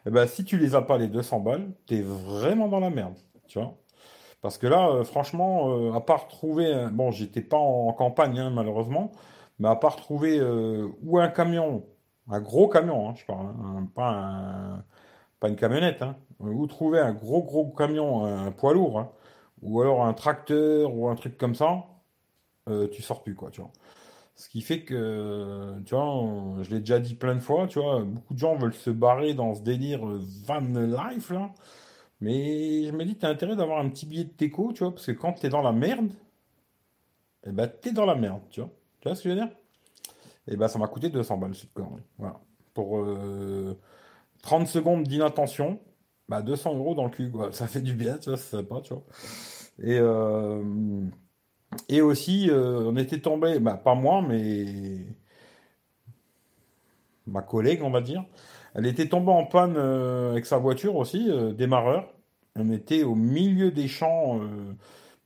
Eh 0.07 0.11
ben, 0.11 0.27
si 0.27 0.45
tu 0.45 0.59
les 0.59 0.75
as 0.75 0.83
pas, 0.83 0.99
les 0.99 1.09
200 1.09 1.41
balles, 1.41 1.73
t'es 1.87 2.03
vraiment 2.03 2.69
dans 2.69 2.81
la 2.81 2.91
merde, 2.91 3.17
tu 3.49 3.59
vois. 3.61 3.77
Parce 4.43 4.59
que 4.59 4.67
là, 4.69 4.89
euh, 4.91 5.05
franchement, 5.05 5.71
euh, 5.71 5.93
à 5.95 6.01
part 6.03 6.29
trouver, 6.29 6.73
un- 6.73 6.91
bon, 6.91 7.13
j'étais 7.13 7.43
pas 7.43 7.59
en 7.59 7.93
campagne, 7.95 8.39
hein, 8.41 8.51
malheureusement, 8.51 9.13
mais 9.59 9.69
à 9.69 9.77
part 9.77 9.97
trouver 9.97 10.39
euh, 10.41 10.89
ou 11.05 11.19
un 11.21 11.29
camion, 11.29 11.85
un 12.31 12.41
gros 12.41 12.69
camion, 12.69 13.11
hein, 13.11 13.15
je 13.17 13.25
parle, 13.27 13.47
hein, 13.49 13.89
pas 13.95 14.85
pas 15.41 15.49
une 15.49 15.57
camionnette, 15.57 16.03
hein. 16.03 16.17
Ou 16.41 16.67
trouver 16.69 17.01
un 17.01 17.13
gros 17.15 17.43
gros 17.45 17.71
camion, 17.73 18.25
un 18.27 18.53
poids 18.53 18.75
lourd. 18.75 19.13
Ou 19.63 19.81
alors 19.83 20.05
un 20.07 20.15
tracteur 20.15 20.95
ou 20.97 21.09
un 21.09 21.17
truc 21.17 21.39
comme 21.39 21.55
ça, 21.57 21.85
tu 22.93 23.03
sors 23.03 23.23
plus 23.23 23.35
quoi, 23.35 23.51
tu 23.51 23.61
vois. 23.61 23.71
Ce 24.35 24.49
qui 24.49 24.63
fait 24.63 24.83
que, 24.85 25.79
tu 25.85 25.95
vois, 25.95 26.63
je 26.63 26.71
l'ai 26.71 26.81
déjà 26.81 26.99
dit 26.99 27.15
plein 27.15 27.35
de 27.35 27.41
fois, 27.41 27.67
tu 27.67 27.79
vois, 27.79 28.03
beaucoup 28.03 28.35
de 28.35 28.39
gens 28.39 28.57
veulent 28.57 28.75
se 28.75 28.91
barrer 28.91 29.35
dans 29.35 29.55
ce 29.55 29.63
délire 29.63 30.07
euh, 30.09 30.21
van 30.47 30.61
life 30.61 31.31
là, 31.31 31.53
mais 32.21 32.85
je 32.87 32.93
me 32.93 33.05
dis, 33.05 33.17
t'as 33.17 33.29
intérêt 33.31 33.57
d'avoir 33.57 33.81
un 33.81 33.89
petit 33.91 34.07
billet 34.07 34.25
de 34.25 34.31
teco, 34.31 34.73
tu 34.73 34.85
vois, 34.85 34.93
parce 34.95 35.07
que 35.07 35.13
quand 35.13 35.35
t'es 35.35 35.49
dans 35.49 35.63
la 35.63 35.73
merde, 35.73 36.11
eh 37.45 37.51
ben 37.53 37.69
t'es 37.69 37.93
dans 37.93 38.07
la 38.07 38.15
merde, 38.15 38.43
tu 38.51 38.61
vois. 38.61 38.71
Tu 39.01 39.09
vois 39.09 39.17
ce 39.17 39.23
que 39.23 39.31
je 39.31 39.35
veux 39.35 39.41
dire? 39.41 39.55
Eh 40.49 40.57
ben 40.57 40.69
ça 40.69 40.79
m'a 40.79 40.89
coûté 40.89 41.09
200 41.11 41.37
balles 41.39 41.55
cette 41.55 41.73
connerie. 41.73 42.03
Voilà. 42.19 42.41
Pour 42.75 43.01
euh, 43.01 43.79
30 44.43 44.69
secondes 44.69 45.05
d'inattention, 45.05 45.81
bah 46.29 46.43
200 46.43 46.77
euros 46.77 46.95
dans 46.95 47.05
le 47.05 47.11
cul, 47.11 47.31
quoi. 47.31 47.53
Ça 47.53 47.67
fait 47.67 47.81
du 47.83 47.95
bien, 47.95 48.19
tu 48.19 48.31
vois, 48.31 48.39
c'est 48.39 48.57
sympa, 48.57 48.81
tu 48.83 48.95
vois. 48.95 49.05
Et, 49.81 49.99
euh, 49.99 50.63
et 51.89 52.01
aussi, 52.01 52.51
euh, 52.51 52.85
on 52.87 52.97
était 52.97 53.21
tombé, 53.21 53.59
bah 53.59 53.75
pas 53.83 53.95
moi, 53.95 54.23
mais 54.27 55.07
ma 57.27 57.43
collègue, 57.43 57.83
on 57.83 57.91
va 57.91 58.01
dire. 58.01 58.25
Elle 58.75 58.87
était 58.87 59.09
tombée 59.09 59.33
en 59.33 59.45
panne 59.45 59.75
euh, 59.77 60.33
avec 60.33 60.47
sa 60.47 60.59
voiture 60.59 60.97
aussi, 60.97 61.31
euh, 61.31 61.53
démarreur. 61.53 62.13
On 62.57 62.71
était 62.71 63.03
au 63.05 63.15
milieu 63.15 63.71
des 63.71 63.89
champs, 63.89 64.41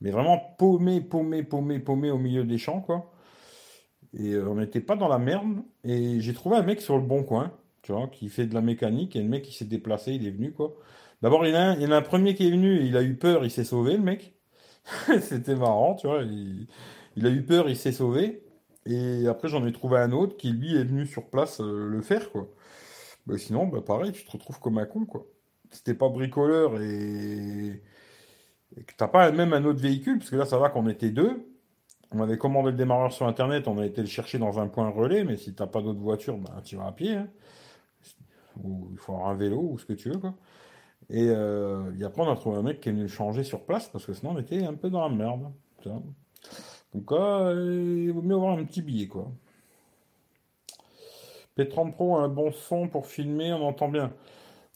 mais 0.01 0.11
vraiment 0.11 0.39
paumé, 0.57 1.01
paumé, 1.01 1.43
paumé, 1.43 1.79
paumé 1.79 2.11
au 2.11 2.17
milieu 2.17 2.45
des 2.45 2.57
champs, 2.57 2.81
quoi. 2.81 3.11
Et 4.17 4.37
on 4.37 4.55
n'était 4.55 4.81
pas 4.81 4.95
dans 4.95 5.09
la 5.09 5.17
merde. 5.19 5.57
Et 5.83 6.21
j'ai 6.21 6.33
trouvé 6.33 6.57
un 6.57 6.63
mec 6.63 6.81
sur 6.81 6.95
le 6.95 7.03
bon 7.03 7.23
coin, 7.23 7.51
tu 7.83 7.91
vois, 7.91 8.07
qui 8.07 8.29
fait 8.29 8.45
de 8.47 8.53
la 8.53 8.61
mécanique. 8.61 9.15
Et 9.17 9.21
le 9.21 9.27
mec, 9.29 9.49
il 9.49 9.53
s'est 9.53 9.65
déplacé, 9.65 10.13
il 10.13 10.25
est 10.27 10.31
venu, 10.31 10.53
quoi. 10.53 10.75
D'abord, 11.21 11.45
il 11.45 11.51
y 11.53 11.55
en 11.57 11.91
a 11.91 11.97
un 11.97 12.01
premier 12.01 12.35
qui 12.35 12.47
est 12.47 12.51
venu, 12.51 12.81
il 12.85 12.95
a 12.95 13.03
eu 13.03 13.15
peur, 13.15 13.43
il 13.43 13.51
s'est 13.51 13.65
sauvé, 13.65 13.97
le 13.97 14.03
mec. 14.03 14.36
C'était 15.21 15.55
marrant, 15.55 15.95
tu 15.95 16.07
vois. 16.07 16.23
Il, 16.23 17.25
a 17.25 17.29
eu 17.29 17.43
peur, 17.43 17.69
il 17.69 17.75
s'est 17.77 17.91
sauvé. 17.91 18.43
Et 18.85 19.27
après, 19.27 19.49
j'en 19.49 19.65
ai 19.67 19.71
trouvé 19.73 19.97
un 19.99 20.11
autre 20.11 20.37
qui, 20.37 20.51
lui, 20.51 20.75
est 20.77 20.83
venu 20.83 21.05
sur 21.05 21.29
place 21.29 21.59
euh, 21.61 21.89
le 21.89 22.01
faire, 22.01 22.31
quoi. 22.31 22.47
Bah, 23.27 23.37
sinon, 23.37 23.67
bah, 23.67 23.81
pareil, 23.85 24.11
tu 24.13 24.25
te 24.25 24.31
retrouves 24.31 24.59
comme 24.59 24.77
un 24.77 24.85
con, 24.85 25.05
quoi. 25.05 25.25
Si 25.71 25.83
t'es 25.83 25.93
pas 25.93 26.09
bricoleur 26.09 26.81
et, 26.81 27.81
et 28.77 28.83
que 28.83 28.93
t'as 28.97 29.07
pas 29.07 29.31
même 29.31 29.53
un 29.53 29.65
autre 29.65 29.79
véhicule, 29.81 30.19
parce 30.19 30.29
que 30.31 30.35
là, 30.37 30.45
ça 30.45 30.57
va 30.57 30.69
qu'on 30.69 30.87
était 30.87 31.11
deux. 31.11 31.45
On 32.11 32.21
avait 32.21 32.37
commandé 32.37 32.71
le 32.71 32.77
démarreur 32.77 33.11
sur 33.11 33.27
Internet, 33.27 33.67
on 33.67 33.77
a 33.79 33.85
été 33.85 34.01
le 34.01 34.07
chercher 34.07 34.39
dans 34.39 34.59
un 34.59 34.67
point 34.67 34.89
relais, 34.89 35.25
mais 35.25 35.37
si 35.37 35.53
t'as 35.53 35.67
pas 35.67 35.81
d'autre 35.81 35.99
voiture, 35.99 36.37
bah, 36.37 36.61
tu 36.63 36.77
vas 36.77 36.87
à 36.87 36.91
pied, 36.93 37.15
hein. 37.15 37.29
Ou 38.63 38.89
il 38.91 38.97
faut 38.97 39.13
avoir 39.13 39.29
un 39.29 39.35
vélo, 39.35 39.59
ou 39.59 39.77
ce 39.77 39.85
que 39.85 39.93
tu 39.93 40.09
veux, 40.09 40.17
quoi. 40.17 40.33
Et, 41.09 41.29
euh, 41.29 41.91
et 41.99 42.03
après, 42.03 42.21
on 42.21 42.31
a 42.31 42.35
trouvé 42.35 42.57
un 42.57 42.63
mec 42.63 42.81
qui 42.81 42.89
est 42.89 42.91
venu 42.91 43.03
le 43.03 43.07
changer 43.07 43.43
sur 43.43 43.65
place, 43.65 43.87
parce 43.87 44.05
que 44.05 44.13
sinon, 44.13 44.33
on 44.35 44.39
était 44.39 44.63
un 44.65 44.73
peu 44.73 44.89
dans 44.89 45.07
la 45.07 45.13
merde. 45.13 45.51
Donc, 46.93 47.11
euh, 47.11 48.05
il 48.07 48.11
vaut 48.11 48.21
mieux 48.21 48.35
avoir 48.35 48.57
un 48.57 48.63
petit 48.65 48.81
billet, 48.81 49.07
quoi. 49.07 49.31
P30 51.57 51.93
Pro 51.93 52.17
a 52.17 52.21
un 52.21 52.29
bon 52.29 52.51
son 52.51 52.87
pour 52.87 53.07
filmer, 53.07 53.53
on 53.53 53.67
entend 53.67 53.89
bien. 53.89 54.13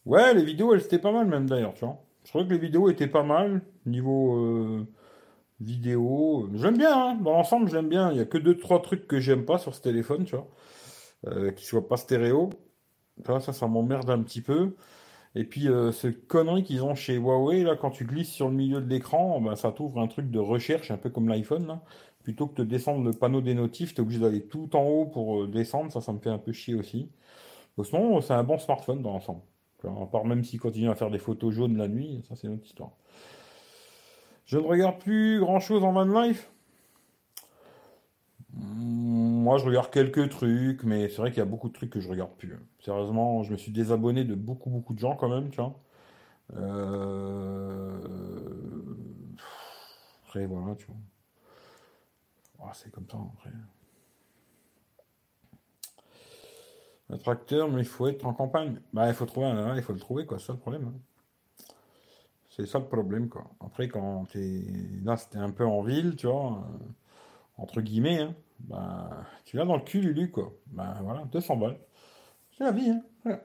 Ouais, 0.06 0.34
les 0.34 0.44
vidéos, 0.44 0.74
elles 0.74 0.82
étaient 0.82 1.00
pas 1.00 1.12
mal 1.12 1.28
même 1.28 1.48
d'ailleurs, 1.48 1.74
tu 1.76 1.86
vois. 1.86 1.98
Je 2.24 2.30
trouvais 2.30 2.46
que 2.46 2.52
les 2.54 2.60
vidéos 2.60 2.90
étaient 2.90 3.08
pas 3.08 3.24
mal, 3.24 3.62
niveau 3.86 4.36
euh, 4.38 4.88
vidéo. 5.60 6.50
J'aime 6.56 6.78
bien, 6.78 6.94
hein. 6.96 7.16
Dans 7.16 7.34
l'ensemble, 7.34 7.70
j'aime 7.70 7.90
bien. 7.90 8.12
Il 8.12 8.18
y 8.18 8.22
a 8.22 8.26
que 8.26 8.38
deux, 8.38 8.58
trois 8.58 8.82
trucs 8.82 9.08
que 9.08 9.20
j'aime 9.20 9.46
pas 9.46 9.58
sur 9.60 9.76
ce 9.76 9.82
téléphone, 9.82 10.26
tu 10.26 10.36
vois. 10.36 10.48
Euh, 11.28 11.52
qui 11.52 11.66
soient 11.66 11.88
pas 11.88 11.98
stéréo. 11.98 12.50
Ça, 13.26 13.54
ça 13.54 13.68
m'emmerde 13.68 14.10
un 14.10 14.22
petit 14.24 14.42
peu. 14.42 14.76
Et 15.36 15.46
puis, 15.46 15.70
euh, 15.70 15.92
cette 15.92 16.28
connerie 16.28 16.64
qu'ils 16.64 16.84
ont 16.84 16.96
chez 16.96 17.16
Huawei, 17.16 17.64
là, 17.64 17.76
quand 17.76 17.92
tu 17.92 18.06
glisses 18.06 18.32
sur 18.32 18.50
le 18.50 18.56
milieu 18.56 18.82
de 18.82 18.90
l'écran, 18.90 19.40
ben, 19.40 19.56
ça 19.56 19.72
t'ouvre 19.72 20.00
un 20.00 20.08
truc 20.08 20.30
de 20.30 20.40
recherche, 20.40 20.92
un 20.92 20.98
peu 20.98 21.10
comme 21.10 21.30
l'iPhone. 21.30 21.80
Plutôt 22.24 22.48
que 22.48 22.56
de 22.56 22.64
descendre 22.64 23.04
le 23.06 23.14
panneau 23.14 23.42
des 23.42 23.54
notifs, 23.54 23.94
t'es 23.94 24.02
obligé 24.02 24.20
d'aller 24.20 24.46
tout 24.46 24.76
en 24.76 24.84
haut 24.84 25.06
pour 25.06 25.44
euh, 25.44 25.48
descendre. 25.48 25.92
Ça, 25.92 26.02
ça 26.02 26.14
me 26.14 26.20
fait 26.20 26.30
un 26.30 26.38
peu 26.38 26.52
chier 26.52 26.76
aussi. 26.76 27.10
Sinon, 27.84 28.22
c'est 28.22 28.34
un 28.34 28.44
bon 28.44 28.60
smartphone 28.60 29.02
dans 29.02 29.14
l'ensemble. 29.14 29.42
À 29.84 30.06
part 30.06 30.26
même 30.26 30.44
s'il 30.44 30.60
continue 30.60 30.90
à 30.90 30.96
faire 30.96 31.10
des 31.10 31.18
photos 31.18 31.54
jaunes 31.54 31.78
la 31.78 31.88
nuit, 31.88 32.24
ça 32.28 32.36
c'est 32.36 32.48
une 32.48 32.54
autre 32.54 32.66
histoire. 32.66 32.92
Je 34.46 34.58
ne 34.58 34.64
regarde 34.64 35.00
plus 35.00 35.40
grand 35.40 35.60
chose 35.60 35.84
en 35.84 35.92
van 35.92 36.06
life. 36.06 36.51
Moi, 38.54 39.58
je 39.58 39.66
regarde 39.66 39.90
quelques 39.92 40.30
trucs, 40.30 40.84
mais 40.84 41.10
c'est 41.10 41.18
vrai 41.18 41.32
qu'il 41.32 41.40
y 41.40 41.42
a 41.42 41.46
beaucoup 41.46 41.70
de 41.70 41.74
trucs 41.74 41.90
que 41.90 42.00
je 42.00 42.10
regarde 42.10 42.32
plus. 42.38 42.60
Sérieusement, 42.80 43.44
je 43.44 43.52
me 43.54 43.58
suis 43.58 43.72
désabonné 43.72 44.24
de 44.26 44.36
beaucoup, 44.36 44.70
beaucoup 44.70 44.94
de 44.94 45.00
gens 45.00 45.16
quand 45.16 45.30
même, 45.30 45.50
tu 45.50 45.58
vois. 45.62 45.80
Euh, 46.58 47.98
après, 50.26 50.46
voilà, 50.46 50.76
tu 50.76 50.86
vois. 50.88 50.96
Ah, 52.64 52.72
c'est 52.74 52.92
comme 52.92 53.08
ça, 53.10 53.18
après. 53.34 53.52
Un 57.10 57.18
tracteur, 57.18 57.70
mais 57.70 57.82
il 57.82 57.88
faut 57.88 58.08
être 58.08 58.26
en 58.26 58.34
campagne. 58.34 58.80
Bah, 58.94 59.08
il 59.08 59.14
faut 59.14 59.26
trouver 59.26 59.48
un, 59.48 59.76
il 59.76 59.82
faut 59.82 59.94
le 59.94 60.00
trouver, 60.00 60.26
quoi. 60.26 60.40
C'est 60.40 60.48
ça 60.48 60.54
le 60.54 60.60
problème. 60.60 60.88
Hein. 60.88 61.00
C'est 62.50 62.66
ça 62.66 62.80
le 62.80 62.86
problème, 62.86 63.30
quoi. 63.30 63.50
Après, 63.60 63.88
quand 63.88 64.26
t'es 64.32 64.64
là, 65.04 65.18
c'était 65.18 65.38
un 65.38 65.52
peu 65.52 65.66
en 65.66 65.82
ville, 65.82 66.16
tu 66.16 66.28
vois, 66.28 66.66
euh, 66.66 66.78
entre 67.62 67.82
guillemets, 67.82 68.20
hein, 68.20 68.36
bah, 68.60 69.26
tu 69.46 69.58
vas 69.58 69.66
dans 69.66 69.76
le 69.78 69.84
cul, 69.84 70.02
Lulu, 70.02 70.32
quoi. 70.32 70.54
Bah, 70.68 71.00
voilà, 71.04 71.26
200 71.32 71.58
balles. 71.58 71.78
C'est 72.58 72.64
la 72.66 72.72
vie, 72.72 72.90
hein. 72.90 73.40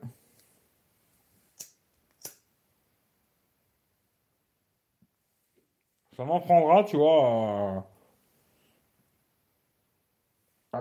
Ça 6.17 6.25
m'en 6.25 6.41
prendra, 6.41 6.83
tu 6.85 6.97
vois. 6.97 7.87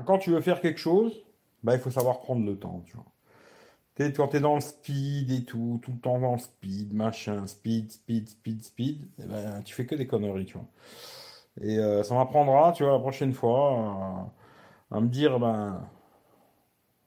Quand 0.06 0.18
tu 0.20 0.32
veux 0.32 0.42
faire 0.42 0.62
quelque 0.62 0.80
chose, 0.80 1.24
bah, 1.64 1.74
il 1.76 1.80
faut 1.82 1.92
savoir 1.92 2.20
prendre 2.22 2.46
le 2.46 2.58
temps, 2.58 2.84
tu 2.86 2.96
vois. 2.96 3.06
Es, 3.98 4.12
quand 4.14 4.30
tu 4.30 4.38
es 4.38 4.40
dans 4.42 4.56
le 4.56 4.62
speed 4.62 5.32
et 5.32 5.44
tout, 5.46 5.80
tout 5.84 5.92
le 5.94 6.00
temps 6.00 6.20
dans 6.20 6.34
le 6.34 6.40
speed, 6.40 6.94
machin, 6.94 7.48
speed, 7.48 7.92
speed, 7.92 8.30
speed, 8.30 8.64
speed, 8.64 9.08
eh 9.20 9.26
ben, 9.26 9.62
tu 9.64 9.74
fais 9.74 9.86
que 9.86 9.96
des 9.96 10.08
conneries, 10.08 10.46
tu 10.46 10.56
vois. 10.58 10.68
Et 11.62 11.78
euh, 11.80 12.04
ça 12.04 12.16
m'apprendra, 12.16 12.74
tu 12.74 12.84
vois, 12.84 12.94
la 12.94 13.00
prochaine 13.00 13.34
fois, 13.34 14.32
à 14.92 15.00
me 15.00 15.08
dire, 15.08 15.40
ben, 15.40 15.88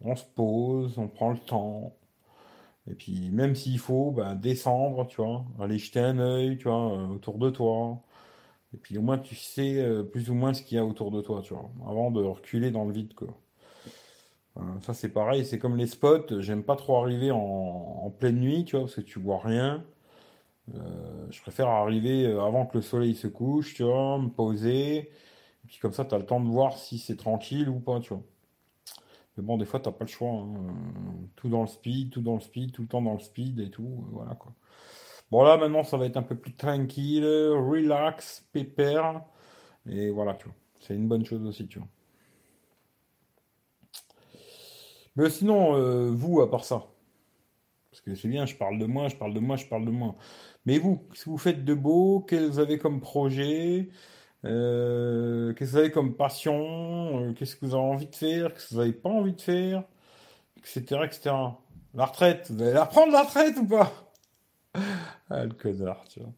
on 0.00 0.16
se 0.16 0.24
pose, 0.24 0.98
on 0.98 1.08
prend 1.08 1.30
le 1.30 1.38
temps. 1.38 1.94
Et 2.90 2.94
puis, 2.94 3.30
même 3.30 3.54
s'il 3.54 3.78
faut, 3.78 4.12
ben, 4.12 4.34
descendre, 4.34 5.06
tu 5.06 5.22
vois, 5.22 5.44
aller 5.60 5.78
jeter 5.78 6.00
un 6.00 6.18
œil, 6.18 6.58
tu 6.58 6.64
vois, 6.64 6.92
euh, 6.92 7.08
autour 7.08 7.38
de 7.38 7.50
toi. 7.50 8.02
Et 8.74 8.78
puis, 8.78 8.98
au 8.98 9.02
moins, 9.02 9.18
tu 9.18 9.36
sais 9.36 9.78
euh, 9.80 10.04
plus 10.04 10.30
ou 10.30 10.34
moins 10.34 10.54
ce 10.54 10.62
qu'il 10.62 10.76
y 10.78 10.80
a 10.80 10.84
autour 10.86 11.10
de 11.10 11.20
toi, 11.22 11.42
tu 11.42 11.54
vois, 11.54 11.70
avant 11.86 12.10
de 12.10 12.22
reculer 12.22 12.70
dans 12.70 12.84
le 12.84 12.92
vide, 12.92 13.14
quoi. 13.14 13.28
ça, 14.82 14.94
c'est 14.94 15.10
pareil, 15.10 15.44
c'est 15.44 15.58
comme 15.58 15.76
les 15.76 15.86
spots. 15.86 16.40
J'aime 16.40 16.64
pas 16.64 16.76
trop 16.76 16.96
arriver 17.02 17.30
en, 17.30 18.12
pleine 18.18 18.40
nuit, 18.40 18.64
tu 18.64 18.76
vois, 18.76 18.84
parce 18.86 18.96
que 18.96 19.00
tu 19.02 19.20
vois 19.20 19.40
rien. 19.40 19.84
Euh, 20.74 21.26
je 21.30 21.40
préfère 21.42 21.68
arriver 21.68 22.26
avant 22.26 22.66
que 22.66 22.78
le 22.78 22.82
soleil 22.82 23.14
se 23.14 23.26
couche, 23.26 23.74
tu 23.74 23.82
vois, 23.84 24.18
me 24.18 24.28
poser. 24.28 25.10
Puis, 25.66 25.78
comme 25.78 25.92
ça, 25.92 26.04
tu 26.04 26.14
as 26.14 26.18
le 26.18 26.26
temps 26.26 26.40
de 26.40 26.48
voir 26.48 26.76
si 26.78 26.98
c'est 26.98 27.16
tranquille 27.16 27.68
ou 27.68 27.80
pas, 27.80 28.00
tu 28.00 28.14
vois. 28.14 28.22
Mais 29.36 29.44
bon, 29.44 29.56
des 29.56 29.64
fois, 29.66 29.80
t'as 29.80 29.92
pas 29.92 30.04
le 30.04 30.10
choix. 30.10 30.30
Hein. 30.30 30.74
Tout 31.36 31.48
dans 31.48 31.62
le 31.62 31.68
speed, 31.68 32.10
tout 32.10 32.22
dans 32.22 32.34
le 32.34 32.40
speed, 32.40 32.72
tout 32.72 32.82
le 32.82 32.88
temps 32.88 33.02
dans 33.02 33.14
le 33.14 33.20
speed 33.20 33.60
et 33.60 33.70
tout. 33.70 34.04
Voilà 34.12 34.34
quoi. 34.34 34.52
Bon, 35.30 35.42
là, 35.42 35.56
maintenant, 35.58 35.84
ça 35.84 35.96
va 35.96 36.06
être 36.06 36.16
un 36.16 36.22
peu 36.22 36.36
plus 36.36 36.54
tranquille, 36.54 37.24
relax, 37.24 38.46
pépère. 38.52 39.22
Et 39.86 40.10
voilà, 40.10 40.34
tu 40.34 40.46
vois. 40.46 40.54
C'est 40.80 40.94
une 40.94 41.08
bonne 41.08 41.24
chose 41.24 41.44
aussi, 41.44 41.66
tu 41.68 41.78
vois. 41.78 41.88
Mais 45.16 45.30
sinon, 45.30 45.74
euh, 45.74 46.10
vous, 46.10 46.40
à 46.40 46.50
part 46.50 46.64
ça, 46.64 46.86
parce 47.98 48.16
que 48.16 48.22
c'est 48.22 48.28
bien, 48.28 48.46
je 48.46 48.54
parle 48.54 48.78
de 48.78 48.86
moi, 48.86 49.08
je 49.08 49.16
parle 49.16 49.34
de 49.34 49.40
moi, 49.40 49.56
je 49.56 49.66
parle 49.66 49.84
de 49.84 49.90
moi. 49.90 50.16
Mais 50.66 50.78
vous, 50.78 50.98
qu'est-ce 51.10 51.24
que 51.24 51.30
vous 51.30 51.38
faites 51.38 51.64
de 51.64 51.74
beau? 51.74 52.20
Qu'est-ce 52.20 52.42
que 52.46 52.52
vous 52.52 52.58
avez 52.60 52.78
comme 52.78 53.00
projet? 53.00 53.88
Euh, 54.44 55.52
qu'est-ce 55.54 55.72
que 55.72 55.76
vous 55.76 55.80
avez 55.82 55.90
comme 55.90 56.16
passion? 56.16 57.28
Euh, 57.30 57.32
Qu'est-ce 57.34 57.56
que 57.56 57.66
vous 57.66 57.74
avez 57.74 57.84
envie 57.84 58.06
de 58.06 58.14
faire? 58.14 58.54
Qu'est-ce 58.54 58.68
que 58.68 58.74
vous 58.74 58.80
n'avez 58.80 58.92
pas 58.92 59.08
envie 59.08 59.32
de 59.32 59.40
faire? 59.40 59.84
Etc. 60.58 60.80
etc. 61.04 61.34
La 61.94 62.06
retraite, 62.06 62.50
vous 62.50 62.62
allez 62.62 62.72
la 62.72 62.84
reprendre 62.84 63.12
la 63.12 63.22
retraite 63.22 63.56
ou 63.58 63.66
pas? 63.66 63.92
Ah, 65.30 65.44
le 65.44 65.52
connard, 65.52 66.04
tu 66.08 66.20
vois. 66.20 66.32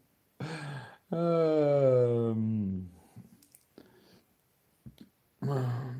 Euh... 1.13 2.33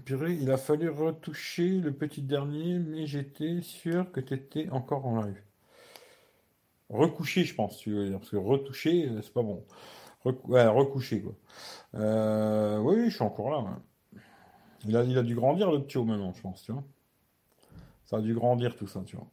Purée, 0.05 0.33
il 0.33 0.51
a 0.51 0.57
fallu 0.57 0.89
retoucher 0.89 1.79
le 1.79 1.93
petit 1.93 2.21
dernier, 2.21 2.79
mais 2.79 3.05
j'étais 3.07 3.61
sûr 3.61 4.11
que 4.11 4.19
tu 4.19 4.33
étais 4.33 4.69
encore 4.69 5.05
en 5.05 5.21
live. 5.21 5.41
Recoucher, 6.91 7.45
je 7.45 7.55
pense, 7.55 7.77
tu 7.77 7.91
veux 7.91 8.09
dire, 8.09 8.19
parce 8.19 8.29
que 8.29 8.37
retoucher, 8.37 9.09
c'est 9.21 9.33
pas 9.33 9.43
bon. 9.43 9.63
ouais, 10.25 10.67
recoucher, 10.67 11.21
quoi. 11.21 11.33
Euh, 11.95 12.79
oui, 12.79 13.09
je 13.09 13.15
suis 13.15 13.23
encore 13.23 13.49
là. 13.49 13.79
Il, 14.85 14.97
a, 14.97 15.03
il 15.03 15.17
a 15.17 15.23
dû 15.23 15.35
grandir 15.35 15.71
le 15.71 15.81
petit 15.81 15.97
maintenant, 15.99 16.33
je 16.33 16.41
pense, 16.41 16.63
tu 16.63 16.71
vois. 16.71 16.83
Ça 18.05 18.17
a 18.17 18.21
dû 18.21 18.33
grandir 18.33 18.75
tout 18.75 18.87
ça, 18.87 19.01
tu 19.05 19.15
vois. 19.15 19.27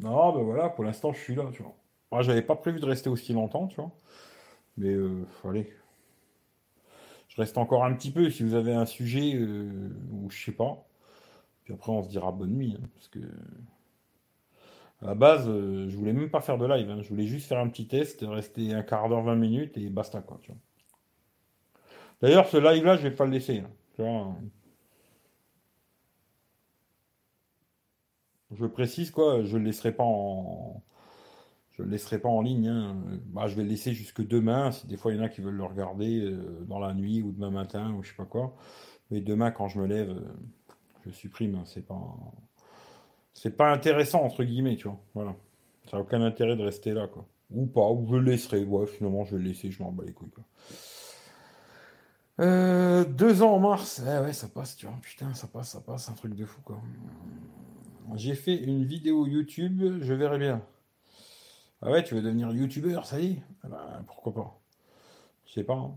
Non, 0.00 0.32
ben 0.32 0.42
voilà, 0.42 0.68
pour 0.68 0.84
l'instant, 0.84 1.12
je 1.12 1.18
suis 1.20 1.34
là, 1.34 1.44
tu 1.52 1.62
vois. 1.62 1.74
Moi, 2.12 2.22
j'avais 2.22 2.42
pas 2.42 2.56
prévu 2.56 2.80
de 2.80 2.86
rester 2.86 3.08
aussi 3.08 3.32
longtemps, 3.32 3.66
tu 3.68 3.76
vois. 3.76 3.92
Mais, 4.76 4.90
euh, 4.92 5.24
allez. 5.44 5.72
Je 7.28 7.40
reste 7.40 7.58
encore 7.58 7.84
un 7.84 7.94
petit 7.94 8.10
peu 8.10 8.30
si 8.30 8.42
vous 8.42 8.54
avez 8.54 8.74
un 8.74 8.86
sujet 8.86 9.34
euh, 9.34 9.90
ou 10.12 10.30
je 10.30 10.44
sais 10.44 10.52
pas. 10.52 10.86
Puis 11.64 11.74
après, 11.74 11.92
on 11.92 12.02
se 12.02 12.08
dira 12.08 12.32
bonne 12.32 12.54
nuit, 12.54 12.76
hein, 12.78 12.86
parce 12.94 13.08
que. 13.08 13.20
À 15.02 15.06
la 15.06 15.14
base, 15.14 15.48
euh, 15.48 15.88
je 15.88 15.96
voulais 15.96 16.12
même 16.12 16.30
pas 16.30 16.40
faire 16.40 16.58
de 16.58 16.66
live, 16.66 16.90
hein. 16.90 17.02
je 17.02 17.08
voulais 17.08 17.26
juste 17.26 17.48
faire 17.48 17.58
un 17.58 17.68
petit 17.68 17.86
test, 17.86 18.24
rester 18.26 18.72
un 18.72 18.82
quart 18.82 19.08
d'heure, 19.08 19.22
20 19.22 19.36
minutes 19.36 19.76
et 19.76 19.88
basta. 19.90 20.24
D'ailleurs, 22.22 22.46
ce 22.48 22.56
live-là, 22.56 22.96
je 22.96 23.02
vais 23.02 23.14
pas 23.14 23.26
le 23.26 23.32
laisser. 23.32 23.62
Hein. 23.98 24.36
Je 28.52 28.64
précise 28.66 29.10
quoi, 29.10 29.42
je 29.44 29.58
le 29.58 29.64
laisserai 29.64 29.92
pas 29.92 30.04
en, 30.04 30.82
le 31.78 31.90
laisserai 31.90 32.18
pas 32.18 32.28
en 32.28 32.40
ligne. 32.40 32.68
Hein. 32.68 32.96
Bah, 33.26 33.46
je 33.46 33.56
vais 33.56 33.62
le 33.62 33.68
laisser 33.68 33.92
jusque 33.92 34.26
demain. 34.26 34.70
Si 34.72 34.86
des 34.86 34.96
fois 34.96 35.12
il 35.12 35.18
y 35.18 35.20
en 35.20 35.24
a 35.24 35.28
qui 35.28 35.40
veulent 35.40 35.56
le 35.56 35.64
regarder 35.64 36.20
euh, 36.20 36.64
dans 36.66 36.78
la 36.78 36.94
nuit 36.94 37.22
ou 37.22 37.32
demain 37.32 37.50
matin 37.50 37.92
ou 37.94 38.02
je 38.02 38.10
sais 38.10 38.16
pas 38.16 38.24
quoi. 38.24 38.56
Mais 39.10 39.20
demain, 39.20 39.50
quand 39.50 39.68
je 39.68 39.80
me 39.80 39.86
lève, 39.86 40.10
euh, 40.10 40.20
je 41.04 41.10
supprime. 41.10 41.62
C'est 41.64 41.86
pas, 41.86 42.16
c'est 43.36 43.54
pas 43.54 43.70
intéressant 43.70 44.22
entre 44.22 44.44
guillemets, 44.44 44.76
tu 44.76 44.88
vois. 44.88 44.98
Voilà. 45.14 45.36
Ça 45.90 45.98
n'a 45.98 46.02
aucun 46.02 46.22
intérêt 46.22 46.56
de 46.56 46.62
rester 46.62 46.92
là, 46.92 47.06
quoi. 47.06 47.26
Ou 47.50 47.66
pas, 47.66 47.88
ou 47.90 48.06
je 48.08 48.16
le 48.16 48.22
laisserai. 48.22 48.64
Ouais, 48.64 48.86
finalement, 48.86 49.24
je 49.24 49.36
vais 49.36 49.42
le 49.42 49.48
laisser. 49.50 49.70
Je 49.70 49.82
m'en 49.82 49.92
bats 49.92 50.04
les 50.04 50.12
couilles, 50.12 50.30
quoi. 50.30 50.44
Euh, 52.40 53.04
deux 53.04 53.42
ans 53.42 53.52
en 53.52 53.60
mars. 53.60 54.02
Eh 54.02 54.24
ouais, 54.24 54.32
ça 54.32 54.48
passe, 54.48 54.76
tu 54.76 54.86
vois. 54.86 54.96
Putain, 55.02 55.34
ça 55.34 55.46
passe, 55.46 55.68
ça 55.68 55.80
passe. 55.82 56.08
Un 56.08 56.14
truc 56.14 56.34
de 56.34 56.46
fou, 56.46 56.60
quoi. 56.64 56.80
J'ai 58.14 58.34
fait 58.34 58.56
une 58.56 58.84
vidéo 58.84 59.26
YouTube, 59.26 60.00
je 60.00 60.14
verrai 60.14 60.38
bien. 60.38 60.62
Ah 61.82 61.90
ouais, 61.90 62.02
tu 62.02 62.14
veux 62.14 62.22
devenir 62.22 62.50
youtubeur, 62.52 63.04
ça 63.04 63.20
y 63.20 63.32
est 63.32 63.42
eh 63.64 63.68
ben, 63.68 64.02
Pourquoi 64.06 64.32
pas 64.32 64.60
Je 65.44 65.52
sais 65.52 65.64
pas. 65.64 65.74
Hein. 65.74 65.94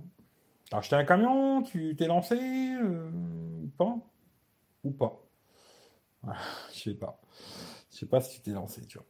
T'as 0.70 0.80
acheté 0.80 0.98
un 0.98 1.06
camion? 1.06 1.64
Tu 1.64 1.96
t'es 1.96 2.08
lancé 2.08 2.36
euh, 2.36 3.10
pas? 3.78 3.96
Ou 4.84 4.92
pas 4.92 5.28
Je 6.74 6.80
sais 6.80 6.95
pas. 6.95 7.20
Je 7.91 7.97
sais 7.97 8.05
pas 8.05 8.22
si 8.22 8.36
tu 8.36 8.41
t'es 8.41 8.51
lancé, 8.51 8.86
tu 8.86 8.97
vois. 8.97 9.07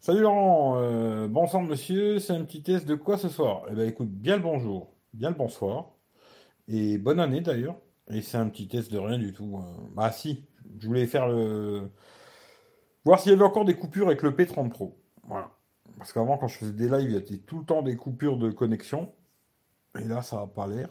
Salut 0.00 0.20
Laurent, 0.20 0.78
euh, 0.78 1.28
bon 1.28 1.46
sang 1.46 1.62
monsieur, 1.62 2.18
c'est 2.18 2.32
un 2.32 2.42
petit 2.44 2.62
test 2.62 2.86
de 2.86 2.94
quoi 2.94 3.18
ce 3.18 3.28
soir? 3.28 3.64
Eh 3.70 3.74
ben 3.74 3.86
écoute, 3.86 4.08
bien 4.08 4.36
le 4.36 4.42
bonjour 4.42 4.94
bien 5.18 5.30
le 5.30 5.36
bonsoir. 5.36 5.90
Et 6.68 6.98
bonne 6.98 7.20
année 7.20 7.40
d'ailleurs. 7.40 7.76
Et 8.08 8.22
c'est 8.22 8.38
un 8.38 8.48
petit 8.48 8.68
test 8.68 8.92
de 8.92 8.98
rien 8.98 9.18
du 9.18 9.32
tout. 9.32 9.58
Hein. 9.58 9.88
Bah 9.94 10.10
si, 10.12 10.46
je 10.80 10.86
voulais 10.86 11.06
faire 11.06 11.28
le... 11.28 11.90
Voir 13.04 13.20
s'il 13.20 13.32
y 13.32 13.34
avait 13.34 13.44
encore 13.44 13.64
des 13.64 13.74
coupures 13.74 14.06
avec 14.06 14.22
le 14.22 14.30
P30 14.30 14.70
Pro. 14.70 14.98
Parce 15.98 16.12
qu'avant, 16.12 16.38
quand 16.38 16.48
je 16.48 16.58
faisais 16.58 16.72
des 16.72 16.88
lives, 16.88 17.10
il 17.10 17.12
y 17.12 17.16
avait 17.16 17.38
tout 17.38 17.58
le 17.58 17.64
temps 17.64 17.82
des 17.82 17.96
coupures 17.96 18.38
de 18.38 18.50
connexion. 18.50 19.12
Et 19.98 20.04
là, 20.04 20.22
ça 20.22 20.36
n'a 20.36 20.46
pas 20.46 20.66
l'air. 20.66 20.88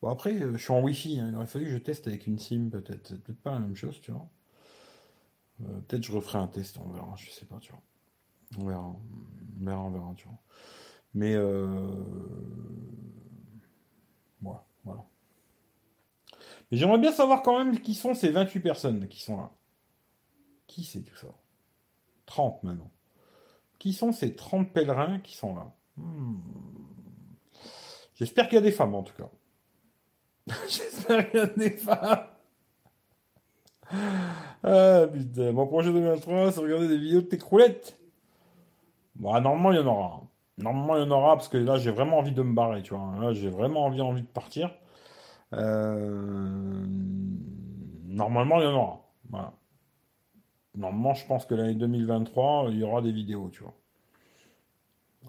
Bon, 0.00 0.10
après, 0.10 0.34
euh, 0.34 0.56
je 0.56 0.62
suis 0.62 0.72
en 0.72 0.80
Wi-Fi. 0.82 1.20
Hein. 1.20 1.28
Il 1.30 1.36
aurait 1.36 1.46
fallu 1.46 1.66
que 1.66 1.72
je 1.72 1.78
teste 1.78 2.06
avec 2.06 2.26
une 2.26 2.38
SIM, 2.38 2.68
peut-être. 2.70 3.08
C'est 3.08 3.22
peut-être 3.22 3.40
pas 3.40 3.52
la 3.52 3.58
même 3.60 3.76
chose, 3.76 4.00
tu 4.00 4.12
vois. 4.12 4.28
Euh, 5.62 5.80
peut-être 5.88 6.04
je 6.04 6.12
referai 6.12 6.38
un 6.38 6.46
test, 6.46 6.78
on 6.78 6.88
verra. 6.90 7.14
Je 7.16 7.30
sais 7.30 7.46
pas, 7.46 7.58
tu 7.58 7.72
vois. 7.72 7.82
On 8.58 8.66
verra. 8.66 8.96
On 9.60 9.64
verra, 9.64 9.82
on 9.82 9.90
verra, 9.90 10.14
tu 10.16 10.26
vois. 10.26 10.38
Mais 11.14 11.34
euh... 11.34 12.04
voilà. 14.84 15.04
Mais 16.70 16.76
j'aimerais 16.76 16.98
bien 16.98 17.12
savoir 17.12 17.42
quand 17.42 17.58
même 17.58 17.80
qui 17.80 17.94
sont 17.94 18.14
ces 18.14 18.30
28 18.30 18.60
personnes 18.60 19.08
qui 19.08 19.22
sont 19.22 19.36
là. 19.36 19.50
Qui 20.66 20.84
c'est 20.84 21.02
tout 21.02 21.16
ça? 21.16 21.28
30 22.26 22.62
maintenant. 22.62 22.90
Qui 23.78 23.92
sont 23.92 24.12
ces 24.12 24.34
30 24.34 24.72
pèlerins 24.72 25.18
qui 25.20 25.34
sont 25.34 25.54
là? 25.54 25.74
Hmm. 25.96 26.36
J'espère 28.14 28.48
qu'il 28.48 28.56
y 28.56 28.58
a 28.58 28.62
des 28.62 28.72
femmes 28.72 28.94
en 28.94 29.02
tout 29.02 29.14
cas. 29.14 29.30
J'espère 30.68 31.30
qu'il 31.30 31.40
y 31.40 31.42
a 31.42 31.46
des. 31.46 31.76
Ah 34.62 35.06
putain, 35.12 35.52
mon 35.52 35.66
projet 35.66 35.92
2023, 35.92 36.52
c'est 36.52 36.60
regarder 36.60 36.88
des 36.88 36.98
vidéos 36.98 37.20
de 37.22 37.26
tes 37.26 37.38
croulettes. 37.38 37.98
Bon, 39.16 39.32
ah, 39.34 39.40
normalement, 39.40 39.72
il 39.72 39.76
y 39.78 39.80
en 39.80 39.86
aura. 39.86 40.22
Normalement, 40.58 40.96
il 40.96 41.00
y 41.02 41.06
en 41.06 41.10
aura 41.10 41.36
parce 41.36 41.48
que 41.48 41.56
là, 41.58 41.76
j'ai 41.78 41.90
vraiment 41.90 42.18
envie 42.18 42.32
de 42.32 42.42
me 42.42 42.54
barrer, 42.54 42.82
tu 42.82 42.94
vois. 42.94 43.14
Là, 43.20 43.32
j'ai 43.32 43.50
vraiment 43.50 43.84
envie, 43.86 44.00
envie 44.00 44.22
de 44.22 44.26
partir. 44.28 44.70
Euh, 45.54 46.84
Normalement, 48.06 48.58
il 48.60 48.64
y 48.64 48.66
en 48.66 48.74
aura. 48.74 49.00
Voilà. 49.30 49.52
Normalement, 50.74 51.12
je 51.12 51.26
pense 51.26 51.44
que 51.44 51.54
l'année 51.54 51.74
2023, 51.74 52.68
il 52.70 52.78
y 52.78 52.82
aura 52.82 53.02
des 53.02 53.12
vidéos, 53.12 53.50
tu 53.52 53.62
vois. 53.62 53.74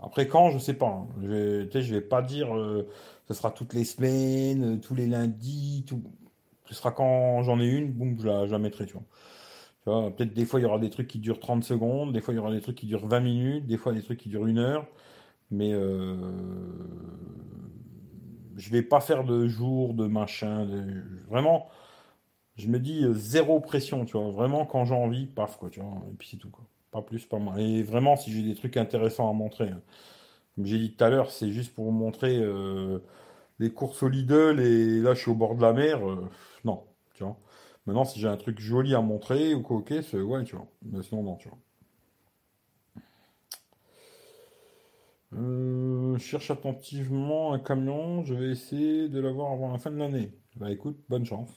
Après 0.01 0.27
quand, 0.27 0.49
je 0.51 0.57
sais 0.59 0.73
pas. 0.73 0.87
hein. 0.87 1.07
Je 1.21 1.27
vais, 1.27 1.81
je 1.81 1.93
vais 1.93 2.01
pas 2.01 2.21
dire 2.21 2.55
euh, 2.55 2.87
ce 3.29 3.35
sera 3.35 3.51
toutes 3.51 3.73
les 3.73 3.85
semaines, 3.85 4.75
euh, 4.75 4.77
tous 4.77 4.95
les 4.95 5.07
lundis, 5.07 5.85
tout. 5.87 6.03
Ce 6.65 6.75
sera 6.75 6.91
quand 6.91 7.43
j'en 7.43 7.59
ai 7.59 7.67
une, 7.67 7.91
boum, 7.91 8.17
je 8.19 8.27
la, 8.27 8.59
mettrai, 8.59 8.85
tu 8.85 8.93
vois. 8.93 10.11
Peut-être 10.11 10.33
des 10.33 10.45
fois 10.45 10.59
il 10.59 10.63
y 10.63 10.65
aura 10.67 10.77
des 10.77 10.91
trucs 10.91 11.07
qui 11.07 11.17
durent 11.19 11.39
30 11.39 11.63
secondes, 11.63 12.13
des 12.13 12.21
fois 12.21 12.33
il 12.33 12.37
y 12.37 12.39
aura 12.39 12.51
des 12.51 12.61
trucs 12.61 12.75
qui 12.75 12.85
durent 12.85 13.07
20 13.07 13.19
minutes, 13.21 13.65
des 13.65 13.77
fois 13.77 13.93
des 13.93 14.03
trucs 14.03 14.19
qui 14.19 14.29
durent 14.29 14.45
une 14.45 14.59
heure, 14.59 14.85
mais 15.49 15.73
euh, 15.73 16.15
je 18.55 18.69
vais 18.69 18.83
pas 18.83 18.99
faire 18.99 19.23
de 19.23 19.47
jour, 19.47 19.95
de 19.95 20.05
machin, 20.05 20.67
vraiment, 21.27 21.69
je 22.59 22.67
me 22.67 22.79
dis 22.79 23.03
euh, 23.03 23.13
zéro 23.13 23.59
pression, 23.59 24.05
tu 24.05 24.17
vois. 24.17 24.29
Vraiment 24.31 24.65
quand 24.65 24.85
j'ai 24.85 24.93
envie, 24.93 25.25
paf, 25.25 25.57
quoi, 25.57 25.69
tu 25.69 25.79
vois. 25.79 26.03
Et 26.11 26.15
puis 26.17 26.27
c'est 26.31 26.37
tout, 26.37 26.49
quoi. 26.49 26.65
Pas 26.91 27.01
plus, 27.01 27.25
pas 27.25 27.39
moins. 27.39 27.57
Et 27.57 27.83
vraiment, 27.83 28.15
si 28.15 28.31
j'ai 28.31 28.43
des 28.43 28.55
trucs 28.55 28.77
intéressants 28.77 29.29
à 29.29 29.33
montrer, 29.33 29.69
hein. 29.69 29.81
Comme 30.55 30.65
j'ai 30.65 30.77
dit 30.79 30.95
tout 30.95 31.03
à 31.03 31.09
l'heure, 31.09 31.31
c'est 31.31 31.51
juste 31.51 31.73
pour 31.73 31.91
montrer 31.91 32.37
euh, 32.39 32.99
les 33.59 33.71
courses 33.71 34.03
au 34.03 34.09
Lidl 34.09 34.59
et 34.61 35.01
là 35.01 35.13
je 35.15 35.21
suis 35.21 35.31
au 35.31 35.35
bord 35.35 35.55
de 35.55 35.61
la 35.63 35.73
mer. 35.73 36.07
euh, 36.09 36.29
non, 36.65 36.85
tu 37.15 37.23
vois. 37.23 37.37
Maintenant, 37.87 38.05
si 38.05 38.19
j'ai 38.19 38.27
un 38.29 38.37
truc 38.37 38.59
joli 38.59 38.95
à 38.95 39.01
montrer 39.01 39.55
ou 39.55 39.61
quoi, 39.63 39.77
ok, 39.79 39.93
c'est 40.03 40.21
ouais, 40.21 40.43
tu 40.45 40.55
vois. 40.55 40.67
Mais 40.83 41.03
sinon, 41.03 41.23
non, 41.23 41.37
tu 41.37 41.49
vois. 41.49 41.59
Euh, 45.33 46.17
je 46.17 46.23
cherche 46.23 46.51
attentivement 46.51 47.53
un 47.53 47.59
camion. 47.59 48.23
Je 48.23 48.33
vais 48.35 48.51
essayer 48.51 49.09
de 49.09 49.19
l'avoir 49.19 49.51
avant 49.51 49.71
la 49.71 49.77
fin 49.79 49.89
de 49.91 49.97
l'année. 49.97 50.31
Bah 50.55 50.71
écoute, 50.71 50.97
bonne 51.09 51.25
chance. 51.25 51.49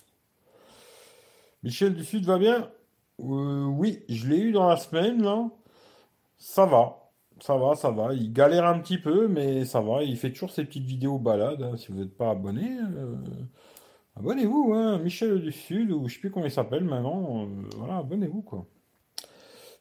Michel 1.63 1.95
du 1.95 2.05
Sud 2.05 2.25
va 2.25 2.39
bien? 2.39 2.71
Oui, 3.19 4.05
je 4.09 4.27
l'ai 4.29 4.39
eu 4.39 4.53
dans 4.53 4.69
la 4.69 4.77
semaine, 4.77 5.23
là. 5.23 5.49
Ça 6.39 6.67
va. 6.67 7.02
Ça 7.43 7.57
va, 7.57 7.75
ça 7.75 7.91
va. 7.91 8.15
Il 8.15 8.33
galère 8.33 8.65
un 8.67 8.79
petit 8.79 8.99
peu, 8.99 9.29
mais 9.29 9.65
ça 9.65 9.81
va. 9.81 10.03
Il 10.05 10.17
fait 10.17 10.33
toujours 10.33 10.51
ses 10.51 10.65
petites 10.65 10.85
vidéos 10.85 11.19
balades. 11.19 11.63
hein. 11.63 11.77
Si 11.77 11.89
vous 11.93 11.99
n'êtes 11.99 12.17
pas 12.17 12.31
abonné, 12.31 12.79
euh, 12.79 13.17
abonnez-vous, 14.17 14.73
hein. 14.75 14.99
Michel 14.99 15.41
du 15.43 15.53
Sud, 15.53 15.91
ou 15.93 16.09
je 16.09 16.15
sais 16.15 16.21
plus 16.21 16.31
comment 16.31 16.47
il 16.47 16.53
s'appelle 16.53 16.85
maintenant. 16.85 17.45
euh, 17.47 17.49
voilà, 17.77 17.99
abonnez-vous, 17.99 18.43
quoi. 18.43 18.67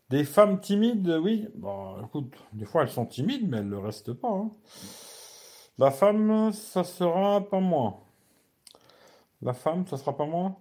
Des 0.10 0.24
femmes 0.26 0.60
timides, 0.60 1.08
oui. 1.22 1.48
Bah, 1.56 1.96
écoute, 2.06 2.34
des 2.54 2.66
fois 2.66 2.84
elles 2.84 2.90
sont 2.90 3.06
timides, 3.06 3.48
mais 3.50 3.58
elles 3.58 3.70
le 3.70 3.80
restent 3.80 4.14
pas. 4.14 4.30
hein. 4.30 4.52
La 5.78 5.92
femme, 5.92 6.52
ça 6.54 6.84
sera 6.84 7.42
pas 7.42 7.60
moi. 7.60 8.02
La 9.42 9.54
femme, 9.54 9.86
ça 9.88 9.98
sera 9.98 10.16
pas 10.16 10.26
moi? 10.26 10.60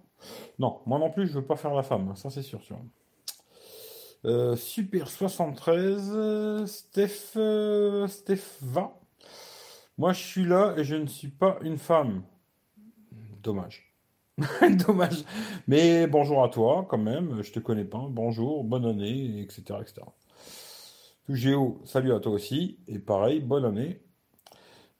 Non, 0.59 0.81
moi 0.85 0.99
non 0.99 1.09
plus, 1.11 1.27
je 1.27 1.33
veux 1.33 1.45
pas 1.45 1.55
faire 1.55 1.73
la 1.73 1.83
femme. 1.83 2.15
Ça, 2.15 2.29
c'est 2.29 2.43
sûr, 2.43 2.61
tu. 2.61 2.73
Euh, 4.23 4.55
Super 4.55 5.09
73, 5.09 6.11
euh, 6.13 6.65
Steph, 6.67 7.33
euh, 7.37 8.07
Steph 8.07 8.59
va. 8.61 8.95
Moi, 9.97 10.13
je 10.13 10.19
suis 10.19 10.45
là 10.45 10.75
et 10.77 10.83
je 10.83 10.95
ne 10.95 11.07
suis 11.07 11.29
pas 11.29 11.57
une 11.63 11.77
femme. 11.77 12.23
Dommage. 13.41 13.95
Dommage. 14.87 15.23
Mais 15.67 16.05
bonjour 16.05 16.43
à 16.43 16.49
toi, 16.49 16.85
quand 16.87 16.99
même. 16.99 17.41
Je 17.41 17.51
te 17.51 17.59
connais 17.59 17.85
pas. 17.85 18.05
Bonjour, 18.09 18.63
bonne 18.63 18.85
année, 18.85 19.41
etc., 19.41 19.79
etc. 19.81 20.01
Géo, 21.29 21.81
salut 21.85 22.13
à 22.13 22.19
toi 22.19 22.33
aussi. 22.33 22.77
Et 22.87 22.99
pareil, 22.99 23.39
bonne 23.39 23.65
année. 23.65 24.01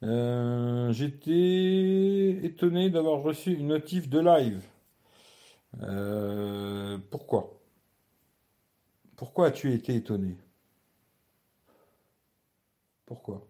Euh, 0.04 0.92
j'étais 0.92 2.40
étonné 2.44 2.90
d'avoir 2.90 3.22
reçu 3.22 3.54
une 3.54 3.68
notif 3.68 4.10
de 4.10 4.20
live. 4.20 4.64
Pourquoi? 7.12 7.61
Pourquoi 9.22 9.50
as-tu 9.50 9.72
été 9.72 9.94
étonné? 9.94 10.36
Pourquoi? 13.06 13.48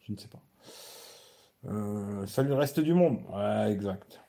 Je 0.00 0.12
ne 0.12 0.18
sais 0.18 0.28
pas. 0.28 0.42
Euh, 1.64 2.26
salut 2.26 2.50
le 2.50 2.56
reste 2.56 2.78
du 2.78 2.92
monde. 2.92 3.22
Ouais, 3.32 3.72
exact. 3.72 4.20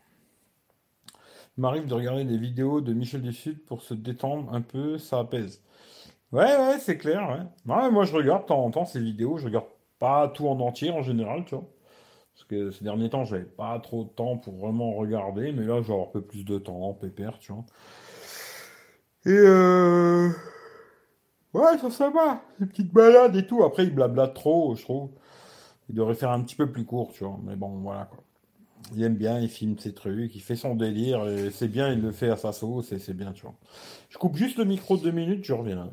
Il 1.57 1.61
m'arrive 1.61 1.85
de 1.85 1.93
regarder 1.93 2.23
des 2.23 2.37
vidéos 2.37 2.79
de 2.79 2.93
Michel 2.93 3.21
Dessud 3.21 3.61
pour 3.65 3.81
se 3.81 3.93
détendre 3.93 4.53
un 4.53 4.61
peu, 4.61 4.97
ça 4.97 5.19
apaise. 5.19 5.61
Ouais, 6.31 6.55
ouais, 6.55 6.79
c'est 6.79 6.97
clair, 6.97 7.45
moi, 7.65 8.05
je 8.05 8.15
regarde 8.15 8.43
de 8.43 8.47
temps 8.47 8.63
en 8.63 8.71
temps 8.71 8.85
ces 8.85 9.01
vidéos, 9.01 9.37
je 9.37 9.47
regarde 9.47 9.67
pas 9.99 10.29
tout 10.29 10.47
en 10.47 10.57
entier 10.61 10.91
en 10.91 11.01
général, 11.01 11.43
tu 11.43 11.55
vois. 11.55 11.67
Parce 12.33 12.45
que 12.45 12.71
ces 12.71 12.85
derniers 12.85 13.09
temps, 13.09 13.25
j'avais 13.25 13.43
pas 13.43 13.77
trop 13.79 14.05
de 14.05 14.09
temps 14.11 14.37
pour 14.37 14.55
vraiment 14.55 14.93
regarder, 14.93 15.51
mais 15.51 15.65
là, 15.65 15.81
j'ai 15.81 15.93
un 15.93 16.05
peu 16.05 16.21
plus 16.21 16.45
de 16.45 16.57
temps, 16.57 16.93
pépère, 16.93 17.37
tu 17.39 17.51
vois. 17.51 17.65
Et 19.25 19.31
euh... 19.31 20.29
Ouais, 21.55 21.77
ça, 21.79 21.89
ça 21.89 22.09
va, 22.09 22.41
ces 22.59 22.65
petites 22.65 22.91
balades 22.91 23.35
et 23.37 23.47
tout. 23.47 23.63
Après, 23.63 23.85
il 23.85 23.95
blablate 23.95 24.33
trop, 24.33 24.75
je 24.75 24.81
trouve. 24.81 25.09
Il 25.89 25.95
devrait 25.95 26.15
faire 26.15 26.31
un 26.31 26.41
petit 26.41 26.55
peu 26.55 26.69
plus 26.69 26.83
court, 26.85 27.13
tu 27.13 27.23
vois. 27.23 27.39
Mais 27.45 27.55
bon, 27.55 27.69
voilà, 27.79 28.05
quoi. 28.05 28.23
Il 28.93 29.03
aime 29.03 29.15
bien, 29.15 29.39
il 29.39 29.49
filme 29.49 29.79
ses 29.79 29.93
trucs, 29.93 30.35
il 30.35 30.41
fait 30.41 30.57
son 30.57 30.75
délire, 30.75 31.27
et 31.27 31.51
c'est 31.51 31.69
bien, 31.69 31.91
il 31.93 32.01
le 32.01 32.11
fait 32.11 32.29
à 32.29 32.37
sa 32.37 32.51
sauce, 32.51 32.91
et 32.91 32.99
c'est 32.99 33.13
bien, 33.13 33.31
tu 33.31 33.43
vois. 33.43 33.55
Je 34.09 34.17
coupe 34.17 34.35
juste 34.35 34.57
le 34.57 34.65
micro 34.65 34.97
de 34.97 35.03
deux 35.03 35.11
minutes, 35.11 35.45
je 35.45 35.53
reviens. 35.53 35.91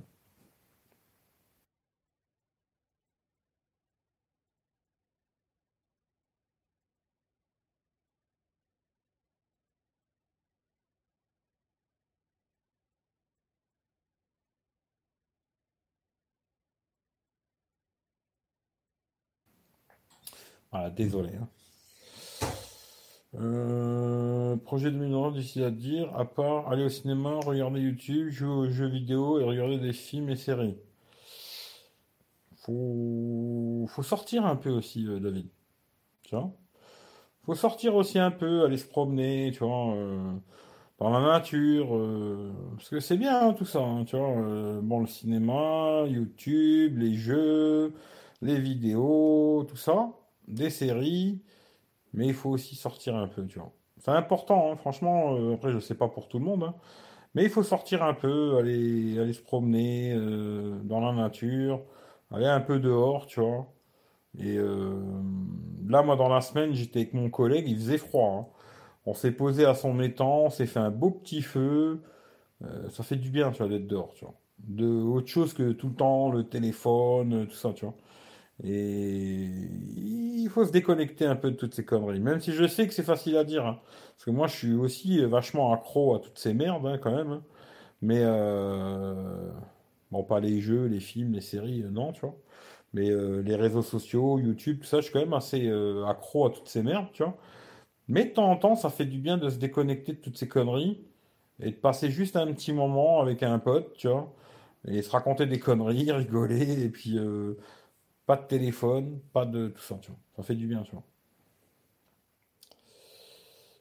Voilà, 20.73 20.91
désolé. 20.91 21.31
hein. 21.37 21.49
Euh, 23.35 24.57
projet 24.57 24.91
2009, 24.91 25.35
difficile 25.35 25.65
à 25.65 25.71
dire, 25.71 26.15
à 26.17 26.25
part 26.25 26.69
aller 26.71 26.85
au 26.85 26.89
cinéma, 26.89 27.41
regarder 27.45 27.81
YouTube, 27.81 28.31
jouer 28.31 28.49
aux 28.51 28.71
jeux 28.71 28.89
vidéo 28.89 29.41
et 29.41 29.45
regarder 29.45 29.79
des 29.79 29.93
films 29.93 30.29
et 30.31 30.37
séries. 30.37 30.77
Faut, 32.57 33.87
faut 33.89 34.03
sortir 34.03 34.47
un 34.47 34.57
peu 34.57 34.71
aussi, 34.71 35.07
euh, 35.09 35.19
David. 35.19 35.49
Tu 36.25 36.37
vois? 36.37 36.53
Faut 37.45 37.55
sortir 37.55 37.97
aussi 37.97 38.19
un 38.19 38.31
peu, 38.33 38.65
aller 38.67 38.79
se 38.79 38.87
promener, 38.89 39.53
tu 39.53 39.61
vois, 39.65 39.95
euh, 39.97 40.33
dans 40.99 41.11
la 41.11 41.21
nature, 41.21 41.97
euh, 41.97 42.53
parce 42.77 42.91
que 42.91 43.01
c'est 43.01 43.17
bien 43.19 43.49
hein, 43.49 43.55
tout 43.55 43.65
ça, 43.67 43.81
hein, 43.81 44.05
tu 44.05 44.17
vois. 44.17 44.29
euh, 44.39 44.81
bon, 44.83 45.01
le 45.01 45.07
cinéma, 45.07 46.05
YouTube, 46.09 46.99
les 46.99 47.15
jeux, 47.17 47.95
les 48.43 48.61
vidéos, 48.61 49.65
tout 49.69 49.77
ça, 49.77 50.11
des 50.49 50.71
séries, 50.71 51.41
mais 52.15 52.27
il 52.29 52.35
faut 52.35 52.51
aussi 52.51 52.77
sortir 52.77 53.17
un 53.17 53.29
peu, 53.29 53.47
tu 53.47 53.59
vois. 53.59 53.73
C'est 53.99 54.11
important, 54.13 54.73
hein, 54.73 54.77
franchement. 54.77 55.35
euh, 55.37 55.55
après, 55.55 55.73
je 55.73 55.79
sais 55.81 55.95
pas 55.97 56.09
pour 56.09 56.29
tout 56.29 56.39
le 56.39 56.45
monde, 56.45 56.65
hein, 56.65 56.75
mais 57.35 57.45
il 57.45 57.51
faut 57.51 57.63
sortir 57.65 58.03
un 58.05 58.15
peu, 58.15 58.57
aller, 58.59 59.33
se 59.35 59.43
promener 59.43 60.13
euh, 60.15 60.81
dans 60.85 61.01
la 61.01 61.13
nature, 61.13 61.83
aller 62.33 62.47
un 62.47 62.61
peu 62.61 62.81
dehors, 62.81 63.27
tu 63.27 63.41
vois. 63.41 63.67
Et 64.39 64.57
euh, 64.59 64.95
là, 65.89 66.03
moi, 66.03 66.17
dans 66.17 66.29
la 66.29 66.41
semaine, 66.41 66.75
j'étais 66.75 67.01
avec 67.01 67.15
mon 67.15 67.31
collègue, 67.31 67.69
il 67.69 67.77
faisait 67.77 67.99
froid. 67.99 68.31
hein. 68.53 68.53
On 69.07 69.15
s'est 69.15 69.33
posé 69.33 69.65
à 69.67 69.75
son 69.75 70.01
étang, 70.01 70.45
on 70.47 70.51
s'est 70.51 70.67
fait 70.67 70.81
un 70.81 70.91
beau 70.91 71.11
petit 71.11 71.43
feu. 71.43 72.03
Ça 72.91 73.03
fait 73.03 73.17
du 73.17 73.31
bien, 73.31 73.51
tu 73.51 73.59
vois, 73.59 73.69
d'être 73.69 73.87
dehors, 73.89 74.13
tu 74.15 74.25
vois. 74.25 74.35
De 74.59 74.87
autre 74.87 75.27
chose 75.29 75.53
que 75.55 75.73
tout 75.73 75.89
le 75.89 75.95
temps, 75.95 76.31
le 76.31 76.45
téléphone, 76.49 77.47
tout 77.49 77.55
ça, 77.57 77.73
tu 77.73 77.85
vois. 77.85 77.95
Et 78.65 79.49
il 79.97 80.49
faut 80.51 80.65
se 80.65 80.73
déconnecter 80.73 81.27
un 81.27 81.37
peu 81.37 81.51
de 81.51 81.57
toutes 81.57 81.75
ces 81.75 81.85
conneries. 81.85 82.21
Même 82.21 82.41
si 82.41 82.53
je 82.53 82.67
sais 82.67 82.87
que 82.87 82.95
c'est 82.95 83.03
facile 83.03 83.37
à 83.37 83.45
dire, 83.45 83.67
hein. 83.67 83.81
Parce 84.17 84.25
que 84.25 84.31
moi, 84.31 84.47
je 84.47 84.57
suis 84.57 84.75
aussi 84.75 85.25
vachement 85.25 85.73
accro 85.73 86.15
à 86.15 86.21
toutes 86.21 86.39
ces 86.39 86.55
merdes, 86.55 86.87
hein, 86.87 86.99
quand 86.99 87.15
même. 87.15 87.31
hein. 87.33 87.43
Mais, 88.03 88.21
euh, 88.23 89.51
bon, 90.11 90.25
pas 90.25 90.41
les 90.41 90.61
jeux, 90.61 90.87
les 90.87 91.01
films, 91.01 91.33
les 91.35 91.41
séries, 91.41 91.83
euh, 91.83 91.91
non, 91.91 92.13
tu 92.13 92.21
vois. 92.23 92.37
Mais 92.95 93.11
euh, 93.11 93.43
les 93.43 93.57
réseaux 93.57 93.83
sociaux, 93.83 94.39
YouTube, 94.39 94.81
tout 94.81 94.87
ça, 94.87 94.99
je 94.99 95.05
suis 95.05 95.13
quand 95.13 95.21
même 95.21 95.33
assez 95.35 95.69
euh, 95.69 96.07
accro 96.07 96.47
à 96.47 96.51
toutes 96.51 96.69
ces 96.69 96.83
merdes, 96.83 97.09
tu 97.13 97.25
vois. 97.25 97.37
Mais 98.09 98.25
de 98.27 98.31
temps 98.31 98.51
en 98.51 98.57
temps, 98.57 98.77
ça 98.77 98.91
fait 98.91 99.07
du 99.07 99.19
bien 99.19 99.39
de 99.39 99.49
se 99.51 99.59
déconnecter 99.59 100.13
de 100.15 100.19
toutes 100.19 100.39
ces 100.39 100.49
conneries 100.49 101.01
et 101.61 101.71
de 101.73 101.77
passer 101.77 102.11
juste 102.11 102.37
un 102.37 102.47
petit 102.53 102.73
moment 102.73 103.21
avec 103.21 103.43
un 103.43 103.59
pote, 103.59 103.95
tu 103.97 104.09
vois, 104.09 104.33
et 104.89 105.03
se 105.03 105.11
raconter 105.11 105.47
des 105.47 105.59
conneries, 105.61 106.13
rigoler, 106.13 106.85
et 106.85 106.89
puis 106.91 107.19
pas 108.33 108.37
de 108.43 108.47
téléphone, 108.47 109.21
pas 109.35 109.45
de 109.45 109.69
tout 109.69 109.83
ça, 109.83 109.99
tu 110.01 110.11
vois. 110.11 110.19
Ça 110.37 110.43
fait 110.43 110.55
du 110.55 110.67
bien, 110.67 110.83
tu 110.85 110.93
vois. 110.93 111.05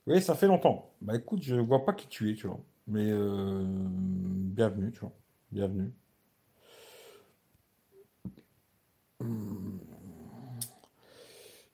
Oui, 0.08 0.22
ça 0.22 0.36
fait 0.36 0.48
longtemps. 0.48 0.92
Bah 1.02 1.16
écoute, 1.16 1.42
je 1.44 1.56
vois 1.56 1.86
pas 1.86 1.94
qui 1.94 2.08
tu 2.08 2.32
es, 2.32 2.36
tu 2.36 2.48
vois. 2.48 2.60
Mais 2.88 3.10
euh, 3.12 3.64
bienvenue, 3.66 4.92
tu 4.92 5.00
vois. 5.00 5.14
Bienvenue. 5.52 5.94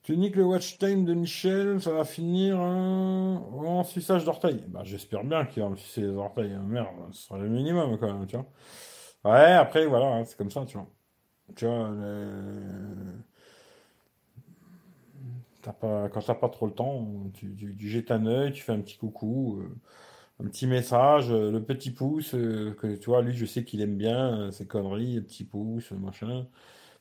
Tu 0.02 0.16
niques 0.16 0.36
le 0.36 0.44
watch 0.44 0.78
time 0.78 1.04
de 1.04 1.14
Michel, 1.14 1.80
ça 1.80 1.92
va 1.92 2.04
finir 2.04 2.60
en 2.60 3.82
suçage 3.84 4.24
d'orteil. 4.24 4.64
Bah, 4.68 4.82
j'espère 4.84 5.24
bien 5.24 5.44
qu'il 5.46 5.62
va 5.62 5.68
me 5.68 5.76
sucer 5.76 6.02
les 6.02 6.08
orteils. 6.08 6.56
Merde, 6.64 6.88
ce 7.12 7.22
sera 7.26 7.38
le 7.38 7.48
minimum 7.48 7.98
quand 7.98 8.12
même, 8.12 8.26
tu 8.26 8.36
vois. 8.36 8.46
Ouais, 9.24 9.52
après, 9.52 9.86
voilà, 9.86 10.06
hein, 10.06 10.24
c'est 10.24 10.36
comme 10.38 10.50
ça, 10.50 10.64
tu 10.66 10.76
vois. 10.78 10.88
Tu 11.56 11.66
vois, 11.66 11.90
pas, 15.72 16.08
quand 16.08 16.20
t'as 16.22 16.34
pas 16.34 16.48
trop 16.48 16.66
le 16.66 16.72
temps, 16.72 17.06
tu, 17.34 17.74
jettes 17.78 18.10
un 18.10 18.26
œil, 18.26 18.52
tu 18.52 18.62
fais 18.62 18.72
un 18.72 18.80
petit 18.80 18.96
coucou, 18.96 19.60
euh, 19.60 20.44
un 20.44 20.48
petit 20.48 20.66
message, 20.66 21.30
euh, 21.30 21.50
le 21.50 21.62
petit 21.62 21.90
pouce, 21.90 22.34
euh, 22.34 22.74
que 22.74 22.96
tu 22.96 23.06
vois, 23.10 23.22
lui, 23.22 23.34
je 23.34 23.46
sais 23.46 23.64
qu'il 23.64 23.80
aime 23.82 23.96
bien 23.96 24.50
ses 24.52 24.66
conneries, 24.66 25.20
petit 25.20 25.44
pouce, 25.44 25.90
machin. 25.92 26.46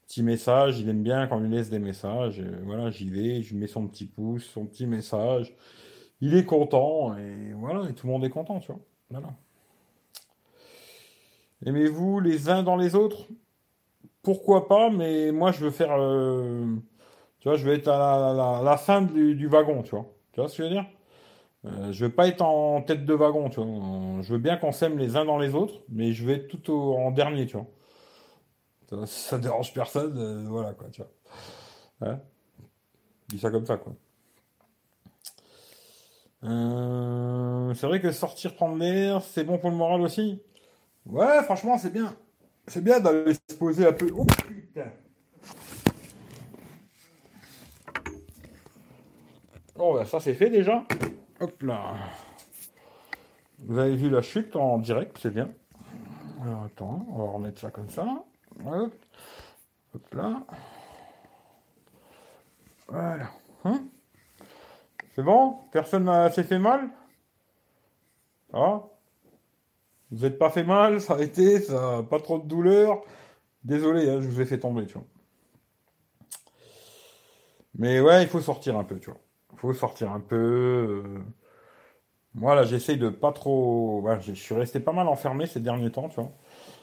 Petit 0.07 0.23
message, 0.23 0.79
il 0.79 0.89
aime 0.89 1.03
bien 1.03 1.27
quand 1.27 1.37
on 1.37 1.41
lui 1.41 1.49
laisse 1.49 1.69
des 1.69 1.79
messages. 1.79 2.41
voilà, 2.63 2.89
j'y 2.91 3.09
vais, 3.09 3.41
je 3.43 3.55
mets 3.55 3.67
son 3.67 3.87
petit 3.87 4.05
pouce, 4.07 4.45
son 4.45 4.65
petit 4.65 4.87
message. 4.87 5.53
Il 6.21 6.35
est 6.35 6.45
content, 6.45 7.17
et 7.17 7.53
voilà, 7.53 7.89
et 7.89 7.93
tout 7.93 8.07
le 8.07 8.13
monde 8.13 8.25
est 8.25 8.29
content, 8.29 8.59
tu 8.59 8.71
vois. 8.71 8.81
Voilà. 9.09 9.29
Aimez-vous 11.65 12.19
les 12.19 12.49
uns 12.49 12.63
dans 12.63 12.75
les 12.75 12.95
autres? 12.95 13.27
Pourquoi 14.27 14.67
pas, 14.67 14.89
mais 14.89 15.31
moi 15.31 15.53
je 15.53 15.63
veux 15.63 15.71
faire. 15.71 15.95
Euh, 15.97 16.75
tu 17.39 17.47
vois, 17.47 17.55
je 17.55 17.65
veux 17.65 17.73
être 17.73 17.87
à 17.87 18.61
la, 18.61 18.75
fin 18.75 19.01
du, 19.01 19.47
wagon, 19.47 19.83
tu 19.83 19.91
vois. 19.91 20.13
Tu 20.33 20.41
vois 20.41 20.49
ce 20.49 20.57
que 20.57 20.63
je 20.63 20.67
veux 20.67 20.73
dire? 20.73 20.85
Euh, 21.63 21.93
Je 21.93 22.03
veux 22.03 22.11
pas 22.11 22.27
être 22.27 22.41
en 22.41 22.81
tête 22.81 23.05
de 23.05 23.13
wagon, 23.13 23.49
tu 23.49 23.61
vois. 23.61 24.21
Je 24.21 24.33
veux 24.33 24.37
bien 24.37 24.57
qu'on 24.57 24.73
s'aime 24.73 24.97
les 24.97 25.15
uns 25.15 25.23
dans 25.23 25.37
les 25.37 25.55
autres, 25.55 25.81
mais 25.87 26.11
je 26.11 26.25
veux 26.25 26.33
être 26.33 26.49
tout 26.49 26.73
en 26.73 27.11
dernier, 27.11 27.45
tu 27.45 27.55
vois. 27.55 27.67
Ça, 28.89 29.05
ça 29.05 29.37
dérange 29.37 29.73
personne, 29.73 30.17
euh, 30.17 30.45
voilà 30.49 30.73
quoi, 30.73 30.89
tu 30.89 31.01
vois. 31.01 32.09
Ouais. 32.09 32.17
dis 33.29 33.39
ça 33.39 33.49
comme 33.49 33.65
ça, 33.65 33.77
quoi. 33.77 33.93
c'est 37.75 37.87
vrai 37.87 38.01
que 38.01 38.11
sortir 38.11 38.55
prendre 38.55 38.75
l'air, 38.75 39.21
c'est 39.21 39.45
bon 39.45 39.57
pour 39.57 39.69
le 39.69 39.77
moral 39.77 40.01
aussi? 40.01 40.41
Ouais, 41.05 41.41
franchement, 41.43 41.77
c'est 41.77 41.93
bien. 41.93 42.13
C'est 42.67 42.83
bien 42.83 42.99
d'aller 42.99 43.33
se 43.33 43.55
poser 43.55 43.87
un 43.87 43.93
peu. 43.93 44.11
Oh 44.15 44.25
putain. 44.25 44.91
Oh, 49.79 49.93
ben 49.95 50.05
ça 50.05 50.19
c'est 50.19 50.33
fait 50.33 50.49
déjà. 50.49 50.83
Hop 51.39 51.61
là. 51.63 51.95
Vous 53.59 53.77
avez 53.77 53.95
vu 53.95 54.09
la 54.09 54.21
chute 54.21 54.55
en 54.55 54.79
direct, 54.79 55.17
c'est 55.21 55.33
bien. 55.33 55.49
Alors 56.43 56.63
attends, 56.63 57.05
on 57.09 57.25
va 57.25 57.31
remettre 57.31 57.61
ça 57.61 57.71
comme 57.71 57.89
ça. 57.89 58.05
Hop, 58.65 58.93
Hop 59.95 60.13
là. 60.13 60.43
Voilà. 62.87 63.29
Hein 63.63 63.85
c'est 65.15 65.23
bon? 65.23 65.57
Personne 65.71 66.11
s'est 66.31 66.43
fait 66.43 66.59
mal? 66.59 66.89
Ah 68.53 68.83
vous 70.11 70.23
n'êtes 70.23 70.37
pas 70.37 70.49
fait 70.49 70.63
mal, 70.63 71.01
ça 71.01 71.15
a 71.15 71.21
été, 71.21 71.59
ça 71.59 72.03
pas 72.09 72.19
trop 72.19 72.39
de 72.39 72.47
douleur. 72.47 73.01
Désolé, 73.63 74.09
hein, 74.09 74.21
je 74.21 74.27
vous 74.27 74.41
ai 74.41 74.45
fait 74.45 74.59
tomber, 74.59 74.85
tu 74.85 74.93
vois. 74.93 75.05
Mais 77.77 77.99
ouais, 78.01 78.23
il 78.23 78.29
faut 78.29 78.41
sortir 78.41 78.77
un 78.77 78.83
peu, 78.83 78.99
tu 78.99 79.09
vois. 79.11 79.19
Il 79.53 79.59
faut 79.59 79.73
sortir 79.73 80.11
un 80.11 80.19
peu. 80.19 80.35
Euh. 80.35 81.19
Moi, 82.35 82.55
là, 82.55 82.63
j'essaye 82.63 82.97
de 82.97 83.09
pas 83.09 83.31
trop. 83.31 84.05
je 84.21 84.33
suis 84.33 84.55
resté 84.55 84.79
pas 84.79 84.93
mal 84.93 85.07
enfermé 85.07 85.47
ces 85.47 85.59
derniers 85.59 85.91
temps, 85.91 86.09
tu 86.09 86.15
vois. 86.15 86.31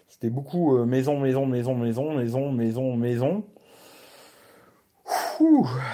C'était 0.09 0.31
beaucoup 0.31 0.77
euh, 0.77 0.85
maison, 0.85 1.19
maison, 1.19 1.47
maison, 1.47 1.75
maison, 1.75 2.13
maison, 2.13 2.53
maison, 2.97 3.45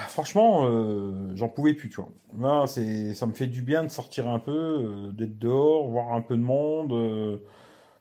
franchement, 0.07 0.65
euh, 0.65 1.31
j'en 1.35 1.49
pouvais 1.49 1.73
plus, 1.73 1.89
tu 1.89 1.97
vois. 1.97 2.09
Là, 2.39 2.67
c'est, 2.67 3.13
ça 3.13 3.25
me 3.25 3.33
fait 3.33 3.47
du 3.47 3.61
bien 3.61 3.83
de 3.83 3.89
sortir 3.89 4.27
un 4.27 4.39
peu, 4.39 4.51
euh, 4.51 5.11
d'être 5.11 5.37
dehors, 5.39 5.87
voir 5.87 6.13
un 6.13 6.21
peu 6.21 6.35
de 6.35 6.41
monde. 6.41 6.93
Euh, 6.93 7.37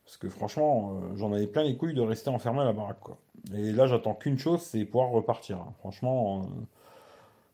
parce 0.04 0.16
que 0.16 0.28
franchement, 0.28 1.00
j'en 1.16 1.32
avais 1.32 1.46
plein 1.46 1.62
les 1.62 1.76
couilles 1.76 1.94
de 1.94 2.00
rester 2.00 2.30
enfermé 2.30 2.60
à 2.60 2.64
la 2.64 2.72
baraque, 2.72 3.00
quoi. 3.00 3.18
Et 3.54 3.72
là, 3.72 3.86
j'attends 3.86 4.14
qu'une 4.14 4.38
chose, 4.38 4.60
c'est 4.60 4.84
pouvoir 4.84 5.10
repartir. 5.10 5.58
Hein. 5.58 5.72
Franchement, 5.78 6.48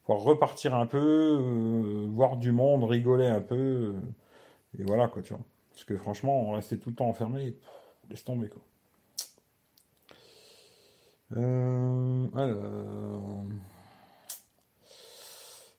pouvoir 0.05 0.25
repartir 0.25 0.75
un 0.75 0.87
peu, 0.87 2.07
voir 2.09 2.37
du 2.39 2.53
monde, 2.53 2.85
rigoler 2.85 3.27
un 3.27 3.41
peu. 3.43 3.95
et 4.79 4.85
voilà, 4.85 5.09
quoi, 5.09 5.23
tu 5.23 5.35
vois. 5.35 5.43
Parce 5.73 5.85
que 5.85 5.97
franchement, 5.99 6.53
rester 6.53 6.79
tout 6.79 6.91
le 6.91 6.97
temps 6.97 7.09
enfermé, 7.09 7.57
laisse 8.11 8.25
tomber, 8.25 8.49
quoi. 8.49 8.63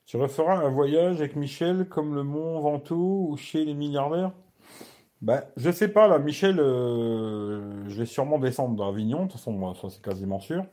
Tu 0.08 0.16
referas 0.16 0.56
un 0.56 0.70
voyage 0.70 1.16
avec 1.16 1.36
Michel 1.36 1.86
comme 1.86 2.14
le 2.14 2.22
Mont 2.22 2.58
Ventoux 2.60 3.28
ou 3.28 3.36
chez 3.36 3.66
les 3.66 3.74
milliardaires? 3.74 4.32
Ben, 5.20 5.44
je 5.58 5.70
sais 5.70 5.88
pas, 5.88 6.08
là, 6.08 6.18
Michel, 6.18 6.58
euh, 6.60 7.86
je 7.90 7.98
vais 7.98 8.06
sûrement 8.06 8.38
descendre 8.38 8.74
dans 8.74 8.88
Avignon, 8.88 9.18
de 9.18 9.22
toute 9.24 9.32
façon, 9.32 9.52
moi, 9.52 9.74
ça 9.74 9.90
c'est 9.90 10.00
quasiment 10.00 10.40
sûr. 10.40 10.64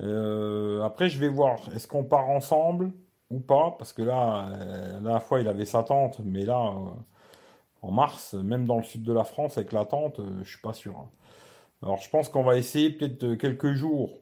Euh, 0.00 0.80
après, 0.82 1.10
je 1.10 1.18
vais 1.18 1.28
voir, 1.28 1.58
est-ce 1.74 1.86
qu'on 1.86 2.04
part 2.04 2.30
ensemble 2.30 2.92
ou 3.28 3.38
pas? 3.38 3.76
Parce 3.78 3.92
que 3.92 4.00
là, 4.00 4.48
euh, 4.48 4.92
la 4.94 5.00
dernière 5.00 5.22
fois, 5.24 5.40
il 5.40 5.48
avait 5.48 5.66
sa 5.66 5.82
tante, 5.82 6.18
mais 6.24 6.46
là, 6.46 6.72
en 7.82 7.90
mars, 7.92 8.32
même 8.32 8.64
dans 8.64 8.78
le 8.78 8.82
sud 8.82 9.02
de 9.02 9.12
la 9.12 9.24
France, 9.24 9.58
avec 9.58 9.72
la 9.72 9.84
tante, 9.84 10.22
je 10.42 10.48
suis 10.48 10.62
pas 10.62 10.72
sûr. 10.72 10.96
Hein. 10.96 11.10
Alors, 11.82 11.98
je 11.98 12.08
pense 12.08 12.30
qu'on 12.30 12.44
va 12.44 12.56
essayer 12.56 12.88
peut-être 12.88 13.34
quelques 13.34 13.74
jours, 13.74 14.20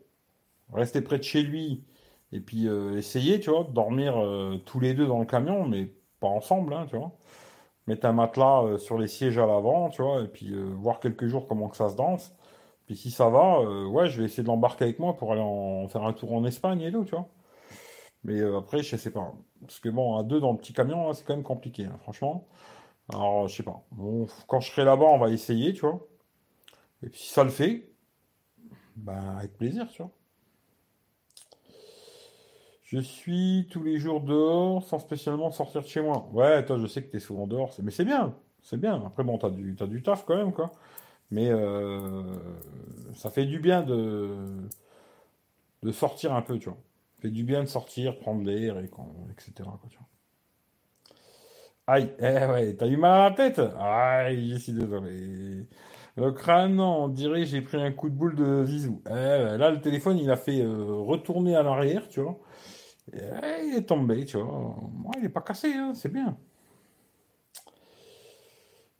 rester 0.72 1.00
près 1.00 1.18
de 1.18 1.22
chez 1.22 1.42
lui, 1.44 1.84
et 2.32 2.40
puis 2.40 2.68
euh, 2.68 2.96
essayer, 2.98 3.40
tu 3.40 3.50
vois, 3.50 3.64
de 3.64 3.72
dormir 3.72 4.16
euh, 4.18 4.58
tous 4.66 4.80
les 4.80 4.94
deux 4.94 5.06
dans 5.06 5.20
le 5.20 5.26
camion, 5.26 5.66
mais 5.66 5.90
pas 6.20 6.28
ensemble, 6.28 6.74
hein, 6.74 6.86
tu 6.90 6.96
vois. 6.96 7.12
Mettre 7.86 8.06
un 8.06 8.12
matelas 8.12 8.62
euh, 8.64 8.78
sur 8.78 8.98
les 8.98 9.08
sièges 9.08 9.38
à 9.38 9.46
l'avant, 9.46 9.90
tu 9.90 10.02
vois, 10.02 10.22
et 10.22 10.28
puis 10.28 10.52
voir 10.74 11.00
quelques 11.00 11.26
jours 11.26 11.46
comment 11.48 11.68
que 11.68 11.76
ça 11.76 11.88
se 11.88 11.96
danse. 11.96 12.34
Puis 12.86 12.96
si 12.96 13.10
ça 13.10 13.28
va, 13.30 13.60
ouais, 13.88 14.08
je 14.08 14.20
vais 14.20 14.26
essayer 14.26 14.42
de 14.44 14.48
l'embarquer 14.48 14.84
avec 14.84 14.98
moi 15.00 15.16
pour 15.16 15.32
aller 15.32 15.42
en 15.42 15.88
faire 15.88 16.04
un 16.04 16.12
tour 16.12 16.32
en 16.34 16.44
Espagne 16.44 16.82
et 16.82 16.92
tout, 16.92 17.04
tu 17.04 17.12
vois. 17.12 17.28
Mais 18.24 18.40
après, 18.42 18.82
je 18.82 18.96
sais 18.96 19.10
pas. 19.12 19.32
Parce 19.60 19.80
que 19.80 19.88
bon, 19.88 20.16
à 20.16 20.22
deux 20.24 20.40
dans 20.40 20.52
le 20.52 20.58
petit 20.58 20.72
camion, 20.72 21.12
c'est 21.12 21.24
quand 21.24 21.34
même 21.34 21.44
compliqué, 21.44 21.84
hein, 21.86 21.98
franchement. 22.02 22.46
Alors, 23.12 23.48
je 23.48 23.56
sais 23.56 23.62
pas. 23.62 23.84
Bon, 23.92 24.26
quand 24.48 24.60
je 24.60 24.70
serai 24.70 24.84
là-bas, 24.84 25.06
on 25.06 25.18
va 25.18 25.30
essayer, 25.30 25.72
tu 25.72 25.80
vois. 25.82 26.06
Et 27.02 27.08
puis 27.08 27.20
si 27.20 27.32
ça 27.32 27.44
le 27.44 27.50
fait, 27.50 27.88
ben 28.96 29.36
avec 29.38 29.56
plaisir, 29.56 29.88
tu 29.90 30.02
vois. 30.02 30.12
Je 32.86 32.98
suis 33.00 33.66
tous 33.70 33.82
les 33.82 33.98
jours 33.98 34.20
dehors 34.22 34.82
sans 34.84 34.98
spécialement 35.00 35.50
sortir 35.50 35.82
de 35.82 35.88
chez 35.88 36.00
moi. 36.00 36.28
Ouais, 36.32 36.64
toi, 36.64 36.78
je 36.78 36.86
sais 36.86 37.02
que 37.02 37.10
tu 37.10 37.16
es 37.16 37.20
souvent 37.20 37.46
dehors, 37.48 37.74
mais 37.82 37.90
c'est 37.90 38.04
bien, 38.04 38.34
c'est 38.62 38.78
bien. 38.80 39.02
Après, 39.06 39.24
bon, 39.24 39.38
t'as 39.38 39.50
du, 39.50 39.72
du 39.74 40.02
taf 40.02 40.24
quand 40.24 40.36
même, 40.36 40.52
quoi. 40.52 40.70
Mais 41.32 41.48
euh, 41.50 42.22
ça 43.16 43.30
fait 43.30 43.46
du 43.46 43.60
bien 43.60 43.82
de, 43.82 44.36
de 45.82 45.90
sortir 45.92 46.34
un 46.34 46.42
peu, 46.42 46.58
tu 46.58 46.68
vois. 46.68 46.78
Ça 47.16 47.22
fait 47.22 47.30
du 47.30 47.42
bien 47.44 47.62
de 47.62 47.68
sortir, 47.68 48.18
prendre 48.18 48.44
l'air, 48.44 48.78
et 48.78 48.84
etc. 48.84 49.70
Aïe, 51.86 52.12
eh 52.18 52.22
ouais, 52.46 52.74
t'as 52.76 52.86
eu 52.88 52.96
mal 52.96 53.20
à 53.20 53.28
la 53.30 53.34
tête? 53.36 53.60
Aïe, 53.78 54.50
je 54.50 54.56
suis 54.58 54.72
désolé. 54.72 55.66
Le 56.16 56.32
crâne, 56.32 56.80
on 56.80 57.08
dirait 57.08 57.44
j'ai 57.44 57.60
pris 57.60 57.80
un 57.80 57.92
coup 57.92 58.08
de 58.08 58.14
boule 58.14 58.34
de 58.34 58.64
zizou. 58.64 59.02
Eh, 59.08 59.12
là, 59.12 59.70
le 59.70 59.80
téléphone, 59.80 60.18
il 60.18 60.30
a 60.30 60.36
fait 60.36 60.60
euh, 60.62 60.84
retourner 61.06 61.54
à 61.54 61.62
l'arrière, 61.62 62.08
tu 62.08 62.20
vois. 62.20 62.38
Eh, 63.12 63.66
il 63.66 63.74
est 63.76 63.86
tombé, 63.86 64.24
tu 64.24 64.38
vois. 64.38 64.76
Il 65.16 65.22
n'est 65.22 65.28
pas 65.28 65.40
cassé, 65.40 65.72
hein, 65.72 65.92
c'est 65.94 66.12
bien. 66.12 66.36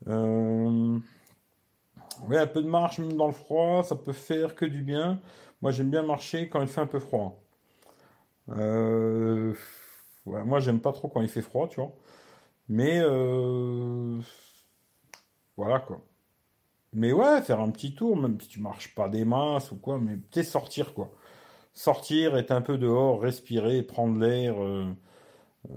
Euh... 0.09 0.99
Un 2.31 2.47
peu 2.47 2.63
de 2.63 2.69
marche, 2.69 2.99
même 2.99 3.15
dans 3.15 3.27
le 3.27 3.33
froid, 3.33 3.83
ça 3.83 3.97
peut 3.97 4.13
faire 4.13 4.55
que 4.55 4.65
du 4.65 4.83
bien. 4.83 5.21
Moi, 5.61 5.73
j'aime 5.73 5.91
bien 5.91 6.03
marcher 6.03 6.49
quand 6.49 6.61
il 6.63 6.69
fait 6.69 6.81
un 6.81 6.87
peu 6.87 7.01
froid. 7.01 7.43
Euh... 8.51 9.55
Moi, 10.25 10.61
j'aime 10.61 10.81
pas 10.81 10.93
trop 10.93 11.09
quand 11.09 11.23
il 11.23 11.29
fait 11.29 11.43
froid, 11.43 11.69
tu 11.69 11.81
vois. 11.81 11.93
Mais 12.69 13.01
euh... 13.01 14.21
voilà 15.57 15.81
quoi. 15.81 16.01
Mais 16.93 17.13
ouais, 17.13 17.43
faire 17.43 17.61
un 17.61 17.71
petit 17.71 17.95
tour, 17.95 18.17
même 18.17 18.41
si 18.41 18.49
tu 18.49 18.61
marches 18.61 18.95
pas 18.95 19.09
des 19.09 19.25
masses 19.25 19.71
ou 19.73 19.77
quoi, 19.77 19.99
mais 19.99 20.17
peut-être 20.17 20.47
sortir 20.47 20.95
quoi 20.95 21.13
sortir, 21.77 22.37
être 22.37 22.51
un 22.51 22.63
peu 22.63 22.79
dehors, 22.79 23.21
respirer, 23.21 23.83
prendre 23.83 24.19
l'air, 24.19 24.61
euh, 24.61 24.87
euh, 25.71 25.75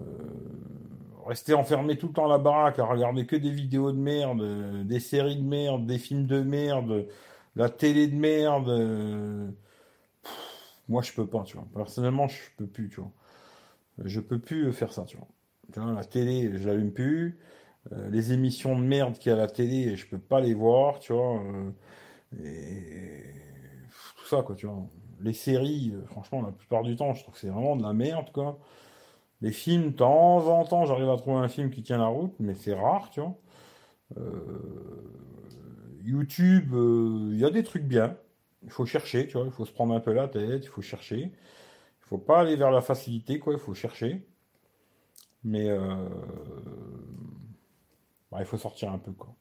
rester 1.27 1.53
enfermé 1.53 1.97
tout 1.97 2.07
le 2.07 2.13
temps 2.13 2.25
à 2.25 2.29
la 2.29 2.37
baraque, 2.39 2.79
à 2.79 2.85
regarder 2.85 3.25
que 3.25 3.35
des 3.35 3.51
vidéos 3.51 3.91
de 3.91 3.97
merde, 3.97 4.87
des 4.87 4.99
séries 4.99 5.35
de 5.35 5.43
merde, 5.43 5.85
des 5.85 5.99
films 5.99 6.25
de 6.25 6.41
merde, 6.41 7.07
la 7.55 7.69
télé 7.69 8.07
de 8.07 8.15
merde. 8.15 9.53
moi, 10.87 11.01
je 11.01 11.11
peux 11.13 11.27
pas, 11.27 11.43
tu 11.43 11.57
vois. 11.57 11.67
Personnellement, 11.75 12.27
je 12.27 12.39
peux 12.57 12.67
plus, 12.67 12.89
tu 12.89 13.01
vois. 13.01 13.11
Je 14.05 14.19
peux 14.21 14.39
plus 14.39 14.71
faire 14.73 14.93
ça, 14.93 15.03
tu 15.05 15.17
vois. 15.17 15.93
la 15.93 16.05
télé, 16.05 16.51
je 16.57 16.67
l'allume 16.67 16.93
plus. 16.93 17.39
les 18.09 18.33
émissions 18.33 18.77
de 18.79 18.83
merde 18.83 19.17
qu'il 19.17 19.31
y 19.31 19.35
a 19.35 19.37
à 19.37 19.41
la 19.41 19.47
télé, 19.47 19.95
je 19.97 20.07
peux 20.07 20.19
pas 20.19 20.39
les 20.41 20.53
voir, 20.53 20.99
tu 20.99 21.13
vois. 21.13 21.41
et 22.41 23.23
tout 24.17 24.25
ça, 24.25 24.43
quoi, 24.43 24.55
tu 24.55 24.67
vois. 24.67 24.87
Les 25.21 25.33
séries, 25.33 25.93
franchement, 26.07 26.41
la 26.41 26.51
plupart 26.51 26.83
du 26.83 26.95
temps, 26.95 27.13
je 27.13 27.23
trouve 27.23 27.33
que 27.33 27.39
c'est 27.39 27.49
vraiment 27.49 27.75
de 27.75 27.83
la 27.83 27.93
merde, 27.93 28.31
quoi. 28.31 28.59
Les 29.41 29.51
films, 29.51 29.91
de 29.91 29.95
temps 29.97 30.47
en 30.47 30.65
temps, 30.65 30.85
j'arrive 30.85 31.09
à 31.09 31.17
trouver 31.17 31.37
un 31.37 31.47
film 31.49 31.69
qui 31.71 31.83
tient 31.83 31.97
la 31.97 32.07
route, 32.07 32.33
mais 32.39 32.55
c'est 32.55 32.73
rare, 32.73 33.09
tu 33.11 33.21
vois. 33.21 33.35
YouTube, 36.03 36.73
il 37.31 37.37
y 37.39 37.45
a 37.45 37.49
des 37.49 37.63
trucs 37.63 37.83
bien. 37.83 38.17
Il 38.63 38.71
faut 38.71 38.85
chercher, 38.85 39.27
tu 39.27 39.37
vois. 39.37 39.45
Il 39.45 39.51
faut 39.51 39.65
se 39.65 39.71
prendre 39.71 39.93
un 39.93 39.99
peu 39.99 40.13
la 40.13 40.27
tête, 40.27 40.63
il 40.65 40.69
faut 40.69 40.81
chercher. 40.81 41.21
Il 41.21 42.05
faut 42.07 42.17
pas 42.17 42.39
aller 42.41 42.55
vers 42.55 42.71
la 42.71 42.81
facilité, 42.81 43.39
quoi. 43.39 43.53
Il 43.53 43.59
faut 43.59 43.73
chercher. 43.73 44.25
Mais 45.43 45.69
euh, 45.69 46.09
bah, 48.31 48.39
il 48.41 48.45
faut 48.45 48.57
sortir 48.57 48.91
un 48.91 48.99
peu, 48.99 49.11
quoi. 49.11 49.33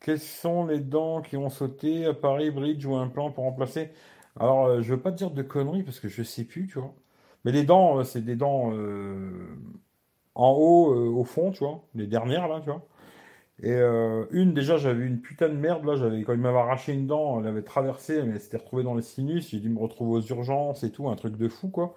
Quelles 0.00 0.20
sont 0.20 0.66
les 0.66 0.80
dents 0.80 1.22
qui 1.22 1.36
ont 1.36 1.50
sauté 1.50 2.06
à 2.06 2.14
Paris, 2.14 2.50
Bridge 2.50 2.84
ou 2.86 2.94
un 2.96 3.08
plan 3.08 3.30
pour 3.30 3.44
remplacer? 3.44 3.90
Alors, 4.38 4.66
euh, 4.66 4.82
je 4.82 4.94
veux 4.94 5.00
pas 5.00 5.10
te 5.12 5.16
dire 5.16 5.30
de 5.30 5.42
conneries 5.42 5.82
parce 5.82 6.00
que 6.00 6.08
je 6.08 6.22
sais 6.22 6.44
plus, 6.44 6.66
tu 6.68 6.78
vois. 6.78 6.94
Mais 7.44 7.52
les 7.52 7.64
dents, 7.64 7.98
euh, 7.98 8.04
c'est 8.04 8.22
des 8.24 8.36
dents 8.36 8.72
en 10.34 10.50
haut, 10.52 10.94
au 10.94 11.24
fond, 11.24 11.50
tu 11.50 11.64
vois. 11.64 11.84
Les 11.94 12.06
dernières, 12.06 12.48
là, 12.48 12.60
tu 12.60 12.70
vois. 12.70 12.86
Et 13.62 13.74
une, 14.32 14.54
déjà, 14.54 14.76
j'avais 14.78 15.04
une 15.06 15.20
putain 15.20 15.48
de 15.48 15.54
merde, 15.54 15.84
là. 15.84 15.96
J'avais, 15.96 16.22
quand 16.22 16.32
il 16.34 16.40
m'avait 16.40 16.58
arraché 16.58 16.92
une 16.94 17.06
dent, 17.06 17.40
elle 17.40 17.48
avait 17.48 17.62
traversé, 17.62 18.22
mais 18.22 18.34
elle 18.34 18.40
s'était 18.40 18.58
retrouvée 18.58 18.84
dans 18.84 18.94
les 18.94 19.02
sinus. 19.02 19.50
J'ai 19.50 19.60
dû 19.60 19.68
me 19.70 19.80
retrouver 19.80 20.18
aux 20.18 20.22
urgences 20.22 20.84
et 20.84 20.92
tout, 20.92 21.08
un 21.08 21.16
truc 21.16 21.36
de 21.36 21.48
fou, 21.48 21.68
quoi. 21.68 21.94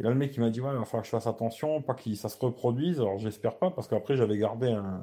Et 0.00 0.04
là, 0.04 0.10
le 0.10 0.16
mec, 0.16 0.36
il 0.36 0.40
m'a 0.40 0.50
dit, 0.50 0.60
ouais, 0.60 0.70
il 0.72 0.78
va 0.78 0.84
falloir 0.84 1.02
que 1.02 1.06
je 1.08 1.12
fasse 1.12 1.26
attention, 1.26 1.82
pas 1.82 1.94
que 1.94 2.14
ça 2.14 2.28
se 2.28 2.38
reproduise. 2.38 3.00
Alors, 3.00 3.18
j'espère 3.18 3.56
pas, 3.58 3.70
parce 3.70 3.88
qu'après, 3.88 4.16
j'avais 4.16 4.38
gardé 4.38 4.70
un, 4.70 5.02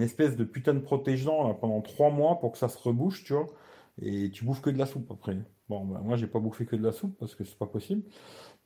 espèce 0.00 0.36
de 0.36 0.44
putain 0.44 0.74
de 0.74 0.80
protège-dents 0.80 1.54
pendant 1.54 1.80
trois 1.80 2.10
mois 2.10 2.38
pour 2.40 2.52
que 2.52 2.58
ça 2.58 2.68
se 2.68 2.78
rebouche, 2.78 3.24
tu 3.24 3.32
vois. 3.32 3.46
Et 4.00 4.30
tu 4.30 4.44
bouffes 4.44 4.62
que 4.62 4.70
de 4.70 4.78
la 4.78 4.86
soupe 4.86 5.10
après. 5.10 5.36
Bon, 5.68 5.84
ben, 5.84 6.00
moi, 6.00 6.16
j'ai 6.16 6.26
pas 6.26 6.38
bouffé 6.38 6.64
que 6.64 6.76
de 6.76 6.82
la 6.82 6.92
soupe 6.92 7.16
parce 7.18 7.34
que 7.34 7.44
c'est 7.44 7.58
pas 7.58 7.66
possible. 7.66 8.02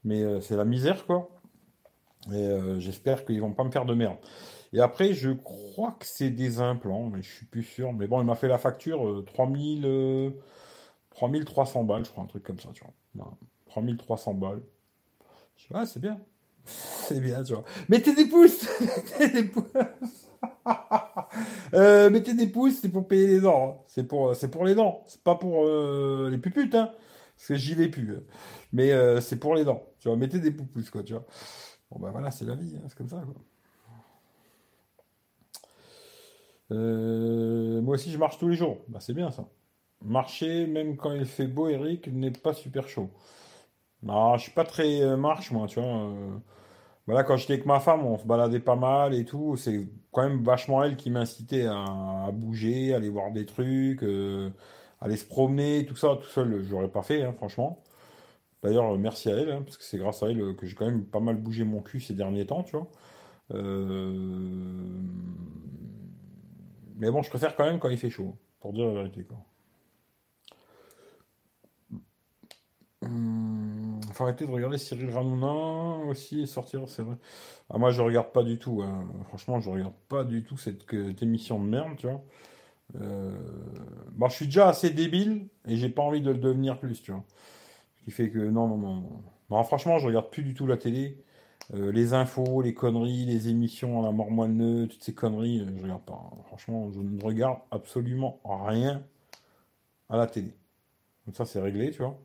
Mais 0.05 0.23
euh, 0.23 0.41
c'est 0.41 0.57
la 0.57 0.65
misère, 0.65 1.07
quoi. 1.07 1.31
Et 2.33 2.35
euh, 2.35 2.79
j'espère 2.81 3.25
qu'ils 3.25 3.41
vont 3.41 3.53
pas 3.53 3.65
me 3.65 3.71
faire 3.71 3.85
de 3.85 3.95
merde. 3.95 4.17
Et 4.73 4.81
après, 4.81 5.15
je 5.15 5.31
crois 5.31 5.93
que 5.99 6.07
c'est 6.07 6.31
des 6.31 6.61
implants, 6.61 7.09
mais 7.09 7.23
je 7.23 7.31
suis 7.31 7.47
plus 7.47 7.63
sûr. 7.63 7.93
Mais 7.93 8.07
bon, 8.07 8.21
il 8.21 8.27
m'a 8.27 8.35
fait 8.35 8.49
la 8.49 8.59
facture 8.59 9.25
3000, 9.27 10.33
3300 11.11 11.85
balles, 11.85 12.05
je 12.05 12.11
crois, 12.11 12.25
un 12.25 12.27
truc 12.27 12.43
comme 12.43 12.61
ça, 12.61 12.71
tu 12.75 12.85
vois. 13.15 13.37
3300 13.67 14.35
balles. 14.35 14.63
Ah, 15.73 15.87
c'est 15.87 16.01
bien. 16.01 16.21
C'est 16.67 17.21
bien, 17.21 17.45
tu 17.45 17.53
vois. 17.53 17.65
Mettez 17.89 18.15
des 18.15 18.25
pouces 18.25 18.69
Mettez 18.81 19.29
des 19.43 19.45
pouces 19.45 20.27
euh, 21.75 22.11
Mettez 22.11 22.35
des 22.35 22.47
pouces, 22.47 22.81
c'est 22.81 22.89
pour 22.89 23.07
payer 23.07 23.27
les 23.27 23.41
dents. 23.41 23.71
Hein. 23.71 23.85
C'est 23.89 24.05
pour, 24.05 24.33
pour 24.53 24.65
les 24.65 24.75
dents. 24.75 25.05
C'est 25.07 25.23
pas 25.23 25.35
pour 25.35 25.67
euh, 25.67 26.29
les 26.31 26.39
puputes, 26.39 26.75
hein. 26.75 26.93
Parce 27.37 27.49
que 27.49 27.55
j'y 27.57 27.75
vais 27.75 27.89
plus. 27.89 28.17
Hein. 28.17 28.23
Mais 28.73 28.93
euh, 28.93 29.21
c'est 29.21 29.39
pour 29.39 29.55
les 29.55 29.65
dents. 29.65 29.83
Tu 30.01 30.09
vois, 30.09 30.17
mettez 30.17 30.39
des 30.41 30.51
pouces, 30.51 30.91
quoi, 30.91 31.03
tu 31.03 31.13
vois. 31.13 31.25
Bon, 31.91 32.01
ben 32.01 32.11
voilà, 32.11 32.31
c'est 32.31 32.45
la 32.45 32.55
vie, 32.55 32.77
hein. 32.77 32.87
c'est 32.89 32.97
comme 32.97 33.09
ça, 33.09 33.23
quoi. 33.23 33.35
moi 36.69 37.95
aussi, 37.95 38.11
je 38.11 38.19
marche 38.19 38.39
tous 38.39 38.49
les 38.49 38.57
jours. 38.57 38.79
Bah, 38.89 38.99
c'est 39.01 39.15
bien, 39.15 39.31
ça. 39.31 39.49
Marcher, 40.05 40.67
même 40.67 40.97
quand 40.97 41.13
il 41.13 41.27
fait 41.27 41.47
beau, 41.47 41.69
Eric, 41.69 42.09
n'est 42.09 42.31
pas 42.31 42.55
super 42.55 42.89
chaud. 42.89 43.11
Non, 44.03 44.37
je 44.37 44.45
suis 44.45 44.53
pas 44.53 44.65
très 44.65 45.01
euh, 45.03 45.17
marche, 45.17 45.51
moi, 45.51 45.67
tu 45.67 45.81
vois. 45.81 46.13
Euh. 47.09 47.13
voilà, 47.13 47.25
quand 47.25 47.37
j'étais 47.37 47.55
avec 47.55 47.67
ma 47.67 47.81
femme, 47.81 48.05
on 48.07 48.19
se 48.19 48.27
baladait 48.27 48.61
pas 48.61 48.77
mal 48.77 49.15
et 49.15 49.25
tout. 49.25 49.57
C'est 49.57 49.89
quand 50.13 50.23
même 50.29 50.43
vachement 50.45 50.83
elle 50.85 50.97
qui 50.97 51.11
m'incitait 51.11 51.67
à, 51.67 52.27
à, 52.27 52.31
bouger, 52.33 52.95
aller 52.95 53.09
voir 53.09 53.33
des 53.33 53.47
trucs, 53.47 54.03
euh, 54.03 54.51
aller 55.01 55.17
se 55.17 55.27
promener, 55.27 55.87
tout 55.87 55.97
ça, 55.97 56.17
tout 56.21 56.29
seul, 56.29 56.63
j'aurais 56.65 56.89
pas 56.89 57.03
fait, 57.03 57.23
hein, 57.25 57.33
franchement. 57.35 57.83
D'ailleurs, 58.63 58.97
merci 58.99 59.31
à 59.31 59.37
elle, 59.37 59.51
hein, 59.51 59.63
parce 59.65 59.77
que 59.77 59.85
c'est 59.85 59.99
grâce 59.99 60.23
à 60.23 60.29
elle 60.31 60.57
que 60.57 60.67
j'ai 60.67 60.75
quand 60.77 60.87
même 60.87 61.05
pas 61.07 61.21
mal 61.21 61.37
bougé 61.37 61.65
mon 61.65 61.83
cul 61.83 62.01
ces 62.01 62.15
derniers 62.15 62.47
temps, 62.47 62.63
tu 62.65 62.77
vois. 62.77 62.89
Mais 66.97 67.11
bon, 67.11 67.23
je 67.23 67.31
préfère 67.31 67.55
quand 67.57 67.65
même 67.65 67.79
quand 67.79 67.89
il 67.91 67.99
fait 67.99 68.11
chaud, 68.11 68.37
pour 68.61 68.73
dire 68.73 68.87
la 68.87 68.95
vérité, 68.95 69.25
quoi. 69.25 69.39
Hum, 73.03 73.46
faut 74.17 74.25
arrêter 74.25 74.47
de 74.47 74.51
regarder 74.51 74.79
Cyril 74.79 75.11
Hanouna 75.11 76.05
aussi 76.07 76.43
et 76.43 76.47
sortir, 76.47 76.83
c'est 76.89 77.03
vrai. 77.03 77.17
Ah, 77.71 77.79
moi, 77.79 77.91
je 77.91 78.01
regarde 78.03 78.33
pas 78.33 78.43
du 78.43 78.59
tout. 78.59 78.83
Hein. 78.83 79.07
Franchement, 79.29 79.61
je 79.61 79.71
regarde 79.71 79.95
pas 80.09 80.25
du 80.25 80.43
tout 80.43 80.57
cette, 80.57 80.85
émission 81.23 81.63
de 81.63 81.69
merde, 81.69 81.97
tu 81.97 82.07
vois. 82.07 82.23
Euh, 83.01 83.37
je 84.29 84.35
suis 84.35 84.47
déjà 84.47 84.69
assez 84.69 84.91
débile 84.91 85.49
et 85.67 85.77
j'ai 85.77 85.89
pas 85.89 86.03
envie 86.03 86.21
de 86.21 86.31
le 86.31 86.39
devenir 86.39 86.79
plus, 86.79 87.03
tu 87.03 87.13
vois. 87.13 87.25
Ce 87.99 88.05
qui 88.05 88.11
fait 88.11 88.31
que 88.31 88.39
non, 88.39 88.69
non, 88.69 88.79
non. 88.79 89.23
non. 89.51 89.65
franchement, 89.65 89.99
je 89.99 90.07
regarde 90.07 90.31
plus 90.31 90.43
du 90.43 90.55
tout 90.55 90.67
la 90.67 90.77
télé. 90.77 91.19
Euh, 91.75 91.91
les 91.93 92.15
infos, 92.15 92.63
les 92.63 92.75
conneries, 92.75 93.25
les 93.25 93.49
émissions 93.49 94.01
à 94.01 94.07
la 94.07 94.13
mort 94.13 94.31
moelleux, 94.31 94.87
toutes 94.89 95.03
ces 95.03 95.15
conneries, 95.15 95.61
euh, 95.61 95.67
je 95.77 95.83
regarde 95.83 96.03
pas. 96.05 96.31
Hein. 96.33 96.37
Franchement, 96.47 96.91
je 96.93 97.01
ne 97.01 97.21
regarde 97.23 97.59
absolument 97.73 98.41
rien 98.45 99.03
à 100.09 100.17
la 100.17 100.27
télé. 100.27 100.55
Comme 101.25 101.35
ça, 101.35 101.45
c'est 101.45 101.61
réglé, 101.61 101.91
tu 101.91 101.99
vois. 102.03 102.19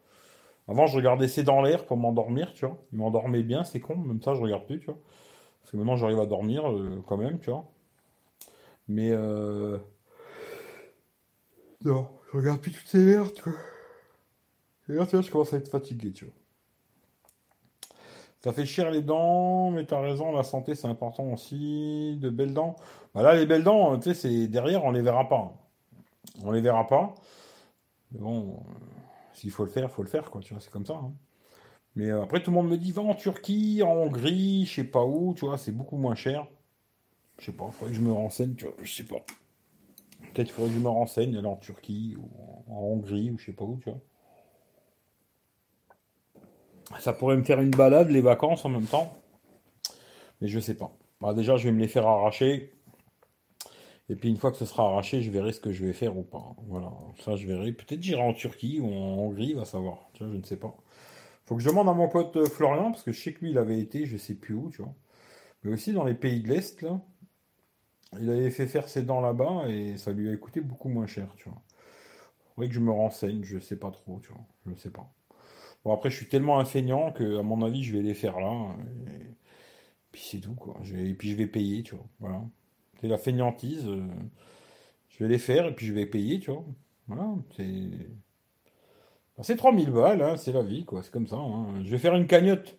Avant, 0.68 0.88
je 0.88 0.96
regardais 0.96 1.28
C'est 1.28 1.44
dans 1.44 1.62
l'air 1.62 1.86
pour 1.86 1.98
m'endormir, 1.98 2.54
tu 2.54 2.66
vois. 2.66 2.78
Il 2.94 3.00
m'endormait 3.00 3.44
bien, 3.44 3.64
c'est 3.64 3.80
con, 3.80 3.98
même 3.98 4.22
ça, 4.22 4.34
je 4.34 4.42
regarde 4.42 4.66
plus, 4.66 4.80
tu 4.80 4.86
vois. 4.86 5.00
Parce 5.62 5.72
que 5.72 5.78
maintenant, 5.78 5.96
j'arrive 5.96 6.20
à 6.20 6.26
dormir 6.26 6.70
euh, 6.70 7.04
quand 7.08 7.18
même, 7.18 7.40
tu 7.40 7.50
vois. 7.52 7.66
Mais, 8.88 9.12
euh... 9.12 9.78
Non, 11.84 12.08
je 12.32 12.38
regarde 12.38 12.60
plus 12.62 12.72
toutes 12.72 12.88
ces 12.88 13.04
merdes, 13.04 13.34
tu 13.34 13.44
vois. 13.44 13.60
Tu 14.86 15.16
vois, 15.16 15.22
je 15.22 15.32
commence 15.32 15.54
à 15.54 15.58
être 15.58 15.70
fatigué, 15.70 16.12
tu 16.12 16.26
vois. 16.26 16.34
Ça 18.44 18.52
fait 18.54 18.66
chier 18.66 18.90
les 18.90 19.04
dents, 19.04 19.70
mais 19.70 19.86
t'as 19.86 20.00
raison, 20.02 20.32
la 20.32 20.44
santé 20.44 20.74
c'est 20.74 20.88
important 20.88 21.26
aussi. 21.32 22.18
De 22.20 22.30
belles 22.30 22.54
dents. 22.54 22.76
Bah 23.14 23.22
là, 23.22 23.36
les 23.36 23.46
belles 23.46 23.64
dents, 23.64 23.98
tu 24.00 24.10
sais, 24.10 24.16
c'est 24.16 24.48
derrière, 24.48 24.84
on 24.84 24.92
les 24.92 25.02
verra 25.02 25.30
pas. 25.30 25.54
On 26.44 26.52
les 26.52 26.62
verra 26.62 26.88
pas. 26.88 27.14
Mais 28.12 28.20
bon, 28.20 28.64
s'il 29.41 29.49
faut 29.49 29.65
le 29.65 29.72
faire, 29.72 29.89
faut 29.89 30.03
le 30.03 30.07
faire, 30.07 30.30
quoi, 30.30 30.39
tu 30.39 30.53
vois, 30.53 30.61
c'est 30.61 30.69
comme 30.69 30.85
ça. 30.85 30.93
Hein. 30.93 31.13
Mais 31.95 32.11
euh, 32.11 32.22
après, 32.22 32.43
tout 32.43 32.51
le 32.51 32.55
monde 32.57 32.69
me 32.69 32.77
dit, 32.77 32.91
va 32.91 33.01
en 33.01 33.15
Turquie, 33.15 33.81
en 33.84 33.89
Hongrie, 33.89 34.68
je 34.68 34.76
sais 34.76 34.84
pas 34.84 35.03
où, 35.03 35.34
tu 35.34 35.45
vois, 35.45 35.57
c'est 35.57 35.72
beaucoup 35.72 35.97
moins 35.97 36.13
cher. 36.13 36.45
Je 37.39 37.45
sais 37.45 37.51
pas, 37.51 37.72
faudrait 37.72 37.89
que 37.89 37.97
je 37.97 38.03
me 38.03 38.11
renseigne, 38.11 38.53
tu 38.53 38.65
vois, 38.65 38.76
je 38.84 38.93
sais 38.93 39.03
pas. 39.03 39.26
Peut-être 40.31 40.51
faudrait 40.51 40.69
que 40.69 40.76
je 40.76 40.80
me 40.80 40.89
renseigne, 40.89 41.35
aller 41.35 41.47
en 41.47 41.55
Turquie, 41.55 42.15
ou 42.19 42.72
en 42.72 42.81
Hongrie, 42.81 43.31
ou 43.31 43.39
je 43.39 43.45
sais 43.45 43.53
pas 43.53 43.65
où, 43.65 43.80
tu 43.84 43.89
vois. 43.89 43.99
Ça 46.99 47.11
pourrait 47.11 47.38
me 47.38 47.43
faire 47.43 47.59
une 47.61 47.72
balade, 47.72 48.11
les 48.11 48.22
vacances 48.22 48.63
en 48.63 48.69
même 48.69 48.85
temps. 48.85 49.18
Mais 50.39 50.49
je 50.49 50.59
sais 50.59 50.76
pas. 50.76 50.95
Bah, 51.19 51.34
déjà, 51.34 51.57
je 51.57 51.63
vais 51.63 51.72
me 51.72 51.80
les 51.80 51.88
faire 51.88 52.05
arracher. 52.05 52.76
Et 54.12 54.16
puis 54.18 54.28
une 54.30 54.36
fois 54.36 54.52
que 54.52 54.58
ce 54.58 54.66
sera 54.66 54.88
arraché, 54.90 55.22
je 55.22 55.32
verrai 55.32 55.54
ce 55.54 55.62
que 55.62 55.72
je 55.72 55.86
vais 55.86 55.94
faire 55.94 56.18
ou 56.18 56.24
pas. 56.24 56.54
Voilà, 56.68 56.92
ça 57.24 57.38
je 57.38 57.48
verrai. 57.48 57.72
Peut-être 57.72 58.04
j'irai 58.04 58.22
en 58.22 58.34
Turquie 58.34 58.82
ou 58.82 58.88
en 58.88 59.18
Hongrie, 59.18 59.54
va 59.54 59.64
savoir. 59.64 60.10
Tu 60.14 60.24
vois, 60.24 60.34
je 60.34 60.38
ne 60.38 60.44
sais 60.44 60.58
pas. 60.58 60.76
Faut 61.46 61.56
que 61.56 61.62
je 61.62 61.70
demande 61.70 61.88
à 61.88 61.94
mon 61.94 62.10
pote 62.10 62.36
euh, 62.36 62.46
Florian, 62.46 62.92
parce 62.92 63.04
que 63.04 63.14
je 63.14 63.22
sais 63.22 63.34
que 63.34 63.40
lui, 63.40 63.52
il 63.52 63.58
avait 63.58 63.80
été, 63.80 64.06
je 64.06 64.18
sais 64.18 64.36
plus 64.36 64.54
où, 64.54 64.70
tu 64.70 64.82
vois. 64.82 64.94
Mais 65.64 65.72
aussi 65.72 65.94
dans 65.94 66.04
les 66.04 66.14
pays 66.14 66.42
de 66.42 66.50
l'Est, 66.50 66.82
là. 66.82 67.02
Il 68.20 68.30
avait 68.30 68.52
fait 68.52 68.68
faire 68.68 68.90
ses 68.90 69.04
dents 69.04 69.22
là-bas 69.22 69.70
et 69.70 69.98
ça 69.98 70.12
lui 70.12 70.30
a 70.30 70.36
coûté 70.36 70.60
beaucoup 70.60 70.90
moins 70.90 71.08
cher, 71.08 71.34
tu 71.38 71.48
vois. 71.50 71.62
Faudrait 72.56 72.68
que 72.68 72.76
je 72.76 72.82
me 72.82 72.92
renseigne, 72.92 73.44
je 73.44 73.60
sais 73.60 73.78
pas 73.78 73.92
trop, 73.92 74.20
tu 74.20 74.30
vois. 74.34 74.46
Je 74.66 74.72
ne 74.72 74.76
sais 74.76 74.92
pas. 74.92 75.10
Bon, 75.86 75.94
après, 75.94 76.10
je 76.10 76.18
suis 76.18 76.28
tellement 76.28 76.60
infeignant 76.60 77.14
que, 77.14 77.40
à 77.40 77.44
mon 77.44 77.62
avis, 77.64 77.84
je 77.84 77.96
vais 77.96 78.04
les 78.04 78.14
faire 78.14 78.40
là. 78.42 78.76
Et 79.08 79.36
puis 80.12 80.22
c'est 80.30 80.40
tout, 80.42 80.56
quoi. 80.56 80.78
Et 80.96 81.14
puis 81.14 81.32
je 81.32 81.38
vais 81.38 81.48
payer, 81.48 81.84
tu 81.84 81.96
vois. 81.96 82.08
Voilà. 82.20 82.42
C'est 83.02 83.07
la 83.07 83.18
fainéantise. 83.18 83.88
Euh, 83.88 84.07
je 85.10 85.23
vais 85.23 85.30
les 85.30 85.40
faire 85.40 85.65
et 85.68 85.76
puis 85.76 85.88
je 85.88 85.94
vais 85.94 86.06
payer, 86.06 86.40
tu 86.40 86.52
vois. 86.52 86.64
Voilà, 87.07 87.30
c'est. 87.57 87.65
c'est 89.41 89.56
3000 89.57 89.90
balles, 89.91 90.22
hein, 90.22 90.38
c'est 90.38 90.52
la 90.52 90.61
vie, 90.64 90.86
quoi. 90.86 91.02
C'est 91.03 91.11
comme 91.11 91.28
ça. 91.28 91.38
Hein. 91.38 91.84
Je 91.84 91.90
vais 91.90 91.98
faire 91.98 92.15
une 92.15 92.28
cagnotte. 92.28 92.78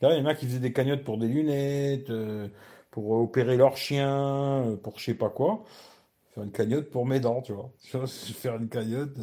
Là, 0.00 0.14
il 0.14 0.18
y 0.18 0.22
en 0.22 0.26
a 0.26 0.34
qui 0.34 0.46
faisaient 0.46 0.60
des 0.60 0.72
cagnottes 0.72 1.04
pour 1.04 1.18
des 1.18 1.28
lunettes, 1.28 2.10
euh, 2.10 2.48
pour 2.90 3.10
opérer 3.12 3.56
leur 3.56 3.76
chien, 3.76 4.66
euh, 4.66 4.76
pour 4.76 4.98
je 4.98 5.04
sais 5.06 5.14
pas 5.14 5.30
quoi. 5.30 5.64
Faire 6.34 6.44
une 6.44 6.52
cagnotte 6.52 6.90
pour 6.90 7.06
mes 7.06 7.20
dents, 7.20 7.42
tu 7.42 7.52
vois. 7.52 7.70
Je 7.92 7.98
vais 7.98 8.06
faire 8.06 8.56
une 8.56 8.68
cagnotte. 8.68 9.18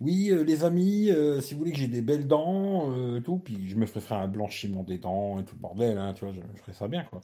Oui, 0.00 0.32
les 0.44 0.64
amis, 0.64 1.10
si 1.40 1.54
vous 1.54 1.60
voulez 1.60 1.72
que 1.72 1.78
j'ai 1.78 1.88
des 1.88 2.02
belles 2.02 2.26
dents, 2.26 2.92
tout, 3.22 3.38
puis 3.38 3.68
je 3.68 3.76
me 3.76 3.86
ferai 3.86 4.16
un 4.16 4.28
blanchiment 4.28 4.82
des 4.82 4.98
dents 4.98 5.38
et 5.38 5.44
tout 5.44 5.54
le 5.54 5.60
bordel, 5.60 5.98
hein, 5.98 6.14
tu 6.14 6.24
vois, 6.24 6.34
je, 6.34 6.40
ferai 6.60 6.72
ça 6.72 6.88
bien, 6.88 7.04
quoi. 7.04 7.20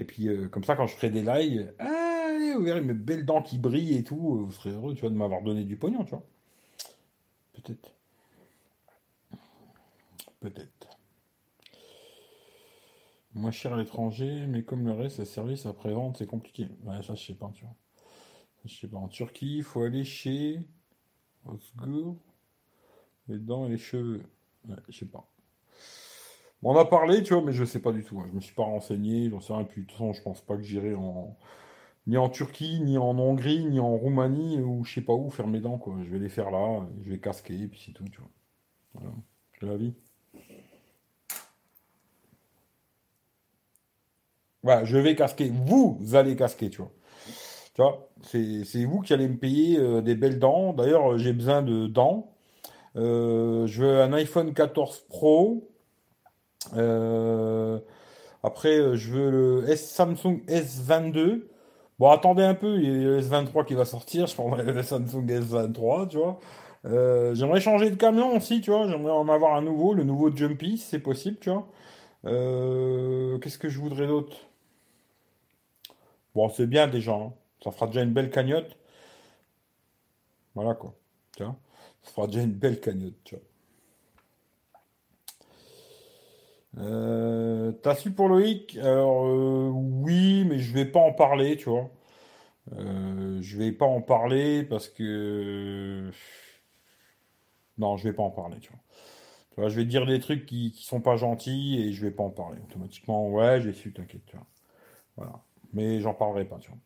Et 0.00 0.04
puis, 0.04 0.28
euh, 0.28 0.48
comme 0.48 0.64
ça, 0.64 0.76
quand 0.76 0.86
je 0.86 0.94
ferai 0.96 1.10
des 1.10 1.22
lives, 1.22 1.74
allez, 1.78 2.54
vous 2.54 2.62
verrez 2.62 2.80
mes 2.80 2.94
belles 2.94 3.26
dents 3.26 3.42
qui 3.42 3.58
brillent 3.58 3.98
et 3.98 4.04
tout, 4.04 4.36
euh, 4.38 4.42
vous 4.44 4.52
serez 4.52 4.70
heureux, 4.70 4.94
tu 4.94 5.02
vois, 5.02 5.10
de 5.10 5.14
m'avoir 5.14 5.42
donné 5.42 5.64
du 5.64 5.76
pognon, 5.76 6.04
tu 6.04 6.10
vois. 6.10 6.24
Peut-être. 7.52 7.94
Peut-être. 10.40 10.98
moins 13.34 13.50
cher 13.50 13.74
à 13.74 13.76
l'étranger, 13.76 14.46
mais 14.48 14.62
comme 14.64 14.86
le 14.86 14.92
reste, 14.92 15.18
le 15.18 15.24
service 15.26 15.66
après-vente, 15.66 16.16
c'est 16.18 16.26
compliqué. 16.26 16.68
Ouais, 16.84 17.02
ça, 17.02 17.14
je 17.14 17.26
sais 17.26 17.34
pas, 17.34 17.50
tu 17.54 17.64
vois. 17.64 17.74
Je 18.64 18.74
sais 18.74 18.88
pas. 18.88 18.98
En 18.98 19.08
Turquie, 19.08 19.58
il 19.58 19.62
faut 19.62 19.82
aller 19.82 20.04
chez 20.04 20.60
Osgur, 21.46 22.16
les 23.28 23.38
dents 23.38 23.66
et 23.66 23.70
les 23.70 23.78
cheveux. 23.78 24.22
Ouais, 24.68 24.76
je 24.88 24.98
sais 24.98 25.06
pas. 25.06 25.26
On 26.62 26.76
a 26.76 26.84
parlé, 26.84 27.22
tu 27.22 27.32
vois, 27.32 27.42
mais 27.42 27.52
je 27.52 27.64
sais 27.64 27.80
pas 27.80 27.92
du 27.92 28.04
tout. 28.04 28.20
hein. 28.20 28.26
Je 28.28 28.34
me 28.36 28.40
suis 28.40 28.54
pas 28.54 28.64
renseigné, 28.64 29.30
j'en 29.30 29.40
sais 29.40 29.54
rien. 29.54 29.64
Puis 29.64 29.82
de 29.82 29.86
toute 29.86 29.92
façon, 29.96 30.12
je 30.12 30.22
pense 30.22 30.42
pas 30.42 30.56
que 30.56 30.62
j'irai 30.62 30.94
en 30.94 31.36
ni 32.06 32.16
en 32.16 32.28
Turquie, 32.28 32.80
ni 32.80 32.98
en 32.98 33.18
Hongrie, 33.18 33.64
ni 33.66 33.78
en 33.78 33.96
Roumanie, 33.96 34.60
ou 34.60 34.84
je 34.84 34.94
sais 34.94 35.00
pas 35.02 35.12
où 35.14 35.30
faire 35.30 35.46
mes 35.46 35.60
dents, 35.60 35.78
quoi. 35.78 35.96
Je 36.02 36.10
vais 36.10 36.18
les 36.18 36.28
faire 36.28 36.50
là, 36.50 36.86
je 37.04 37.10
vais 37.10 37.20
casquer, 37.20 37.62
et 37.62 37.68
puis 37.68 37.82
c'est 37.84 37.92
tout, 37.92 38.04
tu 38.08 38.20
vois. 38.20 38.30
Voilà. 38.94 39.12
C'est 39.58 39.66
la 39.66 39.76
vie. 39.76 39.94
Voilà, 44.62 44.84
je 44.84 44.96
vais 44.98 45.14
casquer. 45.14 45.50
Vous 45.50 45.98
allez 46.14 46.36
casquer, 46.36 46.70
tu 46.70 46.78
vois. 46.78 46.92
C'est 48.22 48.84
vous 48.84 49.00
qui 49.00 49.12
allez 49.12 49.28
me 49.28 49.36
payer 49.38 49.78
euh, 49.78 50.00
des 50.02 50.14
belles 50.14 50.38
dents. 50.38 50.72
D'ailleurs, 50.72 51.12
euh, 51.12 51.18
j'ai 51.18 51.32
besoin 51.32 51.62
de 51.62 51.86
dents. 51.86 52.32
Euh, 52.96 53.66
je 53.66 53.82
veux 53.82 54.00
un 54.02 54.12
iPhone 54.12 54.54
14 54.54 55.06
Pro. 55.08 55.68
Après, 58.42 58.96
je 58.96 59.10
veux 59.12 59.30
le 59.30 59.68
S 59.70 59.90
Samsung 59.90 60.42
S22. 60.48 61.42
Bon, 61.98 62.10
attendez 62.10 62.42
un 62.42 62.54
peu, 62.54 62.76
il 62.78 62.84
y 62.84 62.88
a 62.88 62.92
le 62.92 63.20
S23 63.20 63.66
qui 63.66 63.74
va 63.74 63.84
sortir. 63.84 64.26
Je 64.26 64.34
prendrai 64.34 64.64
le 64.64 64.82
Samsung 64.82 65.26
S23, 65.26 66.08
tu 66.08 66.18
vois. 66.18 66.38
J'aimerais 67.34 67.60
changer 67.60 67.90
de 67.90 67.96
camion 67.96 68.36
aussi, 68.36 68.60
tu 68.62 68.70
vois. 68.70 68.88
J'aimerais 68.88 69.12
en 69.12 69.28
avoir 69.28 69.54
un 69.56 69.62
nouveau, 69.62 69.94
le 69.94 70.04
nouveau 70.04 70.34
Jumpy, 70.34 70.78
c'est 70.78 71.00
possible, 71.00 71.38
tu 71.40 71.50
vois. 71.50 71.66
Qu'est-ce 72.24 73.58
que 73.58 73.68
je 73.68 73.78
voudrais 73.80 74.06
d'autre? 74.06 74.36
Bon, 76.34 76.48
c'est 76.48 76.66
bien 76.66 76.86
déjà. 76.88 77.12
hein. 77.14 77.32
Ça 77.62 77.70
fera 77.70 77.86
déjà 77.86 78.02
une 78.02 78.12
belle 78.12 78.30
cagnotte. 78.30 78.76
Voilà 80.54 80.74
quoi. 80.74 80.94
Ça 81.38 81.54
fera 82.02 82.26
déjà 82.26 82.42
une 82.42 82.52
belle 82.52 82.80
cagnotte, 82.80 83.16
tu 83.24 83.36
vois. 83.36 83.44
Euh, 86.78 87.72
t'as 87.82 87.94
su 87.96 88.12
pour 88.12 88.28
Loïc? 88.28 88.76
Alors 88.78 89.26
euh, 89.26 89.70
oui, 89.72 90.44
mais 90.44 90.58
je 90.58 90.72
vais 90.72 90.84
pas 90.84 91.00
en 91.00 91.12
parler, 91.12 91.56
tu 91.56 91.68
vois. 91.68 91.90
Euh, 92.72 93.38
je 93.42 93.58
vais 93.58 93.72
pas 93.72 93.86
en 93.86 94.02
parler 94.02 94.64
parce 94.64 94.88
que 94.88 96.10
non, 97.78 97.96
je 97.96 98.04
vais 98.08 98.14
pas 98.14 98.22
en 98.22 98.30
parler, 98.30 98.58
tu 98.60 98.70
vois. 99.56 99.68
Je 99.68 99.76
vais 99.76 99.84
dire 99.84 100.06
des 100.06 100.20
trucs 100.20 100.46
qui, 100.46 100.72
qui 100.72 100.84
sont 100.84 101.00
pas 101.00 101.16
gentils 101.16 101.78
et 101.80 101.92
je 101.92 102.02
vais 102.02 102.10
pas 102.10 102.22
en 102.22 102.30
parler. 102.30 102.58
Automatiquement, 102.68 103.28
ouais, 103.30 103.60
j'ai 103.60 103.72
su, 103.72 103.92
t'inquiète, 103.92 104.24
tu. 104.26 104.36
Voilà. 105.16 105.42
Mais 105.72 106.00
j'en 106.00 106.14
parlerai 106.14 106.44
pas, 106.44 106.58
tu 106.58 106.70
vois. 106.70 106.78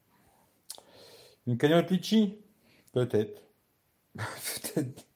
Une 1.46 1.56
cagnotte 1.56 1.90
litchi? 1.90 2.38
Peut-être. 2.92 3.42
Peut-être. 4.16 5.06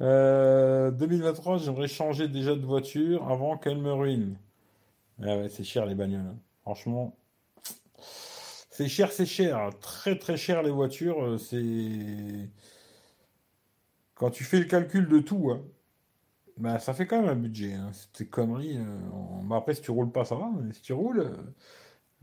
Euh, 0.00 0.90
2023, 0.90 1.58
j'aimerais 1.58 1.88
changer 1.88 2.28
déjà 2.28 2.54
de 2.56 2.64
voiture 2.64 3.28
avant 3.30 3.56
qu'elle 3.56 3.78
me 3.78 3.92
ruine. 3.92 4.36
Ah 5.22 5.48
c'est 5.50 5.64
cher 5.64 5.86
les 5.86 5.94
bagnoles. 5.96 6.20
hein. 6.26 6.38
Franchement, 6.62 7.16
c'est 8.70 8.88
cher, 8.88 9.12
c'est 9.12 9.26
cher. 9.26 9.70
Très 9.80 10.18
très 10.18 10.36
cher 10.36 10.62
les 10.62 10.70
voitures. 10.70 11.22
euh, 11.24 11.38
C'est 11.38 12.48
quand 14.14 14.30
tu 14.30 14.44
fais 14.44 14.58
le 14.58 14.64
calcul 14.66 15.08
de 15.08 15.18
tout, 15.20 15.50
hein, 15.50 15.62
bah, 16.58 16.78
ça 16.80 16.94
fait 16.94 17.06
quand 17.06 17.20
même 17.20 17.30
un 17.30 17.36
budget. 17.36 17.74
Hein. 17.74 17.90
Ces 18.14 18.28
conneries. 18.28 18.78
euh, 18.78 18.84
bah, 19.44 19.56
après, 19.58 19.74
si 19.74 19.82
tu 19.82 19.90
roules 19.92 20.12
pas, 20.12 20.24
ça 20.24 20.36
va. 20.36 20.50
Mais 20.60 20.72
si 20.74 20.82
tu 20.82 20.92
roules, 20.92 21.20
euh, 21.20 21.36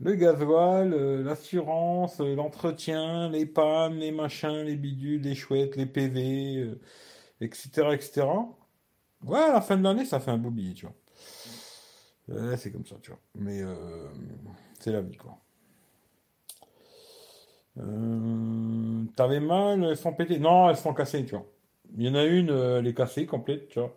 le 0.02 0.14
gasoil, 0.16 0.92
euh, 0.92 1.22
l'assurance, 1.22 2.20
euh, 2.20 2.34
l'entretien, 2.34 3.30
les 3.30 3.46
pannes, 3.46 3.94
les 3.98 4.10
machins, 4.10 4.62
les 4.64 4.76
bidules, 4.76 5.22
les 5.22 5.34
chouettes, 5.34 5.76
les 5.76 5.86
PV, 5.86 6.74
etc., 7.40 7.92
etc. 7.92 8.26
Ouais, 9.24 9.38
à 9.38 9.52
la 9.52 9.60
fin 9.60 9.76
de 9.76 9.82
l'année, 9.84 10.04
ça 10.04 10.20
fait 10.20 10.30
un 10.32 10.38
beau 10.38 10.50
billet, 10.50 10.74
tu 10.74 10.86
vois. 10.86 12.56
C'est 12.56 12.72
comme 12.72 12.86
ça, 12.86 12.96
tu 13.02 13.10
vois. 13.10 13.20
Mais 13.34 13.62
euh, 13.62 14.08
c'est 14.80 14.92
la 14.92 15.02
vie, 15.02 15.16
quoi. 15.16 15.38
T'avais 19.16 19.40
mal, 19.40 19.84
elles 19.84 19.96
sont 19.96 20.12
pétées. 20.12 20.38
Non, 20.38 20.68
elles 20.70 20.76
sont 20.76 20.94
cassées, 20.94 21.24
tu 21.24 21.34
vois. 21.34 21.46
Il 21.96 22.04
y 22.06 22.08
en 22.08 22.14
a 22.14 22.24
une, 22.24 22.50
elle 22.50 22.86
est 22.86 22.94
cassée, 22.94 23.26
complète, 23.26 23.68
tu 23.68 23.78
vois. 23.80 23.96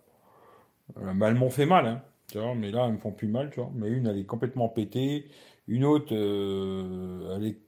Bah, 0.96 1.30
elles 1.30 1.36
m'ont 1.36 1.50
fait 1.50 1.66
mal, 1.66 1.88
hein, 1.88 2.02
tu 2.32 2.40
vois, 2.40 2.54
mais 2.56 2.72
là, 2.72 2.86
elles 2.86 2.94
me 2.94 2.98
font 2.98 3.12
plus 3.12 3.28
mal, 3.28 3.50
tu 3.52 3.60
vois. 3.60 3.72
Mais 3.76 3.90
une, 3.90 4.08
elle 4.08 4.20
est 4.20 4.26
complètement 4.26 4.70
pétée. 4.70 5.28
Une 5.68 5.86
autre, 5.86 6.14
euh, 6.14 7.36
elle 7.36 7.46
est 7.46 7.60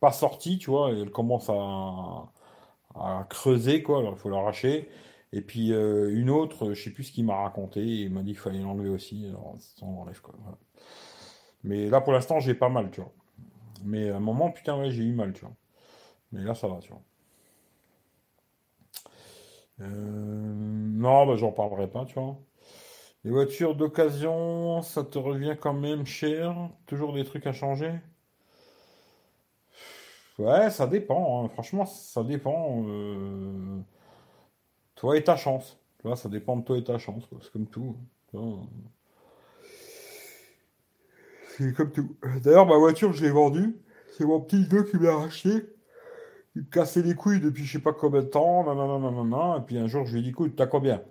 pas 0.00 0.12
sortie, 0.12 0.58
tu 0.58 0.70
vois, 0.70 0.90
elle 0.90 1.10
commence 1.10 1.50
à, 1.50 2.28
creuser, 3.28 3.82
quoi. 3.82 3.98
Alors, 4.00 4.14
il 4.14 4.18
faut 4.18 4.30
l'arracher. 4.30 4.88
Et 5.32 5.42
puis, 5.42 5.72
euh, 5.72 6.10
une 6.14 6.30
autre, 6.30 6.72
je 6.72 6.82
sais 6.82 6.90
plus 6.90 7.04
ce 7.04 7.12
qu'il 7.12 7.24
m'a 7.26 7.36
raconté, 7.36 7.82
il 7.84 8.12
m'a 8.12 8.22
dit 8.22 8.32
qu'il 8.32 8.40
fallait 8.40 8.60
l'enlever 8.60 8.88
aussi. 8.90 9.26
Alors, 9.28 9.56
on 9.82 9.92
l'enlève, 9.92 10.20
quoi. 10.20 10.34
Mais 11.64 11.88
là, 11.90 12.00
pour 12.00 12.12
l'instant, 12.12 12.40
j'ai 12.40 12.54
pas 12.54 12.68
mal, 12.68 12.90
tu 12.90 13.00
vois. 13.00 13.12
Mais 13.84 14.10
à 14.10 14.16
un 14.16 14.20
moment, 14.20 14.50
putain, 14.50 14.78
ouais, 14.78 14.90
j'ai 14.90 15.04
eu 15.04 15.12
mal, 15.12 15.32
tu 15.32 15.42
vois. 15.42 15.54
Mais 16.32 16.42
là, 16.44 16.54
ça 16.54 16.68
va, 16.68 16.78
tu 16.80 16.90
vois. 16.90 17.02
Euh, 19.80 19.86
non, 19.88 21.26
bah, 21.26 21.36
j'en 21.36 21.52
parlerai 21.52 21.88
pas, 21.88 22.04
tu 22.04 22.14
vois. 22.14 22.38
Les 23.26 23.30
voitures 23.30 23.74
d'occasion, 23.76 24.80
ça 24.80 25.04
te 25.04 25.18
revient 25.18 25.54
quand 25.60 25.74
même 25.74 26.06
cher? 26.06 26.70
Toujours 26.86 27.12
des 27.12 27.26
trucs 27.26 27.46
à 27.46 27.52
changer? 27.52 28.00
Ouais, 30.38 30.70
ça 30.70 30.86
dépend. 30.86 31.44
hein. 31.44 31.48
Franchement, 31.48 31.86
ça 31.86 32.22
dépend. 32.22 32.84
euh, 32.88 33.80
Toi 34.96 35.16
et 35.16 35.24
ta 35.24 35.36
chance. 35.36 35.78
Vois, 36.02 36.16
ça 36.16 36.28
dépend 36.28 36.56
de 36.56 36.62
toi 36.64 36.76
et 36.78 36.84
ta 36.84 36.98
chance. 36.98 37.24
C'est 37.40 37.52
comme 37.52 37.66
tout. 37.66 37.96
vois. 38.32 38.66
C'est 41.48 41.72
comme 41.74 41.92
tout. 41.92 42.16
D'ailleurs, 42.42 42.66
ma 42.66 42.76
voiture, 42.76 43.12
je 43.12 43.22
l'ai 43.24 43.30
vendue. 43.30 43.76
C'est 44.16 44.24
mon 44.24 44.40
petit 44.40 44.56
neveu 44.56 44.84
qui 44.84 44.96
me 44.96 45.04
l'a 45.04 45.16
racheté. 45.16 45.66
Il 46.56 46.62
me 46.62 46.66
cassait 46.68 47.02
les 47.02 47.14
couilles 47.14 47.40
depuis 47.40 47.64
je 47.64 47.74
sais 47.74 47.80
pas 47.82 47.92
combien 47.92 48.22
de 48.22 48.26
temps. 48.28 48.64
Et 49.58 49.62
puis 49.66 49.78
un 49.78 49.86
jour, 49.88 50.06
je 50.06 50.12
lui 50.14 50.20
ai 50.20 50.22
dit, 50.22 50.30
écoute, 50.30 50.54
t'as 50.56 50.66
combien? 50.66 51.02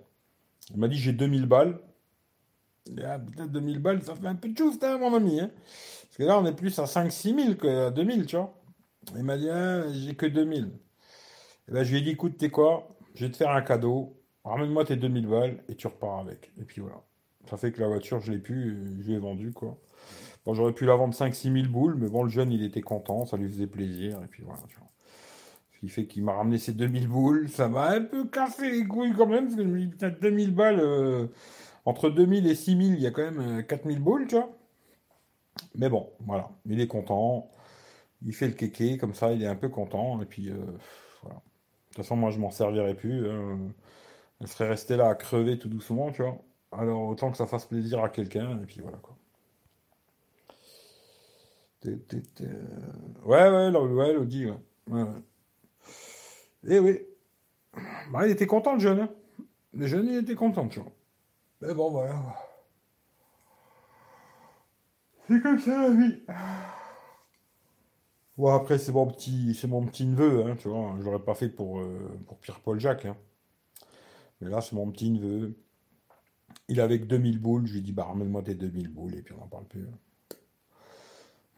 Il 0.72 0.80
m'a 0.80 0.88
dit, 0.88 0.98
j'ai 0.98 1.12
2000 1.12 1.46
balles. 1.46 1.80
Ah, 3.04 3.18
putain, 3.18 3.46
2000 3.46 3.78
balles, 3.80 4.02
ça 4.02 4.14
fait 4.14 4.26
un 4.26 4.34
peu 4.34 4.48
de 4.48 4.56
chose, 4.56 4.78
hein, 4.82 4.98
mon 4.98 5.14
ami. 5.14 5.40
hein. 5.40 5.50
Parce 6.04 6.16
que 6.18 6.22
là, 6.24 6.38
on 6.40 6.46
est 6.46 6.54
plus 6.54 6.78
à 6.78 6.86
cinq 6.86 7.10
six 7.12 7.32
mille 7.34 7.56
que 7.56 7.88
à 7.88 7.90
2000, 7.90 8.26
tu 8.26 8.36
vois. 8.36 8.54
Il 9.16 9.22
m'a 9.24 9.36
dit, 9.38 9.48
ah, 9.50 9.84
j'ai 9.92 10.14
que 10.14 10.26
2000. 10.26 10.70
Et 11.68 11.72
ben, 11.72 11.84
je 11.84 11.90
lui 11.92 11.98
ai 11.98 12.02
dit, 12.02 12.10
écoute, 12.10 12.36
t'es 12.38 12.50
quoi? 12.50 12.88
Je 13.14 13.26
vais 13.26 13.32
te 13.32 13.36
faire 13.36 13.50
un 13.50 13.62
cadeau. 13.62 14.16
Ramène-moi 14.44 14.84
tes 14.84 14.96
2000 14.96 15.26
balles 15.26 15.58
et 15.68 15.74
tu 15.74 15.86
repars 15.88 16.18
avec. 16.20 16.52
Et 16.60 16.64
puis 16.64 16.80
voilà. 16.80 17.02
Ça 17.50 17.56
fait 17.56 17.72
que 17.72 17.80
la 17.80 17.88
voiture, 17.88 18.20
je 18.20 18.32
l'ai 18.32 18.38
pu, 18.38 18.76
je 19.00 19.10
l'ai 19.12 19.18
vendue, 19.18 19.52
quoi. 19.52 19.78
Bon, 20.44 20.54
j'aurais 20.54 20.72
pu 20.72 20.86
la 20.86 20.96
vendre 20.96 21.14
cinq 21.14 21.34
six 21.34 21.50
mille 21.50 21.68
boules, 21.68 21.96
mais 21.96 22.08
bon, 22.08 22.22
le 22.24 22.30
jeune, 22.30 22.52
il 22.52 22.64
était 22.64 22.80
content, 22.82 23.24
ça 23.26 23.36
lui 23.36 23.48
faisait 23.48 23.66
plaisir, 23.66 24.20
et 24.24 24.28
puis 24.28 24.42
voilà, 24.44 24.60
tu 24.68 24.76
vois. 24.78 24.88
Ce 25.74 25.80
qui 25.80 25.88
fait 25.88 26.06
qu'il 26.06 26.24
m'a 26.24 26.32
ramené 26.32 26.58
ses 26.58 26.72
2000 26.72 27.08
boules, 27.08 27.48
ça 27.50 27.68
m'a 27.68 27.90
un 27.90 28.00
peu 28.02 28.26
cassé 28.26 28.70
les 28.70 28.86
couilles 28.86 29.12
quand 29.14 29.26
même, 29.26 29.44
parce 29.44 29.56
que 29.56 29.62
je 29.62 29.68
me 29.68 29.78
dis, 29.78 29.86
putain, 29.88 30.10
2000 30.10 30.54
balles, 30.54 30.80
euh, 30.80 31.26
entre 31.86 32.10
2000 32.10 32.46
et 32.46 32.54
6000, 32.56 32.94
il 32.94 33.00
y 33.00 33.06
a 33.06 33.12
quand 33.12 33.22
même 33.24 33.60
euh, 33.60 33.62
4000 33.62 34.00
boules, 34.00 34.26
tu 34.28 34.36
vois. 34.36 34.50
Mais 35.74 35.88
bon, 35.88 36.10
voilà, 36.20 36.50
il 36.66 36.80
est 36.80 36.86
content, 36.86 37.50
il 38.26 38.34
fait 38.34 38.48
le 38.48 38.54
kéké, 38.54 38.98
comme 38.98 39.14
ça, 39.14 39.32
il 39.32 39.42
est 39.44 39.46
un 39.46 39.56
peu 39.56 39.68
content, 39.70 40.22
et 40.22 40.26
puis 40.26 40.50
euh, 40.50 40.56
voilà. 41.22 41.36
De 41.38 41.42
toute 41.90 41.96
façon, 41.98 42.16
moi, 42.16 42.30
je 42.30 42.38
m'en 42.40 42.50
servirais 42.50 42.94
plus, 42.94 43.28
hein. 43.30 43.58
Elle 44.40 44.48
serait 44.48 44.68
restée 44.70 44.96
là 44.96 45.08
à 45.10 45.14
crever 45.16 45.58
tout 45.58 45.68
doucement, 45.68 46.12
tu 46.12 46.22
vois. 46.22 46.38
Alors, 46.72 47.02
autant 47.08 47.30
que 47.32 47.38
ça 47.38 47.46
fasse 47.46 47.66
plaisir 47.66 48.02
à 48.04 48.10
quelqu'un, 48.10 48.60
et 48.62 48.66
puis 48.66 48.80
voilà, 48.82 48.98
quoi. 48.98 49.16
Té- 51.80 51.96
Ouais, 53.24 53.48
ouais, 53.48 53.70
ouais, 54.88 55.02
ouais. 55.04 55.22
Eh 56.68 56.78
oui. 56.80 57.00
Bah, 58.12 58.26
il 58.26 58.30
était 58.32 58.46
content, 58.46 58.74
le 58.74 58.80
jeune. 58.80 59.00
hein. 59.00 59.10
Le 59.74 59.86
jeune, 59.88 60.08
il 60.08 60.16
était 60.18 60.36
content, 60.36 60.68
tu 60.68 60.80
vois. 60.80 60.92
Mais 61.60 61.74
bon, 61.74 61.90
voilà. 61.90 62.14
C'est 65.28 65.40
comme 65.42 65.58
ça, 65.58 65.88
la 65.88 65.90
vie. 65.90 66.22
Bon, 68.38 68.54
après, 68.54 68.78
c'est 68.78 68.92
mon 68.92 69.06
petit, 69.06 69.54
c'est 69.54 69.66
mon 69.66 69.84
petit 69.86 70.04
neveu, 70.06 70.44
hein, 70.46 70.56
tu 70.56 70.68
vois. 70.68 70.94
Je 70.98 71.02
l'aurais 71.04 71.24
pas 71.24 71.34
fait 71.34 71.48
pour, 71.48 71.78
euh, 71.80 72.18
Pierre-Paul 72.42 72.78
Jacques, 72.80 73.06
hein. 73.06 73.16
Mais 74.40 74.48
là, 74.50 74.60
c'est 74.60 74.74
mon 74.74 74.90
petit 74.90 75.10
neveu. 75.10 75.56
Il 76.68 76.80
avait 76.80 77.00
que 77.00 77.06
2000 77.06 77.40
boules. 77.40 77.66
Je 77.66 77.72
lui 77.74 77.82
dit, 77.82 77.90
bah, 77.92 78.04
ramène-moi 78.04 78.40
tes 78.44 78.54
2000 78.54 78.86
boules, 78.88 79.16
et 79.16 79.22
puis 79.22 79.34
on 79.34 79.38
n'en 79.38 79.48
parle 79.48 79.64
plus. 79.66 79.82
hein. 79.88 79.98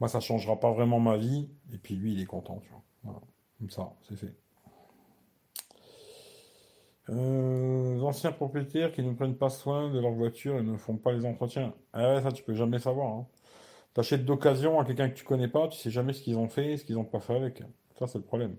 Moi, 0.01 0.09
ça 0.09 0.20
changera 0.20 0.59
pas 0.59 0.73
vraiment 0.73 0.99
ma 1.01 1.16
vie. 1.16 1.49
Et 1.73 1.79
puis 1.79 1.95
lui, 1.97 2.12
il 2.15 2.20
est 2.20 2.27
content, 2.27 2.59
tu 2.61 2.70
vois. 2.70 3.20
Comme 3.59 3.70
ça, 3.70 3.93
c'est 4.03 4.16
fait. 4.16 4.35
Euh, 7.11 8.01
anciens 8.03 8.33
propriétaires 8.33 8.93
qui 8.93 9.03
ne 9.03 9.15
prennent 9.15 9.37
pas 9.37 9.49
soin 9.49 9.91
de 9.91 9.99
leur 9.99 10.13
voiture 10.13 10.59
et 10.59 10.63
ne 10.63 10.77
font 10.77 10.97
pas 10.97 11.13
les 11.13 11.25
entretiens. 11.25 11.75
Ah 11.93 12.21
ça 12.23 12.33
tu 12.33 12.43
peux 12.43 12.55
jamais 12.55 12.79
savoir. 12.79 13.15
Hein. 13.15 13.27
T'achètes 13.95 14.25
d'occasion 14.25 14.79
à 14.81 14.85
quelqu'un 14.85 15.09
que 15.09 15.15
tu 15.17 15.25
connais 15.25 15.49
pas, 15.49 15.69
tu 15.69 15.79
sais 15.79 15.91
jamais 15.91 16.13
ce 16.13 16.23
qu'ils 16.23 16.37
ont 16.39 16.49
fait, 16.49 16.77
ce 16.77 16.85
qu'ils 16.85 16.99
ont 16.99 17.05
pas 17.05 17.21
fait 17.21 17.35
avec. 17.37 17.63
Ça 17.99 18.07
c'est 18.07 18.19
le 18.19 18.25
problème. 18.25 18.57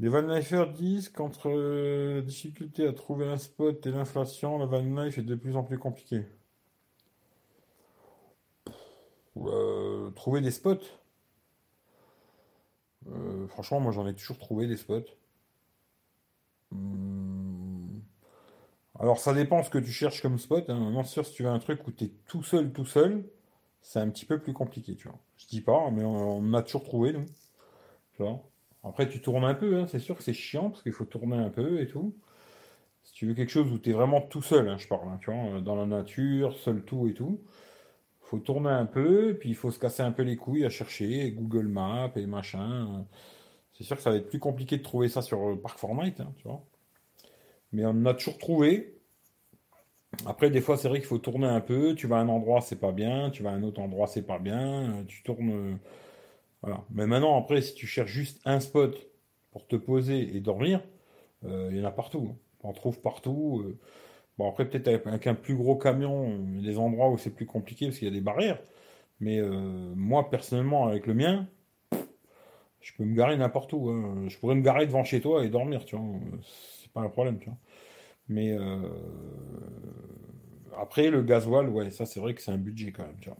Les 0.00 0.08
van 0.08 0.22
disent 0.66 1.08
qu'entre 1.08 1.48
euh, 1.48 2.16
la 2.16 2.22
difficulté 2.22 2.86
à 2.86 2.92
trouver 2.92 3.26
un 3.26 3.38
spot 3.38 3.84
et 3.86 3.90
l'inflation, 3.90 4.58
la 4.58 4.66
van 4.66 4.80
life 4.82 5.18
est 5.18 5.22
de 5.22 5.34
plus 5.34 5.56
en 5.56 5.64
plus 5.64 5.78
compliqué. 5.78 6.24
Euh, 9.36 10.10
trouver 10.10 10.40
des 10.40 10.50
spots. 10.50 10.84
franchement, 13.48 13.80
moi 13.80 13.92
j'en 13.92 14.06
ai 14.06 14.14
toujours 14.14 14.38
trouvé 14.38 14.66
des 14.66 14.76
spots. 14.76 15.06
Hmm. 16.70 18.00
Alors 18.98 19.18
ça 19.18 19.32
dépend 19.32 19.62
ce 19.62 19.70
que 19.70 19.78
tu 19.78 19.92
cherches 19.92 20.22
comme 20.22 20.38
spot. 20.38 20.68
Hein. 20.70 21.04
Sûr, 21.04 21.24
si 21.24 21.34
tu 21.34 21.42
veux 21.44 21.48
un 21.48 21.58
truc 21.58 21.86
où 21.86 21.92
tu 21.92 22.04
es 22.04 22.10
tout 22.26 22.42
seul, 22.42 22.72
tout 22.72 22.84
seul, 22.84 23.24
c'est 23.80 24.00
un 24.00 24.08
petit 24.10 24.26
peu 24.26 24.38
plus 24.38 24.52
compliqué, 24.52 24.96
tu 24.96 25.08
vois. 25.08 25.18
Je 25.36 25.46
dis 25.46 25.60
pas, 25.60 25.90
mais 25.90 26.04
on, 26.04 26.52
a 26.54 26.62
toujours 26.62 26.84
trouvé, 26.84 27.12
nous. 27.12 27.26
Après, 28.82 29.08
tu 29.08 29.20
tournes 29.20 29.44
un 29.44 29.54
peu, 29.54 29.78
hein. 29.78 29.86
c'est 29.88 30.00
sûr 30.00 30.16
que 30.16 30.22
c'est 30.24 30.32
chiant 30.32 30.70
parce 30.70 30.82
qu'il 30.82 30.92
faut 30.92 31.04
tourner 31.04 31.36
un 31.36 31.50
peu 31.50 31.80
et 31.80 31.86
tout. 31.86 32.16
Si 33.04 33.12
tu 33.12 33.26
veux 33.26 33.34
quelque 33.34 33.50
chose 33.50 33.70
où 33.72 33.78
tu 33.78 33.90
es 33.90 33.92
vraiment 33.92 34.20
tout 34.20 34.42
seul, 34.42 34.68
hein, 34.68 34.76
je 34.78 34.88
parle, 34.88 35.18
tu 35.20 35.30
vois, 35.32 35.60
dans 35.60 35.76
la 35.76 35.86
nature, 35.86 36.56
seul 36.58 36.82
tout 36.82 37.08
et 37.08 37.14
tout, 37.14 37.40
faut 38.20 38.38
tourner 38.38 38.70
un 38.70 38.86
peu, 38.86 39.36
puis 39.38 39.50
il 39.50 39.54
faut 39.56 39.70
se 39.70 39.78
casser 39.78 40.02
un 40.02 40.12
peu 40.12 40.22
les 40.22 40.36
couilles 40.36 40.64
à 40.66 40.70
chercher, 40.70 41.30
Google 41.32 41.68
Maps 41.68 42.12
et 42.16 42.26
machin. 42.26 43.06
C'est 43.78 43.84
sûr 43.84 43.96
que 43.96 44.02
ça 44.02 44.10
va 44.10 44.16
être 44.16 44.28
plus 44.28 44.40
compliqué 44.40 44.76
de 44.76 44.82
trouver 44.82 45.08
ça 45.08 45.22
sur 45.22 45.50
euh, 45.50 45.56
Park 45.56 45.78
Fortnite, 45.78 46.20
hein. 46.20 46.60
Mais 47.70 47.84
on 47.86 48.04
a 48.06 48.14
toujours 48.14 48.38
trouvé. 48.38 48.98
Après, 50.26 50.50
des 50.50 50.60
fois, 50.60 50.76
c'est 50.76 50.88
vrai 50.88 50.98
qu'il 50.98 51.06
faut 51.06 51.18
tourner 51.18 51.46
un 51.46 51.60
peu. 51.60 51.94
Tu 51.94 52.08
vas 52.08 52.16
à 52.16 52.20
un 52.20 52.28
endroit, 52.28 52.60
c'est 52.60 52.80
pas 52.80 52.90
bien. 52.90 53.30
Tu 53.30 53.42
vas 53.44 53.50
à 53.50 53.52
un 53.52 53.62
autre 53.62 53.80
endroit, 53.80 54.08
c'est 54.08 54.26
pas 54.26 54.38
bien. 54.40 54.90
Euh, 54.90 55.04
tu 55.06 55.22
tournes. 55.22 55.50
Euh, 55.52 55.76
voilà. 56.62 56.84
Mais 56.90 57.06
maintenant, 57.06 57.38
après, 57.38 57.60
si 57.60 57.74
tu 57.74 57.86
cherches 57.86 58.10
juste 58.10 58.40
un 58.44 58.58
spot 58.58 58.96
pour 59.52 59.66
te 59.68 59.76
poser 59.76 60.34
et 60.36 60.40
dormir, 60.40 60.82
il 61.44 61.76
y 61.76 61.80
en 61.80 61.84
a 61.84 61.92
partout. 61.92 62.30
Hein. 62.32 62.36
On 62.64 62.70
en 62.70 62.72
trouve 62.72 63.00
partout. 63.00 63.76
Bon, 64.38 64.48
après, 64.48 64.68
peut-être 64.68 64.88
avec 65.06 65.26
un 65.28 65.34
plus 65.34 65.54
gros 65.54 65.76
camion, 65.76 66.36
des 66.60 66.78
endroits 66.78 67.10
où 67.10 67.18
c'est 67.18 67.30
plus 67.30 67.46
compliqué 67.46 67.86
parce 67.86 67.98
qu'il 67.98 68.08
y 68.08 68.10
a 68.10 68.14
des 68.14 68.20
barrières. 68.20 68.58
Mais 69.20 69.40
moi, 69.94 70.30
personnellement, 70.30 70.88
avec 70.88 71.06
le 71.06 71.14
mien, 71.14 71.48
je 72.80 72.92
peux 72.94 73.04
me 73.04 73.14
garer 73.14 73.36
n'importe 73.36 73.72
où. 73.72 73.88
Hein. 73.88 74.28
Je 74.28 74.38
pourrais 74.38 74.54
me 74.54 74.62
garer 74.62 74.86
devant 74.86 75.04
chez 75.04 75.20
toi 75.20 75.44
et 75.44 75.48
dormir, 75.48 75.84
tu 75.84 75.96
vois. 75.96 76.06
C'est 76.82 76.92
pas 76.92 77.00
un 77.00 77.08
problème, 77.08 77.38
tu 77.38 77.46
vois. 77.46 77.58
Mais 78.28 78.52
euh, 78.52 78.88
après, 80.76 81.10
le 81.10 81.22
gasoil, 81.22 81.68
ouais, 81.68 81.90
ça 81.90 82.06
c'est 82.06 82.20
vrai 82.20 82.34
que 82.34 82.42
c'est 82.42 82.50
un 82.52 82.58
budget 82.58 82.92
quand 82.92 83.06
même, 83.06 83.18
tu 83.20 83.30
vois. 83.30 83.38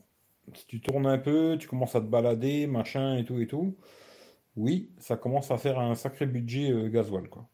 Si 0.54 0.66
tu 0.66 0.80
tournes 0.80 1.06
un 1.06 1.18
peu, 1.18 1.56
tu 1.58 1.68
commences 1.68 1.94
à 1.94 2.00
te 2.00 2.06
balader, 2.06 2.66
machin 2.66 3.16
et 3.16 3.24
tout 3.24 3.38
et 3.40 3.46
tout, 3.46 3.76
oui, 4.56 4.90
ça 4.98 5.16
commence 5.16 5.50
à 5.50 5.58
faire 5.58 5.78
un 5.78 5.94
sacré 5.94 6.26
budget 6.26 6.70
euh, 6.72 6.88
gasoil, 6.88 7.28
quoi. 7.28 7.48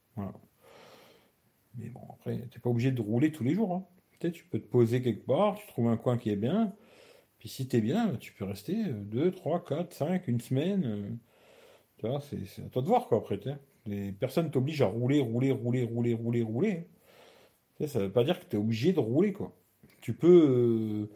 Mais 1.77 1.89
bon, 1.89 2.01
après, 2.11 2.39
t'es 2.52 2.61
pas 2.61 2.70
obligé 2.70 2.93
de 2.93 3.01
rouler 3.02 3.32
tous 3.32 3.44
les 3.44 3.55
jours. 3.55 3.73
Hein. 3.74 3.85
Tu 4.32 4.44
peux 4.44 4.61
te 4.61 4.66
poser 4.66 5.02
quelque 5.02 5.27
part, 5.27 5.56
tu 5.56 5.66
trouves 5.66 5.89
un 5.89 5.98
coin 5.98 6.16
qui 6.16 6.31
est 6.31 6.36
bien, 6.36 6.73
puis 7.39 7.51
si 7.51 7.69
t'es 7.69 7.82
bien, 7.82 8.16
tu 8.16 8.32
peux 8.32 8.47
rester 8.47 8.85
2, 8.85 9.32
3, 9.32 9.65
4, 9.65 9.93
5, 9.93 10.28
une 10.28 10.40
semaine. 10.40 11.19
Euh, 12.04 12.18
c'est 12.20 12.62
à 12.64 12.68
toi 12.68 12.82
de 12.82 12.86
voir, 12.86 13.08
quoi, 13.08 13.18
après. 13.18 13.40
Les 13.86 14.12
personnes 14.12 14.50
t'obligent 14.50 14.82
à 14.82 14.86
rouler, 14.86 15.20
rouler, 15.20 15.52
rouler, 15.52 15.84
rouler, 15.84 16.14
rouler, 16.14 16.42
rouler. 16.42 16.88
ça 17.86 18.00
veut 18.00 18.12
pas 18.12 18.24
dire 18.24 18.40
que 18.40 18.46
tu 18.46 18.56
es 18.56 18.58
obligé 18.58 18.92
de 18.92 19.00
rouler, 19.00 19.32
quoi. 19.32 19.54
Tu 20.00 20.14
peux. 20.14 21.08
Euh, 21.08 21.10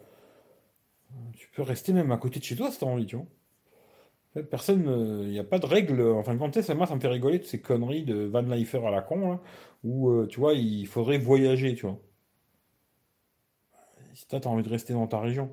tu 1.34 1.48
peux 1.50 1.62
rester 1.62 1.92
même 1.92 2.12
à 2.12 2.18
côté 2.18 2.38
de 2.38 2.44
chez 2.44 2.56
toi 2.56 2.70
si 2.70 2.78
tu 2.78 2.84
as 2.84 2.88
envie, 2.88 3.06
tu 3.06 3.16
vois. 3.16 3.26
Personne, 4.50 4.84
il 5.24 5.30
n'y 5.30 5.38
a 5.38 5.44
pas 5.44 5.59
de 5.59 5.66
règle. 5.66 6.00
Enfin, 6.00 6.36
quand 6.36 6.50
tu 6.50 6.62
sais, 6.62 6.74
moi, 6.74 6.86
ça 6.86 6.94
me 6.94 7.00
fait 7.00 7.09
rigoler 7.09 7.40
toutes 7.40 7.48
ces 7.48 7.60
conneries 7.60 8.05
de 8.05 8.24
Van 8.26 8.42
Leifer 8.42 8.84
à 8.86 8.90
la 8.90 9.00
con, 9.02 9.40
où, 9.84 10.10
euh, 10.10 10.26
tu 10.26 10.38
vois, 10.40 10.55
il 10.55 10.86
faudrait 10.86 11.18
voyager, 11.18 11.74
tu 11.74 11.86
vois. 11.86 11.98
Si 14.14 14.26
toi, 14.26 14.40
tu 14.40 14.48
as 14.48 14.50
envie 14.50 14.62
de 14.62 14.68
rester 14.68 14.92
dans 14.92 15.06
ta 15.06 15.20
région. 15.20 15.50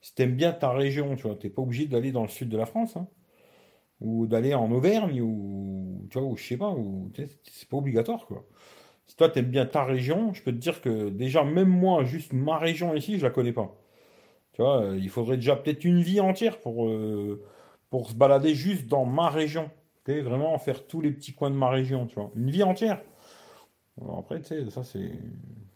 Si 0.00 0.14
tu 0.14 0.22
aimes 0.22 0.36
bien 0.36 0.52
ta 0.52 0.70
région, 0.70 1.16
tu 1.16 1.24
vois, 1.24 1.36
t'es 1.36 1.50
pas 1.50 1.62
obligé 1.62 1.86
d'aller 1.86 2.12
dans 2.12 2.22
le 2.22 2.28
sud 2.28 2.48
de 2.48 2.56
la 2.56 2.66
France. 2.66 2.96
Hein 2.96 3.08
ou 4.04 4.26
d'aller 4.26 4.54
en 4.54 4.70
Auvergne, 4.70 5.20
ou 5.22 6.06
tu 6.10 6.18
vois, 6.18 6.28
ou 6.28 6.36
je 6.36 6.44
sais 6.44 6.56
pas, 6.58 6.70
ou 6.70 7.10
c'est 7.42 7.68
pas 7.68 7.78
obligatoire 7.78 8.26
quoi. 8.26 8.44
Si 9.06 9.16
toi 9.16 9.28
t'aimes 9.30 9.50
bien 9.50 9.66
ta 9.66 9.84
région, 9.84 10.32
je 10.34 10.42
peux 10.42 10.52
te 10.52 10.58
dire 10.58 10.80
que 10.80 11.08
déjà 11.08 11.44
même 11.44 11.68
moi, 11.68 12.04
juste 12.04 12.32
ma 12.32 12.58
région 12.58 12.94
ici, 12.94 13.18
je 13.18 13.24
la 13.24 13.30
connais 13.30 13.52
pas. 13.52 13.74
Tu 14.52 14.62
vois, 14.62 14.82
euh, 14.82 14.98
il 14.98 15.08
faudrait 15.10 15.36
déjà 15.36 15.56
peut-être 15.56 15.84
une 15.84 16.00
vie 16.00 16.20
entière 16.20 16.60
pour, 16.60 16.86
euh, 16.86 17.42
pour 17.90 18.10
se 18.10 18.14
balader 18.14 18.54
juste 18.54 18.86
dans 18.88 19.04
ma 19.04 19.28
région. 19.30 19.70
Tu 20.04 20.20
vraiment 20.20 20.58
faire 20.58 20.86
tous 20.86 21.00
les 21.00 21.10
petits 21.10 21.32
coins 21.32 21.50
de 21.50 21.56
ma 21.56 21.70
région, 21.70 22.06
tu 22.06 22.14
vois. 22.16 22.30
Une 22.36 22.50
vie 22.50 22.62
entière. 22.62 23.00
après, 24.18 24.40
tu 24.40 24.48
sais, 24.48 24.70
ça 24.70 24.84
c'est. 24.84 25.12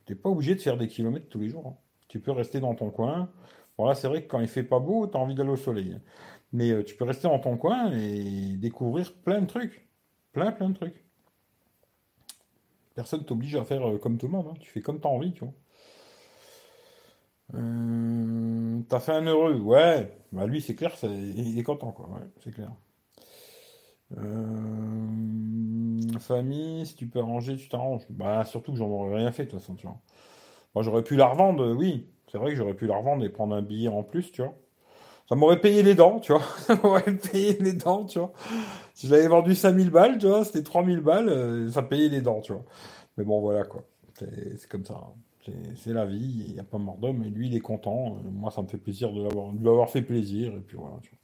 T'es 0.04 0.14
pas 0.14 0.28
obligé 0.30 0.54
de 0.54 0.60
faire 0.60 0.76
des 0.76 0.88
kilomètres 0.88 1.28
tous 1.28 1.40
les 1.40 1.48
jours. 1.48 1.66
Hein. 1.66 1.76
Tu 2.08 2.20
peux 2.20 2.32
rester 2.32 2.60
dans 2.60 2.74
ton 2.74 2.90
coin. 2.90 3.30
Voilà, 3.78 3.94
c'est 3.94 4.08
vrai 4.08 4.22
que 4.22 4.28
quand 4.28 4.40
il 4.40 4.48
fait 4.48 4.62
pas 4.62 4.80
beau, 4.80 5.06
tu 5.06 5.16
as 5.16 5.20
envie 5.20 5.34
d'aller 5.34 5.50
au 5.50 5.56
soleil. 5.56 5.98
Mais 6.52 6.70
euh, 6.70 6.82
tu 6.84 6.96
peux 6.96 7.04
rester 7.04 7.28
dans 7.28 7.38
ton 7.38 7.56
coin 7.56 7.92
et 7.92 8.56
découvrir 8.56 9.12
plein 9.14 9.40
de 9.40 9.46
trucs. 9.46 9.88
Plein, 10.32 10.52
plein 10.52 10.70
de 10.70 10.74
trucs. 10.74 11.04
Personne 12.94 13.24
t'oblige 13.24 13.54
à 13.56 13.64
faire 13.64 13.88
euh, 13.88 13.98
comme 13.98 14.18
tout 14.18 14.26
le 14.26 14.32
monde. 14.32 14.48
Hein. 14.50 14.54
Tu 14.60 14.70
fais 14.70 14.80
comme 14.80 15.00
tu 15.00 15.06
as 15.06 15.10
envie, 15.10 15.32
tu 15.32 15.44
vois. 15.44 15.54
Euh, 17.54 18.80
t'as 18.88 19.00
fait 19.00 19.12
un 19.12 19.26
heureux, 19.26 19.58
ouais. 19.60 20.16
Bah 20.32 20.46
lui, 20.46 20.60
c'est 20.60 20.74
clair, 20.74 20.94
il 21.02 21.58
est 21.58 21.62
content, 21.62 21.92
quoi. 21.92 22.08
Ouais, 22.10 22.26
c'est 22.42 22.52
clair. 22.52 22.70
Famille, 26.20 26.86
si 26.86 26.94
tu 26.94 27.06
peux 27.08 27.20
arranger, 27.20 27.56
tu 27.56 27.68
t'arranges. 27.68 28.02
Bah 28.10 28.44
surtout 28.44 28.72
que 28.72 28.78
j'en 28.78 28.88
aurais 28.88 29.16
rien 29.16 29.32
fait 29.32 29.44
de 29.44 29.50
toute 29.50 29.60
façon, 29.60 29.74
tu 29.76 29.86
vois. 29.86 30.00
Moi, 30.74 30.82
j'aurais 30.82 31.02
pu 31.02 31.16
la 31.16 31.26
revendre, 31.26 31.72
oui. 31.74 32.08
C'est 32.30 32.38
vrai 32.38 32.50
que 32.50 32.56
j'aurais 32.56 32.74
pu 32.74 32.86
la 32.86 32.96
revendre 32.96 33.24
et 33.24 33.30
prendre 33.30 33.54
un 33.54 33.62
billet 33.62 33.88
en 33.88 34.02
plus, 34.02 34.32
tu 34.32 34.42
vois. 34.42 34.54
Ça 35.28 35.34
m'aurait 35.34 35.60
payé 35.60 35.82
les 35.82 35.94
dents, 35.94 36.20
tu 36.20 36.32
vois. 36.32 36.42
Ça 36.66 36.74
m'aurait 36.82 37.14
payé 37.16 37.58
les 37.60 37.74
dents, 37.74 38.04
tu 38.04 38.18
vois. 38.18 38.32
Si 38.94 39.06
je 39.06 39.14
l'avais 39.14 39.28
vendu 39.28 39.54
5000 39.54 39.90
balles, 39.90 40.18
tu 40.18 40.26
vois, 40.26 40.44
c'était 40.44 40.62
3000 40.62 41.00
balles, 41.00 41.28
euh, 41.28 41.70
ça 41.70 41.82
payait 41.82 42.08
les 42.08 42.22
dents, 42.22 42.40
tu 42.40 42.52
vois. 42.52 42.64
Mais 43.16 43.24
bon, 43.24 43.40
voilà, 43.40 43.64
quoi. 43.64 43.84
C'est 44.14 44.66
comme 44.68 44.84
ça. 44.84 44.94
Hein. 44.94 45.52
C'est 45.76 45.92
la 45.92 46.06
vie, 46.06 46.44
il 46.48 46.54
n'y 46.54 46.60
a 46.60 46.64
pas 46.64 46.78
mort 46.78 46.96
d'homme, 46.96 47.22
et 47.24 47.28
lui, 47.28 47.48
il 47.48 47.54
est 47.54 47.60
content. 47.60 48.16
Euh, 48.16 48.30
moi, 48.30 48.50
ça 48.50 48.62
me 48.62 48.68
fait 48.68 48.78
plaisir 48.78 49.12
de 49.12 49.22
l'avoir, 49.22 49.52
lui 49.52 49.68
avoir 49.68 49.90
fait 49.90 50.02
plaisir, 50.02 50.52
et 50.54 50.60
puis 50.60 50.76
voilà, 50.78 50.96
tu 51.02 51.10
vois. 51.10 51.18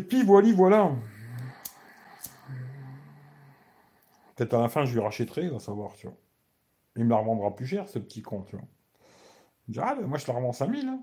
Et 0.00 0.02
puis, 0.02 0.22
voilà, 0.22 0.52
voilà. 0.52 0.92
Peut-être 4.36 4.54
à 4.54 4.60
la 4.60 4.68
fin, 4.68 4.84
je 4.84 4.92
lui 4.92 5.00
rachèterai, 5.00 5.44
il 5.44 5.50
va 5.50 5.58
savoir, 5.58 5.94
tu 5.94 6.06
vois. 6.06 6.16
Il 6.96 7.04
me 7.04 7.10
la 7.10 7.16
revendra 7.16 7.56
plus 7.56 7.66
cher, 7.66 7.88
ce 7.88 7.98
petit 7.98 8.20
con, 8.20 8.42
tu 8.42 8.56
vois. 8.56 8.66
Je 9.68 9.72
dis, 9.72 9.78
ah, 9.82 9.94
ben, 9.98 10.06
moi, 10.06 10.18
je 10.18 10.26
la 10.26 10.34
revends 10.34 10.52
5000, 10.52 10.88
hein. 10.88 11.00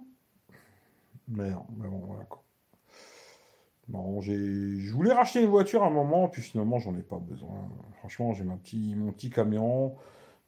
Mais 1.28 1.52
mais 1.78 1.90
bon, 1.90 2.00
voilà 2.06 2.24
quoi. 2.26 2.44
Bon, 3.88 4.22
je 4.22 4.92
voulais 4.94 5.14
racheter 5.14 5.42
une 5.42 5.50
voiture 5.50 5.84
à 5.84 5.88
un 5.88 5.90
moment, 5.90 6.28
puis 6.30 6.42
finalement, 6.42 6.80
j'en 6.80 6.96
ai 6.96 7.02
pas 7.04 7.20
besoin. 7.20 7.70
Franchement, 8.00 8.34
j'ai 8.34 8.44
petit, 8.46 8.96
mon 8.96 9.12
petit 9.12 9.30
camion, 9.30 9.96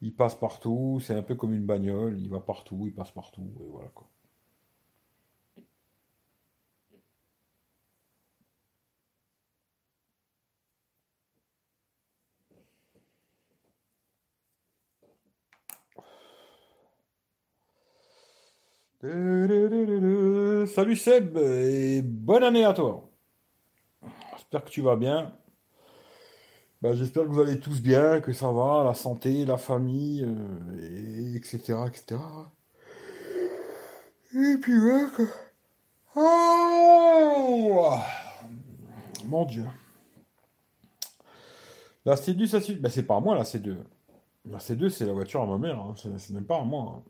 il 0.02 0.14
passe 0.16 0.36
partout, 0.36 1.00
c'est 1.02 1.16
un 1.16 1.22
peu 1.24 1.36
comme 1.36 1.54
une 1.54 1.66
bagnole, 1.66 2.18
il 2.20 2.30
va 2.30 2.40
partout, 2.40 2.84
il 2.86 2.94
passe 2.94 3.12
partout, 3.12 3.52
et 3.62 3.68
voilà 3.70 3.90
quoi. 3.94 4.08
Salut 20.68 20.96
Seb 20.96 21.38
et 21.38 22.02
bonne 22.02 22.44
année 22.44 22.66
à 22.66 22.74
toi. 22.74 23.10
J'espère 24.36 24.64
que 24.64 24.70
tu 24.70 24.82
vas 24.82 24.96
bien. 24.96 25.34
Bah, 26.82 26.94
j'espère 26.94 27.24
que 27.24 27.30
vous 27.30 27.42
allez 27.42 27.60
tous 27.60 27.82
bien, 27.82 28.22
que 28.22 28.32
ça 28.32 28.52
va, 28.52 28.84
la 28.84 28.94
santé, 28.94 29.46
la 29.46 29.58
famille, 29.58 30.24
euh, 30.24 31.36
etc., 31.36 31.76
etc. 31.88 32.22
Et 34.34 34.58
puis 34.62 34.80
voilà 34.80 35.10
Oh 36.16 37.92
Mon 39.26 39.46
Dieu. 39.46 39.66
La 42.06 42.16
C2, 42.16 42.48
ça 42.48 42.62
suit. 42.62 42.76
Bah, 42.76 42.90
c'est 42.90 43.04
pas 43.04 43.18
à 43.18 43.20
moi 43.20 43.36
la 43.36 43.44
C2. 43.44 43.78
La 44.50 44.60
C2, 44.60 44.90
c'est 44.90 45.06
la 45.06 45.14
voiture 45.14 45.42
à 45.42 45.46
ma 45.46 45.58
mère. 45.58 45.80
Hein. 45.80 45.96
C'est 45.98 46.32
même 46.32 46.46
pas 46.46 46.60
à 46.60 46.64
moi. 46.64 46.98
Hein. 46.98 47.04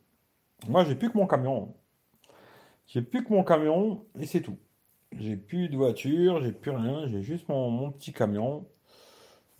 Moi, 0.67 0.83
j'ai 0.85 0.95
plus 0.95 1.11
que 1.11 1.17
mon 1.17 1.27
camion. 1.27 1.73
J'ai 2.87 3.01
plus 3.01 3.23
que 3.23 3.33
mon 3.33 3.43
camion 3.43 4.05
et 4.19 4.25
c'est 4.25 4.41
tout. 4.41 4.57
J'ai 5.17 5.37
plus 5.37 5.69
de 5.69 5.77
voiture, 5.77 6.41
j'ai 6.43 6.51
plus 6.51 6.71
rien, 6.71 7.07
j'ai 7.07 7.21
juste 7.21 7.47
mon, 7.49 7.91
petit 7.91 8.13
camion. 8.13 8.67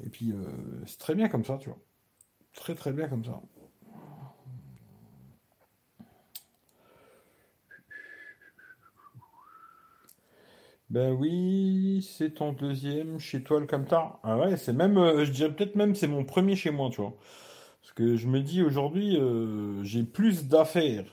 Et 0.03 0.09
puis, 0.09 0.31
euh, 0.31 0.37
c'est 0.85 0.99
très 0.99 1.15
bien 1.15 1.29
comme 1.29 1.45
ça, 1.45 1.57
tu 1.57 1.69
vois. 1.69 1.79
Très 2.53 2.75
très 2.75 2.91
bien 2.91 3.07
comme 3.07 3.23
ça. 3.25 3.41
Ben 10.89 11.11
oui, 11.13 12.07
c'est 12.17 12.35
ton 12.35 12.53
deuxième 12.53 13.19
chez 13.19 13.43
toi 13.43 13.59
le 13.59 13.65
Camtar. 13.65 14.19
Ah 14.23 14.37
ouais, 14.37 14.55
c'est 14.55 14.71
même, 14.73 14.97
euh, 14.97 15.25
je 15.25 15.31
dirais 15.31 15.51
peut-être 15.53 15.75
même 15.75 15.95
c'est 15.95 16.07
mon 16.07 16.23
premier 16.23 16.55
chez 16.55 16.71
moi, 16.71 16.89
tu 16.91 17.01
vois. 17.01 17.15
Parce 17.81 17.93
que 17.93 18.15
je 18.17 18.27
me 18.27 18.41
dis 18.41 18.61
aujourd'hui, 18.63 19.17
euh, 19.17 19.83
j'ai 19.83 20.03
plus 20.03 20.47
d'affaires. 20.47 21.05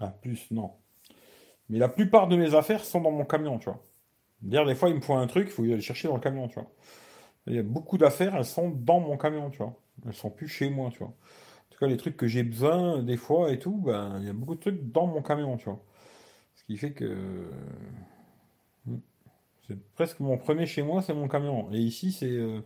Ah, 0.00 0.08
plus, 0.22 0.50
non. 0.50 0.72
Mais 1.68 1.78
la 1.78 1.88
plupart 1.88 2.28
de 2.28 2.36
mes 2.36 2.54
affaires 2.54 2.84
sont 2.84 3.00
dans 3.00 3.10
mon 3.10 3.24
camion, 3.24 3.58
tu 3.58 3.66
vois. 3.70 3.82
Dire 4.42 4.66
des 4.66 4.74
fois, 4.74 4.90
il 4.90 4.96
me 4.96 5.00
faut 5.00 5.14
un 5.14 5.26
truc, 5.26 5.48
il 5.48 5.52
faut 5.52 5.64
aller 5.64 5.80
chercher 5.80 6.08
dans 6.08 6.14
le 6.14 6.20
camion, 6.20 6.48
tu 6.48 6.54
vois. 6.56 6.70
Il 7.46 7.54
y 7.56 7.58
a 7.58 7.62
beaucoup 7.62 7.98
d'affaires, 7.98 8.36
elles 8.36 8.44
sont 8.44 8.70
dans 8.70 9.00
mon 9.00 9.16
camion, 9.16 9.50
tu 9.50 9.58
vois. 9.58 9.74
Elles 10.06 10.14
sont 10.14 10.30
plus 10.30 10.48
chez 10.48 10.70
moi, 10.70 10.90
tu 10.92 10.98
vois. 11.00 11.08
En 11.08 11.70
tout 11.70 11.78
cas, 11.80 11.86
les 11.88 11.96
trucs 11.96 12.16
que 12.16 12.28
j'ai 12.28 12.42
besoin 12.44 13.02
des 13.02 13.16
fois 13.16 13.52
et 13.52 13.58
tout, 13.58 13.78
ben, 13.78 14.18
il 14.20 14.26
y 14.26 14.30
a 14.30 14.32
beaucoup 14.34 14.54
de 14.56 14.60
trucs 14.60 14.92
dans 14.92 15.06
mon 15.06 15.22
camion, 15.22 15.56
tu 15.56 15.66
vois. 15.66 15.82
Ce 16.56 16.64
qui 16.64 16.76
fait 16.76 16.92
que 16.92 17.50
c'est 19.66 19.78
presque 19.94 20.20
mon 20.20 20.38
premier 20.38 20.66
chez 20.66 20.82
moi, 20.82 21.02
c'est 21.02 21.14
mon 21.14 21.28
camion. 21.28 21.70
Et 21.72 21.78
ici, 21.78 22.12
c'est 22.12 22.30
euh, 22.30 22.62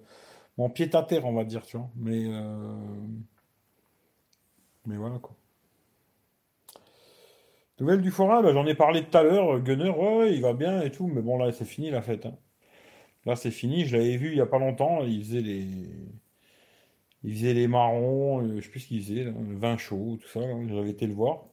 mon 0.59 0.71
pied 0.71 0.95
à 0.95 1.03
terre, 1.03 1.27
on 1.27 1.35
va 1.35 1.45
dire, 1.45 1.65
tu 1.65 1.77
vois. 1.77 1.91
Mais, 1.97 2.27
euh, 2.27 2.77
mais 4.87 4.97
voilà 4.97 5.19
quoi. 5.19 5.35
Nouvelle 7.83 8.01
du 8.01 8.13
forum, 8.13 8.45
bah, 8.45 8.53
j'en 8.53 8.65
ai 8.65 8.77
parlé 8.77 9.03
tout 9.03 9.19
à 9.19 9.25
l'heure. 9.25 9.59
Gunner, 9.59 9.93
il 10.33 10.41
va 10.41 10.53
bien 10.53 10.83
et 10.83 10.93
tout. 10.93 11.09
Mais 11.09 11.21
bon, 11.21 11.37
là, 11.37 11.51
c'est 11.51 11.65
fini 11.65 11.91
la 11.91 12.01
fête. 12.01 12.27
Hein. 12.27 12.39
Là, 13.27 13.35
c'est 13.35 13.51
fini. 13.51 13.87
Je 13.87 13.97
l'avais 13.97 14.17
vu 14.17 14.31
il 14.31 14.39
y 14.39 14.41
a 14.41 14.47
pas 14.47 14.61
longtemps. 14.61 15.03
Il 15.03 15.25
faisait 15.25 15.41
les. 15.41 15.67
Il 17.25 17.35
faisait 17.35 17.55
les 17.55 17.67
marrons, 17.67 18.41
euh, 18.41 18.61
je 18.61 18.65
sais 18.65 18.71
plus 18.71 18.81
ce 18.81 18.87
qu'il 18.87 19.03
faisait, 19.03 19.25
le 19.25 19.57
vin 19.59 19.77
chaud, 19.79 20.17
tout 20.21 20.29
ça. 20.29 20.41
J'avais 20.69 20.91
été 20.91 21.09
le 21.09 21.15
voir. 21.15 21.47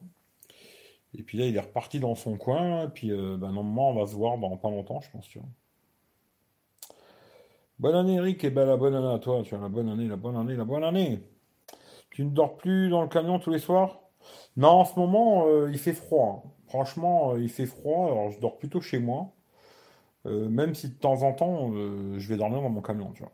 Et 1.18 1.24
puis 1.24 1.36
là, 1.36 1.46
il 1.46 1.56
est 1.56 1.60
reparti 1.60 1.98
dans 1.98 2.14
son 2.14 2.36
coin. 2.36 2.84
Et 2.84 2.90
puis, 2.90 3.10
euh, 3.10 3.36
bah, 3.36 3.50
normalement, 3.50 3.90
on 3.90 3.94
va 3.94 4.06
se 4.06 4.14
voir 4.14 4.38
dans 4.38 4.56
pas 4.56 4.70
longtemps, 4.70 5.00
je 5.00 5.10
pense. 5.10 5.28
Bonne 7.80 7.96
année, 7.96 8.14
Eric. 8.14 8.44
Et 8.44 8.50
ben, 8.50 8.66
la 8.66 8.76
bonne 8.76 8.94
année 8.94 9.12
à 9.12 9.18
toi. 9.18 9.42
Tu 9.42 9.56
as 9.56 9.58
la 9.58 9.68
bonne 9.68 9.88
année, 9.88 10.06
la 10.06 10.14
bonne 10.14 10.36
année, 10.36 10.54
la 10.54 10.64
bonne 10.64 10.84
année. 10.84 11.24
Tu 12.10 12.24
ne 12.24 12.30
dors 12.30 12.56
plus 12.56 12.88
dans 12.88 13.02
le 13.02 13.08
camion 13.08 13.40
tous 13.40 13.50
les 13.50 13.58
soirs? 13.58 14.09
Non, 14.56 14.68
en 14.68 14.84
ce 14.84 14.98
moment, 14.98 15.46
euh, 15.46 15.70
il 15.70 15.78
fait 15.78 15.92
froid. 15.92 16.42
Hein. 16.44 16.50
Franchement, 16.68 17.32
euh, 17.34 17.40
il 17.40 17.48
fait 17.50 17.66
froid. 17.66 18.06
Alors, 18.10 18.30
je 18.30 18.40
dors 18.40 18.58
plutôt 18.58 18.80
chez 18.80 18.98
moi. 18.98 19.32
même 20.24 20.74
si 20.74 20.88
de 20.88 20.94
temps 20.94 21.22
en 21.22 21.32
temps, 21.32 21.72
je 21.72 22.28
vais 22.28 22.36
dormir 22.36 22.62
dans 22.62 22.70
mon 22.70 22.82
camion. 22.82 23.12
Tu 23.12 23.22
vois. 23.22 23.32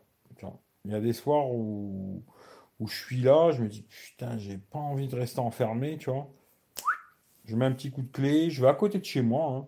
Il 0.87 0.91
y 0.93 0.95
a 0.95 1.01
des 1.01 1.13
soirs 1.13 1.51
où, 1.51 2.23
je 2.79 2.93
suis 2.93 3.21
là, 3.21 3.51
je 3.51 3.61
me 3.61 3.67
dis 3.67 3.81
putain, 3.83 4.37
j'ai 4.37 4.57
pas 4.57 4.79
envie 4.79 5.07
de 5.07 5.15
rester 5.15 5.39
enfermé, 5.39 5.97
tu 5.97 6.09
vois. 6.09 6.29
Je 7.45 7.55
mets 7.55 7.65
un 7.65 7.73
petit 7.73 7.91
coup 7.91 8.01
de 8.01 8.07
clé, 8.07 8.49
je 8.49 8.61
vais 8.61 8.69
à 8.69 8.73
côté 8.73 8.99
de 8.99 9.05
chez 9.05 9.21
moi. 9.21 9.67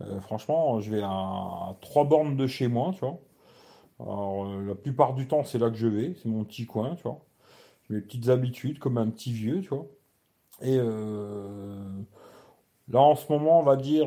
Hein. 0.00 0.06
Euh, 0.06 0.20
franchement, 0.20 0.80
je 0.80 0.90
vais 0.90 1.02
à, 1.02 1.76
trois 1.82 2.04
bornes 2.04 2.36
de 2.36 2.46
chez 2.46 2.68
moi, 2.68 2.92
tu 2.94 3.00
vois. 3.00 3.20
Alors, 4.00 4.46
euh, 4.46 4.62
la 4.66 4.74
plupart 4.74 5.14
du 5.14 5.28
temps, 5.28 5.44
c'est 5.44 5.58
là 5.58 5.70
que 5.70 5.76
je 5.76 5.88
vais, 5.88 6.14
c'est 6.22 6.28
mon 6.28 6.44
petit 6.44 6.66
coin, 6.66 6.96
tu 6.96 7.02
vois. 7.04 7.24
Mes 7.90 8.00
petites 8.00 8.28
habitudes, 8.28 8.78
comme 8.78 8.98
un 8.98 9.10
petit 9.10 9.32
vieux, 9.32 9.60
tu 9.62 9.68
vois. 9.70 9.86
Et 10.62 10.76
euh, 10.78 12.02
là, 12.88 13.00
en 13.00 13.14
ce 13.16 13.30
moment, 13.32 13.60
on 13.60 13.62
va 13.62 13.76
dire. 13.76 14.06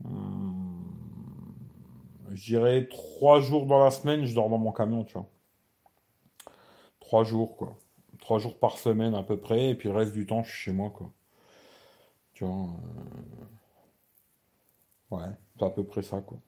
Hmm, 0.00 0.82
je 2.32 2.44
dirais 2.44 2.88
trois 2.88 3.40
jours 3.40 3.66
dans 3.66 3.82
la 3.84 3.90
semaine, 3.90 4.24
je 4.24 4.34
dors 4.34 4.48
dans 4.48 4.58
mon 4.58 4.72
camion, 4.72 5.04
tu 5.04 5.14
vois. 5.14 5.28
Trois 7.00 7.24
jours, 7.24 7.56
quoi 7.56 7.76
trois 8.20 8.38
jours 8.38 8.58
par 8.58 8.78
semaine 8.78 9.14
à 9.16 9.24
peu 9.24 9.36
près, 9.36 9.70
et 9.70 9.74
puis 9.74 9.88
le 9.88 9.96
reste 9.96 10.12
du 10.12 10.24
temps, 10.26 10.44
je 10.44 10.50
suis 10.50 10.58
chez 10.58 10.72
moi, 10.72 10.90
quoi. 10.90 11.10
Tu 12.32 12.44
vois. 12.44 12.68
Euh, 15.10 15.16
ouais, 15.16 15.36
c'est 15.58 15.64
à 15.64 15.70
peu 15.70 15.84
près 15.84 16.02
ça, 16.02 16.20
quoi. 16.20 16.38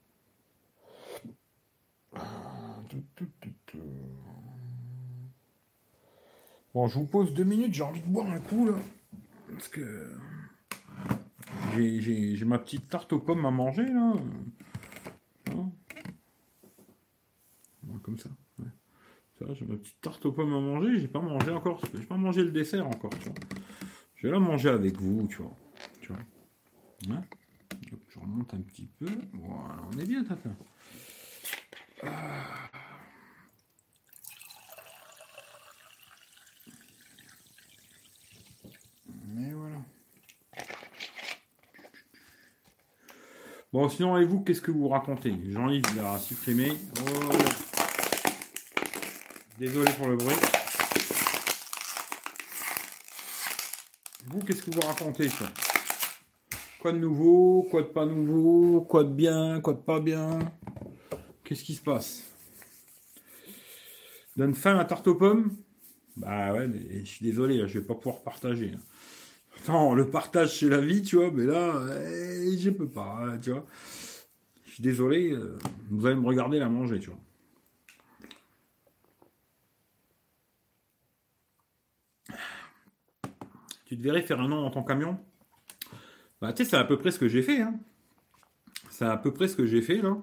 Bon, 6.73 6.87
je 6.87 6.95
vous 6.95 7.05
pose 7.05 7.33
deux 7.33 7.43
minutes, 7.43 7.73
j'ai 7.73 7.83
envie 7.83 8.01
de 8.01 8.07
boire 8.07 8.29
un 8.29 8.39
coup, 8.39 8.65
là. 8.65 8.73
Parce 9.51 9.67
que. 9.67 10.11
J'ai 11.75 12.45
ma 12.45 12.59
petite 12.59 12.89
tarte 12.89 13.13
aux 13.13 13.19
pommes 13.19 13.45
à 13.45 13.51
manger, 13.51 13.85
là. 13.85 14.13
Hein 15.51 15.71
comme 18.01 18.17
ça 18.17 18.29
j'ai 19.51 19.65
ma 19.65 19.75
petite 19.75 19.99
tarte 20.01 20.25
aux 20.25 20.31
pommes 20.31 20.53
à 20.53 20.59
manger, 20.59 20.99
j'ai 20.99 21.07
pas 21.07 21.19
mangé 21.19 21.51
encore, 21.51 21.81
j'ai 21.93 22.05
pas 22.05 22.17
mangé 22.17 22.43
le 22.43 22.51
dessert 22.51 22.87
encore, 22.87 23.11
Je 24.15 24.27
vais 24.27 24.33
la 24.33 24.39
manger 24.39 24.69
avec 24.69 24.97
vous, 24.97 25.27
tu 25.27 25.37
vois. 25.37 25.57
Tu 26.01 26.07
vois. 26.13 26.21
Hein 27.09 27.23
je 28.07 28.19
remonte 28.19 28.53
un 28.53 28.61
petit 28.61 28.87
peu. 28.99 29.07
Voilà, 29.33 29.81
on 29.91 29.99
est 29.99 30.05
bien, 30.05 30.23
Tata. 30.23 30.49
Ah. 32.03 32.69
Mais 39.27 39.51
voilà. 39.51 39.77
Bon, 43.73 43.89
sinon, 43.89 44.19
et 44.19 44.25
vous, 44.25 44.41
qu'est-ce 44.41 44.61
que 44.61 44.69
vous 44.69 44.87
racontez 44.87 45.33
Jean-Yves 45.49 45.95
l'a 45.95 46.19
supprimé. 46.19 46.73
Oh. 46.99 47.31
Désolé 49.57 49.91
pour 49.93 50.09
le 50.09 50.15
bruit. 50.15 50.35
Vous, 54.27 54.41
qu'est-ce 54.41 54.61
que 54.61 54.69
vous 54.69 54.81
racontez 54.81 55.27
Quoi 56.79 56.91
de 56.91 56.99
nouveau 56.99 57.67
Quoi 57.71 57.81
de 57.81 57.87
pas 57.87 58.05
nouveau 58.05 58.81
Quoi 58.81 59.05
de 59.05 59.09
bien 59.11 59.59
Quoi 59.59 59.73
de 59.73 59.79
pas 59.79 59.99
bien 59.99 60.37
Qu'est-ce 61.43 61.63
qui 61.63 61.73
se 61.73 61.81
passe 61.81 62.21
Donne 64.37 64.53
fin 64.53 64.75
à 64.75 64.77
la 64.77 64.85
tarte 64.85 65.07
aux 65.07 65.15
pommes 65.15 65.51
Bah 66.15 66.53
ouais, 66.53 66.67
mais 66.67 67.03
je 67.03 67.09
suis 67.09 67.25
désolé, 67.25 67.67
je 67.67 67.79
vais 67.79 67.85
pas 67.85 67.95
pouvoir 67.95 68.21
partager. 68.21 68.75
Non, 69.67 69.93
le 69.93 70.09
partage 70.09 70.59
c'est 70.59 70.69
la 70.69 70.81
vie, 70.81 71.01
tu 71.01 71.15
vois, 71.15 71.31
mais 71.31 71.45
là, 71.45 71.81
eh, 72.05 72.57
je 72.57 72.69
peux 72.69 72.87
pas, 72.87 73.19
hein, 73.21 73.37
tu 73.39 73.51
vois. 73.51 73.65
Je 74.65 74.71
suis 74.73 74.83
désolé, 74.83 75.31
euh, 75.31 75.57
vous 75.89 76.05
allez 76.05 76.15
me 76.15 76.27
regarder 76.27 76.59
la 76.59 76.69
manger, 76.69 76.99
tu 76.99 77.09
vois. 77.09 77.19
tu 83.93 83.99
te 83.99 84.03
verrais 84.03 84.23
faire 84.23 84.41
un 84.41 84.51
an 84.51 84.61
dans 84.61 84.71
ton 84.71 84.83
camion 84.83 85.19
Bah, 86.41 86.51
tu 86.51 86.63
sais, 86.63 86.71
c'est 86.71 86.77
à 86.77 86.83
peu 86.83 86.97
près 86.97 87.11
ce 87.11 87.19
que 87.19 87.27
j'ai 87.27 87.43
fait. 87.43 87.61
Hein. 87.61 87.79
C'est 88.89 89.05
à 89.05 89.17
peu 89.17 89.31
près 89.31 89.47
ce 89.47 89.55
que 89.55 89.67
j'ai 89.67 89.83
fait, 89.83 90.01
là. 90.01 90.17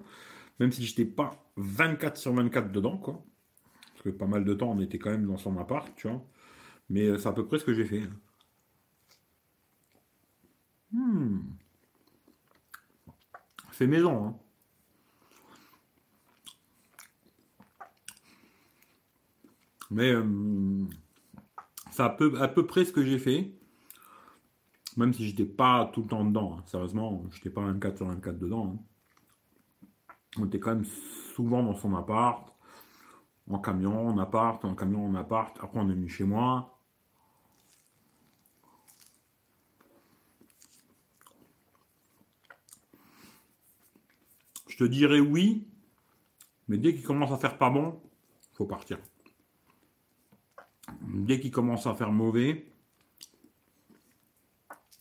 Même 0.58 0.72
si 0.72 0.84
j'étais 0.84 1.04
pas 1.04 1.30
24 1.56 2.16
sur 2.16 2.32
24 2.34 2.72
dedans, 2.72 2.96
quoi. 2.98 3.22
Parce 3.92 4.02
que 4.02 4.08
pas 4.10 4.26
mal 4.26 4.44
de 4.44 4.54
temps, 4.54 4.72
on 4.72 4.80
était 4.80 4.98
quand 4.98 5.10
même 5.10 5.26
dans 5.26 5.36
son 5.36 5.56
appart, 5.58 5.88
tu 5.96 6.08
vois. 6.08 6.20
Mais 6.88 7.06
euh, 7.06 7.18
c'est 7.18 7.28
à 7.28 7.32
peu 7.32 7.46
près 7.46 7.58
ce 7.60 7.64
que 7.64 7.72
j'ai 7.72 7.84
fait. 7.84 8.02
Hein. 8.02 8.10
Hmm. 10.92 11.40
C'est 13.72 13.86
maison, 13.86 14.26
hein. 14.26 14.38
Mais 19.90 20.12
euh, 20.12 20.86
c'est 21.90 22.02
à 22.02 22.08
peu, 22.08 22.40
à 22.40 22.48
peu 22.48 22.66
près 22.66 22.84
ce 22.84 22.92
que 22.92 23.04
j'ai 23.04 23.18
fait. 23.18 23.52
Même 24.96 25.12
si 25.12 25.26
j'étais 25.26 25.44
pas 25.46 25.90
tout 25.92 26.02
le 26.02 26.08
temps 26.08 26.24
dedans, 26.24 26.56
hein. 26.58 26.62
sérieusement, 26.66 27.24
j'étais 27.32 27.50
pas 27.50 27.62
24 27.62 27.96
sur 27.96 28.06
24 28.06 28.38
dedans. 28.38 28.76
Hein. 28.76 29.88
On 30.38 30.46
était 30.46 30.60
quand 30.60 30.74
même 30.74 30.84
souvent 31.34 31.62
dans 31.62 31.74
son 31.74 31.94
appart, 31.96 32.52
en 33.48 33.58
camion, 33.58 34.08
en 34.08 34.18
appart, 34.18 34.64
en 34.64 34.74
camion, 34.74 35.06
en 35.06 35.14
appart. 35.14 35.56
Après, 35.60 35.78
on 35.80 35.88
est 35.88 35.94
venu 35.94 36.08
chez 36.08 36.24
moi. 36.24 36.79
Te 44.80 44.84
dirais 44.84 45.20
oui, 45.20 45.68
mais 46.66 46.78
dès 46.78 46.94
qu'il 46.94 47.04
commence 47.04 47.30
à 47.32 47.36
faire 47.36 47.58
pas 47.58 47.68
bon, 47.68 48.00
faut 48.54 48.64
partir. 48.64 48.98
Dès 51.02 51.38
qu'il 51.38 51.50
commence 51.50 51.86
à 51.86 51.94
faire 51.94 52.10
mauvais, 52.10 52.72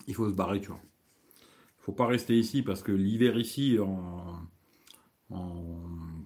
il 0.06 0.14
faut 0.14 0.28
se 0.28 0.34
barrer, 0.34 0.60
tu 0.60 0.68
vois. 0.68 0.82
Faut 1.78 1.94
pas 1.94 2.08
rester 2.08 2.38
ici 2.38 2.62
parce 2.62 2.84
que 2.84 2.92
l'hiver 2.92 3.38
ici, 3.38 3.78
en, 3.80 4.46
un 5.30 6.26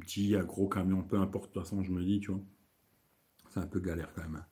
petit, 0.00 0.36
un 0.36 0.44
gros 0.44 0.68
camion, 0.68 1.02
peu 1.02 1.16
importe, 1.18 1.48
de 1.48 1.54
toute 1.54 1.62
façon, 1.62 1.82
je 1.82 1.92
me 1.92 2.04
dis, 2.04 2.20
tu 2.20 2.30
vois, 2.30 2.42
c'est 3.48 3.60
un 3.60 3.66
peu 3.66 3.80
galère 3.80 4.12
quand 4.14 4.28
même. 4.28 4.44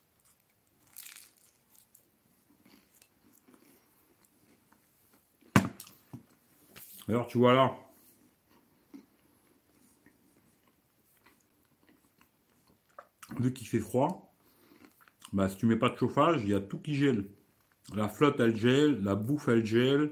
Alors 7.09 7.25
tu 7.25 7.39
vois 7.39 7.53
là, 7.53 7.75
vu 13.39 13.51
qu'il 13.51 13.67
fait 13.67 13.79
froid, 13.79 14.35
bah, 15.33 15.49
si 15.49 15.57
tu 15.57 15.65
mets 15.65 15.75
pas 15.75 15.89
de 15.89 15.97
chauffage, 15.97 16.41
il 16.43 16.49
y 16.49 16.53
a 16.53 16.59
tout 16.59 16.77
qui 16.77 16.93
gèle. 16.93 17.25
La 17.95 18.09
flotte, 18.09 18.39
elle 18.39 18.55
gèle, 18.55 19.01
la 19.03 19.15
bouffe, 19.15 19.47
elle 19.47 19.65
gèle. 19.65 20.11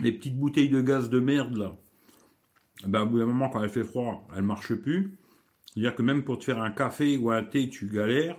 Les 0.00 0.10
petites 0.10 0.36
bouteilles 0.36 0.68
de 0.68 0.80
gaz 0.80 1.08
de 1.08 1.20
merde, 1.20 1.56
là. 1.56 1.76
Ben, 2.84 3.02
au 3.02 3.06
bout 3.06 3.18
d'un 3.20 3.26
moment, 3.26 3.48
quand 3.48 3.62
elle 3.62 3.70
fait 3.70 3.84
froid, 3.84 4.26
elle 4.34 4.42
marche 4.42 4.74
plus. 4.74 5.16
C'est-à-dire 5.66 5.94
que 5.94 6.02
même 6.02 6.24
pour 6.24 6.38
te 6.38 6.44
faire 6.44 6.60
un 6.60 6.72
café 6.72 7.16
ou 7.16 7.30
un 7.30 7.44
thé, 7.44 7.68
tu 7.68 7.86
galères. 7.86 8.38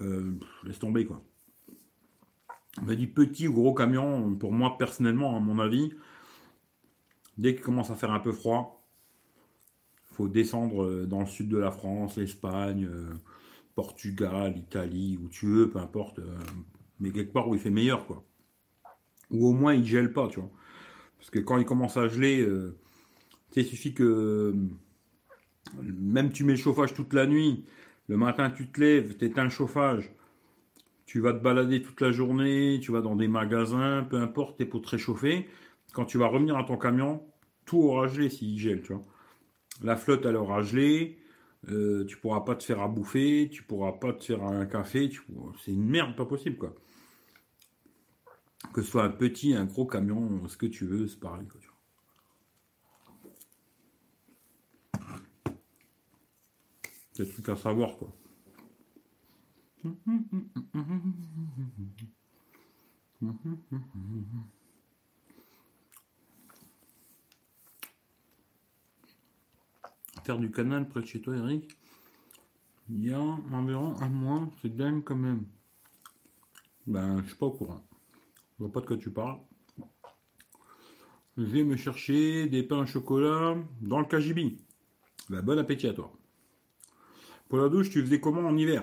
Euh, 0.00 0.38
laisse 0.62 0.78
tomber, 0.78 1.06
quoi. 1.06 1.24
On 2.80 2.86
m'a 2.86 2.94
dit 2.94 3.06
petit 3.06 3.48
ou 3.48 3.52
gros 3.52 3.74
camion, 3.74 4.34
pour 4.34 4.52
moi, 4.52 4.76
personnellement, 4.78 5.36
à 5.36 5.40
mon 5.40 5.58
avis, 5.58 5.92
dès 7.38 7.54
qu'il 7.54 7.62
commence 7.62 7.90
à 7.90 7.94
faire 7.94 8.12
un 8.12 8.20
peu 8.20 8.32
froid, 8.32 8.84
il 10.10 10.16
faut 10.16 10.28
descendre 10.28 10.84
euh, 10.84 11.06
dans 11.06 11.20
le 11.20 11.26
sud 11.26 11.48
de 11.48 11.56
la 11.56 11.70
France, 11.70 12.16
l'Espagne, 12.16 12.86
euh, 12.90 13.12
Portugal, 13.74 14.56
Italie, 14.56 15.18
où 15.22 15.28
tu 15.28 15.46
veux, 15.46 15.70
peu 15.70 15.78
importe 15.78 16.20
mais 17.00 17.10
quelque 17.10 17.32
part 17.32 17.48
où 17.48 17.54
il 17.54 17.60
fait 17.60 17.70
meilleur, 17.70 18.06
quoi. 18.06 18.24
Ou 19.30 19.48
au 19.48 19.52
moins 19.52 19.74
il 19.74 19.84
gèle 19.84 20.12
pas, 20.12 20.28
tu 20.28 20.40
vois. 20.40 20.50
Parce 21.18 21.30
que 21.30 21.38
quand 21.38 21.58
il 21.58 21.64
commence 21.64 21.96
à 21.96 22.08
geler, 22.08 22.40
euh, 22.40 22.76
il 23.56 23.64
suffit 23.64 23.94
que 23.94 24.54
même 25.82 26.30
tu 26.30 26.44
mets 26.44 26.52
le 26.52 26.58
chauffage 26.58 26.94
toute 26.94 27.12
la 27.14 27.26
nuit, 27.26 27.64
le 28.08 28.16
matin 28.16 28.50
tu 28.50 28.68
te 28.68 28.80
lèves, 28.80 29.16
tu 29.16 29.24
éteins 29.24 29.44
le 29.44 29.50
chauffage, 29.50 30.12
tu 31.06 31.20
vas 31.20 31.32
te 31.32 31.42
balader 31.42 31.82
toute 31.82 32.00
la 32.00 32.12
journée, 32.12 32.80
tu 32.82 32.92
vas 32.92 33.00
dans 33.00 33.16
des 33.16 33.28
magasins, 33.28 34.06
peu 34.08 34.16
importe, 34.16 34.58
t'es 34.58 34.66
pour 34.66 34.82
te 34.82 34.90
réchauffer. 34.90 35.48
Quand 35.92 36.04
tu 36.04 36.18
vas 36.18 36.26
revenir 36.26 36.56
à 36.56 36.64
ton 36.64 36.76
camion, 36.76 37.22
tout 37.64 37.78
aura 37.78 38.08
gelé 38.08 38.30
s'il 38.30 38.58
gèle, 38.58 38.82
tu 38.82 38.92
vois. 38.92 39.04
La 39.82 39.96
flotte, 39.96 40.24
elle 40.24 40.36
aura 40.36 40.62
gelé, 40.62 41.18
euh, 41.68 42.04
tu 42.06 42.16
pourras 42.16 42.40
pas 42.40 42.54
te 42.54 42.64
faire 42.64 42.80
à 42.80 42.88
bouffer, 42.88 43.48
tu 43.52 43.62
pourras 43.62 43.92
pas 43.92 44.12
te 44.12 44.24
faire 44.24 44.42
un 44.42 44.66
café, 44.66 45.10
c'est 45.64 45.72
une 45.72 45.88
merde, 45.88 46.16
pas 46.16 46.26
possible, 46.26 46.56
quoi 46.56 46.74
que 48.72 48.82
ce 48.82 48.90
soit 48.90 49.04
un 49.04 49.10
petit, 49.10 49.54
un 49.54 49.64
gros 49.64 49.86
camion, 49.86 50.46
ce 50.48 50.56
que 50.56 50.66
tu 50.66 50.84
veux, 50.86 51.06
c'est 51.06 51.20
pareil. 51.20 51.46
Quoi. 51.46 51.60
C'est 57.12 57.32
tout 57.32 57.50
à 57.50 57.56
savoir, 57.56 57.96
quoi. 57.96 58.12
Faire 70.24 70.38
du 70.38 70.50
canal 70.50 70.88
près 70.88 71.02
de 71.02 71.06
chez 71.06 71.20
toi, 71.20 71.36
Eric 71.36 71.76
Il 72.88 73.04
y 73.04 73.12
a 73.12 73.20
environ 73.20 73.94
un 74.00 74.08
mois, 74.08 74.50
c'est 74.62 74.74
dingue 74.74 75.04
quand 75.04 75.16
même. 75.16 75.44
Ben, 76.86 77.22
je 77.22 77.28
suis 77.28 77.36
pas 77.36 77.46
au 77.46 77.50
courant. 77.50 77.86
Je 78.58 78.64
vois 78.64 78.72
pas 78.72 78.80
de 78.80 78.86
quoi 78.86 78.96
tu 78.96 79.10
parles. 79.10 79.38
Je 81.36 81.42
vais 81.42 81.64
me 81.64 81.76
chercher 81.76 82.48
des 82.48 82.62
pains 82.62 82.78
au 82.78 82.86
chocolat 82.86 83.56
dans 83.82 84.00
le 84.00 84.06
KGB. 84.06 84.56
Ben, 85.28 85.42
bon 85.42 85.58
appétit 85.58 85.88
à 85.88 85.92
toi. 85.92 86.10
Pour 87.48 87.58
la 87.58 87.68
douche, 87.68 87.90
tu 87.90 88.00
faisais 88.00 88.20
comment 88.20 88.48
en 88.48 88.56
hiver? 88.56 88.82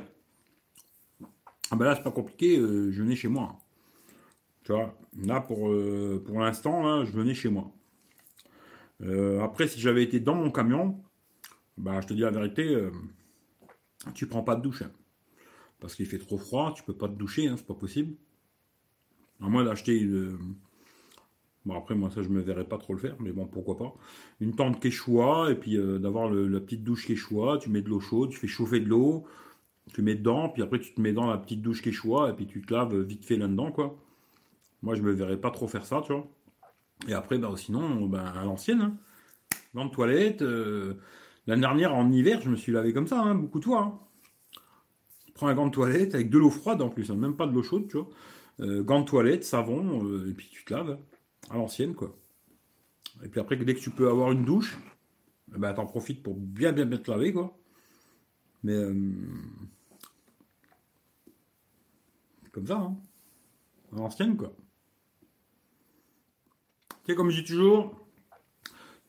Ah 1.71 1.77
ben 1.77 1.85
là, 1.85 1.95
c'est 1.95 2.03
pas 2.03 2.11
compliqué, 2.11 2.57
euh, 2.57 2.91
je 2.91 3.01
venais 3.01 3.15
chez 3.15 3.29
moi. 3.29 3.57
Tu 4.63 4.73
vois, 4.73 4.93
là, 5.17 5.39
pour, 5.39 5.69
euh, 5.69 6.23
l'instant, 6.33 7.05
je 7.05 7.11
venais 7.11 7.33
chez 7.33 7.49
moi. 7.49 7.71
Euh, 9.01 9.41
après, 9.41 9.67
si 9.67 9.79
j'avais 9.79 10.03
été 10.03 10.19
dans 10.19 10.35
mon 10.35 10.51
camion, 10.51 11.01
bah, 11.77 12.01
je 12.01 12.07
te 12.07 12.13
dis 12.13 12.21
la 12.21 12.31
vérité, 12.31 12.89
tu 14.13 14.27
prends 14.27 14.43
pas 14.43 14.55
de 14.55 14.61
douche. 14.61 14.81
Hein. 14.83 14.91
parce 15.79 15.95
qu'il 15.95 16.05
fait 16.05 16.19
trop 16.19 16.37
froid, 16.37 16.73
tu 16.75 16.83
peux 16.83 16.93
pas 16.93 17.07
te 17.07 17.13
doucher, 17.15 17.47
hein, 17.47 17.55
c'est 17.57 17.65
pas 17.65 17.73
possible. 17.73 18.15
À 19.41 19.49
moins 19.49 19.63
d'acheter 19.63 20.07
Bon, 21.65 21.75
après, 21.77 21.95
moi, 21.95 22.09
ça, 22.09 22.21
je 22.23 22.29
me 22.29 22.41
verrais 22.41 22.65
pas 22.65 22.77
trop 22.77 22.93
le 22.93 22.99
faire, 22.99 23.15
mais 23.19 23.31
bon, 23.31 23.45
pourquoi 23.47 23.77
pas. 23.77 23.95
Une 24.41 24.55
tente 24.55 24.79
Quechua, 24.79 25.51
et 25.51 25.55
puis 25.55 25.77
d'avoir 25.99 26.29
la 26.29 26.59
petite 26.59 26.83
douche 26.83 27.07
Quechua, 27.07 27.59
tu 27.59 27.69
mets 27.69 27.81
de 27.81 27.89
l'eau 27.89 27.99
chaude, 27.99 28.31
tu 28.31 28.37
fais 28.37 28.47
chauffer 28.47 28.79
de 28.79 28.87
l'eau, 28.87 29.25
tu 29.93 30.01
mets 30.01 30.15
dedans, 30.15 30.49
puis 30.49 30.63
après, 30.63 30.79
tu 30.79 30.93
te 30.93 31.01
mets 31.01 31.13
dans 31.13 31.27
la 31.27 31.37
petite 31.37 31.61
douche 31.61 31.81
Quechua, 31.81 32.29
et 32.29 32.33
puis 32.33 32.47
tu 32.47 32.61
te 32.61 32.73
laves 32.73 32.99
vite 33.01 33.25
fait 33.25 33.37
là-dedans, 33.37 33.71
quoi. 33.71 33.97
Moi, 34.81 34.95
je 34.95 35.01
me 35.01 35.11
verrais 35.11 35.37
pas 35.37 35.51
trop 35.51 35.67
faire 35.67 35.85
ça, 35.85 36.01
tu 36.05 36.13
vois. 36.13 36.27
Et 37.07 37.13
après, 37.13 37.37
bah, 37.37 37.51
sinon, 37.55 38.05
ben, 38.05 38.25
à 38.25 38.43
l'ancienne, 38.45 38.81
hein. 39.75 39.85
de 39.85 39.89
toilette. 39.89 40.41
Euh, 40.41 40.95
l'année 41.47 41.61
dernière, 41.61 41.93
en 41.93 42.11
hiver, 42.11 42.41
je 42.41 42.49
me 42.49 42.55
suis 42.55 42.71
lavé 42.71 42.93
comme 42.93 43.07
ça, 43.07 43.21
hein, 43.21 43.35
beaucoup 43.35 43.59
de 43.59 43.65
fois. 43.65 43.81
Hein. 43.81 43.99
prends 45.33 45.47
un 45.47 45.55
gant 45.55 45.67
de 45.67 45.71
toilette 45.71 46.15
avec 46.15 46.29
de 46.29 46.37
l'eau 46.37 46.49
froide 46.49 46.81
en 46.81 46.89
plus, 46.89 47.09
même 47.11 47.35
pas 47.35 47.47
de 47.47 47.53
l'eau 47.53 47.63
chaude, 47.63 47.87
tu 47.87 47.97
vois. 47.97 48.09
Euh, 48.59 48.83
gants 48.83 49.01
de 49.01 49.05
toilette, 49.05 49.43
savon, 49.43 50.05
euh, 50.05 50.29
et 50.29 50.33
puis 50.33 50.47
tu 50.51 50.63
te 50.63 50.73
laves 50.73 50.99
à 51.49 51.57
l'ancienne, 51.57 51.95
quoi. 51.95 52.15
Et 53.23 53.27
puis 53.27 53.39
après, 53.39 53.55
dès 53.55 53.73
que 53.73 53.79
tu 53.79 53.89
peux 53.89 54.09
avoir 54.09 54.31
une 54.31 54.45
douche, 54.45 54.77
ben, 55.47 55.73
t'en 55.73 55.85
profites 55.85 56.23
pour 56.23 56.35
bien, 56.35 56.71
bien, 56.71 56.85
bien 56.85 56.97
te 56.97 57.11
laver, 57.11 57.33
quoi. 57.33 57.57
Mais 58.63 58.75
comme 62.51 62.67
ça, 62.67 62.77
hein. 62.77 62.95
à 63.93 63.95
l'ancienne, 63.97 64.37
quoi. 64.37 64.53
Tu 66.89 66.95
sais, 67.07 67.15
comme 67.15 67.29
je 67.29 67.41
dis 67.41 67.47
toujours, 67.47 67.95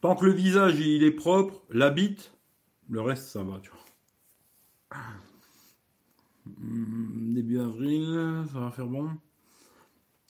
tant 0.01 0.17
que 0.17 0.25
le 0.25 0.33
visage 0.33 0.79
il 0.81 1.05
est 1.05 1.11
propre, 1.13 1.63
la 1.71 1.91
bite, 1.91 2.33
le 2.89 3.01
reste 3.01 3.29
ça 3.29 3.43
va, 3.43 3.61
tu 3.61 3.71
vois. 3.71 3.81
Hmm, 6.47 7.35
début 7.35 7.61
avril, 7.61 8.45
ça 8.53 8.61
va 8.61 8.71
faire 8.71 8.87
bon. 8.87 9.11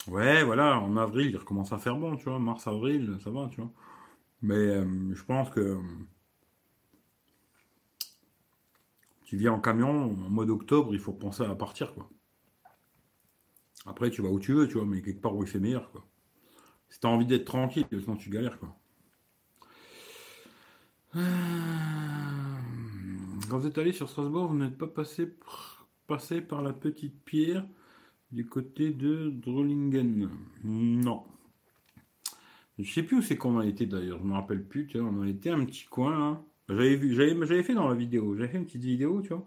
Ouais, 0.08 0.42
voilà, 0.44 0.78
en 0.80 0.96
avril, 0.96 1.28
il 1.30 1.36
recommence 1.36 1.72
à 1.72 1.78
faire 1.78 1.96
bon, 1.96 2.16
tu 2.16 2.24
vois. 2.24 2.38
Mars, 2.38 2.66
avril, 2.66 3.18
ça 3.22 3.30
va, 3.30 3.48
tu 3.48 3.60
vois. 3.60 3.70
Mais 4.42 4.54
euh, 4.56 5.14
je 5.14 5.22
pense 5.24 5.50
que 5.50 5.78
tu 9.24 9.36
viens 9.36 9.52
en 9.52 9.60
camion, 9.60 9.90
en 10.12 10.30
mode 10.30 10.50
octobre, 10.50 10.94
il 10.94 11.00
faut 11.00 11.12
penser 11.12 11.44
à 11.44 11.54
partir, 11.54 11.94
quoi. 11.94 12.08
Après, 13.86 14.10
tu 14.10 14.22
vas 14.22 14.28
où 14.28 14.38
tu 14.38 14.52
veux, 14.52 14.68
tu 14.68 14.74
vois, 14.74 14.86
mais 14.86 15.02
quelque 15.02 15.20
part 15.20 15.34
où 15.34 15.42
il 15.42 15.48
fait 15.48 15.58
meilleur, 15.58 15.90
quoi. 15.90 16.06
Si 16.88 17.00
t'as 17.00 17.08
envie 17.08 17.26
d'être 17.26 17.46
tranquille, 17.46 17.86
sinon 17.90 18.16
tu 18.16 18.30
galères, 18.30 18.58
quoi. 18.58 18.76
Euh, 21.16 21.20
quand 23.48 23.58
vous 23.58 23.66
êtes 23.66 23.78
allé 23.78 23.92
sur 23.92 24.08
Strasbourg, 24.08 24.48
vous 24.48 24.56
n'êtes 24.56 24.78
pas 24.78 24.86
passé, 24.86 25.34
passé 26.06 26.40
par 26.40 26.62
la 26.62 26.72
petite 26.72 27.22
pierre 27.24 27.66
du 28.30 28.46
côté 28.46 28.90
de 28.90 29.30
Drollingen. 29.30 30.30
Non. 30.64 31.24
Je 32.78 32.90
sais 32.90 33.02
plus 33.02 33.18
où 33.18 33.22
c'est 33.22 33.36
qu'on 33.36 33.58
a 33.58 33.66
été 33.66 33.86
d'ailleurs, 33.86 34.18
je 34.18 34.24
me 34.24 34.32
rappelle 34.32 34.64
plus, 34.64 34.86
tu 34.86 34.98
vois, 34.98 35.10
on 35.10 35.22
a 35.22 35.28
été 35.28 35.50
un 35.50 35.64
petit 35.64 35.84
coin 35.84 36.44
J'avais 36.68 36.96
vu, 36.96 37.14
j'avais 37.14 37.62
fait 37.62 37.74
dans 37.74 37.88
la 37.88 37.94
vidéo, 37.94 38.34
j'avais 38.34 38.48
fait 38.48 38.58
une 38.58 38.64
petite 38.64 38.84
vidéo, 38.84 39.20
tu 39.22 39.28
vois. 39.28 39.46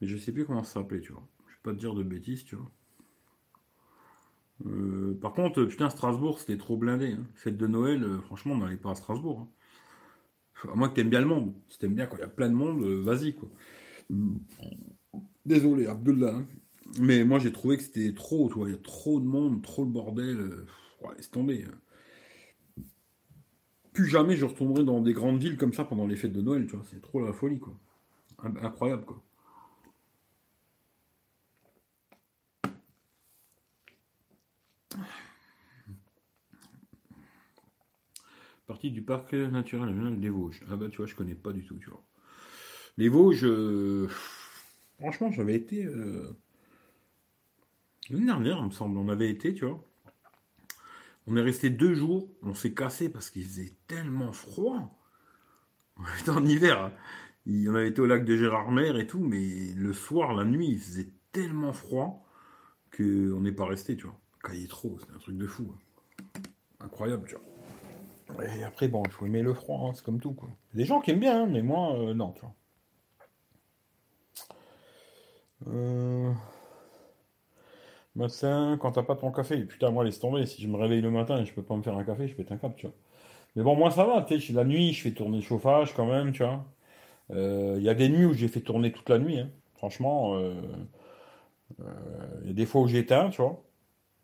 Mais 0.00 0.08
je 0.08 0.16
sais 0.16 0.32
plus 0.32 0.44
comment 0.44 0.64
ça 0.64 0.80
s'appelait, 0.80 1.00
tu 1.00 1.12
vois. 1.12 1.26
Je 1.46 1.52
vais 1.52 1.60
pas 1.62 1.72
te 1.72 1.78
dire 1.78 1.94
de 1.94 2.02
bêtises, 2.02 2.44
tu 2.44 2.56
vois. 2.56 2.70
Euh, 4.66 5.18
par 5.20 5.32
contre, 5.32 5.64
putain, 5.64 5.90
Strasbourg, 5.90 6.38
c'était 6.38 6.58
trop 6.58 6.76
blindé. 6.76 7.12
Hein. 7.12 7.26
Fête 7.34 7.56
de 7.56 7.66
Noël, 7.66 8.02
euh, 8.04 8.20
franchement, 8.20 8.54
on 8.54 8.58
n'allait 8.58 8.76
pas 8.76 8.90
à 8.90 8.94
Strasbourg. 8.94 9.40
Hein. 9.40 10.70
À 10.72 10.76
moins 10.76 10.88
que 10.88 10.94
t'aimes 10.94 11.10
bien 11.10 11.20
le 11.20 11.26
monde. 11.26 11.54
Si 11.68 11.78
t'aimes 11.78 11.94
bien 11.94 12.06
quand 12.06 12.16
il 12.16 12.20
y 12.20 12.24
a 12.24 12.28
plein 12.28 12.48
de 12.48 12.54
monde, 12.54 12.82
euh, 12.82 13.02
vas-y, 13.02 13.34
quoi. 13.34 13.48
Désolé, 15.46 15.86
Abdullah. 15.86 16.34
Hein. 16.34 16.46
Mais 16.98 17.24
moi, 17.24 17.38
j'ai 17.38 17.52
trouvé 17.52 17.76
que 17.76 17.82
c'était 17.82 18.12
trop, 18.12 18.48
tu 18.48 18.54
vois. 18.54 18.68
Il 18.68 18.72
y 18.72 18.74
a 18.74 18.78
trop 18.78 19.20
de 19.20 19.26
monde, 19.26 19.62
trop 19.62 19.84
de 19.84 19.90
bordel. 19.90 20.38
Ouais, 21.02 21.14
laisse 21.16 21.30
tomber. 21.30 21.64
Plus 23.92 24.06
jamais 24.06 24.36
je 24.36 24.44
retournerai 24.44 24.84
dans 24.84 25.00
des 25.00 25.12
grandes 25.12 25.40
villes 25.40 25.56
comme 25.56 25.72
ça 25.72 25.84
pendant 25.84 26.06
les 26.06 26.16
fêtes 26.16 26.32
de 26.32 26.42
Noël, 26.42 26.66
tu 26.66 26.76
vois. 26.76 26.84
C'est 26.90 27.00
trop 27.00 27.24
la 27.24 27.32
folie, 27.32 27.58
quoi. 27.58 27.74
Incroyable, 28.62 29.04
quoi. 29.04 29.22
Partie 38.70 38.92
du 38.92 39.02
parc 39.02 39.32
naturel 39.32 40.20
des 40.20 40.28
Vosges. 40.28 40.62
Ah 40.70 40.76
bah 40.76 40.86
tu 40.88 40.98
vois, 40.98 41.06
je 41.06 41.16
connais 41.16 41.34
pas 41.34 41.52
du 41.52 41.64
tout, 41.64 41.76
tu 41.78 41.90
vois. 41.90 42.04
Les 42.98 43.08
Vosges, 43.08 43.44
euh, 43.44 44.06
franchement, 45.00 45.32
j'avais 45.32 45.56
été 45.56 45.86
euh, 45.86 46.38
L'année 48.10 48.26
dernière, 48.26 48.58
il 48.58 48.66
me 48.66 48.70
semble, 48.70 48.96
on 48.96 49.08
avait 49.08 49.28
été, 49.28 49.54
tu 49.54 49.64
vois. 49.64 49.84
On 51.26 51.36
est 51.36 51.42
resté 51.42 51.68
deux 51.68 51.94
jours, 51.94 52.28
on 52.42 52.54
s'est 52.54 52.72
cassé 52.72 53.08
parce 53.08 53.30
qu'il 53.30 53.42
faisait 53.42 53.74
tellement 53.88 54.32
froid. 54.32 54.96
On 55.96 56.04
était 56.20 56.30
en 56.30 56.46
hiver. 56.46 56.80
Hein. 56.80 56.92
On 57.48 57.74
avait 57.74 57.88
été 57.88 58.00
au 58.00 58.06
lac 58.06 58.24
de 58.24 58.36
Gérardmer 58.36 58.96
et 59.00 59.08
tout, 59.08 59.18
mais 59.18 59.74
le 59.74 59.92
soir, 59.92 60.32
la 60.32 60.44
nuit, 60.44 60.68
il 60.68 60.78
faisait 60.78 61.10
tellement 61.32 61.72
froid 61.72 62.24
qu'on 62.96 63.40
n'est 63.40 63.50
pas 63.50 63.66
resté, 63.66 63.96
tu 63.96 64.04
vois. 64.04 64.20
Cahier 64.44 64.68
trop, 64.68 64.96
c'est 65.00 65.12
un 65.12 65.18
truc 65.18 65.36
de 65.36 65.48
fou. 65.48 65.74
Hein. 65.74 66.40
Incroyable, 66.78 67.26
tu 67.26 67.34
vois. 67.34 67.49
Et 68.58 68.64
après, 68.64 68.88
bon, 68.88 69.02
il 69.06 69.10
faut 69.10 69.26
aimer 69.26 69.42
le 69.42 69.54
froid, 69.54 69.88
hein, 69.88 69.92
c'est 69.94 70.04
comme 70.04 70.20
tout, 70.20 70.32
quoi. 70.32 70.48
Des 70.74 70.84
gens 70.84 71.00
qui 71.00 71.10
aiment 71.10 71.20
bien, 71.20 71.42
hein, 71.42 71.46
mais 71.46 71.62
moi, 71.62 71.94
euh, 71.94 72.14
non, 72.14 72.32
tu 72.32 72.40
vois. 72.40 72.54
Euh... 75.68 76.32
Quand 78.16 78.92
t'as 78.92 79.02
pas 79.02 79.16
ton 79.16 79.30
café, 79.32 79.64
putain, 79.64 79.90
moi, 79.90 80.04
laisse 80.04 80.20
tomber. 80.20 80.44
Si 80.44 80.60
je 80.60 80.68
me 80.68 80.76
réveille 80.76 81.00
le 81.00 81.10
matin 81.10 81.38
et 81.38 81.46
je 81.46 81.54
peux 81.54 81.62
pas 81.62 81.76
me 81.76 81.82
faire 81.82 81.96
un 81.96 82.04
café, 82.04 82.28
je 82.28 82.34
pète 82.34 82.52
un 82.52 82.58
câble, 82.58 82.74
tu 82.76 82.86
vois. 82.86 82.94
Mais 83.56 83.62
bon, 83.62 83.76
moi, 83.76 83.90
ça 83.90 84.04
va, 84.04 84.22
tu 84.22 84.40
sais, 84.40 84.52
la 84.52 84.64
nuit, 84.64 84.92
je 84.92 85.02
fais 85.02 85.12
tourner 85.12 85.38
le 85.38 85.42
chauffage 85.42 85.94
quand 85.94 86.06
même, 86.06 86.32
tu 86.32 86.42
vois. 86.44 86.64
Euh, 87.30 87.76
Il 87.78 87.84
y 87.84 87.88
a 87.88 87.94
des 87.94 88.08
nuits 88.08 88.26
où 88.26 88.34
j'ai 88.34 88.48
fait 88.48 88.60
tourner 88.60 88.92
toute 88.92 89.08
la 89.08 89.18
nuit, 89.18 89.38
hein. 89.40 89.50
Franchement, 89.76 90.36
euh, 90.36 90.54
il 92.42 92.48
y 92.48 92.50
a 92.50 92.54
des 92.54 92.66
fois 92.66 92.82
où 92.82 92.88
j'éteins, 92.88 93.30
tu 93.30 93.40
vois. 93.42 93.62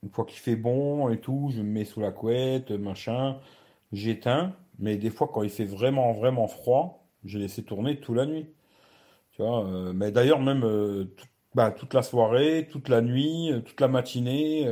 Une 0.02 0.10
fois 0.10 0.24
qu'il 0.26 0.38
fait 0.38 0.56
bon 0.56 1.08
et 1.10 1.18
tout, 1.20 1.50
je 1.54 1.62
me 1.62 1.70
mets 1.70 1.84
sous 1.84 2.00
la 2.00 2.10
couette, 2.12 2.70
machin, 2.70 3.38
j'éteins. 3.92 4.54
Mais 4.78 4.96
des 4.96 5.10
fois, 5.10 5.28
quand 5.32 5.42
il 5.42 5.50
fait 5.50 5.64
vraiment, 5.64 6.12
vraiment 6.12 6.48
froid, 6.48 7.06
j'ai 7.24 7.38
laissé 7.38 7.64
tourner 7.64 8.00
toute 8.00 8.16
la 8.16 8.26
nuit. 8.26 8.46
Tu 9.32 9.42
vois, 9.42 9.66
euh, 9.66 9.92
mais 9.94 10.12
d'ailleurs, 10.12 10.40
même 10.40 10.64
euh, 10.64 11.06
bah, 11.54 11.70
toute 11.72 11.94
la 11.94 12.02
soirée, 12.02 12.68
toute 12.70 12.88
la 12.88 13.02
nuit, 13.02 13.52
euh, 13.52 13.60
toute 13.60 13.80
la 13.80 13.88
matinée, 13.88 14.68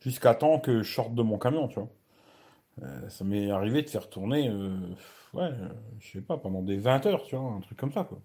jusqu'à 0.00 0.34
temps 0.34 0.58
que 0.60 0.82
je 0.82 0.92
sorte 0.92 1.14
de 1.14 1.22
mon 1.22 1.38
camion, 1.38 1.68
tu 1.68 1.76
vois. 1.80 1.90
Ça 3.08 3.24
m'est 3.24 3.50
arrivé 3.50 3.82
de 3.82 3.90
faire 3.90 4.08
tourner, 4.08 4.50
ouais, 5.34 5.50
je 6.00 6.12
sais 6.12 6.20
pas, 6.22 6.36
pendant 6.38 6.62
des 6.62 6.76
20 6.78 7.04
heures, 7.06 7.22
tu 7.24 7.36
vois, 7.36 7.50
un 7.52 7.60
truc 7.60 7.78
comme 7.78 7.92
ça, 7.92 8.04
quoi. 8.04 8.20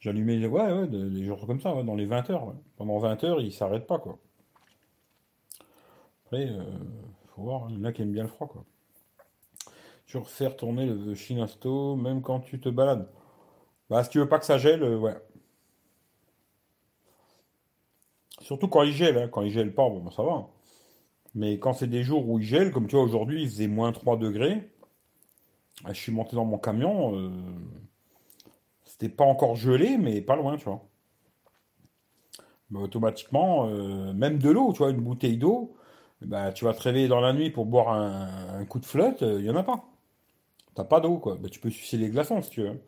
J'allumais, 0.00 0.46
ouais, 0.46 0.72
ouais, 0.72 0.86
de- 0.86 1.08
des 1.10 1.22
jours 1.24 1.46
comme 1.46 1.60
ça, 1.60 1.82
dans 1.82 1.94
les 1.94 2.06
20 2.06 2.28
heures. 2.30 2.54
Pendant 2.76 2.98
20 2.98 3.22
heures, 3.24 3.40
il 3.42 3.52
s'arrête 3.52 3.86
pas, 3.86 3.98
quoi. 3.98 4.18
Après, 6.24 6.48
faut 7.34 7.42
voir, 7.42 7.66
il 7.70 7.76
y 7.76 7.80
en 7.80 7.84
a 7.84 7.92
qui 7.92 8.02
aiment 8.02 8.12
bien 8.12 8.22
le 8.24 8.28
froid, 8.28 8.48
quoi. 8.48 8.64
Tu 10.06 10.18
refais 10.18 10.54
tourner 10.56 10.86
le 10.86 11.14
Shinasto, 11.14 11.96
même 11.96 12.22
quand 12.22 12.40
tu 12.40 12.60
te 12.60 12.68
balades. 12.68 13.08
Bah, 13.90 14.04
si 14.04 14.10
tu 14.10 14.18
veux 14.18 14.28
pas 14.28 14.38
que 14.38 14.44
ça 14.46 14.58
gèle, 14.58 14.82
euh, 14.82 14.98
ouais. 14.98 15.16
Surtout 18.40 18.68
quand 18.68 18.82
il 18.82 18.92
gèle, 18.92 19.18
hein. 19.18 19.28
Quand 19.28 19.42
il 19.42 19.50
gèle 19.50 19.74
pas, 19.74 19.88
bon, 19.88 20.00
bah, 20.00 20.10
ça 20.14 20.22
va. 20.22 20.48
Mais 21.34 21.58
quand 21.58 21.74
c'est 21.74 21.88
des 21.88 22.02
jours 22.04 22.28
où 22.28 22.38
il 22.38 22.44
gèle, 22.46 22.72
comme 22.72 22.86
tu 22.88 22.96
vois, 22.96 23.04
aujourd'hui, 23.04 23.42
il 23.42 23.48
faisait 23.48 23.68
moins 23.68 23.92
3 23.92 24.16
degrés, 24.16 24.70
ah, 25.84 25.92
je 25.92 26.00
suis 26.00 26.12
monté 26.12 26.36
dans 26.36 26.44
mon 26.44 26.58
camion, 26.58 27.16
euh, 27.16 27.30
c'était 28.84 29.08
pas 29.08 29.24
encore 29.24 29.56
gelé, 29.56 29.98
mais 29.98 30.20
pas 30.22 30.36
loin, 30.36 30.56
tu 30.56 30.64
vois. 30.64 30.82
Bah, 32.70 32.80
automatiquement, 32.80 33.68
euh, 33.68 34.12
même 34.12 34.38
de 34.38 34.50
l'eau, 34.50 34.72
tu 34.72 34.78
vois, 34.78 34.90
une 34.90 35.00
bouteille 35.00 35.36
d'eau, 35.38 35.76
bah, 36.22 36.52
tu 36.52 36.64
vas 36.64 36.74
te 36.74 36.82
réveiller 36.82 37.08
dans 37.08 37.20
la 37.20 37.32
nuit 37.32 37.50
pour 37.50 37.66
boire 37.66 37.90
un, 37.92 38.64
coup 38.66 38.80
de 38.80 38.86
flotte, 38.86 39.22
il 39.22 39.44
y 39.44 39.50
en 39.50 39.56
a 39.56 39.62
pas. 39.62 39.84
T'as 40.76 40.84
pas 40.84 41.00
d'eau, 41.00 41.18
quoi. 41.18 41.36
Bah, 41.36 41.48
tu 41.50 41.58
peux 41.60 41.70
sucer 41.70 41.96
les 41.96 42.08
glaçons, 42.10 42.40
si 42.42 42.50
tu 42.50 42.62
veux. 42.62 42.80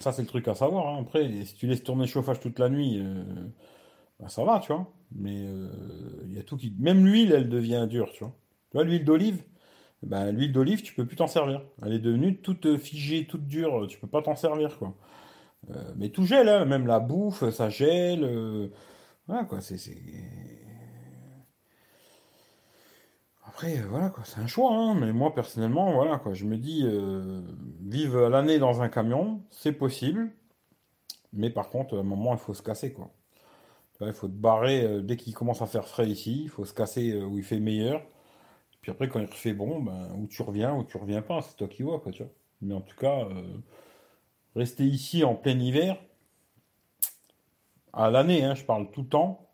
Ça, 0.00 0.12
c'est 0.12 0.22
le 0.22 0.28
truc 0.28 0.46
à 0.48 0.54
savoir, 0.54 0.88
hein. 0.88 0.98
Après, 1.02 1.28
si 1.44 1.54
tu 1.54 1.66
laisses 1.66 1.82
tourner 1.82 2.02
le 2.04 2.08
chauffage 2.10 2.40
toute 2.40 2.58
la 2.58 2.68
nuit, 2.68 2.98
euh, 3.00 3.24
bah, 4.20 4.28
ça 4.28 4.44
va, 4.44 4.60
tu 4.60 4.72
vois. 4.72 4.92
Mais 5.12 5.42
euh, 5.46 5.70
il 6.26 6.34
y 6.34 6.38
a 6.38 6.42
tout 6.42 6.56
qui... 6.56 6.74
Même 6.78 7.06
l'huile, 7.06 7.32
elle 7.32 7.48
devient 7.48 7.86
dure, 7.90 8.12
tu 8.12 8.24
vois. 8.24 8.34
Tu 8.72 8.84
l'huile 8.84 9.04
d'olive, 9.04 9.44
ben, 10.02 10.32
l'huile 10.32 10.52
d'olive, 10.52 10.82
tu 10.82 10.94
peux 10.94 11.06
plus 11.06 11.16
t'en 11.16 11.28
servir. 11.28 11.62
Elle 11.84 11.94
est 11.94 12.00
devenue 12.00 12.40
toute 12.42 12.66
euh, 12.66 12.78
figée, 12.78 13.26
toute 13.26 13.46
dure, 13.48 13.86
tu 13.88 13.98
peux 14.00 14.08
pas 14.08 14.22
t'en 14.22 14.36
servir, 14.36 14.78
quoi. 14.78 14.94
Euh, 15.70 15.94
mais 15.96 16.10
tout 16.10 16.24
gèle, 16.26 16.48
hein. 16.50 16.66
Même 16.66 16.86
la 16.88 17.00
bouffe, 17.00 17.48
ça 17.50 17.70
gèle. 17.70 18.24
euh, 18.24 18.68
Voilà, 19.28 19.44
quoi. 19.46 19.60
C'est, 19.62 19.78
c'est... 19.78 19.96
Après, 23.54 23.78
euh, 23.78 23.86
voilà, 23.88 24.10
quoi. 24.10 24.24
C'est 24.24 24.40
un 24.40 24.48
choix, 24.48 24.72
hein. 24.74 24.94
Mais 24.94 25.12
moi, 25.12 25.32
personnellement, 25.32 25.92
voilà, 25.92 26.18
quoi. 26.18 26.34
Je 26.34 26.44
me 26.44 26.56
dis, 26.58 26.82
euh, 26.84 27.40
vivre 27.82 28.28
l'année 28.28 28.58
dans 28.58 28.82
un 28.82 28.88
camion, 28.88 29.42
c'est 29.50 29.72
possible. 29.72 30.32
Mais 31.32 31.50
par 31.50 31.70
contre, 31.70 31.96
à 31.96 32.00
un 32.00 32.02
moment, 32.04 32.32
il 32.34 32.38
faut 32.38 32.54
se 32.54 32.62
casser, 32.62 32.92
quoi. 32.92 33.10
Il 34.00 34.12
faut 34.14 34.28
te 34.28 34.32
barrer 34.34 34.84
euh, 34.84 35.02
dès 35.02 35.16
qu'il 35.16 35.34
commence 35.34 35.62
à 35.62 35.66
faire 35.66 35.86
frais 35.88 36.08
ici, 36.08 36.42
il 36.44 36.48
faut 36.50 36.64
se 36.64 36.74
casser 36.74 37.16
où 37.22 37.38
il 37.38 37.44
fait 37.44 37.60
meilleur. 37.60 38.02
Puis 38.82 38.90
après, 38.92 39.08
quand 39.08 39.20
il 39.20 39.26
refait 39.26 39.54
bon, 39.54 39.80
ben, 39.82 40.10
où 40.16 40.26
tu 40.28 40.42
reviens, 40.42 40.74
où 40.76 40.84
tu 40.84 40.96
reviens 40.98 41.22
pas, 41.22 41.42
c'est 41.42 41.56
toi 41.56 41.68
qui 41.68 41.82
vois, 41.84 42.00
quoi. 42.00 42.12
Mais 42.62 42.74
en 42.74 42.80
tout 42.82 42.96
cas, 42.96 43.28
rester 44.56 44.84
ici 44.84 45.24
en 45.24 45.34
plein 45.36 45.58
hiver, 45.58 45.96
à 47.92 48.10
l'année, 48.10 48.44
hein, 48.44 48.54
je 48.54 48.64
parle 48.64 48.90
tout 48.90 49.02
le 49.02 49.08
temps, 49.08 49.48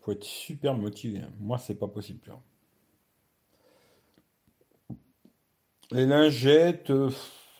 faut 0.00 0.12
être 0.12 0.24
super 0.24 0.74
motivé. 0.74 1.20
hein. 1.20 1.32
Moi, 1.40 1.58
c'est 1.58 1.74
pas 1.76 1.88
possible. 1.88 2.20
Les 5.92 6.06
lingettes, 6.06 6.90
euh, 6.90 7.10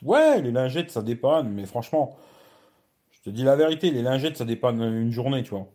ouais, 0.02 0.40
les 0.42 0.52
lingettes, 0.52 0.90
ça 0.90 1.02
dépanne, 1.02 1.48
mais 1.52 1.66
franchement, 1.66 2.16
je 3.12 3.20
te 3.22 3.30
dis 3.30 3.44
la 3.44 3.56
vérité, 3.56 3.90
les 3.90 4.02
lingettes, 4.02 4.36
ça 4.38 4.44
dépanne 4.44 4.80
une 4.82 5.12
journée, 5.12 5.42
tu 5.42 5.50
vois. 5.50 5.68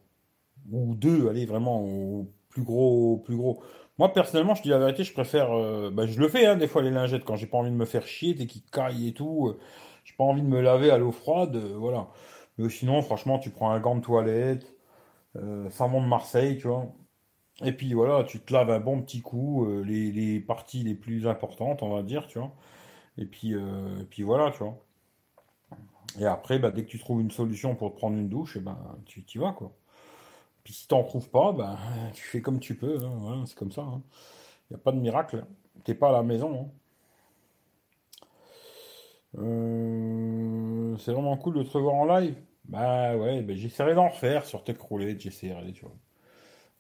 Ou 0.72 0.96
deux, 0.96 1.30
allez, 1.30 1.46
vraiment, 1.46 1.82
au 1.84 2.32
plus 2.50 2.64
gros, 2.64 3.20
plus 3.20 3.38
gros. 3.38 3.64
Moi, 4.00 4.14
personnellement, 4.14 4.56
je 4.56 4.62
te 4.62 4.66
dis 4.66 4.70
la 4.72 4.80
vérité, 4.80 5.04
je 5.04 5.14
préfère. 5.14 5.52
euh, 5.54 5.92
bah, 5.92 6.08
je 6.08 6.20
le 6.20 6.30
fais, 6.30 6.46
hein, 6.48 6.58
des 6.58 6.68
fois, 6.68 6.82
les 6.84 6.92
lingettes, 6.92 7.26
quand 7.26 7.38
j'ai 7.38 7.48
pas 7.48 7.58
envie 7.60 7.72
de 7.72 7.76
me 7.78 7.86
faire 7.86 8.08
chier, 8.08 8.34
dès 8.36 8.48
qu'ils 8.48 8.64
caillent 8.64 9.10
et 9.10 9.14
tout. 9.14 9.48
euh, 9.50 9.60
j'ai 10.06 10.16
pas 10.18 10.26
envie 10.26 10.42
de 10.44 10.48
me 10.48 10.62
laver 10.62 10.92
à 10.92 10.98
l'eau 11.00 11.12
froide, 11.12 11.56
voilà. 11.58 12.10
Mais 12.58 12.70
sinon, 12.70 13.02
franchement, 13.04 13.40
tu 13.40 13.52
prends 13.52 13.72
un 13.72 13.80
gant 13.82 13.96
de 13.98 14.02
toilette, 14.02 14.66
savon 15.72 16.02
de 16.02 16.08
Marseille, 16.08 16.58
tu 16.58 16.68
vois. 16.68 16.88
Et 17.64 17.72
puis 17.72 17.94
voilà, 17.94 18.24
tu 18.26 18.40
te 18.40 18.54
laves 18.54 18.70
un 18.70 18.80
bon 18.80 19.02
petit 19.02 19.22
coup, 19.22 19.66
euh, 19.66 19.82
les, 19.84 20.40
parties 20.40 20.84
les 20.84 20.96
plus 20.96 21.28
importantes, 21.28 21.84
on 21.84 21.90
va 21.96 22.04
dire, 22.04 22.28
tu 22.28 22.40
vois. 22.40 22.54
Et 23.18 23.26
puis, 23.26 23.54
euh, 23.56 24.02
et 24.02 24.06
puis 24.06 24.24
voilà, 24.24 24.52
tu 24.52 24.60
vois. 24.60 24.78
Et 26.20 26.26
après, 26.26 26.60
bah, 26.60 26.72
dès 26.72 26.84
que 26.84 26.90
tu 26.90 27.00
trouves 27.00 27.22
une 27.22 27.32
solution 27.32 27.76
pour 27.76 27.96
prendre 27.96 28.18
une 28.18 28.30
douche, 28.30 28.56
eh 28.58 28.60
ben, 28.62 28.78
tu 29.06 29.22
y 29.34 29.38
vas, 29.38 29.52
quoi. 29.54 29.72
Puis 30.64 30.74
si 30.74 30.88
t'en 30.88 31.04
trouves 31.04 31.30
pas, 31.30 31.54
ben, 31.54 31.78
tu 32.14 32.24
fais 32.24 32.42
comme 32.42 32.60
tu 32.60 32.76
peux, 32.76 32.98
hein, 33.06 33.44
c'est 33.48 33.58
comme 33.58 33.72
ça. 33.72 33.84
Il 34.72 34.76
n'y 34.76 34.78
a 34.78 34.80
pas 34.80 34.92
de 34.92 35.00
miracle. 35.00 35.46
T'es 35.84 35.96
pas 35.96 36.10
à 36.10 36.14
la 36.14 36.24
maison. 36.24 36.62
hein. 36.62 36.72
Euh, 39.38 40.98
c'est 40.98 41.12
vraiment 41.12 41.38
cool 41.38 41.56
de 41.56 41.64
te 41.64 41.70
revoir 41.72 41.96
en 41.96 42.06
live. 42.06 42.36
Bah 42.66 43.16
ouais, 43.18 43.42
bah, 43.42 43.54
j'essaierai 43.56 43.94
d'en 43.96 44.10
refaire 44.10 44.46
sur 44.46 44.64
Tech 44.64 44.78
Roulette, 44.80 45.22
j'essaierai, 45.22 45.72
tu 45.74 45.86
vois. 45.86 45.96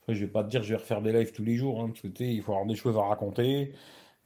Après, 0.06 0.16
je 0.16 0.26
vais 0.26 0.32
pas 0.32 0.44
te 0.44 0.50
dire 0.50 0.62
je 0.64 0.70
vais 0.70 0.76
refaire 0.76 1.02
des 1.02 1.12
lives 1.12 1.32
tous 1.34 1.44
les 1.44 1.56
jours, 1.56 1.82
hein, 1.82 1.88
parce 1.90 2.02
que 2.02 2.24
il 2.24 2.42
faut 2.44 2.52
avoir 2.54 2.68
des 2.68 2.76
choses 2.76 2.96
à 2.98 3.02
raconter. 3.04 3.74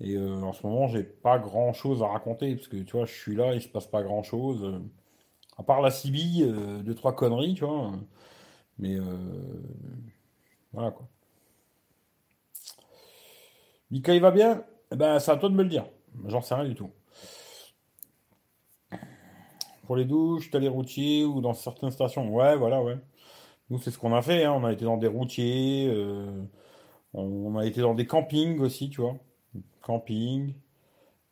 Et 0.02 0.16
euh, 0.16 0.42
en 0.44 0.54
ce 0.54 0.66
moment, 0.68 0.88
j'ai 0.90 1.04
pas 1.04 1.40
grand-chose 1.40 2.04
à 2.04 2.08
raconter, 2.08 2.56
parce 2.56 2.68
que 2.70 2.78
tu 2.78 2.94
vois, 2.98 3.06
je 3.06 3.14
suis 3.14 3.36
là, 3.36 3.54
il 3.56 3.62
se 3.62 3.70
passe 3.70 3.88
pas 3.88 4.04
grand-chose. 4.04 4.64
euh, 4.66 4.80
à 5.58 5.64
part 5.64 5.82
la 5.82 5.92
CB, 5.92 6.20
euh, 6.44 6.84
deux, 6.84 6.96
trois 6.96 7.16
conneries, 7.16 7.56
tu 7.56 7.66
vois. 7.66 7.92
Mais 8.80 8.98
voilà 10.74 10.92
quoi. 10.92 11.08
Mika, 13.92 14.14
il 14.16 14.22
va 14.22 14.32
bien? 14.32 14.64
Eh 14.92 14.96
ben, 14.96 15.20
c'est 15.20 15.32
à 15.32 15.38
toi 15.38 15.50
de 15.50 15.56
me 15.56 15.64
le 15.64 15.70
dire. 15.70 15.86
J'en 16.28 16.42
sais 16.42 16.56
rien 16.56 16.66
du 16.66 16.76
tout. 16.76 16.92
Pour 19.86 19.96
les 19.98 20.06
douches, 20.06 20.50
t'as 20.52 20.60
les 20.60 20.70
routiers 20.70 21.26
ou 21.26 21.42
dans 21.42 21.54
certaines 21.54 21.92
stations. 21.92 22.34
Ouais, 22.34 22.56
voilà, 22.56 22.82
ouais. 22.82 22.98
Nous, 23.70 23.80
c'est 23.80 23.92
ce 23.92 24.00
qu'on 24.00 24.14
a 24.14 24.22
fait, 24.22 24.46
hein. 24.46 24.54
On 24.54 24.66
a 24.66 24.74
été 24.74 24.86
dans 24.86 24.98
des 24.98 25.08
routiers, 25.08 25.88
euh, 25.90 26.44
on 27.14 27.58
a 27.58 27.66
été 27.66 27.82
dans 27.82 27.96
des 27.96 28.08
campings 28.08 28.60
aussi, 28.60 28.90
tu 28.90 29.02
vois. 29.02 29.18
Camping. 29.82 30.54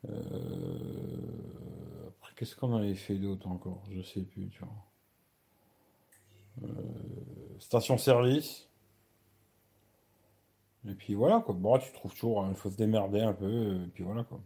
euh, 0.08 2.08
Après, 2.20 2.32
qu'est-ce 2.36 2.56
qu'on 2.56 2.74
avait 2.76 2.94
fait 2.94 3.16
d'autre 3.16 3.48
encore? 3.48 3.82
Je 3.90 4.02
sais 4.02 4.22
plus, 4.22 4.48
tu 4.50 4.60
vois. 4.60 4.72
Station-service. 7.58 8.68
Et 10.88 10.94
puis 10.94 11.14
voilà, 11.14 11.40
quoi. 11.40 11.54
Bon, 11.54 11.78
tu 11.78 11.92
trouves 11.92 12.12
toujours, 12.12 12.44
hein, 12.44 12.48
il 12.50 12.56
faut 12.56 12.70
se 12.70 12.76
démerder 12.76 13.20
un 13.20 13.32
peu, 13.32 13.74
et 13.84 13.88
puis 13.88 14.04
voilà, 14.04 14.24
quoi. 14.24 14.40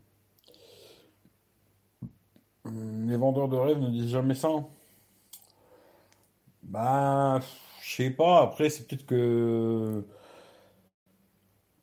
Les 2.65 3.17
vendeurs 3.17 3.49
de 3.49 3.57
rêves 3.57 3.79
ne 3.79 3.91
disent 3.91 4.11
jamais 4.11 4.35
ça. 4.35 4.49
Bah, 6.63 7.41
je 7.93 8.05
sais 8.05 8.11
pas, 8.11 8.43
après, 8.43 8.71
c'est 8.71 8.87
peut-être 8.87 9.07
que... 9.07 10.05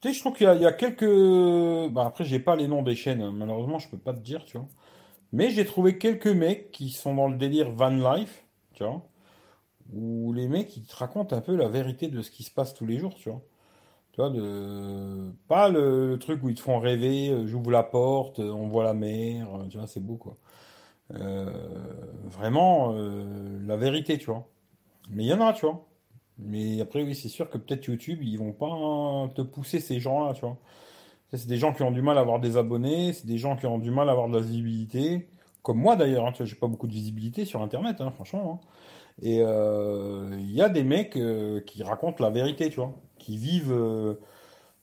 Tu 0.02 0.08
sais, 0.10 0.14
je 0.14 0.20
trouve 0.22 0.34
qu'il 0.34 0.48
y 0.48 0.66
a, 0.66 0.72
quelques... 0.74 1.92
Bah, 1.94 2.06
après, 2.06 2.24
j'ai 2.24 2.40
pas 2.40 2.56
les 2.56 2.68
noms 2.68 2.82
des 2.84 2.96
chaînes, 2.96 3.22
hein. 3.22 3.34
malheureusement, 3.34 3.80
je 3.80 3.90
peux 3.90 3.98
pas 3.98 4.14
te 4.14 4.20
dire, 4.20 4.46
tu 4.46 4.58
vois. 4.58 4.68
Mais 5.34 5.50
j'ai 5.52 5.66
trouvé 5.66 5.98
quelques 5.98 6.28
mecs 6.28 6.72
qui 6.72 6.90
sont 6.92 7.16
dans 7.16 7.28
le 7.28 7.38
délire 7.38 7.72
van 7.72 7.90
life, 7.90 8.46
tu 8.74 8.84
vois. 8.84 9.04
Où 9.94 10.34
les 10.34 10.48
mecs, 10.48 10.76
ils 10.78 10.86
te 10.86 10.96
racontent 10.96 11.36
un 11.36 11.42
peu 11.42 11.56
la 11.56 11.68
vérité 11.70 12.08
de 12.08 12.22
ce 12.22 12.32
qui 12.32 12.44
se 12.44 12.52
passe 12.52 12.74
tous 12.74 12.86
les 12.86 12.98
jours, 13.00 13.16
tu 13.16 13.30
vois. 13.30 13.42
Tu 14.14 14.22
vois, 14.22 14.30
de... 14.32 15.32
pas 15.48 15.70
le, 15.70 16.18
truc 16.20 16.44
où 16.44 16.50
ils 16.50 16.56
te 16.56 16.62
font 16.62 16.80
rêver, 16.80 17.30
euh, 17.32 17.48
j'ouvre 17.48 17.72
la 17.72 17.84
porte, 17.84 18.40
euh, 18.40 18.52
on 18.52 18.68
voit 18.68 18.84
la 18.84 18.94
mer, 18.94 19.48
euh, 19.56 19.68
tu 19.70 19.78
vois, 19.78 19.88
c'est 19.88 20.02
beau, 20.02 20.18
quoi. 20.18 20.38
Vraiment, 21.10 22.94
la 22.94 23.78
vérité, 23.78 24.18
tu 24.20 24.28
vois. 24.28 24.48
Mais 25.10 25.24
il 25.26 25.28
y 25.28 25.34
en 25.34 25.42
a, 25.42 25.54
tu 25.54 25.66
vois. 25.66 25.89
Mais 26.40 26.82
après, 26.82 27.04
oui, 27.04 27.16
c'est 27.16 27.28
sûr 27.30 27.50
que 27.50 27.58
peut-être 27.58 27.86
YouTube, 27.88 28.20
ils 28.24 28.38
vont 28.38 28.54
pas 28.54 29.32
te 29.36 29.42
pousser 29.42 29.80
ces 29.80 30.00
gens-là, 30.00 30.34
tu 30.34 30.42
vois. 30.42 30.58
C'est 31.34 31.48
des 31.48 31.58
gens 31.58 31.74
qui 31.74 31.84
ont 31.84 31.92
du 31.92 32.02
mal 32.02 32.18
à 32.18 32.22
avoir 32.22 32.40
des 32.40 32.58
abonnés, 32.58 33.14
c'est 33.14 33.28
des 33.28 33.38
gens 33.38 33.56
qui 33.56 33.66
ont 33.68 33.78
du 33.80 33.92
mal 33.92 34.10
à 34.10 34.14
avoir 34.14 34.30
de 34.30 34.36
la 34.36 34.42
visibilité, 34.42 35.28
comme 35.64 35.78
moi 35.78 35.96
d'ailleurs, 35.96 36.26
hein, 36.26 36.34
j'ai 36.40 36.56
pas 36.56 36.68
beaucoup 36.68 36.88
de 36.88 36.94
visibilité 36.94 37.46
sur 37.46 37.62
Internet, 37.62 38.02
hein, 38.02 38.12
franchement. 38.12 38.62
hein. 38.64 38.68
Et 39.22 39.40
euh, 39.42 40.30
il 40.40 40.52
y 40.52 40.62
a 40.62 40.70
des 40.70 40.84
mecs 40.84 41.18
euh, 41.18 41.62
qui 41.62 41.84
racontent 41.84 42.24
la 42.24 42.30
vérité, 42.32 42.70
tu 42.70 42.78
vois, 42.78 42.94
qui 43.20 43.38
vivent 43.38 43.74
euh, 43.74 44.16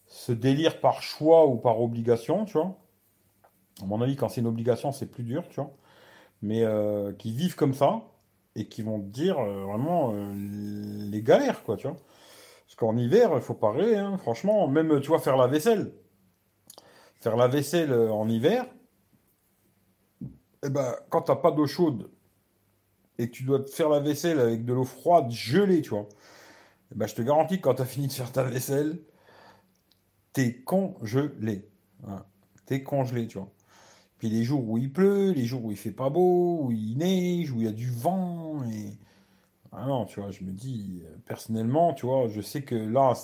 ce 0.07 0.33
délire 0.33 0.81
par 0.81 1.03
choix 1.03 1.47
ou 1.47 1.57
par 1.57 1.81
obligation, 1.81 2.45
tu 2.45 2.55
vois. 2.55 2.77
À 3.83 3.87
mon 3.87 4.01
avis, 4.03 4.17
quand 4.17 4.29
c'est 4.29 4.41
une 4.43 4.47
obligation, 4.47 4.93
c'est 4.93 5.07
plus 5.07 5.25
dur, 5.25 5.45
tu 5.49 5.57
vois. 5.57 5.73
Mais 6.43 6.65
qui 7.19 7.33
vivent 7.33 7.57
comme 7.57 7.75
ça 7.75 8.03
et 8.57 8.67
qui 8.67 8.83
vont 8.83 8.99
te 9.01 9.07
dire 9.07 9.39
euh, 9.39 9.65
vraiment 9.65 10.13
euh, 10.15 10.33
les 10.35 11.23
galères, 11.23 11.63
quoi, 11.63 11.77
tu 11.77 11.87
vois. 11.87 11.97
Parce 12.67 12.75
qu'en 12.77 12.97
hiver, 12.97 13.31
il 13.35 13.43
faut 13.43 13.55
pas 13.55 13.71
rêver, 13.71 13.97
hein, 13.97 14.19
franchement, 14.19 14.67
même, 14.67 15.01
tu 15.01 15.17
faire 15.21 15.37
la 15.37 15.47
vaisselle. 15.47 15.93
Faire 17.21 17.37
la 17.37 17.49
vaisselle 17.49 17.93
euh, 17.93 18.11
en 18.11 18.29
hiver, 18.29 18.67
eh 20.65 20.71
ben, 20.71 20.97
quand 21.11 21.23
t'as 21.23 21.37
pas 21.37 21.51
d'eau 21.51 21.67
chaude 21.67 22.11
et 23.19 23.31
que 23.31 23.37
tu 23.37 23.45
dois 23.45 23.61
te 23.61 23.71
faire 23.71 23.91
la 23.91 24.01
vaisselle 24.01 24.41
avec 24.41 24.65
de 24.65 24.73
l'eau 24.73 24.85
froide 24.85 25.31
gelée, 25.31 25.83
tu 25.83 25.91
vois, 25.91 26.09
eh 26.93 26.95
ben, 26.95 27.07
je 27.07 27.15
te 27.15 27.23
garantis 27.23 27.59
que 27.59 27.63
quand 27.63 27.75
tu 27.75 27.83
as 27.83 27.85
fini 27.95 28.09
de 28.09 28.13
faire 28.13 28.33
ta 28.33 28.43
vaisselle, 28.43 29.01
t'es 30.33 30.63
congelé. 30.63 31.69
Voilà. 32.01 32.27
T'es 32.65 32.83
congelé, 32.83 33.27
tu 33.27 33.39
vois. 33.39 33.53
Puis 34.19 34.29
les 34.31 34.45
jours 34.45 34.69
où 34.69 34.79
il 34.79 34.93
pleut, 34.93 35.33
les 35.33 35.45
jours 35.45 35.65
où 35.65 35.71
il 35.71 35.77
fait 35.77 35.93
pas 35.93 36.11
beau, 36.11 36.61
où 36.65 36.73
il 36.73 36.97
neige, 36.99 37.51
où 37.53 37.61
il 37.61 37.65
y 37.67 37.69
a 37.69 37.73
du 37.73 37.91
vent, 37.91 38.65
et... 38.71 38.93
Ah 39.73 39.87
non, 39.87 40.07
tu 40.07 40.21
vois, 40.21 40.31
je 40.31 40.45
me 40.45 40.53
dis, 40.53 41.03
euh, 41.07 41.17
personnellement, 41.27 41.95
tu 41.95 42.07
vois, 42.07 42.29
je 42.29 42.41
sais 42.41 42.63
que 42.63 42.75
là, 42.77 43.15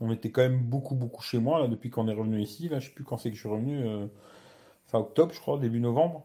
on 0.00 0.12
était 0.12 0.30
quand 0.30 0.42
même 0.42 0.62
beaucoup, 0.62 0.94
beaucoup 0.94 1.22
chez 1.22 1.38
moi, 1.38 1.60
là, 1.60 1.68
depuis 1.68 1.90
qu'on 1.90 2.08
est 2.08 2.14
revenu 2.14 2.40
ici, 2.42 2.68
là, 2.68 2.80
je 2.80 2.88
sais 2.88 2.94
plus 2.94 3.04
quand 3.04 3.18
c'est 3.18 3.30
que 3.30 3.36
je 3.36 3.40
suis 3.40 3.48
revenu, 3.48 3.84
euh, 3.86 4.06
fin 4.88 4.98
octobre, 5.00 5.34
je 5.34 5.40
crois, 5.40 5.58
début 5.58 5.80
novembre. 5.80 6.24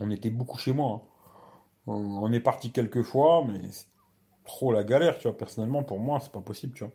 On 0.00 0.10
était 0.10 0.30
beaucoup 0.30 0.58
chez 0.58 0.72
moi. 0.72 0.92
hein. 0.94 1.08
On, 1.88 1.94
on 1.94 2.32
est 2.32 2.40
parti 2.40 2.72
quelques 2.72 3.02
fois, 3.02 3.44
mais 3.46 3.60
c'est 3.72 3.86
trop 4.44 4.72
la 4.72 4.84
galère, 4.84 5.18
tu 5.18 5.24
vois. 5.28 5.36
Personnellement, 5.36 5.84
pour 5.84 5.98
moi, 6.00 6.20
c'est 6.20 6.32
pas 6.32 6.40
possible, 6.42 6.74
tu 6.74 6.84
vois. 6.84 6.92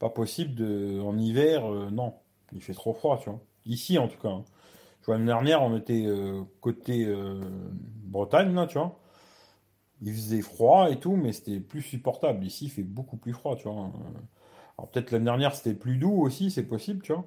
Pas 0.00 0.10
possible 0.10 0.54
de, 0.56 1.00
en 1.00 1.18
hiver, 1.18 1.66
euh, 1.72 1.90
non. 1.90 2.14
Il 2.52 2.62
fait 2.62 2.74
trop 2.74 2.94
froid, 2.94 3.18
tu 3.22 3.30
vois. 3.30 3.40
Ici, 3.66 3.98
en 3.98 4.08
tout 4.08 4.18
cas. 4.18 4.30
hein. 4.30 4.44
L'année 5.08 5.26
dernière, 5.26 5.62
on 5.62 5.76
était 5.76 6.04
euh, 6.06 6.42
côté 6.60 7.04
euh, 7.06 7.40
Bretagne, 8.04 8.54
là, 8.54 8.66
tu 8.66 8.78
vois. 8.78 8.98
Il 10.02 10.12
faisait 10.14 10.42
froid 10.42 10.90
et 10.90 10.98
tout, 10.98 11.16
mais 11.16 11.32
c'était 11.32 11.60
plus 11.60 11.82
supportable. 11.82 12.44
Ici, 12.44 12.66
il 12.66 12.70
fait 12.70 12.82
beaucoup 12.82 13.16
plus 13.16 13.32
froid, 13.32 13.56
tu 13.56 13.68
vois. 13.68 13.84
Euh, 13.86 14.18
Alors 14.78 14.90
peut-être 14.90 15.10
l'année 15.12 15.24
dernière, 15.26 15.54
c'était 15.54 15.74
plus 15.74 15.96
doux 15.98 16.22
aussi, 16.22 16.50
c'est 16.50 16.64
possible, 16.64 17.02
tu 17.02 17.12
vois. 17.12 17.26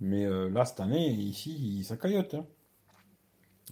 Mais 0.00 0.26
là, 0.50 0.64
cette 0.66 0.80
année, 0.80 1.08
ici, 1.10 1.84
ça 1.84 1.96
caillote. 1.96 2.34
hein. 2.34 2.46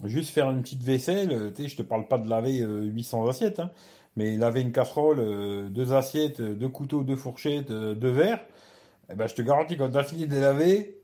Juste 0.05 0.31
faire 0.31 0.51
une 0.51 0.62
petite 0.62 0.82
vaisselle, 0.82 1.52
tu 1.55 1.62
sais, 1.64 1.69
je 1.69 1.77
te 1.77 1.82
parle 1.82 2.09
pas 2.09 2.19
de 2.19 2.28
laver 2.28 2.62
euh, 2.62 2.82
800 2.85 3.28
assiettes, 3.28 3.60
hein, 3.60 3.70
mais 4.16 4.36
laver 4.36 4.62
une 4.62 4.73
casserole, 4.73 5.70
deux 5.70 5.93
assiettes, 5.93 6.40
deux 6.40 6.69
couteaux, 6.69 7.05
deux 7.05 7.16
fourchettes, 7.16 7.70
deux 7.70 8.10
verres, 8.10 8.40
eh 9.10 9.14
ben, 9.16 9.27
je 9.28 9.35
te 9.35 9.43
garantis, 9.43 9.77
quand 9.77 9.90
tu 9.90 9.98
as 9.98 10.05
fini 10.05 10.27
de 10.27 10.35
les 10.35 10.40
laver, 10.40 11.01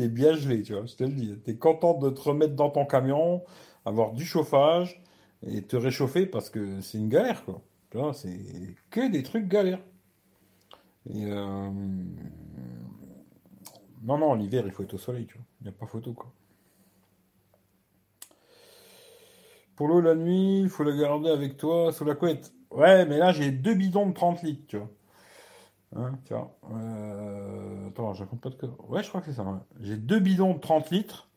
t'es 0.00 0.08
bien 0.08 0.34
gelé, 0.34 0.62
tu 0.62 0.72
vois, 0.72 0.86
je 0.86 0.94
te 0.94 1.04
le 1.04 1.10
dis. 1.10 1.38
T'es 1.44 1.56
content 1.56 1.98
de 1.98 2.08
te 2.08 2.22
remettre 2.22 2.54
dans 2.54 2.70
ton 2.70 2.86
camion, 2.86 3.44
avoir 3.84 4.12
du 4.12 4.24
chauffage 4.24 5.02
et 5.46 5.62
te 5.62 5.76
réchauffer 5.76 6.24
parce 6.24 6.48
que 6.48 6.80
c'est 6.80 6.96
une 6.96 7.10
galère, 7.10 7.44
quoi. 7.44 7.60
Tu 7.90 7.98
vois, 7.98 8.14
c'est 8.14 8.38
que 8.88 9.10
des 9.10 9.22
trucs 9.22 9.46
galères. 9.46 9.82
Et 11.10 11.26
euh, 11.26 11.70
non, 14.02 14.16
non, 14.16 14.34
l'hiver, 14.34 14.62
il 14.64 14.72
faut 14.72 14.84
être 14.84 14.94
au 14.94 14.98
soleil, 14.98 15.26
tu 15.26 15.34
vois. 15.34 15.44
Il 15.60 15.64
n'y 15.64 15.68
a 15.68 15.72
pas 15.72 15.86
photo, 15.86 16.14
quoi. 16.14 16.32
Pour 19.76 19.88
l'eau 19.88 20.00
la 20.00 20.14
nuit, 20.14 20.62
il 20.62 20.70
faut 20.70 20.84
la 20.84 20.96
garder 20.96 21.28
avec 21.28 21.58
toi 21.58 21.92
sous 21.92 22.06
la 22.06 22.14
couette. 22.14 22.54
Ouais, 22.70 23.04
mais 23.04 23.18
là, 23.18 23.32
j'ai 23.32 23.50
deux 23.50 23.74
bidons 23.74 24.08
de 24.08 24.14
30 24.14 24.42
litres, 24.42 24.64
tu 24.66 24.78
vois. 24.78 24.90
Hein, 25.96 26.18
vois. 26.28 26.56
Euh, 26.72 27.88
Attends, 27.88 28.14
je 28.14 28.24
pas 28.24 28.50
de. 28.50 28.56
Ouais, 28.88 29.02
je 29.02 29.08
crois 29.08 29.20
que 29.20 29.26
c'est 29.26 29.36
ça. 29.36 29.44
J'ai 29.80 29.96
deux 29.96 30.20
bidons 30.20 30.54
de 30.54 30.60
30 30.60 30.90
litres. 30.90 31.28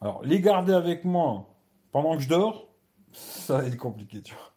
Alors, 0.00 0.22
les 0.24 0.40
garder 0.40 0.74
avec 0.74 1.04
moi 1.04 1.48
pendant 1.92 2.16
que 2.16 2.22
je 2.22 2.28
dors, 2.28 2.68
ça 3.12 3.58
va 3.58 3.66
être 3.66 3.78
compliqué, 3.78 4.22
tu 4.22 4.34
vois. 4.34 4.52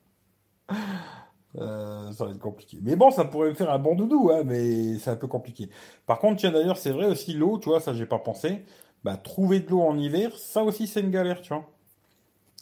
Euh, 1.58 2.12
ça 2.12 2.26
va 2.26 2.32
être 2.32 2.40
compliqué. 2.40 2.78
Mais 2.82 2.96
bon, 2.96 3.10
ça 3.12 3.26
pourrait 3.26 3.50
me 3.50 3.54
faire 3.56 3.72
un 3.72 3.80
bon 3.80 3.96
doudou, 3.96 4.30
hein, 4.32 4.44
mais 4.46 4.98
c'est 5.00 5.10
un 5.10 5.16
peu 5.16 5.28
compliqué. 5.28 5.70
Par 6.06 6.20
contre, 6.20 6.38
tiens, 6.40 6.52
d'ailleurs, 6.52 6.78
c'est 6.78 6.92
vrai 6.92 7.08
aussi 7.08 7.34
l'eau, 7.34 7.58
tu 7.58 7.70
vois, 7.70 7.80
ça, 7.80 7.94
j'ai 7.94 8.06
pas 8.06 8.20
pensé. 8.20 8.64
Bah, 9.04 9.18
trouver 9.18 9.60
de 9.62 9.70
l'eau 9.70 9.82
en 9.82 9.98
hiver, 9.98 10.38
ça 10.38 10.64
aussi, 10.64 10.86
c'est 10.88 11.00
une 11.02 11.10
galère, 11.12 11.42
tu 11.42 11.54
vois. 11.54 11.66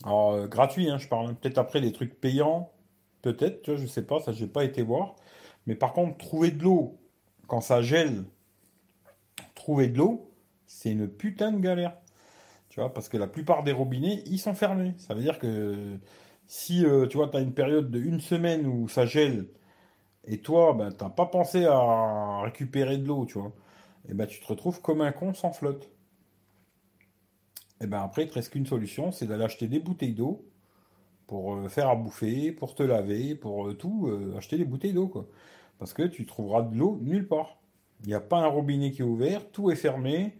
Alors, 0.03 0.31
euh, 0.33 0.47
gratuit, 0.47 0.89
hein, 0.89 0.97
je 0.97 1.07
parle. 1.07 1.35
Peut-être 1.35 1.57
après 1.57 1.81
des 1.81 1.91
trucs 1.91 2.19
payants, 2.19 2.71
peut-être, 3.21 3.61
tu 3.63 3.71
vois, 3.71 3.79
je 3.81 3.87
sais 3.87 4.03
pas, 4.05 4.19
ça, 4.19 4.31
j'ai 4.31 4.47
pas 4.47 4.63
été 4.63 4.83
voir. 4.83 5.15
Mais 5.67 5.75
par 5.75 5.93
contre, 5.93 6.17
trouver 6.17 6.51
de 6.51 6.63
l'eau 6.63 6.97
quand 7.47 7.61
ça 7.61 7.81
gèle, 7.81 8.23
trouver 9.53 9.87
de 9.89 9.97
l'eau, 9.97 10.31
c'est 10.65 10.91
une 10.91 11.07
putain 11.07 11.51
de 11.51 11.59
galère. 11.59 11.95
Tu 12.69 12.79
vois, 12.79 12.93
parce 12.93 13.09
que 13.09 13.17
la 13.17 13.27
plupart 13.27 13.63
des 13.63 13.71
robinets, 13.71 14.23
ils 14.25 14.39
sont 14.39 14.53
fermés. 14.53 14.93
Ça 14.97 15.13
veut 15.13 15.21
dire 15.21 15.39
que 15.39 15.97
si, 16.47 16.85
euh, 16.85 17.07
tu 17.07 17.17
vois, 17.17 17.27
tu 17.29 17.37
as 17.37 17.41
une 17.41 17.53
période 17.53 17.91
de 17.91 17.99
une 17.99 18.21
semaine 18.21 18.65
où 18.65 18.87
ça 18.87 19.05
gèle, 19.05 19.47
et 20.25 20.39
toi, 20.41 20.73
ben, 20.73 20.91
t'as 20.91 21.09
pas 21.09 21.25
pensé 21.25 21.65
à 21.65 22.41
récupérer 22.43 22.97
de 22.97 23.07
l'eau, 23.07 23.25
tu 23.25 23.39
vois, 23.39 23.53
et 24.09 24.13
ben, 24.13 24.27
tu 24.27 24.39
te 24.39 24.47
retrouves 24.47 24.81
comme 24.81 25.01
un 25.01 25.11
con 25.11 25.33
sans 25.33 25.51
flotte. 25.51 25.89
Et 27.81 27.87
ben 27.87 28.01
après, 28.01 28.23
il 28.23 28.29
te 28.29 28.33
reste 28.33 28.51
qu'une 28.51 28.65
solution, 28.65 29.11
c'est 29.11 29.27
d'aller 29.27 29.43
acheter 29.43 29.67
des 29.67 29.79
bouteilles 29.79 30.13
d'eau 30.13 30.45
pour 31.27 31.55
euh, 31.55 31.69
faire 31.69 31.89
à 31.89 31.95
bouffer, 31.95 32.51
pour 32.51 32.75
te 32.75 32.83
laver, 32.83 33.35
pour 33.35 33.67
euh, 33.67 33.73
tout, 33.73 34.09
acheter 34.37 34.57
des 34.57 34.65
bouteilles 34.65 34.93
d'eau, 34.93 35.07
quoi. 35.07 35.27
Parce 35.79 35.93
que 35.93 36.03
tu 36.03 36.25
trouveras 36.25 36.63
de 36.63 36.75
l'eau 36.75 36.99
nulle 37.01 37.27
part. 37.27 37.57
Il 38.03 38.07
n'y 38.07 38.13
a 38.13 38.19
pas 38.19 38.37
un 38.37 38.47
robinet 38.47 38.91
qui 38.91 39.01
est 39.01 39.05
ouvert, 39.05 39.49
tout 39.51 39.71
est 39.71 39.75
fermé, 39.75 40.37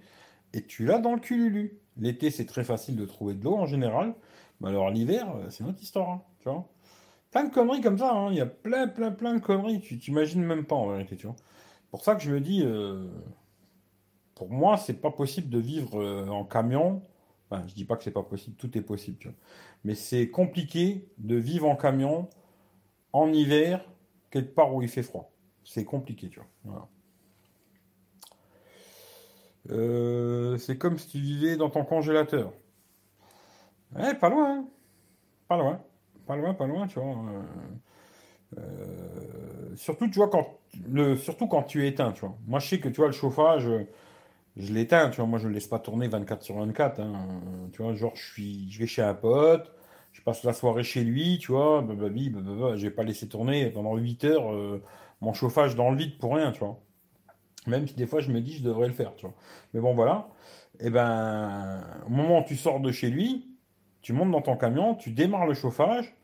et 0.53 0.63
tu 0.63 0.85
l'as 0.85 0.99
dans 0.99 1.13
le 1.13 1.19
cululu. 1.19 1.79
L'été, 1.97 2.29
c'est 2.29 2.45
très 2.45 2.63
facile 2.63 2.95
de 2.95 3.05
trouver 3.05 3.33
de 3.33 3.43
l'eau 3.43 3.55
en 3.55 3.65
général, 3.65 4.13
mais 4.61 4.69
alors 4.69 4.89
l'hiver, 4.89 5.27
euh, 5.35 5.49
c'est 5.49 5.63
une 5.63 5.71
autre 5.71 5.81
histoire, 5.81 6.09
hein, 6.09 6.21
tu 6.39 6.49
vois. 6.49 6.67
Plein 7.31 7.43
de 7.45 7.53
conneries 7.53 7.81
comme 7.81 7.97
ça, 7.97 8.13
hein. 8.13 8.31
Il 8.31 8.37
y 8.37 8.41
a 8.41 8.45
plein, 8.45 8.87
plein, 8.87 9.11
plein 9.11 9.33
de 9.33 9.39
conneries, 9.39 9.81
tu 9.81 9.97
t'imagines 9.97 10.43
même 10.43 10.65
pas 10.65 10.75
en 10.75 10.87
vérité, 10.87 11.17
tu 11.17 11.27
vois. 11.27 11.35
Pour 11.91 12.03
ça 12.03 12.15
que 12.15 12.21
je 12.21 12.31
me 12.31 12.39
dis, 12.39 12.61
euh, 12.63 13.07
pour 14.35 14.49
moi, 14.49 14.77
c'est 14.77 15.01
pas 15.01 15.11
possible 15.11 15.49
de 15.49 15.59
vivre 15.59 15.99
euh, 16.01 16.27
en 16.27 16.45
camion. 16.45 17.01
Enfin, 17.49 17.63
je 17.67 17.73
dis 17.73 17.85
pas 17.85 17.95
que 17.95 18.03
c'est 18.03 18.11
pas 18.11 18.23
possible, 18.23 18.55
tout 18.57 18.77
est 18.77 18.81
possible, 18.81 19.17
tu 19.17 19.27
vois. 19.29 19.37
Mais 19.83 19.95
c'est 19.95 20.29
compliqué 20.29 21.07
de 21.17 21.35
vivre 21.35 21.67
en 21.67 21.75
camion 21.75 22.29
en 23.13 23.31
hiver, 23.33 23.83
quelque 24.29 24.53
part 24.53 24.73
où 24.73 24.81
il 24.81 24.89
fait 24.89 25.03
froid. 25.03 25.31
C'est 25.63 25.85
compliqué, 25.85 26.29
tu 26.29 26.39
vois. 26.63 26.89
Euh, 29.71 30.57
c'est 30.57 30.77
comme 30.77 30.97
si 30.97 31.07
tu 31.09 31.19
vivais 31.19 31.57
dans 31.57 31.69
ton 31.69 31.83
congélateur. 31.83 32.53
Ouais, 33.95 34.13
pas 34.15 34.29
loin, 34.29 34.59
hein. 34.59 34.65
Pas 35.47 35.57
loin. 35.57 35.81
Pas 36.25 36.35
loin, 36.35 36.53
pas 36.53 36.67
loin, 36.67 36.87
tu 36.87 36.99
vois. 36.99 37.15
Euh, 37.15 38.59
euh, 38.59 39.75
surtout, 39.75 40.07
tu 40.07 40.15
vois, 40.15 40.29
quand 40.29 40.59
le, 40.89 41.15
surtout 41.17 41.47
quand 41.47 41.63
tu 41.63 41.85
éteins, 41.85 42.11
tu 42.11 42.21
vois. 42.21 42.37
Moi, 42.47 42.59
je 42.59 42.67
sais 42.69 42.79
que, 42.79 42.89
tu 42.89 42.97
vois, 42.97 43.07
le 43.07 43.13
chauffage, 43.13 43.69
je 44.57 44.73
l'éteins, 44.73 45.09
tu 45.09 45.17
vois. 45.17 45.25
Moi, 45.25 45.39
je 45.39 45.47
ne 45.47 45.53
laisse 45.53 45.67
pas 45.67 45.79
tourner 45.79 46.07
24 46.07 46.43
sur 46.43 46.55
24, 46.55 46.99
hein. 46.99 47.27
Tu 47.73 47.81
vois, 47.81 47.93
genre, 47.95 48.15
je 48.15 48.23
suis, 48.25 48.71
je 48.71 48.79
vais 48.79 48.87
chez 48.87 49.01
un 49.01 49.13
pote, 49.13 49.71
je 50.17 50.23
passe 50.23 50.43
la 50.43 50.53
soirée 50.53 50.83
chez 50.83 51.03
lui, 51.03 51.37
tu 51.37 51.51
vois. 51.51 51.83
Blablabli, 51.83 52.31
blablabla. 52.31 52.75
Je 52.75 52.87
vais 52.87 52.93
pas 52.93 53.03
laisser 53.03 53.27
tourner 53.29 53.69
pendant 53.69 53.95
8 53.95 54.23
heures 54.23 54.51
euh, 54.51 54.81
mon 55.21 55.31
chauffage 55.33 55.75
dans 55.75 55.91
le 55.91 55.97
vide 55.97 56.17
pour 56.17 56.35
rien, 56.35 56.51
tu 56.51 56.59
vois. 56.59 56.79
Même 57.67 57.87
si 57.87 57.93
des 57.93 58.07
fois, 58.07 58.19
je 58.19 58.31
me 58.31 58.41
dis, 58.41 58.53
je 58.53 58.63
devrais 58.63 58.87
le 58.87 58.93
faire, 58.93 59.13
tu 59.15 59.27
vois. 59.27 59.35
Mais 59.73 59.79
bon, 59.79 59.93
voilà. 59.93 60.29
Et 60.79 60.89
ben, 60.89 61.83
au 62.07 62.09
moment 62.09 62.39
où 62.39 62.43
tu 62.45 62.55
sors 62.55 62.79
de 62.79 62.91
chez 62.91 63.11
lui, 63.11 63.47
tu 64.01 64.11
montes 64.11 64.31
dans 64.31 64.41
ton 64.41 64.57
camion, 64.57 64.95
tu 64.95 65.11
démarres 65.11 65.45
le 65.45 65.53
chauffage 65.53 66.15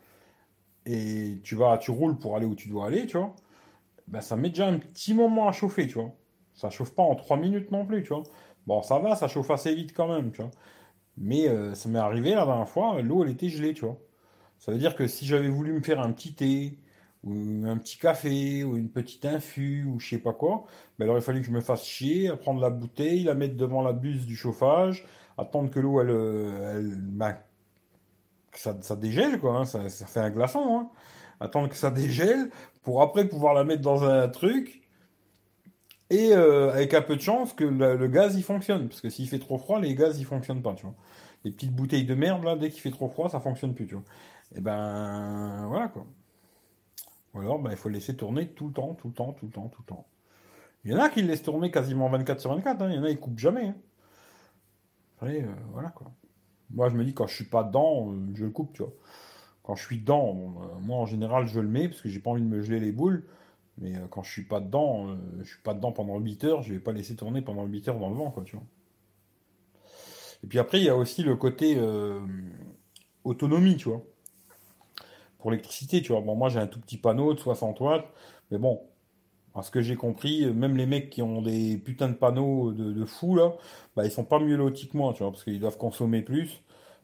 et 0.87 1.39
tu 1.43 1.55
vas, 1.55 1.77
tu 1.77 1.91
roules 1.91 2.17
pour 2.17 2.35
aller 2.35 2.47
où 2.47 2.55
tu 2.55 2.69
dois 2.69 2.87
aller, 2.87 3.05
tu 3.05 3.17
vois. 3.17 3.35
Ben, 4.07 4.21
ça 4.21 4.35
met 4.35 4.49
déjà 4.49 4.67
un 4.67 4.79
petit 4.79 5.13
moment 5.13 5.47
à 5.47 5.51
chauffer, 5.51 5.87
tu 5.87 5.95
vois. 5.99 6.11
Ça 6.55 6.71
chauffe 6.71 6.95
pas 6.95 7.03
en 7.03 7.15
3 7.15 7.37
minutes 7.37 7.69
non 7.71 7.85
plus, 7.85 8.01
tu 8.01 8.09
vois. 8.09 8.23
Bon, 8.65 8.81
ça 8.81 8.97
va, 8.97 9.15
ça 9.15 9.27
chauffe 9.27 9.51
assez 9.51 9.75
vite 9.75 9.93
quand 9.93 10.07
même, 10.07 10.31
tu 10.31 10.41
vois. 10.41 10.51
Mais 11.17 11.47
euh, 11.47 11.75
ça 11.75 11.89
m'est 11.89 11.99
arrivé 11.99 12.31
la 12.31 12.45
dernière 12.45 12.69
fois, 12.69 13.01
l'eau 13.01 13.23
elle 13.23 13.31
était 13.31 13.49
gelée, 13.49 13.73
tu 13.73 13.85
vois. 13.85 13.97
Ça 14.59 14.71
veut 14.71 14.77
dire 14.77 14.95
que 14.95 15.07
si 15.07 15.25
j'avais 15.25 15.49
voulu 15.49 15.73
me 15.73 15.81
faire 15.81 15.99
un 15.99 16.11
petit 16.11 16.33
thé, 16.33 16.79
ou 17.23 17.31
un 17.65 17.77
petit 17.77 17.97
café, 17.97 18.63
ou 18.63 18.77
une 18.77 18.89
petite 18.89 19.25
infu, 19.25 19.85
ou 19.85 19.99
je 19.99 20.09
sais 20.09 20.17
pas 20.19 20.33
quoi, 20.33 20.65
ben, 20.99 21.05
il 21.05 21.09
aurait 21.09 21.21
fallu 21.21 21.41
que 21.41 21.47
je 21.47 21.51
me 21.51 21.61
fasse 21.61 21.85
chier 21.85 22.29
à 22.29 22.37
prendre 22.37 22.59
la 22.61 22.69
bouteille, 22.69 23.23
la 23.23 23.33
mettre 23.35 23.55
devant 23.55 23.81
la 23.81 23.93
buse 23.93 24.25
du 24.25 24.35
chauffage, 24.35 25.05
attendre 25.37 25.69
que 25.69 25.79
l'eau 25.79 26.01
elle, 26.01 26.09
euh, 26.09 26.77
elle, 26.79 26.95
ben, 26.97 27.37
ça, 28.53 28.77
ça 28.81 28.95
dégèle, 28.95 29.39
quoi, 29.39 29.57
hein, 29.57 29.65
ça, 29.65 29.89
ça 29.89 30.05
fait 30.05 30.19
un 30.19 30.29
glaçon, 30.31 30.79
hein. 30.79 30.89
Attendre 31.39 31.69
que 31.69 31.75
ça 31.75 31.91
dégèle 31.91 32.49
pour 32.83 33.01
après 33.01 33.27
pouvoir 33.27 33.53
la 33.53 33.63
mettre 33.63 33.81
dans 33.81 34.03
un 34.03 34.27
truc 34.29 34.82
Et 36.09 36.33
euh, 36.33 36.71
avec 36.71 36.93
un 36.93 37.01
peu 37.01 37.15
de 37.15 37.21
chance 37.21 37.53
que 37.53 37.63
le, 37.63 38.07
gaz 38.07 38.35
il 38.35 38.43
fonctionne. 38.43 38.87
Parce 38.87 39.01
que 39.01 39.09
s'il 39.09 39.27
fait 39.27 39.39
trop 39.39 39.57
froid, 39.57 39.79
les 39.79 39.95
gaz 39.95 40.19
ils 40.19 40.25
fonctionnent 40.25 40.61
pas, 40.61 40.73
tu 40.73 40.85
vois. 40.85 40.95
Les 41.43 41.51
petites 41.51 41.73
bouteilles 41.73 42.05
de 42.05 42.15
merde, 42.15 42.43
là, 42.43 42.55
dès 42.55 42.69
qu'il 42.69 42.81
fait 42.81 42.91
trop 42.91 43.09
froid, 43.09 43.29
ça 43.29 43.39
fonctionne 43.39 43.73
plus, 43.73 43.87
tu 43.87 43.95
vois. 43.95 44.03
Et 44.55 44.61
ben 44.61 45.65
voilà 45.67 45.87
quoi. 45.87 46.05
Ou 47.33 47.39
alors 47.39 47.59
ben, 47.59 47.71
il 47.71 47.77
faut 47.77 47.89
laisser 47.89 48.15
tourner 48.15 48.47
tout 48.49 48.67
le 48.67 48.73
temps, 48.73 48.93
tout 48.93 49.07
le 49.07 49.13
temps, 49.13 49.33
tout 49.33 49.45
le 49.45 49.51
temps, 49.51 49.67
tout 49.69 49.81
le 49.81 49.87
temps. 49.87 50.07
Il 50.85 50.91
y 50.91 50.95
en 50.95 50.99
a 50.99 51.09
qui 51.09 51.21
le 51.21 51.27
laissent 51.27 51.43
tourner 51.43 51.71
quasiment 51.71 52.09
24 52.09 52.39
sur 52.39 52.53
24, 52.53 52.81
hein. 52.81 52.89
il 52.89 52.95
y 52.95 52.99
en 52.99 53.03
a 53.03 53.09
qui 53.09 53.17
coupent 53.17 53.39
jamais. 53.39 53.69
Hein. 53.69 53.75
Euh, 55.23 55.45
voilà 55.71 55.89
quoi. 55.89 56.11
Moi 56.71 56.89
je 56.89 56.95
me 56.95 57.03
dis 57.03 57.13
quand 57.13 57.27
je 57.27 57.35
suis 57.35 57.45
pas 57.45 57.63
dedans, 57.63 58.11
euh, 58.11 58.31
je 58.35 58.45
le 58.45 58.51
coupe, 58.51 58.73
tu 58.73 58.81
vois. 58.81 58.93
Quand 59.63 59.75
je 59.75 59.85
suis 59.85 59.99
dedans, 59.99 60.55
euh, 60.61 60.79
moi 60.81 60.97
en 60.97 61.05
général 61.05 61.47
je 61.47 61.59
le 61.59 61.67
mets 61.67 61.87
parce 61.87 62.01
que 62.01 62.09
j'ai 62.09 62.19
pas 62.19 62.31
envie 62.31 62.41
de 62.41 62.47
me 62.47 62.61
geler 62.61 62.79
les 62.79 62.91
boules. 62.91 63.25
Mais 63.79 63.93
quand 64.11 64.23
je 64.23 64.31
suis 64.31 64.45
pas 64.45 64.59
dedans, 64.59 65.17
je 65.39 65.45
suis 65.45 65.61
pas 65.63 65.73
dedans 65.73 65.91
pendant 65.91 66.19
8 66.19 66.43
heures, 66.43 66.61
je 66.61 66.73
vais 66.73 66.79
pas 66.79 66.91
laisser 66.91 67.15
tourner 67.15 67.41
pendant 67.41 67.65
8 67.65 67.87
heures 67.87 67.99
dans 67.99 68.09
le 68.09 68.15
vent, 68.15 68.31
quoi, 68.31 68.43
tu 68.43 68.55
vois. 68.55 68.65
Et 70.43 70.47
puis 70.47 70.59
après, 70.59 70.79
il 70.79 70.83
y 70.83 70.89
a 70.89 70.95
aussi 70.95 71.23
le 71.23 71.35
côté 71.35 71.79
autonomie, 73.23 73.77
tu 73.77 73.89
vois. 73.89 74.03
Pour 75.39 75.51
l'électricité, 75.51 76.01
tu 76.01 76.11
vois. 76.11 76.21
Bon, 76.21 76.35
moi 76.35 76.49
j'ai 76.49 76.59
un 76.59 76.67
tout 76.67 76.79
petit 76.79 76.97
panneau 76.97 77.33
de 77.33 77.39
60 77.39 77.79
watts, 77.79 78.05
mais 78.51 78.57
bon, 78.57 78.81
à 79.55 79.61
ce 79.61 79.71
que 79.71 79.81
j'ai 79.81 79.95
compris, 79.95 80.45
même 80.47 80.77
les 80.77 80.85
mecs 80.85 81.09
qui 81.09 81.21
ont 81.21 81.41
des 81.41 81.77
putains 81.77 82.09
de 82.09 82.15
panneaux 82.15 82.71
de, 82.71 83.05
fou, 83.05 83.35
là, 83.35 83.53
bah, 83.95 84.05
ils 84.05 84.11
sont 84.11 84.23
pas 84.25 84.39
mieux 84.39 84.55
lotis 84.55 84.89
que 84.89 84.97
moi, 84.97 85.13
tu 85.13 85.23
vois, 85.23 85.31
parce 85.31 85.43
qu'ils 85.43 85.59
doivent 85.59 85.77
consommer 85.77 86.21
plus. 86.21 86.61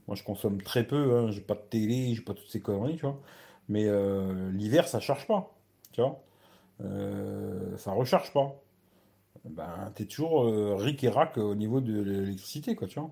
Moi, 0.07 0.15
je 0.15 0.23
consomme 0.23 0.61
très 0.61 0.85
peu, 0.87 1.17
hein, 1.17 1.31
j'ai 1.31 1.41
pas 1.41 1.53
de 1.55 1.61
télé, 1.69 2.13
j'ai 2.15 2.21
pas 2.21 2.33
toutes 2.33 2.49
ces 2.49 2.61
conneries, 2.61 2.95
tu 2.95 3.03
vois. 3.03 3.19
Mais 3.69 3.85
euh, 3.87 4.51
l'hiver, 4.51 4.87
ça 4.87 4.99
charge 4.99 5.27
pas, 5.27 5.55
tu 5.91 6.01
vois. 6.01 6.23
Euh, 6.81 7.77
ça 7.77 7.91
recharge 7.91 8.31
pas. 8.33 8.55
Ben, 9.45 9.91
t'es 9.95 10.05
toujours 10.05 10.43
euh, 10.43 10.75
ric 10.75 11.03
et 11.03 11.09
rac 11.09 11.37
au 11.37 11.55
niveau 11.55 11.81
de 11.81 12.01
l'électricité, 12.01 12.75
quoi, 12.75 12.87
tu 12.87 12.99
vois. 12.99 13.11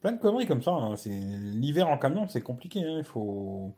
Plein 0.00 0.12
de 0.12 0.20
conneries 0.20 0.46
comme 0.46 0.62
ça. 0.62 0.72
Hein. 0.72 0.96
C'est 0.96 1.10
l'hiver 1.10 1.88
en 1.88 1.98
camion, 1.98 2.28
c'est 2.28 2.42
compliqué. 2.42 2.82
Hein. 2.84 3.02
Faut 3.04 3.74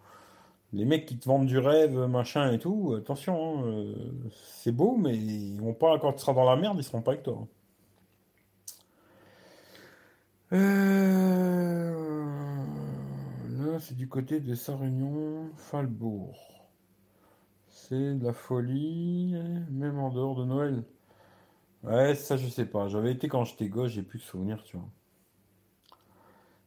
les 0.72 0.84
mecs 0.84 1.06
qui 1.06 1.18
te 1.18 1.26
vendent 1.26 1.46
du 1.46 1.58
rêve, 1.58 1.96
machin 2.06 2.52
et 2.52 2.58
tout, 2.58 2.94
attention, 2.96 3.58
hein, 3.58 3.66
euh, 3.66 3.94
c'est 4.54 4.72
beau, 4.72 4.96
mais 4.96 5.16
ils 5.16 5.60
vont 5.60 5.74
pas, 5.74 5.98
quand 5.98 6.12
tu 6.12 6.20
seras 6.20 6.34
dans 6.34 6.44
la 6.44 6.56
merde, 6.56 6.76
ils 6.78 6.84
seront 6.84 7.02
pas 7.02 7.12
avec 7.12 7.24
toi. 7.24 7.46
Euh, 10.52 11.92
là, 13.48 13.78
c'est 13.80 13.96
du 13.96 14.08
côté 14.08 14.40
de 14.40 14.54
Sarunion, 14.54 15.50
Falbourg. 15.56 16.59
De 17.90 18.24
la 18.24 18.32
folie, 18.32 19.34
même 19.70 19.98
en 19.98 20.10
dehors 20.10 20.36
de 20.36 20.44
Noël. 20.44 20.84
Ouais, 21.82 22.14
ça, 22.14 22.36
je 22.36 22.46
sais 22.46 22.66
pas. 22.66 22.86
J'avais 22.86 23.10
été 23.10 23.28
quand 23.28 23.44
j'étais 23.44 23.68
gosse, 23.68 23.90
j'ai 23.92 24.02
plus 24.02 24.20
de 24.20 24.24
souvenirs, 24.24 24.62
tu 24.62 24.76
vois. 24.76 24.88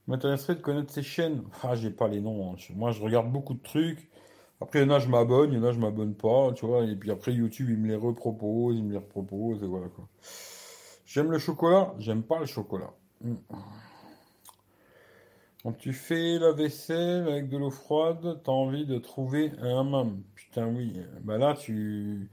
M'intéresserait 0.08 0.56
de 0.56 0.62
connaître 0.62 0.92
ces 0.92 1.04
chaînes. 1.04 1.44
Ah, 1.64 1.76
j'ai 1.76 1.92
pas 1.92 2.10
les 2.10 2.20
noms. 2.20 2.52
Hein. 2.52 2.56
Moi, 2.76 2.92
je 2.92 3.02
regarde 3.02 3.32
beaucoup 3.32 3.54
de 3.54 3.62
trucs. 3.62 4.10
Après, 4.60 4.80
il 4.80 4.84
y 4.84 4.86
en 4.86 4.94
a, 4.94 5.00
je 5.00 5.08
m'abonne, 5.08 5.54
il 5.54 5.60
y 5.60 5.62
en 5.62 5.64
a, 5.64 5.72
je 5.72 5.80
m'abonne 5.80 6.14
pas, 6.14 6.52
tu 6.54 6.66
vois. 6.66 6.84
Et 6.84 6.96
puis 6.96 7.10
après, 7.10 7.34
YouTube, 7.34 7.70
il 7.70 7.78
me 7.78 7.88
les 7.88 7.96
repropose, 7.96 8.76
il 8.76 8.84
me 8.84 8.92
les 8.92 8.98
repropose, 8.98 9.64
et 9.64 9.68
voilà 9.68 9.88
quoi. 9.88 10.08
J'aime 11.06 11.32
le 11.32 11.38
chocolat, 11.38 11.94
j'aime 12.00 12.24
pas 12.24 12.40
le 12.40 12.46
chocolat. 12.46 12.92
Hmm. 13.22 13.36
Quand 15.64 15.72
tu 15.74 15.94
fais 15.94 16.40
la 16.40 16.52
vaisselle 16.52 17.28
avec 17.28 17.48
de 17.50 17.58
l'eau 17.58 17.70
froide, 17.72 18.42
t'as 18.44 18.52
envie 18.52 18.86
de 18.86 18.98
trouver 18.98 19.52
un 19.62 19.80
hammam. 19.80 20.22
Putain, 20.36 20.68
oui. 20.68 20.94
Bah 21.22 21.38
là, 21.38 21.56
tu. 21.56 22.30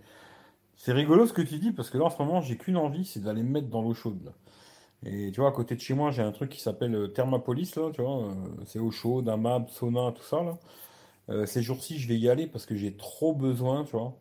C'est 0.77 0.93
rigolo 0.93 1.27
ce 1.27 1.33
que 1.33 1.43
tu 1.43 1.59
dis, 1.59 1.73
parce 1.73 1.91
que 1.91 1.99
là, 1.99 2.05
en 2.05 2.11
ce 2.11 2.21
moment, 2.21 2.41
j'ai 2.41 2.57
qu'une 2.57 2.77
envie, 2.77 3.05
c'est 3.05 3.21
d'aller 3.21 3.43
me 3.43 3.51
mettre 3.51 3.69
dans 3.69 3.83
l'eau 3.83 3.95
chaude. 3.95 4.33
Et 5.05 5.31
tu 5.33 5.41
vois, 5.41 5.51
à 5.51 5.53
côté 5.53 5.77
de 5.77 5.81
chez 5.81 5.95
moi, 5.95 6.11
j'ai 6.11 6.23
un 6.23 6.33
truc 6.33 6.51
qui 6.51 6.61
s'appelle 6.61 6.95
euh, 6.95 7.09
Thermapolis, 7.09 7.75
là, 7.77 7.91
tu 7.93 8.03
vois. 8.03 8.25
Euh, 8.25 8.35
c'est 8.67 8.79
eau 8.81 8.91
chaude, 8.91 9.29
un 9.29 9.67
sauna, 9.69 10.13
tout 10.13 10.23
ça. 10.25 10.59
Euh, 11.31 11.47
ces 11.47 11.63
jours-ci, 11.63 11.99
je 11.99 12.09
vais 12.09 12.19
y 12.19 12.29
aller 12.29 12.47
parce 12.47 12.67
que 12.67 12.77
j'ai 12.77 12.97
trop 12.97 13.35
besoin, 13.35 13.85
tu 13.85 13.93
vois, 13.93 14.19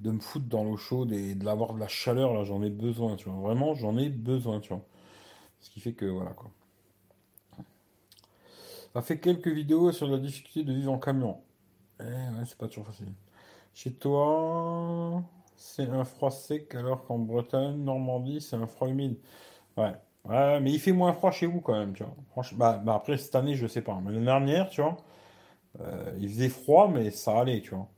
de 0.00 0.10
me 0.10 0.20
foutre 0.20 0.46
dans 0.46 0.64
l'eau 0.64 0.76
chaude 0.76 1.12
et 1.12 1.34
de 1.34 1.44
l'avoir 1.44 1.74
de 1.74 1.80
la 1.80 1.88
chaleur, 1.88 2.32
là, 2.34 2.44
j'en 2.44 2.62
ai 2.62 2.70
besoin, 2.70 3.16
tu 3.16 3.28
vois. 3.28 3.40
Vraiment, 3.40 3.74
j'en 3.74 3.96
ai 3.98 4.08
besoin, 4.10 4.60
tu 4.60 4.70
vois. 4.70 4.82
Ce 5.60 5.70
qui 5.70 5.80
fait 5.80 5.94
que, 5.94 6.06
voilà, 6.06 6.32
quoi. 6.32 6.50
A 8.96 9.02
fait 9.02 9.18
quelques 9.18 9.48
vidéos 9.48 9.92
sur 9.92 10.06
la 10.08 10.16
difficulté 10.16 10.64
de 10.64 10.72
vivre 10.72 10.90
en 10.90 10.98
camion. 10.98 11.36
Eh 12.00 12.04
ouais, 12.04 12.44
c'est 12.46 12.56
pas 12.56 12.66
toujours 12.66 12.86
facile. 12.86 13.12
Chez 13.74 13.92
toi, 13.92 15.22
c'est 15.54 15.86
un 15.86 16.04
froid 16.04 16.30
sec, 16.30 16.74
alors 16.74 17.04
qu'en 17.04 17.18
Bretagne, 17.18 17.76
Normandie, 17.76 18.40
c'est 18.40 18.56
un 18.56 18.66
froid 18.66 18.88
humide. 18.88 19.18
Ouais. 19.76 19.92
Ouais, 20.24 20.60
mais 20.60 20.72
il 20.72 20.80
fait 20.80 20.92
moins 20.92 21.12
froid 21.12 21.30
chez 21.30 21.46
vous 21.46 21.60
quand 21.60 21.74
même, 21.78 21.92
tu 21.92 22.04
vois. 22.04 22.14
Franchement, 22.30 22.58
bah, 22.58 22.82
bah, 22.82 22.94
après, 22.94 23.18
cette 23.18 23.34
année, 23.34 23.54
je 23.54 23.66
sais 23.66 23.82
pas. 23.82 24.00
Mais 24.02 24.12
l'année 24.12 24.24
dernière, 24.24 24.70
tu 24.70 24.80
vois, 24.80 24.96
euh, 25.80 26.16
il 26.18 26.30
faisait 26.30 26.48
froid, 26.48 26.88
mais 26.88 27.10
ça 27.10 27.38
allait, 27.38 27.60
tu 27.60 27.74
vois. 27.74 27.88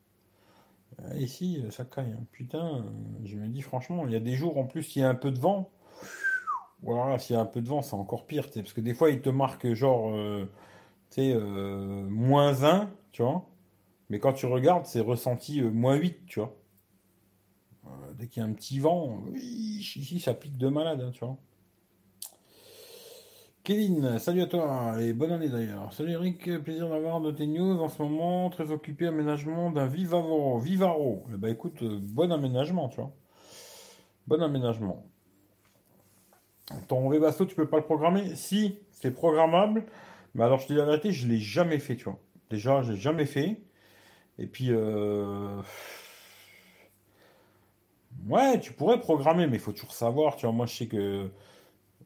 Euh, 1.01 1.15
ici, 1.17 1.65
ça 1.71 1.85
caille. 1.85 2.13
Hein. 2.13 2.25
Putain, 2.33 2.85
je 3.25 3.37
me 3.37 3.47
dis 3.47 3.63
franchement, 3.63 4.05
il 4.07 4.13
y 4.13 4.17
a 4.17 4.21
des 4.21 4.35
jours 4.35 4.59
en 4.59 4.65
plus, 4.65 4.97
il 4.97 5.03
y 5.03 5.05
a 5.05 5.09
un 5.09 5.15
peu 5.15 5.31
de 5.31 5.39
vent. 5.39 5.71
Voilà, 6.83 7.19
s'il 7.19 7.35
y 7.35 7.39
a 7.39 7.43
un 7.43 7.47
peu 7.47 7.61
de 7.61 7.69
vent, 7.69 7.83
c'est 7.83 7.95
encore 7.95 8.27
pire, 8.27 8.49
parce 8.53 8.73
que 8.73 8.81
des 8.81 8.95
fois, 8.95 9.11
il 9.11 9.21
te 9.21 9.31
marque 9.31 9.73
genre, 9.75 10.11
euh, 10.15 10.49
tu 11.11 11.23
sais, 11.23 11.35
moins 11.35 12.65
1, 12.65 12.91
tu 13.13 13.23
vois. 13.23 13.49
Mais 14.11 14.19
quand 14.19 14.33
tu 14.33 14.47
regardes, 14.47 14.87
c'est 14.87 15.01
ressenti 15.01 15.63
moins 15.63 15.97
8, 15.97 16.27
tu 16.27 16.41
vois. 16.41 16.57
dès 18.15 18.29
qu'il 18.29 18.43
y 18.43 18.47
a 18.47 18.49
un 18.49 18.53
petit 18.53 18.79
vent, 18.79 19.23
ici, 19.35 20.21
ça 20.21 20.35
pique 20.35 20.59
de 20.59 20.69
malade, 20.69 21.01
hein, 21.03 21.11
tu 21.13 21.25
vois. 21.25 21.37
Kevin, 23.69 24.19
salut 24.19 24.41
à 24.41 24.47
toi 24.47 24.95
et 24.99 25.13
bonne 25.13 25.31
année 25.31 25.51
d'ailleurs. 25.51 25.93
Salut 25.93 26.13
Eric, 26.13 26.63
plaisir 26.63 26.89
d'avoir 26.89 27.21
de 27.21 27.31
tes 27.31 27.47
news 27.47 27.79
en 27.83 27.91
ce 27.91 28.01
moment, 28.01 28.49
très 28.49 28.71
occupé 28.71 29.07
aménagement 29.07 29.71
d'un 29.71 29.87
Vivaro. 29.87 30.59
Vivaro. 30.59 31.27
Eh 31.35 31.37
ben 31.37 31.53
écoute, 31.53 31.83
euh, 31.83 31.99
bon 32.01 32.33
aménagement, 32.33 32.89
tu 32.89 32.97
vois. 32.97 33.13
Bon 34.27 34.43
aménagement. 34.43 35.05
Ton 36.87 37.11
Webasto, 37.11 37.45
tu 37.45 37.55
peux 37.55 37.69
pas 37.69 37.77
le 37.77 37.83
programmer? 37.83 38.35
Si, 38.37 38.79
c'est 38.91 39.11
programmable. 39.11 39.85
Mais 40.39 40.45
alors 40.45 40.61
je 40.61 40.69
te 40.69 40.73
dis 40.73 40.79
la 40.79 40.85
vérité, 40.85 41.13
je 41.13 41.27
l'ai 41.27 41.39
jamais 41.39 41.81
fait, 41.81 41.97
tu 41.97 42.05
vois. 42.05 42.19
Déjà, 42.51 42.83
je 42.83 42.93
l'ai 42.93 42.99
jamais 42.99 43.27
fait. 43.27 43.61
Et 44.39 44.47
puis, 44.47 44.69
euh... 44.71 45.61
ouais, 48.29 48.61
tu 48.61 48.73
pourrais 48.73 49.01
programmer, 49.01 49.49
mais 49.49 49.57
il 49.57 49.61
faut 49.61 49.73
toujours 49.73 49.93
savoir, 49.93 50.37
tu 50.37 50.47
vois. 50.47 50.55
Moi, 50.55 50.67
je 50.67 50.77
sais 50.77 50.87
que 50.87 51.29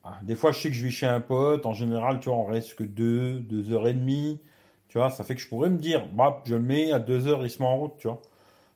ah, 0.04 0.18
des 0.22 0.34
fois, 0.36 0.52
je 0.52 0.60
sais 0.60 0.68
que 0.70 0.74
je 0.74 0.84
vais 0.84 0.90
chez 0.90 1.06
un 1.06 1.20
pote. 1.20 1.66
En 1.66 1.74
général, 1.74 2.20
tu 2.20 2.30
vois, 2.30 2.38
on 2.38 2.46
reste 2.46 2.74
que 2.74 2.84
deux, 2.84 3.40
deux 3.40 3.72
heures 3.72 3.86
et 3.88 3.94
demie. 3.94 4.40
Tu 4.88 4.98
vois, 4.98 5.10
ça 5.10 5.24
fait 5.24 5.34
que 5.34 5.40
je 5.42 5.48
pourrais 5.48 5.70
me 5.70 5.78
dire, 5.78 6.06
bah, 6.08 6.42
je 6.46 6.54
le 6.54 6.62
mets 6.62 6.92
à 6.92 6.98
deux 7.00 7.28
heures, 7.28 7.44
il 7.44 7.50
se 7.50 7.62
met 7.62 7.68
en 7.68 7.76
route, 7.78 7.94
tu 7.98 8.08
vois. 8.08 8.22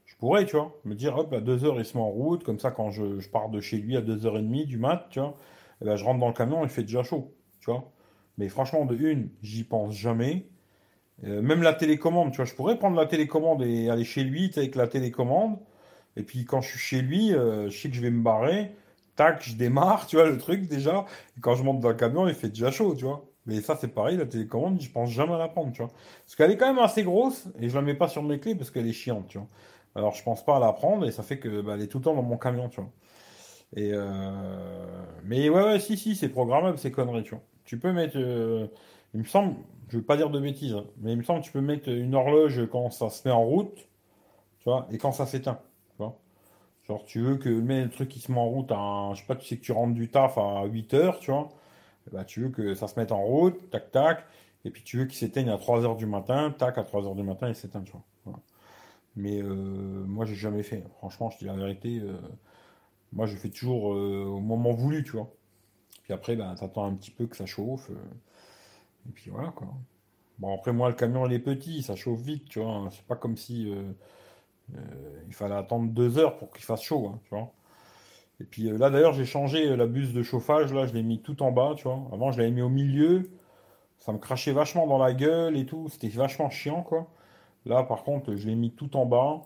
Je 0.07 0.17
pourrais, 0.17 0.47
tu 0.47 0.57
vois, 0.57 0.75
me 0.85 0.95
dire, 0.95 1.17
hop, 1.19 1.33
à 1.33 1.41
deux 1.41 1.65
heures, 1.65 1.79
il 1.81 1.85
se 1.87 1.97
met 1.97 2.03
en 2.03 2.11
route. 2.11 2.45
Comme 2.45 2.59
ça, 2.61 2.71
quand 2.71 2.91
je, 2.91 3.27
pars 3.31 3.49
de 3.51 3.61
chez 3.61 3.79
lui 3.79 3.97
à 3.97 4.03
deux 4.03 4.27
heures 4.27 4.39
et 4.39 4.43
demie 4.43 4.67
du 4.67 4.79
mat, 4.79 5.07
tu 5.11 5.21
vois, 5.21 5.35
eh 5.83 5.87
ben, 5.87 5.97
je 5.97 6.05
rentre 6.05 6.21
dans 6.21 6.29
le 6.29 6.35
camion, 6.35 6.63
il 6.65 6.71
fait 6.71 6.83
déjà 6.83 7.03
chaud, 7.03 7.35
tu 7.61 7.71
vois. 7.71 7.91
Mais 8.39 8.49
franchement, 8.49 8.85
de 8.87 8.97
une, 8.97 9.31
j'y 9.43 9.65
pense 9.65 9.95
jamais. 9.95 10.49
Euh, 11.25 11.43
même 11.43 11.63
la 11.63 11.75
télécommande, 11.75 12.33
tu 12.33 12.37
vois, 12.37 12.45
je 12.45 12.55
pourrais 12.55 12.79
prendre 12.79 12.97
la 12.97 13.07
télécommande 13.07 13.63
et 13.63 13.91
aller 13.91 14.05
chez 14.05 14.25
lui 14.25 14.53
avec 14.57 14.75
la 14.75 14.89
télécommande. 14.89 15.59
Et 16.17 16.23
puis 16.23 16.45
quand 16.45 16.61
je 16.61 16.71
suis 16.71 16.79
chez 16.79 17.03
lui, 17.03 17.35
euh, 17.35 17.71
je 17.71 17.79
sais 17.79 17.89
que 17.91 17.97
je 17.97 18.03
vais 18.03 18.11
me 18.11 18.23
barrer 18.23 18.73
tac, 19.17 19.43
je 19.43 19.57
démarre, 19.57 20.07
tu 20.07 20.17
vois, 20.17 20.27
le 20.29 20.39
truc 20.39 20.69
déjà. 20.69 21.07
Et 21.37 21.41
quand 21.41 21.55
je 21.57 21.65
monte 21.65 21.81
dans 21.81 21.89
le 21.89 21.95
camion, 21.95 22.29
il 22.29 22.35
fait 22.35 22.51
déjà 22.51 22.71
chaud, 22.71 22.95
tu 22.95 23.05
vois. 23.05 23.25
Mais 23.47 23.61
ça, 23.61 23.77
c'est 23.81 23.89
pareil, 23.89 24.17
la 24.17 24.27
télécommande, 24.27 24.81
je 24.81 24.91
pense 24.91 25.11
jamais 25.11 25.35
à 25.35 25.39
la 25.39 25.49
prendre, 25.49 25.73
tu 25.73 25.83
vois. 25.83 25.91
Parce 26.25 26.37
qu'elle 26.37 26.51
est 26.51 26.57
quand 26.57 26.73
même 26.73 26.83
assez 26.83 27.03
grosse 27.05 27.47
et 27.61 27.69
je 27.69 27.75
la 27.75 27.83
mets 27.83 27.95
pas 27.95 28.09
sur 28.09 28.23
mes 28.23 28.39
clés 28.41 28.55
parce 28.55 28.71
qu'elle 28.71 28.87
est 28.89 28.93
chiante, 28.93 29.29
tu 29.29 29.39
vois. 29.39 29.49
Alors, 29.95 30.15
je 30.15 30.23
pense 30.23 30.45
pas 30.45 30.57
à 30.57 30.61
la 30.61 30.73
prendre 30.73 31.07
et 31.07 31.13
ça 31.13 31.23
fait 31.23 31.39
que 31.39 31.63
bah, 31.63 31.75
elle 31.75 31.83
est 31.83 31.89
tout 31.89 31.99
le 31.99 32.05
temps 32.05 32.15
dans 32.15 32.23
mon 32.23 32.37
camion, 32.39 32.69
tu 32.69 32.81
vois. 32.81 32.93
Euh... 33.79 35.07
Mais 35.25 35.49
ouais, 35.51 35.63
ouais, 35.63 35.81
si, 35.81 35.97
si, 35.97 36.17
c'est 36.17 36.29
programmable, 36.29 36.79
ces 36.79 36.91
conneries, 36.93 37.25
tu 37.25 37.31
vois. 37.31 37.43
Tu 37.67 37.79
peux 37.79 37.93
mettre. 37.93 38.17
Euh, 38.17 38.67
il 39.15 39.21
me 39.21 39.27
semble, 39.27 39.57
je 39.89 39.99
veux 39.99 40.05
pas 40.05 40.17
dire 40.17 40.31
de 40.31 40.41
bêtises, 40.41 40.75
hein, 40.75 40.85
mais 40.99 41.13
il 41.13 41.19
me 41.19 41.23
semble 41.23 41.41
que 41.41 41.47
tu 41.47 41.53
peux 41.53 41.61
mettre 41.61 41.89
une 41.89 42.15
horloge 42.15 42.67
quand 42.71 42.91
ça 42.91 43.11
se 43.11 43.27
met 43.27 43.33
en 43.33 43.45
route, 43.45 43.77
tu 44.59 44.65
vois, 44.65 44.89
et 44.91 44.99
quand 44.99 45.13
ça 45.13 45.27
s'éteint. 45.27 45.61
Genre, 46.87 47.05
tu 47.05 47.21
veux 47.21 47.37
que 47.37 47.49
le 47.49 47.89
truc 47.91 48.09
qui 48.09 48.21
se 48.21 48.31
met 48.31 48.39
en 48.39 48.49
route, 48.49 48.71
à, 48.71 49.11
je 49.15 49.21
sais 49.21 49.27
pas, 49.27 49.35
tu 49.37 49.47
sais 49.47 49.57
que 49.57 49.63
tu 49.63 49.73
rentres 49.73 49.95
du 49.95 50.09
taf 50.09 50.39
à 50.39 50.65
8 50.67 50.95
heures, 50.95 51.19
tu 51.19 51.31
vois. 51.33 51.49
Bah, 52.13 52.25
tu 52.25 52.43
veux 52.43 52.51
que 52.51 52.75
ça 52.75 52.87
se 52.89 52.99
mette 52.99 53.13
en 53.13 53.23
route, 53.23 53.71
tac, 53.71 53.91
tac. 53.91 54.25
Et 54.65 54.71
puis 54.71 54.83
tu 54.85 54.99
veux 54.99 55.05
qu'il 55.07 55.17
s'éteigne 55.17 55.49
à 55.51 55.59
3 55.59 55.85
heures 55.85 55.97
du 55.97 56.07
matin, 56.07 56.55
tac, 56.57 56.79
à 56.79 56.85
3 56.85 57.07
heures 57.07 57.15
du 57.17 57.25
matin, 57.25 57.49
il 57.49 57.57
s'éteint, 57.57 57.83
tu 57.83 57.93
vois. 57.93 58.41
Mais 59.17 59.41
euh, 59.43 59.47
moi, 60.07 60.27
j'ai 60.27 60.35
jamais 60.35 60.63
fait. 60.63 60.85
Franchement, 60.99 61.31
je 61.31 61.39
dis 61.39 61.45
la 61.47 61.55
vérité. 61.55 62.01
Euh, 62.01 62.17
moi, 63.13 63.27
je 63.27 63.37
fais 63.37 63.51
toujours 63.51 63.95
euh, 63.95 64.25
au 64.27 64.41
moment 64.41 64.73
voulu, 64.73 65.05
tu 65.05 65.13
vois. 65.13 65.33
Puis 66.07 66.15
après, 66.15 66.37
ben, 66.37 66.55
t'attends 66.55 66.87
un 66.87 66.95
petit 66.95 67.11
peu 67.11 67.27
que 67.27 67.37
ça 67.37 67.47
chauffe. 67.47 67.91
et 67.91 69.13
puis 69.13 69.31
voilà, 69.31 69.51
quoi. 69.51 69.69
Bon, 70.39 70.55
après, 70.55 70.73
moi, 70.73 70.89
le 70.89 70.95
camion, 70.95 71.27
il 71.27 71.33
est 71.33 71.39
petit, 71.41 71.83
ça 71.83 71.97
chauffe 71.97 72.21
vite, 72.21 72.49
tu 72.49 72.61
vois. 72.61 72.89
C'est 72.93 73.05
pas 73.05 73.17
comme 73.17 73.37
si 73.37 73.75
euh, 74.75 75.23
il 75.29 75.35
fallait 75.35 75.55
attendre 75.55 75.91
deux 75.93 76.19
heures 76.19 76.37
pour 76.39 76.51
qu'il 76.51 76.65
fasse 76.65 76.83
chaud, 76.83 77.11
hein, 77.13 77.21
tu 77.25 77.31
vois. 77.31 77.53
Et 78.41 78.45
puis 78.45 78.69
euh, 78.69 78.79
là, 78.79 78.91
d'ailleurs, 78.91 79.15
j'ai 79.15 79.25
changé 79.25 79.69
euh, 79.69 79.77
la 79.77 79.87
buse 79.87 80.13
de 80.13 80.23
chauffage. 80.23 80.73
Là, 80.73 80.87
je 80.87 80.93
l'ai 80.95 81.03
mis 81.03 81.21
tout 81.21 81.43
en 81.43 81.53
bas, 81.53 81.75
tu 81.77 81.85
vois. 81.85 82.03
Avant, 82.13 82.33
je 82.33 82.39
l'avais 82.39 82.51
mis 82.51 82.63
au 82.63 82.69
milieu. 82.69 83.31
Ça 83.99 84.13
me 84.13 84.19
crachait 84.19 84.53
vachement 84.53 84.87
dans 84.87 84.99
la 84.99 85.13
gueule 85.15 85.57
et 85.57 85.67
tout. 85.67 85.89
C'était 85.89 86.09
vachement 86.09 86.51
chiant, 86.51 86.83
quoi. 86.83 87.09
Là, 87.65 87.83
par 87.83 88.05
contre, 88.05 88.37
je 88.37 88.47
l'ai 88.47 88.55
mis 88.55 88.71
tout 88.73 88.97
en 88.97 89.07
bas. 89.07 89.43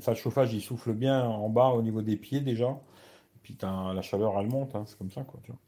Ça, 0.00 0.12
le 0.12 0.16
chauffage, 0.16 0.52
il 0.52 0.60
souffle 0.60 0.92
bien 0.92 1.24
en 1.24 1.48
bas 1.48 1.68
au 1.68 1.82
niveau 1.82 2.02
des 2.02 2.16
pieds 2.16 2.40
déjà. 2.40 2.78
Puis, 3.42 3.56
la 3.62 4.02
chaleur, 4.02 4.38
elle 4.38 4.48
monte. 4.48 4.74
Hein, 4.74 4.84
c'est 4.86 4.98
comme 4.98 5.10
ça, 5.10 5.22
quoi, 5.22 5.40
tu 5.42 5.50
vois. 5.50 5.60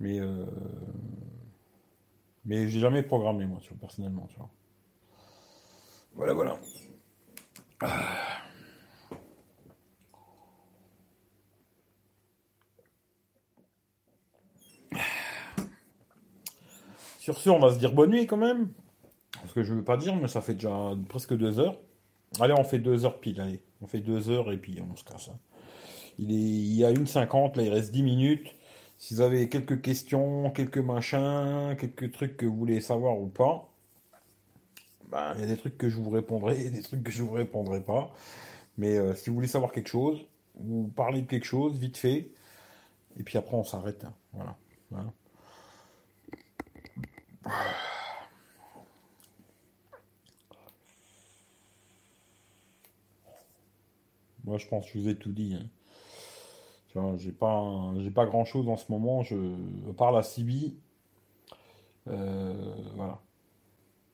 Mais, 0.00 0.20
euh... 0.20 0.46
mais 2.44 2.68
j'ai 2.68 2.80
jamais 2.80 3.02
programmé, 3.02 3.46
moi, 3.46 3.58
tu 3.60 3.68
vois, 3.70 3.78
personnellement, 3.78 4.26
tu 4.28 4.36
vois. 4.36 4.50
Voilà, 6.14 6.34
voilà. 6.34 6.58
Sur 17.18 17.38
ce, 17.38 17.50
on 17.50 17.60
va 17.60 17.72
se 17.72 17.78
dire 17.78 17.92
bonne 17.92 18.10
nuit 18.10 18.26
quand 18.26 18.36
même. 18.36 18.72
Parce 19.32 19.52
que 19.52 19.62
je 19.62 19.72
ne 19.72 19.78
veux 19.78 19.84
pas 19.84 19.96
dire, 19.96 20.16
mais 20.16 20.26
ça 20.28 20.40
fait 20.40 20.54
déjà 20.54 20.90
presque 21.08 21.36
deux 21.36 21.58
heures. 21.60 21.78
Allez, 22.40 22.54
on 22.56 22.64
fait 22.64 22.78
deux 22.78 23.04
heures 23.04 23.20
pile, 23.20 23.40
allez. 23.40 23.62
On 23.80 23.86
fait 23.86 24.00
deux 24.00 24.28
heures 24.28 24.50
et 24.50 24.56
puis 24.56 24.80
on 24.80 24.96
se 24.96 25.04
casse. 25.04 25.28
Hein. 25.28 25.38
Il, 26.18 26.32
est, 26.32 26.34
il 26.34 26.74
y 26.76 26.84
a 26.84 26.90
une 26.90 27.06
cinquante, 27.06 27.56
là 27.56 27.62
il 27.62 27.70
reste 27.70 27.92
dix 27.92 28.02
minutes. 28.02 28.54
Si 28.98 29.14
vous 29.14 29.20
avez 29.20 29.48
quelques 29.48 29.80
questions, 29.82 30.50
quelques 30.50 30.78
machins, 30.78 31.76
quelques 31.78 32.12
trucs 32.12 32.36
que 32.36 32.46
vous 32.46 32.56
voulez 32.56 32.80
savoir 32.80 33.18
ou 33.18 33.26
pas, 33.28 33.68
ben, 35.10 35.34
il 35.36 35.40
y 35.40 35.44
a 35.44 35.46
des 35.46 35.56
trucs 35.56 35.76
que 35.76 35.88
je 35.88 35.96
vous 35.96 36.10
répondrai 36.10 36.60
et 36.66 36.70
des 36.70 36.82
trucs 36.82 37.02
que 37.02 37.10
je 37.12 37.22
vous 37.22 37.32
répondrai 37.32 37.80
pas. 37.82 38.12
Mais 38.78 38.98
euh, 38.98 39.14
si 39.14 39.30
vous 39.30 39.36
voulez 39.36 39.48
savoir 39.48 39.72
quelque 39.72 39.88
chose, 39.88 40.26
vous 40.56 40.88
parlez 40.88 41.22
de 41.22 41.26
quelque 41.26 41.44
chose, 41.44 41.78
vite 41.78 41.96
fait, 41.96 42.30
et 43.18 43.22
puis 43.24 43.38
après 43.38 43.56
on 43.56 43.64
s'arrête. 43.64 44.04
Hein. 44.04 44.14
Voilà. 44.32 44.56
voilà. 44.90 45.12
Moi, 54.44 54.58
je 54.58 54.66
pense 54.66 54.86
que 54.86 54.92
je 54.94 54.98
vous 54.98 55.08
ai 55.08 55.16
tout 55.16 55.32
dit. 55.32 55.54
Hein. 55.54 55.66
J'ai 57.16 57.32
pas, 57.32 57.92
j'ai 58.00 58.10
pas 58.10 58.26
grand 58.26 58.44
chose 58.44 58.68
en 58.68 58.76
ce 58.76 58.90
moment. 58.90 59.22
Je, 59.22 59.36
parle 59.96 60.18
à 60.18 60.22
Sibi. 60.22 60.76
Euh, 62.08 62.74
voilà. 62.94 63.20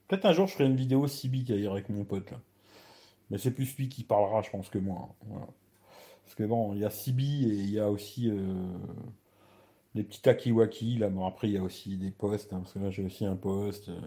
Peut-être 0.07 0.27
un 0.27 0.33
jour, 0.33 0.47
je 0.47 0.55
ferai 0.55 0.67
une 0.67 0.77
vidéo 0.77 1.07
Sibi 1.07 1.45
avec 1.67 1.89
mon 1.89 2.05
pote. 2.05 2.33
Mais 3.31 3.39
c'est 3.39 3.51
plus 3.51 3.77
lui 3.77 3.89
qui 3.89 4.05
parlera, 4.05 4.43
je 4.43 4.51
pense, 4.51 4.69
que 4.69 4.79
moi. 4.79 5.09
Hein. 5.31 5.47
Parce 6.25 6.35
que 6.35 6.45
bon, 6.45 6.73
il 6.75 6.81
y 6.81 6.85
a 6.85 6.91
Sibi 6.91 7.45
et 7.45 7.55
il 7.55 7.71
y 7.71 7.81
a 7.81 7.91
aussi 7.91 8.31
euh, 8.31 8.37
les 9.95 10.03
petits 10.03 10.23
takiwaki. 10.23 10.99
Là, 10.99 11.09
bon, 11.09 11.27
après, 11.27 11.49
il 11.49 11.55
y 11.55 11.59
a 11.59 11.63
aussi 11.63 11.97
des 11.97 12.11
postes, 12.11 12.53
hein, 12.53 12.61
parce 12.61 12.73
que 12.73 12.79
là, 12.79 12.91
j'ai 12.91 13.05
aussi 13.05 13.27
un 13.27 13.37
poste. 13.37 13.89
Euh. 13.91 14.01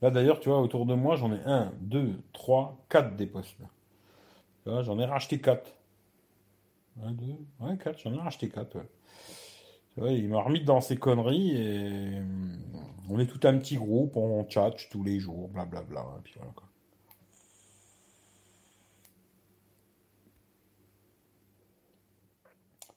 Là, 0.00 0.10
d'ailleurs, 0.10 0.40
tu 0.40 0.48
vois, 0.48 0.60
autour 0.60 0.86
de 0.86 0.94
moi, 0.94 1.16
j'en 1.16 1.32
ai 1.32 1.40
un, 1.44 1.72
deux, 1.80 2.12
trois, 2.32 2.78
quatre 2.88 3.16
des 3.16 3.26
postes. 3.26 3.56
Là. 4.66 4.82
J'en 4.82 4.98
ai 4.98 5.04
racheté 5.04 5.40
quatre. 5.40 5.77
Un, 7.02 7.12
deux, 7.12 7.36
ouais, 7.60 7.78
quatre, 7.78 7.98
j'en 8.00 8.12
ai 8.12 8.18
racheté 8.18 8.48
quatre. 8.48 8.76
Ouais. 9.96 10.18
il 10.18 10.28
m'a 10.28 10.42
remis 10.42 10.64
dans 10.64 10.80
ses 10.80 10.96
conneries 10.96 11.56
et 11.56 12.18
hum, 12.18 12.58
on 13.10 13.18
est 13.18 13.26
tout 13.26 13.46
un 13.46 13.56
petit 13.58 13.76
groupe, 13.76 14.16
on 14.16 14.48
chat 14.48 14.72
tous 14.90 15.02
les 15.02 15.18
jours, 15.18 15.48
blablabla. 15.48 16.02
Bla. 16.02 16.44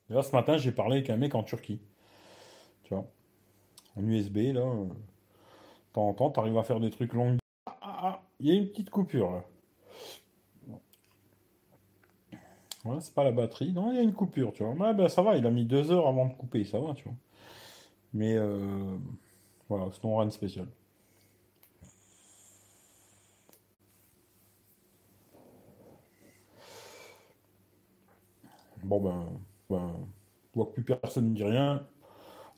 Là, 0.10 0.22
ce 0.24 0.32
matin, 0.34 0.58
j'ai 0.58 0.74
parlé 0.74 0.98
avec 0.98 1.10
un 1.10 1.16
mec 1.16 1.36
en 1.36 1.44
Turquie. 1.44 1.80
En 3.96 4.04
USB, 4.04 4.38
là. 4.54 4.62
Euh, 4.62 4.86
de 4.86 5.94
temps 5.94 6.08
en 6.08 6.14
temps, 6.14 6.32
tu 6.32 6.40
arrives 6.40 6.58
à 6.58 6.64
faire 6.64 6.80
des 6.80 6.90
trucs 6.90 7.14
longs. 7.14 7.38
Ah, 7.66 7.78
ah, 7.82 8.00
ah, 8.04 8.22
il 8.40 8.48
y 8.48 8.52
a 8.52 8.56
une 8.56 8.68
petite 8.68 8.90
coupure, 8.90 9.32
là. 9.32 9.44
Ouais, 12.86 12.98
c'est 13.02 13.14
pas 13.14 13.24
la 13.24 13.32
batterie. 13.32 13.72
Non, 13.74 13.92
il 13.92 13.96
y 13.98 14.00
a 14.00 14.02
une 14.04 14.14
coupure, 14.14 14.54
tu 14.54 14.64
vois. 14.64 14.74
Ouais, 14.74 14.94
ben, 14.94 15.08
ça 15.08 15.22
va, 15.22 15.38
il 15.38 15.46
a 15.46 15.52
mis 15.52 15.66
deux 15.66 15.92
heures 15.92 16.08
avant 16.08 16.26
de 16.26 16.34
couper, 16.34 16.64
ça 16.66 16.80
va, 16.80 16.94
tu 16.94 17.04
vois. 17.04 17.14
Mais 18.14 18.36
euh, 18.38 18.98
voilà, 19.70 19.92
sinon 19.94 20.18
rien 20.18 20.28
de 20.28 20.32
spécial. 20.32 20.68
Bon 28.84 29.00
ben, 29.00 29.26
ben, 29.70 29.94
vois 30.56 30.66
que 30.66 30.72
plus 30.72 30.84
personne 30.84 31.30
ne 31.30 31.36
dit 31.36 31.44
rien. 31.44 31.86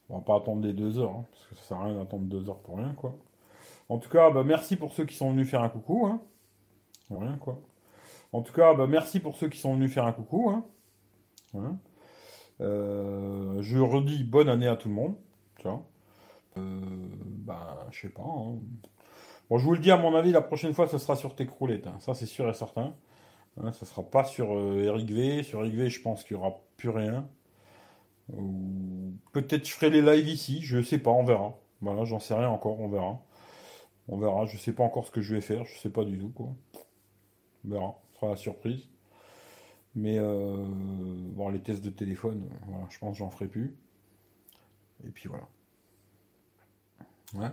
On 0.09 0.17
va 0.17 0.21
pas 0.23 0.37
attendre 0.37 0.65
les 0.65 0.73
deux 0.73 0.99
heures, 0.99 1.11
hein, 1.11 1.25
parce 1.31 1.45
que 1.47 1.55
ça 1.55 1.63
sert 1.63 1.77
à 1.77 1.85
rien 1.85 1.95
d'attendre 1.95 2.25
deux 2.25 2.49
heures 2.49 2.59
pour 2.59 2.77
rien, 2.77 2.93
quoi. 2.95 3.15
En 3.89 3.99
tout 3.99 4.09
cas, 4.09 4.31
bah, 4.31 4.43
merci 4.43 4.75
pour 4.77 4.93
ceux 4.93 5.05
qui 5.05 5.15
sont 5.15 5.31
venus 5.31 5.49
faire 5.49 5.63
un 5.63 5.69
coucou, 5.69 6.05
hein. 6.07 6.21
Rien, 7.11 7.37
quoi. 7.37 7.59
En 8.33 8.41
tout 8.41 8.53
cas, 8.53 8.73
bah, 8.73 8.87
merci 8.87 9.19
pour 9.19 9.35
ceux 9.37 9.47
qui 9.47 9.59
sont 9.59 9.75
venus 9.75 9.93
faire 9.93 10.05
un 10.05 10.11
coucou, 10.11 10.49
hein. 10.49 10.65
Euh, 12.61 13.61
je 13.61 13.77
redis 13.77 14.23
bonne 14.23 14.49
année 14.49 14.67
à 14.67 14.75
tout 14.75 14.89
le 14.89 14.95
monde, 14.95 15.15
vois. 15.63 15.83
Euh, 16.57 16.81
bah, 17.23 17.87
je 17.91 18.01
sais 18.01 18.09
pas. 18.09 18.23
Hein. 18.23 18.57
Bon, 19.49 19.57
je 19.57 19.63
vous 19.63 19.73
le 19.73 19.79
dis, 19.79 19.91
à 19.91 19.97
mon 19.97 20.15
avis, 20.15 20.31
la 20.31 20.41
prochaine 20.41 20.73
fois, 20.73 20.87
ce 20.87 20.97
sera 20.97 21.15
sur. 21.15 21.35
Hein. 21.87 21.99
Ça, 21.99 22.13
c'est 22.15 22.25
sûr 22.25 22.49
et 22.49 22.53
certain. 22.53 22.95
Hein, 23.61 23.71
ça 23.71 23.85
sera 23.85 24.03
pas 24.03 24.23
sur 24.23 24.53
euh, 24.53 24.83
Eric 24.83 25.11
V. 25.11 25.43
Sur 25.43 25.59
Eric 25.59 25.75
V, 25.75 25.89
je 25.89 26.01
pense 26.01 26.23
qu'il 26.23 26.35
y 26.35 26.39
aura 26.39 26.59
plus 26.77 26.89
rien. 26.89 27.27
Peut-être 29.31 29.67
je 29.67 29.73
ferai 29.73 29.89
les 29.89 30.01
lives 30.01 30.29
ici, 30.29 30.61
je 30.61 30.81
sais 30.81 30.97
pas, 30.97 31.11
on 31.11 31.23
verra. 31.23 31.55
Voilà, 31.81 32.05
j'en 32.05 32.19
sais 32.19 32.33
rien 32.33 32.49
encore, 32.49 32.79
on 32.79 32.87
verra. 32.87 33.19
On 34.07 34.17
verra, 34.17 34.45
je 34.45 34.57
sais 34.57 34.73
pas 34.73 34.83
encore 34.83 35.05
ce 35.05 35.11
que 35.11 35.21
je 35.21 35.35
vais 35.35 35.41
faire, 35.41 35.65
je 35.65 35.77
sais 35.79 35.89
pas 35.89 36.05
du 36.05 36.17
tout. 36.17 36.33
On 37.65 37.69
verra, 37.69 37.99
la 38.29 38.35
surprise. 38.35 38.87
Mais 39.95 40.17
euh, 40.17 40.65
bon, 40.67 41.49
les 41.49 41.61
tests 41.61 41.83
de 41.83 41.89
téléphone, 41.89 42.49
voilà, 42.67 42.85
je 42.89 42.97
pense 42.97 43.17
j'en 43.17 43.29
ferai 43.29 43.47
plus. 43.47 43.75
Et 45.05 45.09
puis 45.09 45.29
voilà. 45.29 45.47
Ouais. 47.35 47.51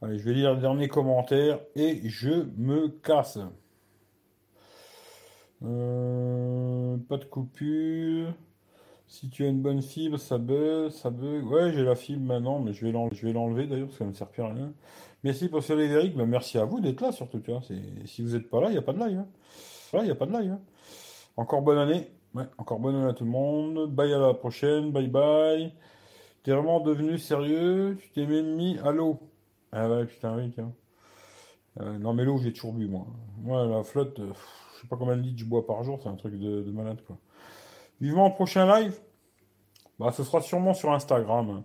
Allez, 0.00 0.18
je 0.18 0.24
vais 0.24 0.34
lire 0.34 0.54
le 0.54 0.60
dernier 0.60 0.88
commentaire 0.88 1.60
et 1.74 2.08
je 2.08 2.44
me 2.56 2.88
casse. 2.88 3.38
Euh, 5.62 6.96
pas 7.08 7.16
de 7.16 7.24
coupure. 7.24 8.32
Si 9.08 9.28
tu 9.30 9.44
as 9.44 9.48
une 9.48 9.62
bonne 9.62 9.82
fibre, 9.82 10.18
ça 10.18 10.38
bug, 10.38 10.90
ça 10.90 11.10
bug. 11.10 11.46
Ouais, 11.50 11.72
j'ai 11.72 11.82
la 11.82 11.96
fibre 11.96 12.24
maintenant, 12.26 12.60
mais 12.60 12.72
je 12.74 12.86
vais 12.86 12.92
l'enlever 13.32 13.66
d'ailleurs, 13.66 13.86
parce 13.86 13.98
que 13.98 13.98
ça 13.98 14.04
ne 14.04 14.10
me 14.10 14.14
sert 14.14 14.28
plus 14.28 14.42
à 14.42 14.48
rien. 14.48 14.72
Merci 15.24 15.48
pour 15.48 15.62
ce 15.62 15.72
Frédéric, 15.72 16.16
bah, 16.16 16.26
merci 16.26 16.58
à 16.58 16.64
vous 16.64 16.80
d'être 16.80 17.00
là 17.00 17.12
surtout, 17.12 17.40
tu 17.40 17.50
vois. 17.50 17.62
Si 18.06 18.22
vous 18.22 18.36
n'êtes 18.36 18.48
pas 18.48 18.60
là, 18.60 18.68
il 18.68 18.72
n'y 18.72 18.78
a 18.78 18.82
pas 18.82 18.92
de 18.92 18.98
live. 18.98 19.18
Hein. 19.18 20.00
il 20.04 20.10
a 20.10 20.14
pas 20.14 20.26
de 20.26 20.32
live. 20.32 20.52
Hein. 20.52 20.60
Encore 21.36 21.62
bonne 21.62 21.78
année. 21.78 22.10
Ouais, 22.34 22.44
encore 22.58 22.78
bonne 22.78 22.94
année 22.94 23.10
à 23.10 23.14
tout 23.14 23.24
le 23.24 23.30
monde. 23.30 23.86
Bye 23.92 24.12
à 24.12 24.18
la 24.18 24.34
prochaine, 24.34 24.92
bye 24.92 25.08
bye. 25.08 25.72
T'es 26.42 26.52
vraiment 26.52 26.80
devenu 26.80 27.18
sérieux, 27.18 27.98
tu 28.00 28.10
t'es 28.10 28.26
même 28.26 28.54
mis 28.54 28.78
à 28.78 28.92
l'eau. 28.92 29.18
Ah 29.72 29.88
ouais, 29.88 30.06
putain, 30.06 30.36
oui, 30.36 30.50
tiens. 30.54 30.72
Euh, 31.80 31.98
non, 31.98 32.14
mais 32.14 32.24
l'eau, 32.24 32.38
j'ai 32.38 32.52
toujours 32.52 32.72
bu, 32.72 32.86
moi. 32.86 33.06
Moi, 33.38 33.66
la 33.66 33.82
flotte. 33.82 34.18
Euh, 34.20 34.32
je 34.78 34.82
sais 34.82 34.88
pas 34.88 34.96
combien 34.96 35.16
de 35.16 35.22
litres 35.22 35.40
je 35.40 35.44
bois 35.44 35.66
par 35.66 35.82
jour, 35.82 35.98
c'est 36.00 36.08
un 36.08 36.14
truc 36.14 36.38
de, 36.38 36.70
malade 36.70 37.02
quoi. 37.04 37.18
Vivement 38.00 38.30
prochain 38.30 38.64
live. 38.78 38.96
Bah, 39.98 40.12
ce 40.12 40.22
sera 40.22 40.40
sûrement 40.40 40.72
sur 40.72 40.92
Instagram. 40.92 41.64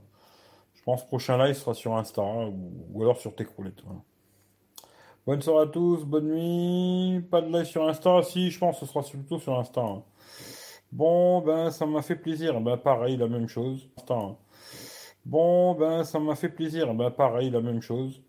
Pense 0.85 1.05
prochain 1.05 1.37
live 1.43 1.55
sera 1.55 1.73
sur 1.73 1.95
Insta 1.95 2.21
ou, 2.21 3.01
alors 3.01 3.17
sur 3.17 3.35
Techroulette. 3.35 3.81
Bonne 5.25 5.41
soirée 5.41 5.67
à 5.67 5.71
tous, 5.71 6.03
bonne 6.03 6.27
nuit. 6.27 7.21
Pas 7.31 7.41
de 7.41 7.47
live 7.47 7.65
sur 7.65 7.87
Insta, 7.87 8.21
si, 8.23 8.51
je 8.51 8.59
pense 8.59 8.79
que 8.79 8.85
ce 8.85 8.91
sera 8.91 9.03
surtout 9.03 9.39
sur 9.39 9.57
Insta. 9.57 9.81
Hein. 9.81 10.03
Bon, 10.91 11.41
ben, 11.41 11.71
ça 11.71 11.85
m'a 11.85 12.01
fait 12.01 12.17
plaisir. 12.17 12.59
Ben, 12.59 12.77
pareil, 12.77 13.17
la 13.17 13.27
même 13.27 13.47
chose. 13.47 13.89
Hein. 14.09 14.35
Bon, 15.25 15.73
ben, 15.75 16.03
ça 16.03 16.19
m'a 16.19 16.35
fait 16.35 16.49
plaisir. 16.49 16.93
Ben, 16.93 17.11
pareil, 17.11 17.49
la 17.49 17.61
même 17.61 17.81
chose. 17.81 18.21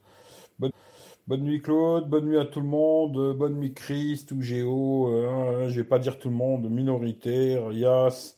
Bonne 1.27 1.41
nuit 1.41 1.63
Claude, 1.63 2.07
bonne 2.07 2.27
nuit 2.27 2.37
à 2.37 2.45
tout 2.45 2.61
le 2.61 2.67
monde, 2.67 3.35
bonne 3.35 3.55
nuit 3.55 3.73
Christ 3.73 4.31
ou 4.33 4.43
Géo, 4.43 5.09
euh, 5.09 5.71
je 5.71 5.81
vais 5.81 5.89
pas 5.89 5.99
dire 5.99 6.19
tout 6.19 6.29
le 6.29 6.35
monde, 6.35 6.69
minoritaire, 6.69 7.73
Yas, 7.73 8.37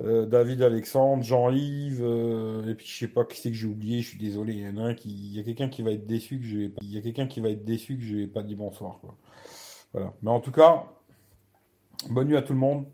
euh, 0.00 0.24
David 0.26 0.62
Alexandre, 0.62 1.22
Jean-Yves, 1.22 2.02
euh, 2.02 2.70
et 2.70 2.74
puis 2.74 2.86
je 2.86 2.98
sais 2.98 3.08
pas 3.08 3.24
qui 3.24 3.38
c'est 3.38 3.50
que 3.50 3.56
j'ai 3.56 3.66
oublié, 3.66 4.00
je 4.00 4.08
suis 4.08 4.18
désolé, 4.18 4.54
il 4.54 4.60
y 4.60 4.68
en 4.68 4.78
a 4.78 4.88
un 4.88 4.94
qui. 4.94 5.10
Y 5.10 5.40
a 5.40 5.42
quelqu'un 5.42 5.68
qui 5.68 5.82
va 5.82 5.90
être 5.90 6.06
déçu 6.06 6.38
que 6.38 6.44
je. 6.44 6.58
Il 6.80 6.92
y 6.92 6.98
a 6.98 7.02
quelqu'un 7.02 7.26
qui 7.26 7.40
va 7.40 7.50
être 7.50 7.64
déçu 7.64 7.98
que 7.98 8.26
pas 8.26 8.42
dit 8.42 8.56
bonsoir. 8.56 9.00
Voilà. 9.92 10.14
Mais 10.22 10.30
en 10.30 10.40
tout 10.40 10.52
cas, 10.52 10.86
bonne 12.08 12.28
nuit 12.28 12.36
à 12.36 12.42
tout 12.42 12.54
le 12.54 12.58
monde, 12.58 12.86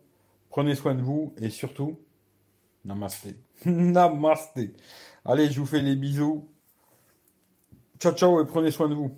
prenez 0.51 0.75
soin 0.75 0.95
de 0.95 1.03
vous 1.03 1.35
et 1.41 1.51
surtout, 1.51 1.99
namasté. 2.85 3.37
namasté. 3.65 4.75
Allez, 5.25 5.51
je 5.51 5.61
vous 5.61 5.67
fais 5.67 5.83
les 5.83 5.95
bisous. 5.95 6.49
Ciao, 8.01 8.13
ciao 8.13 8.41
et 8.43 8.47
prenez 8.47 8.71
soin 8.71 8.89
de 8.89 8.95
vous. 8.95 9.13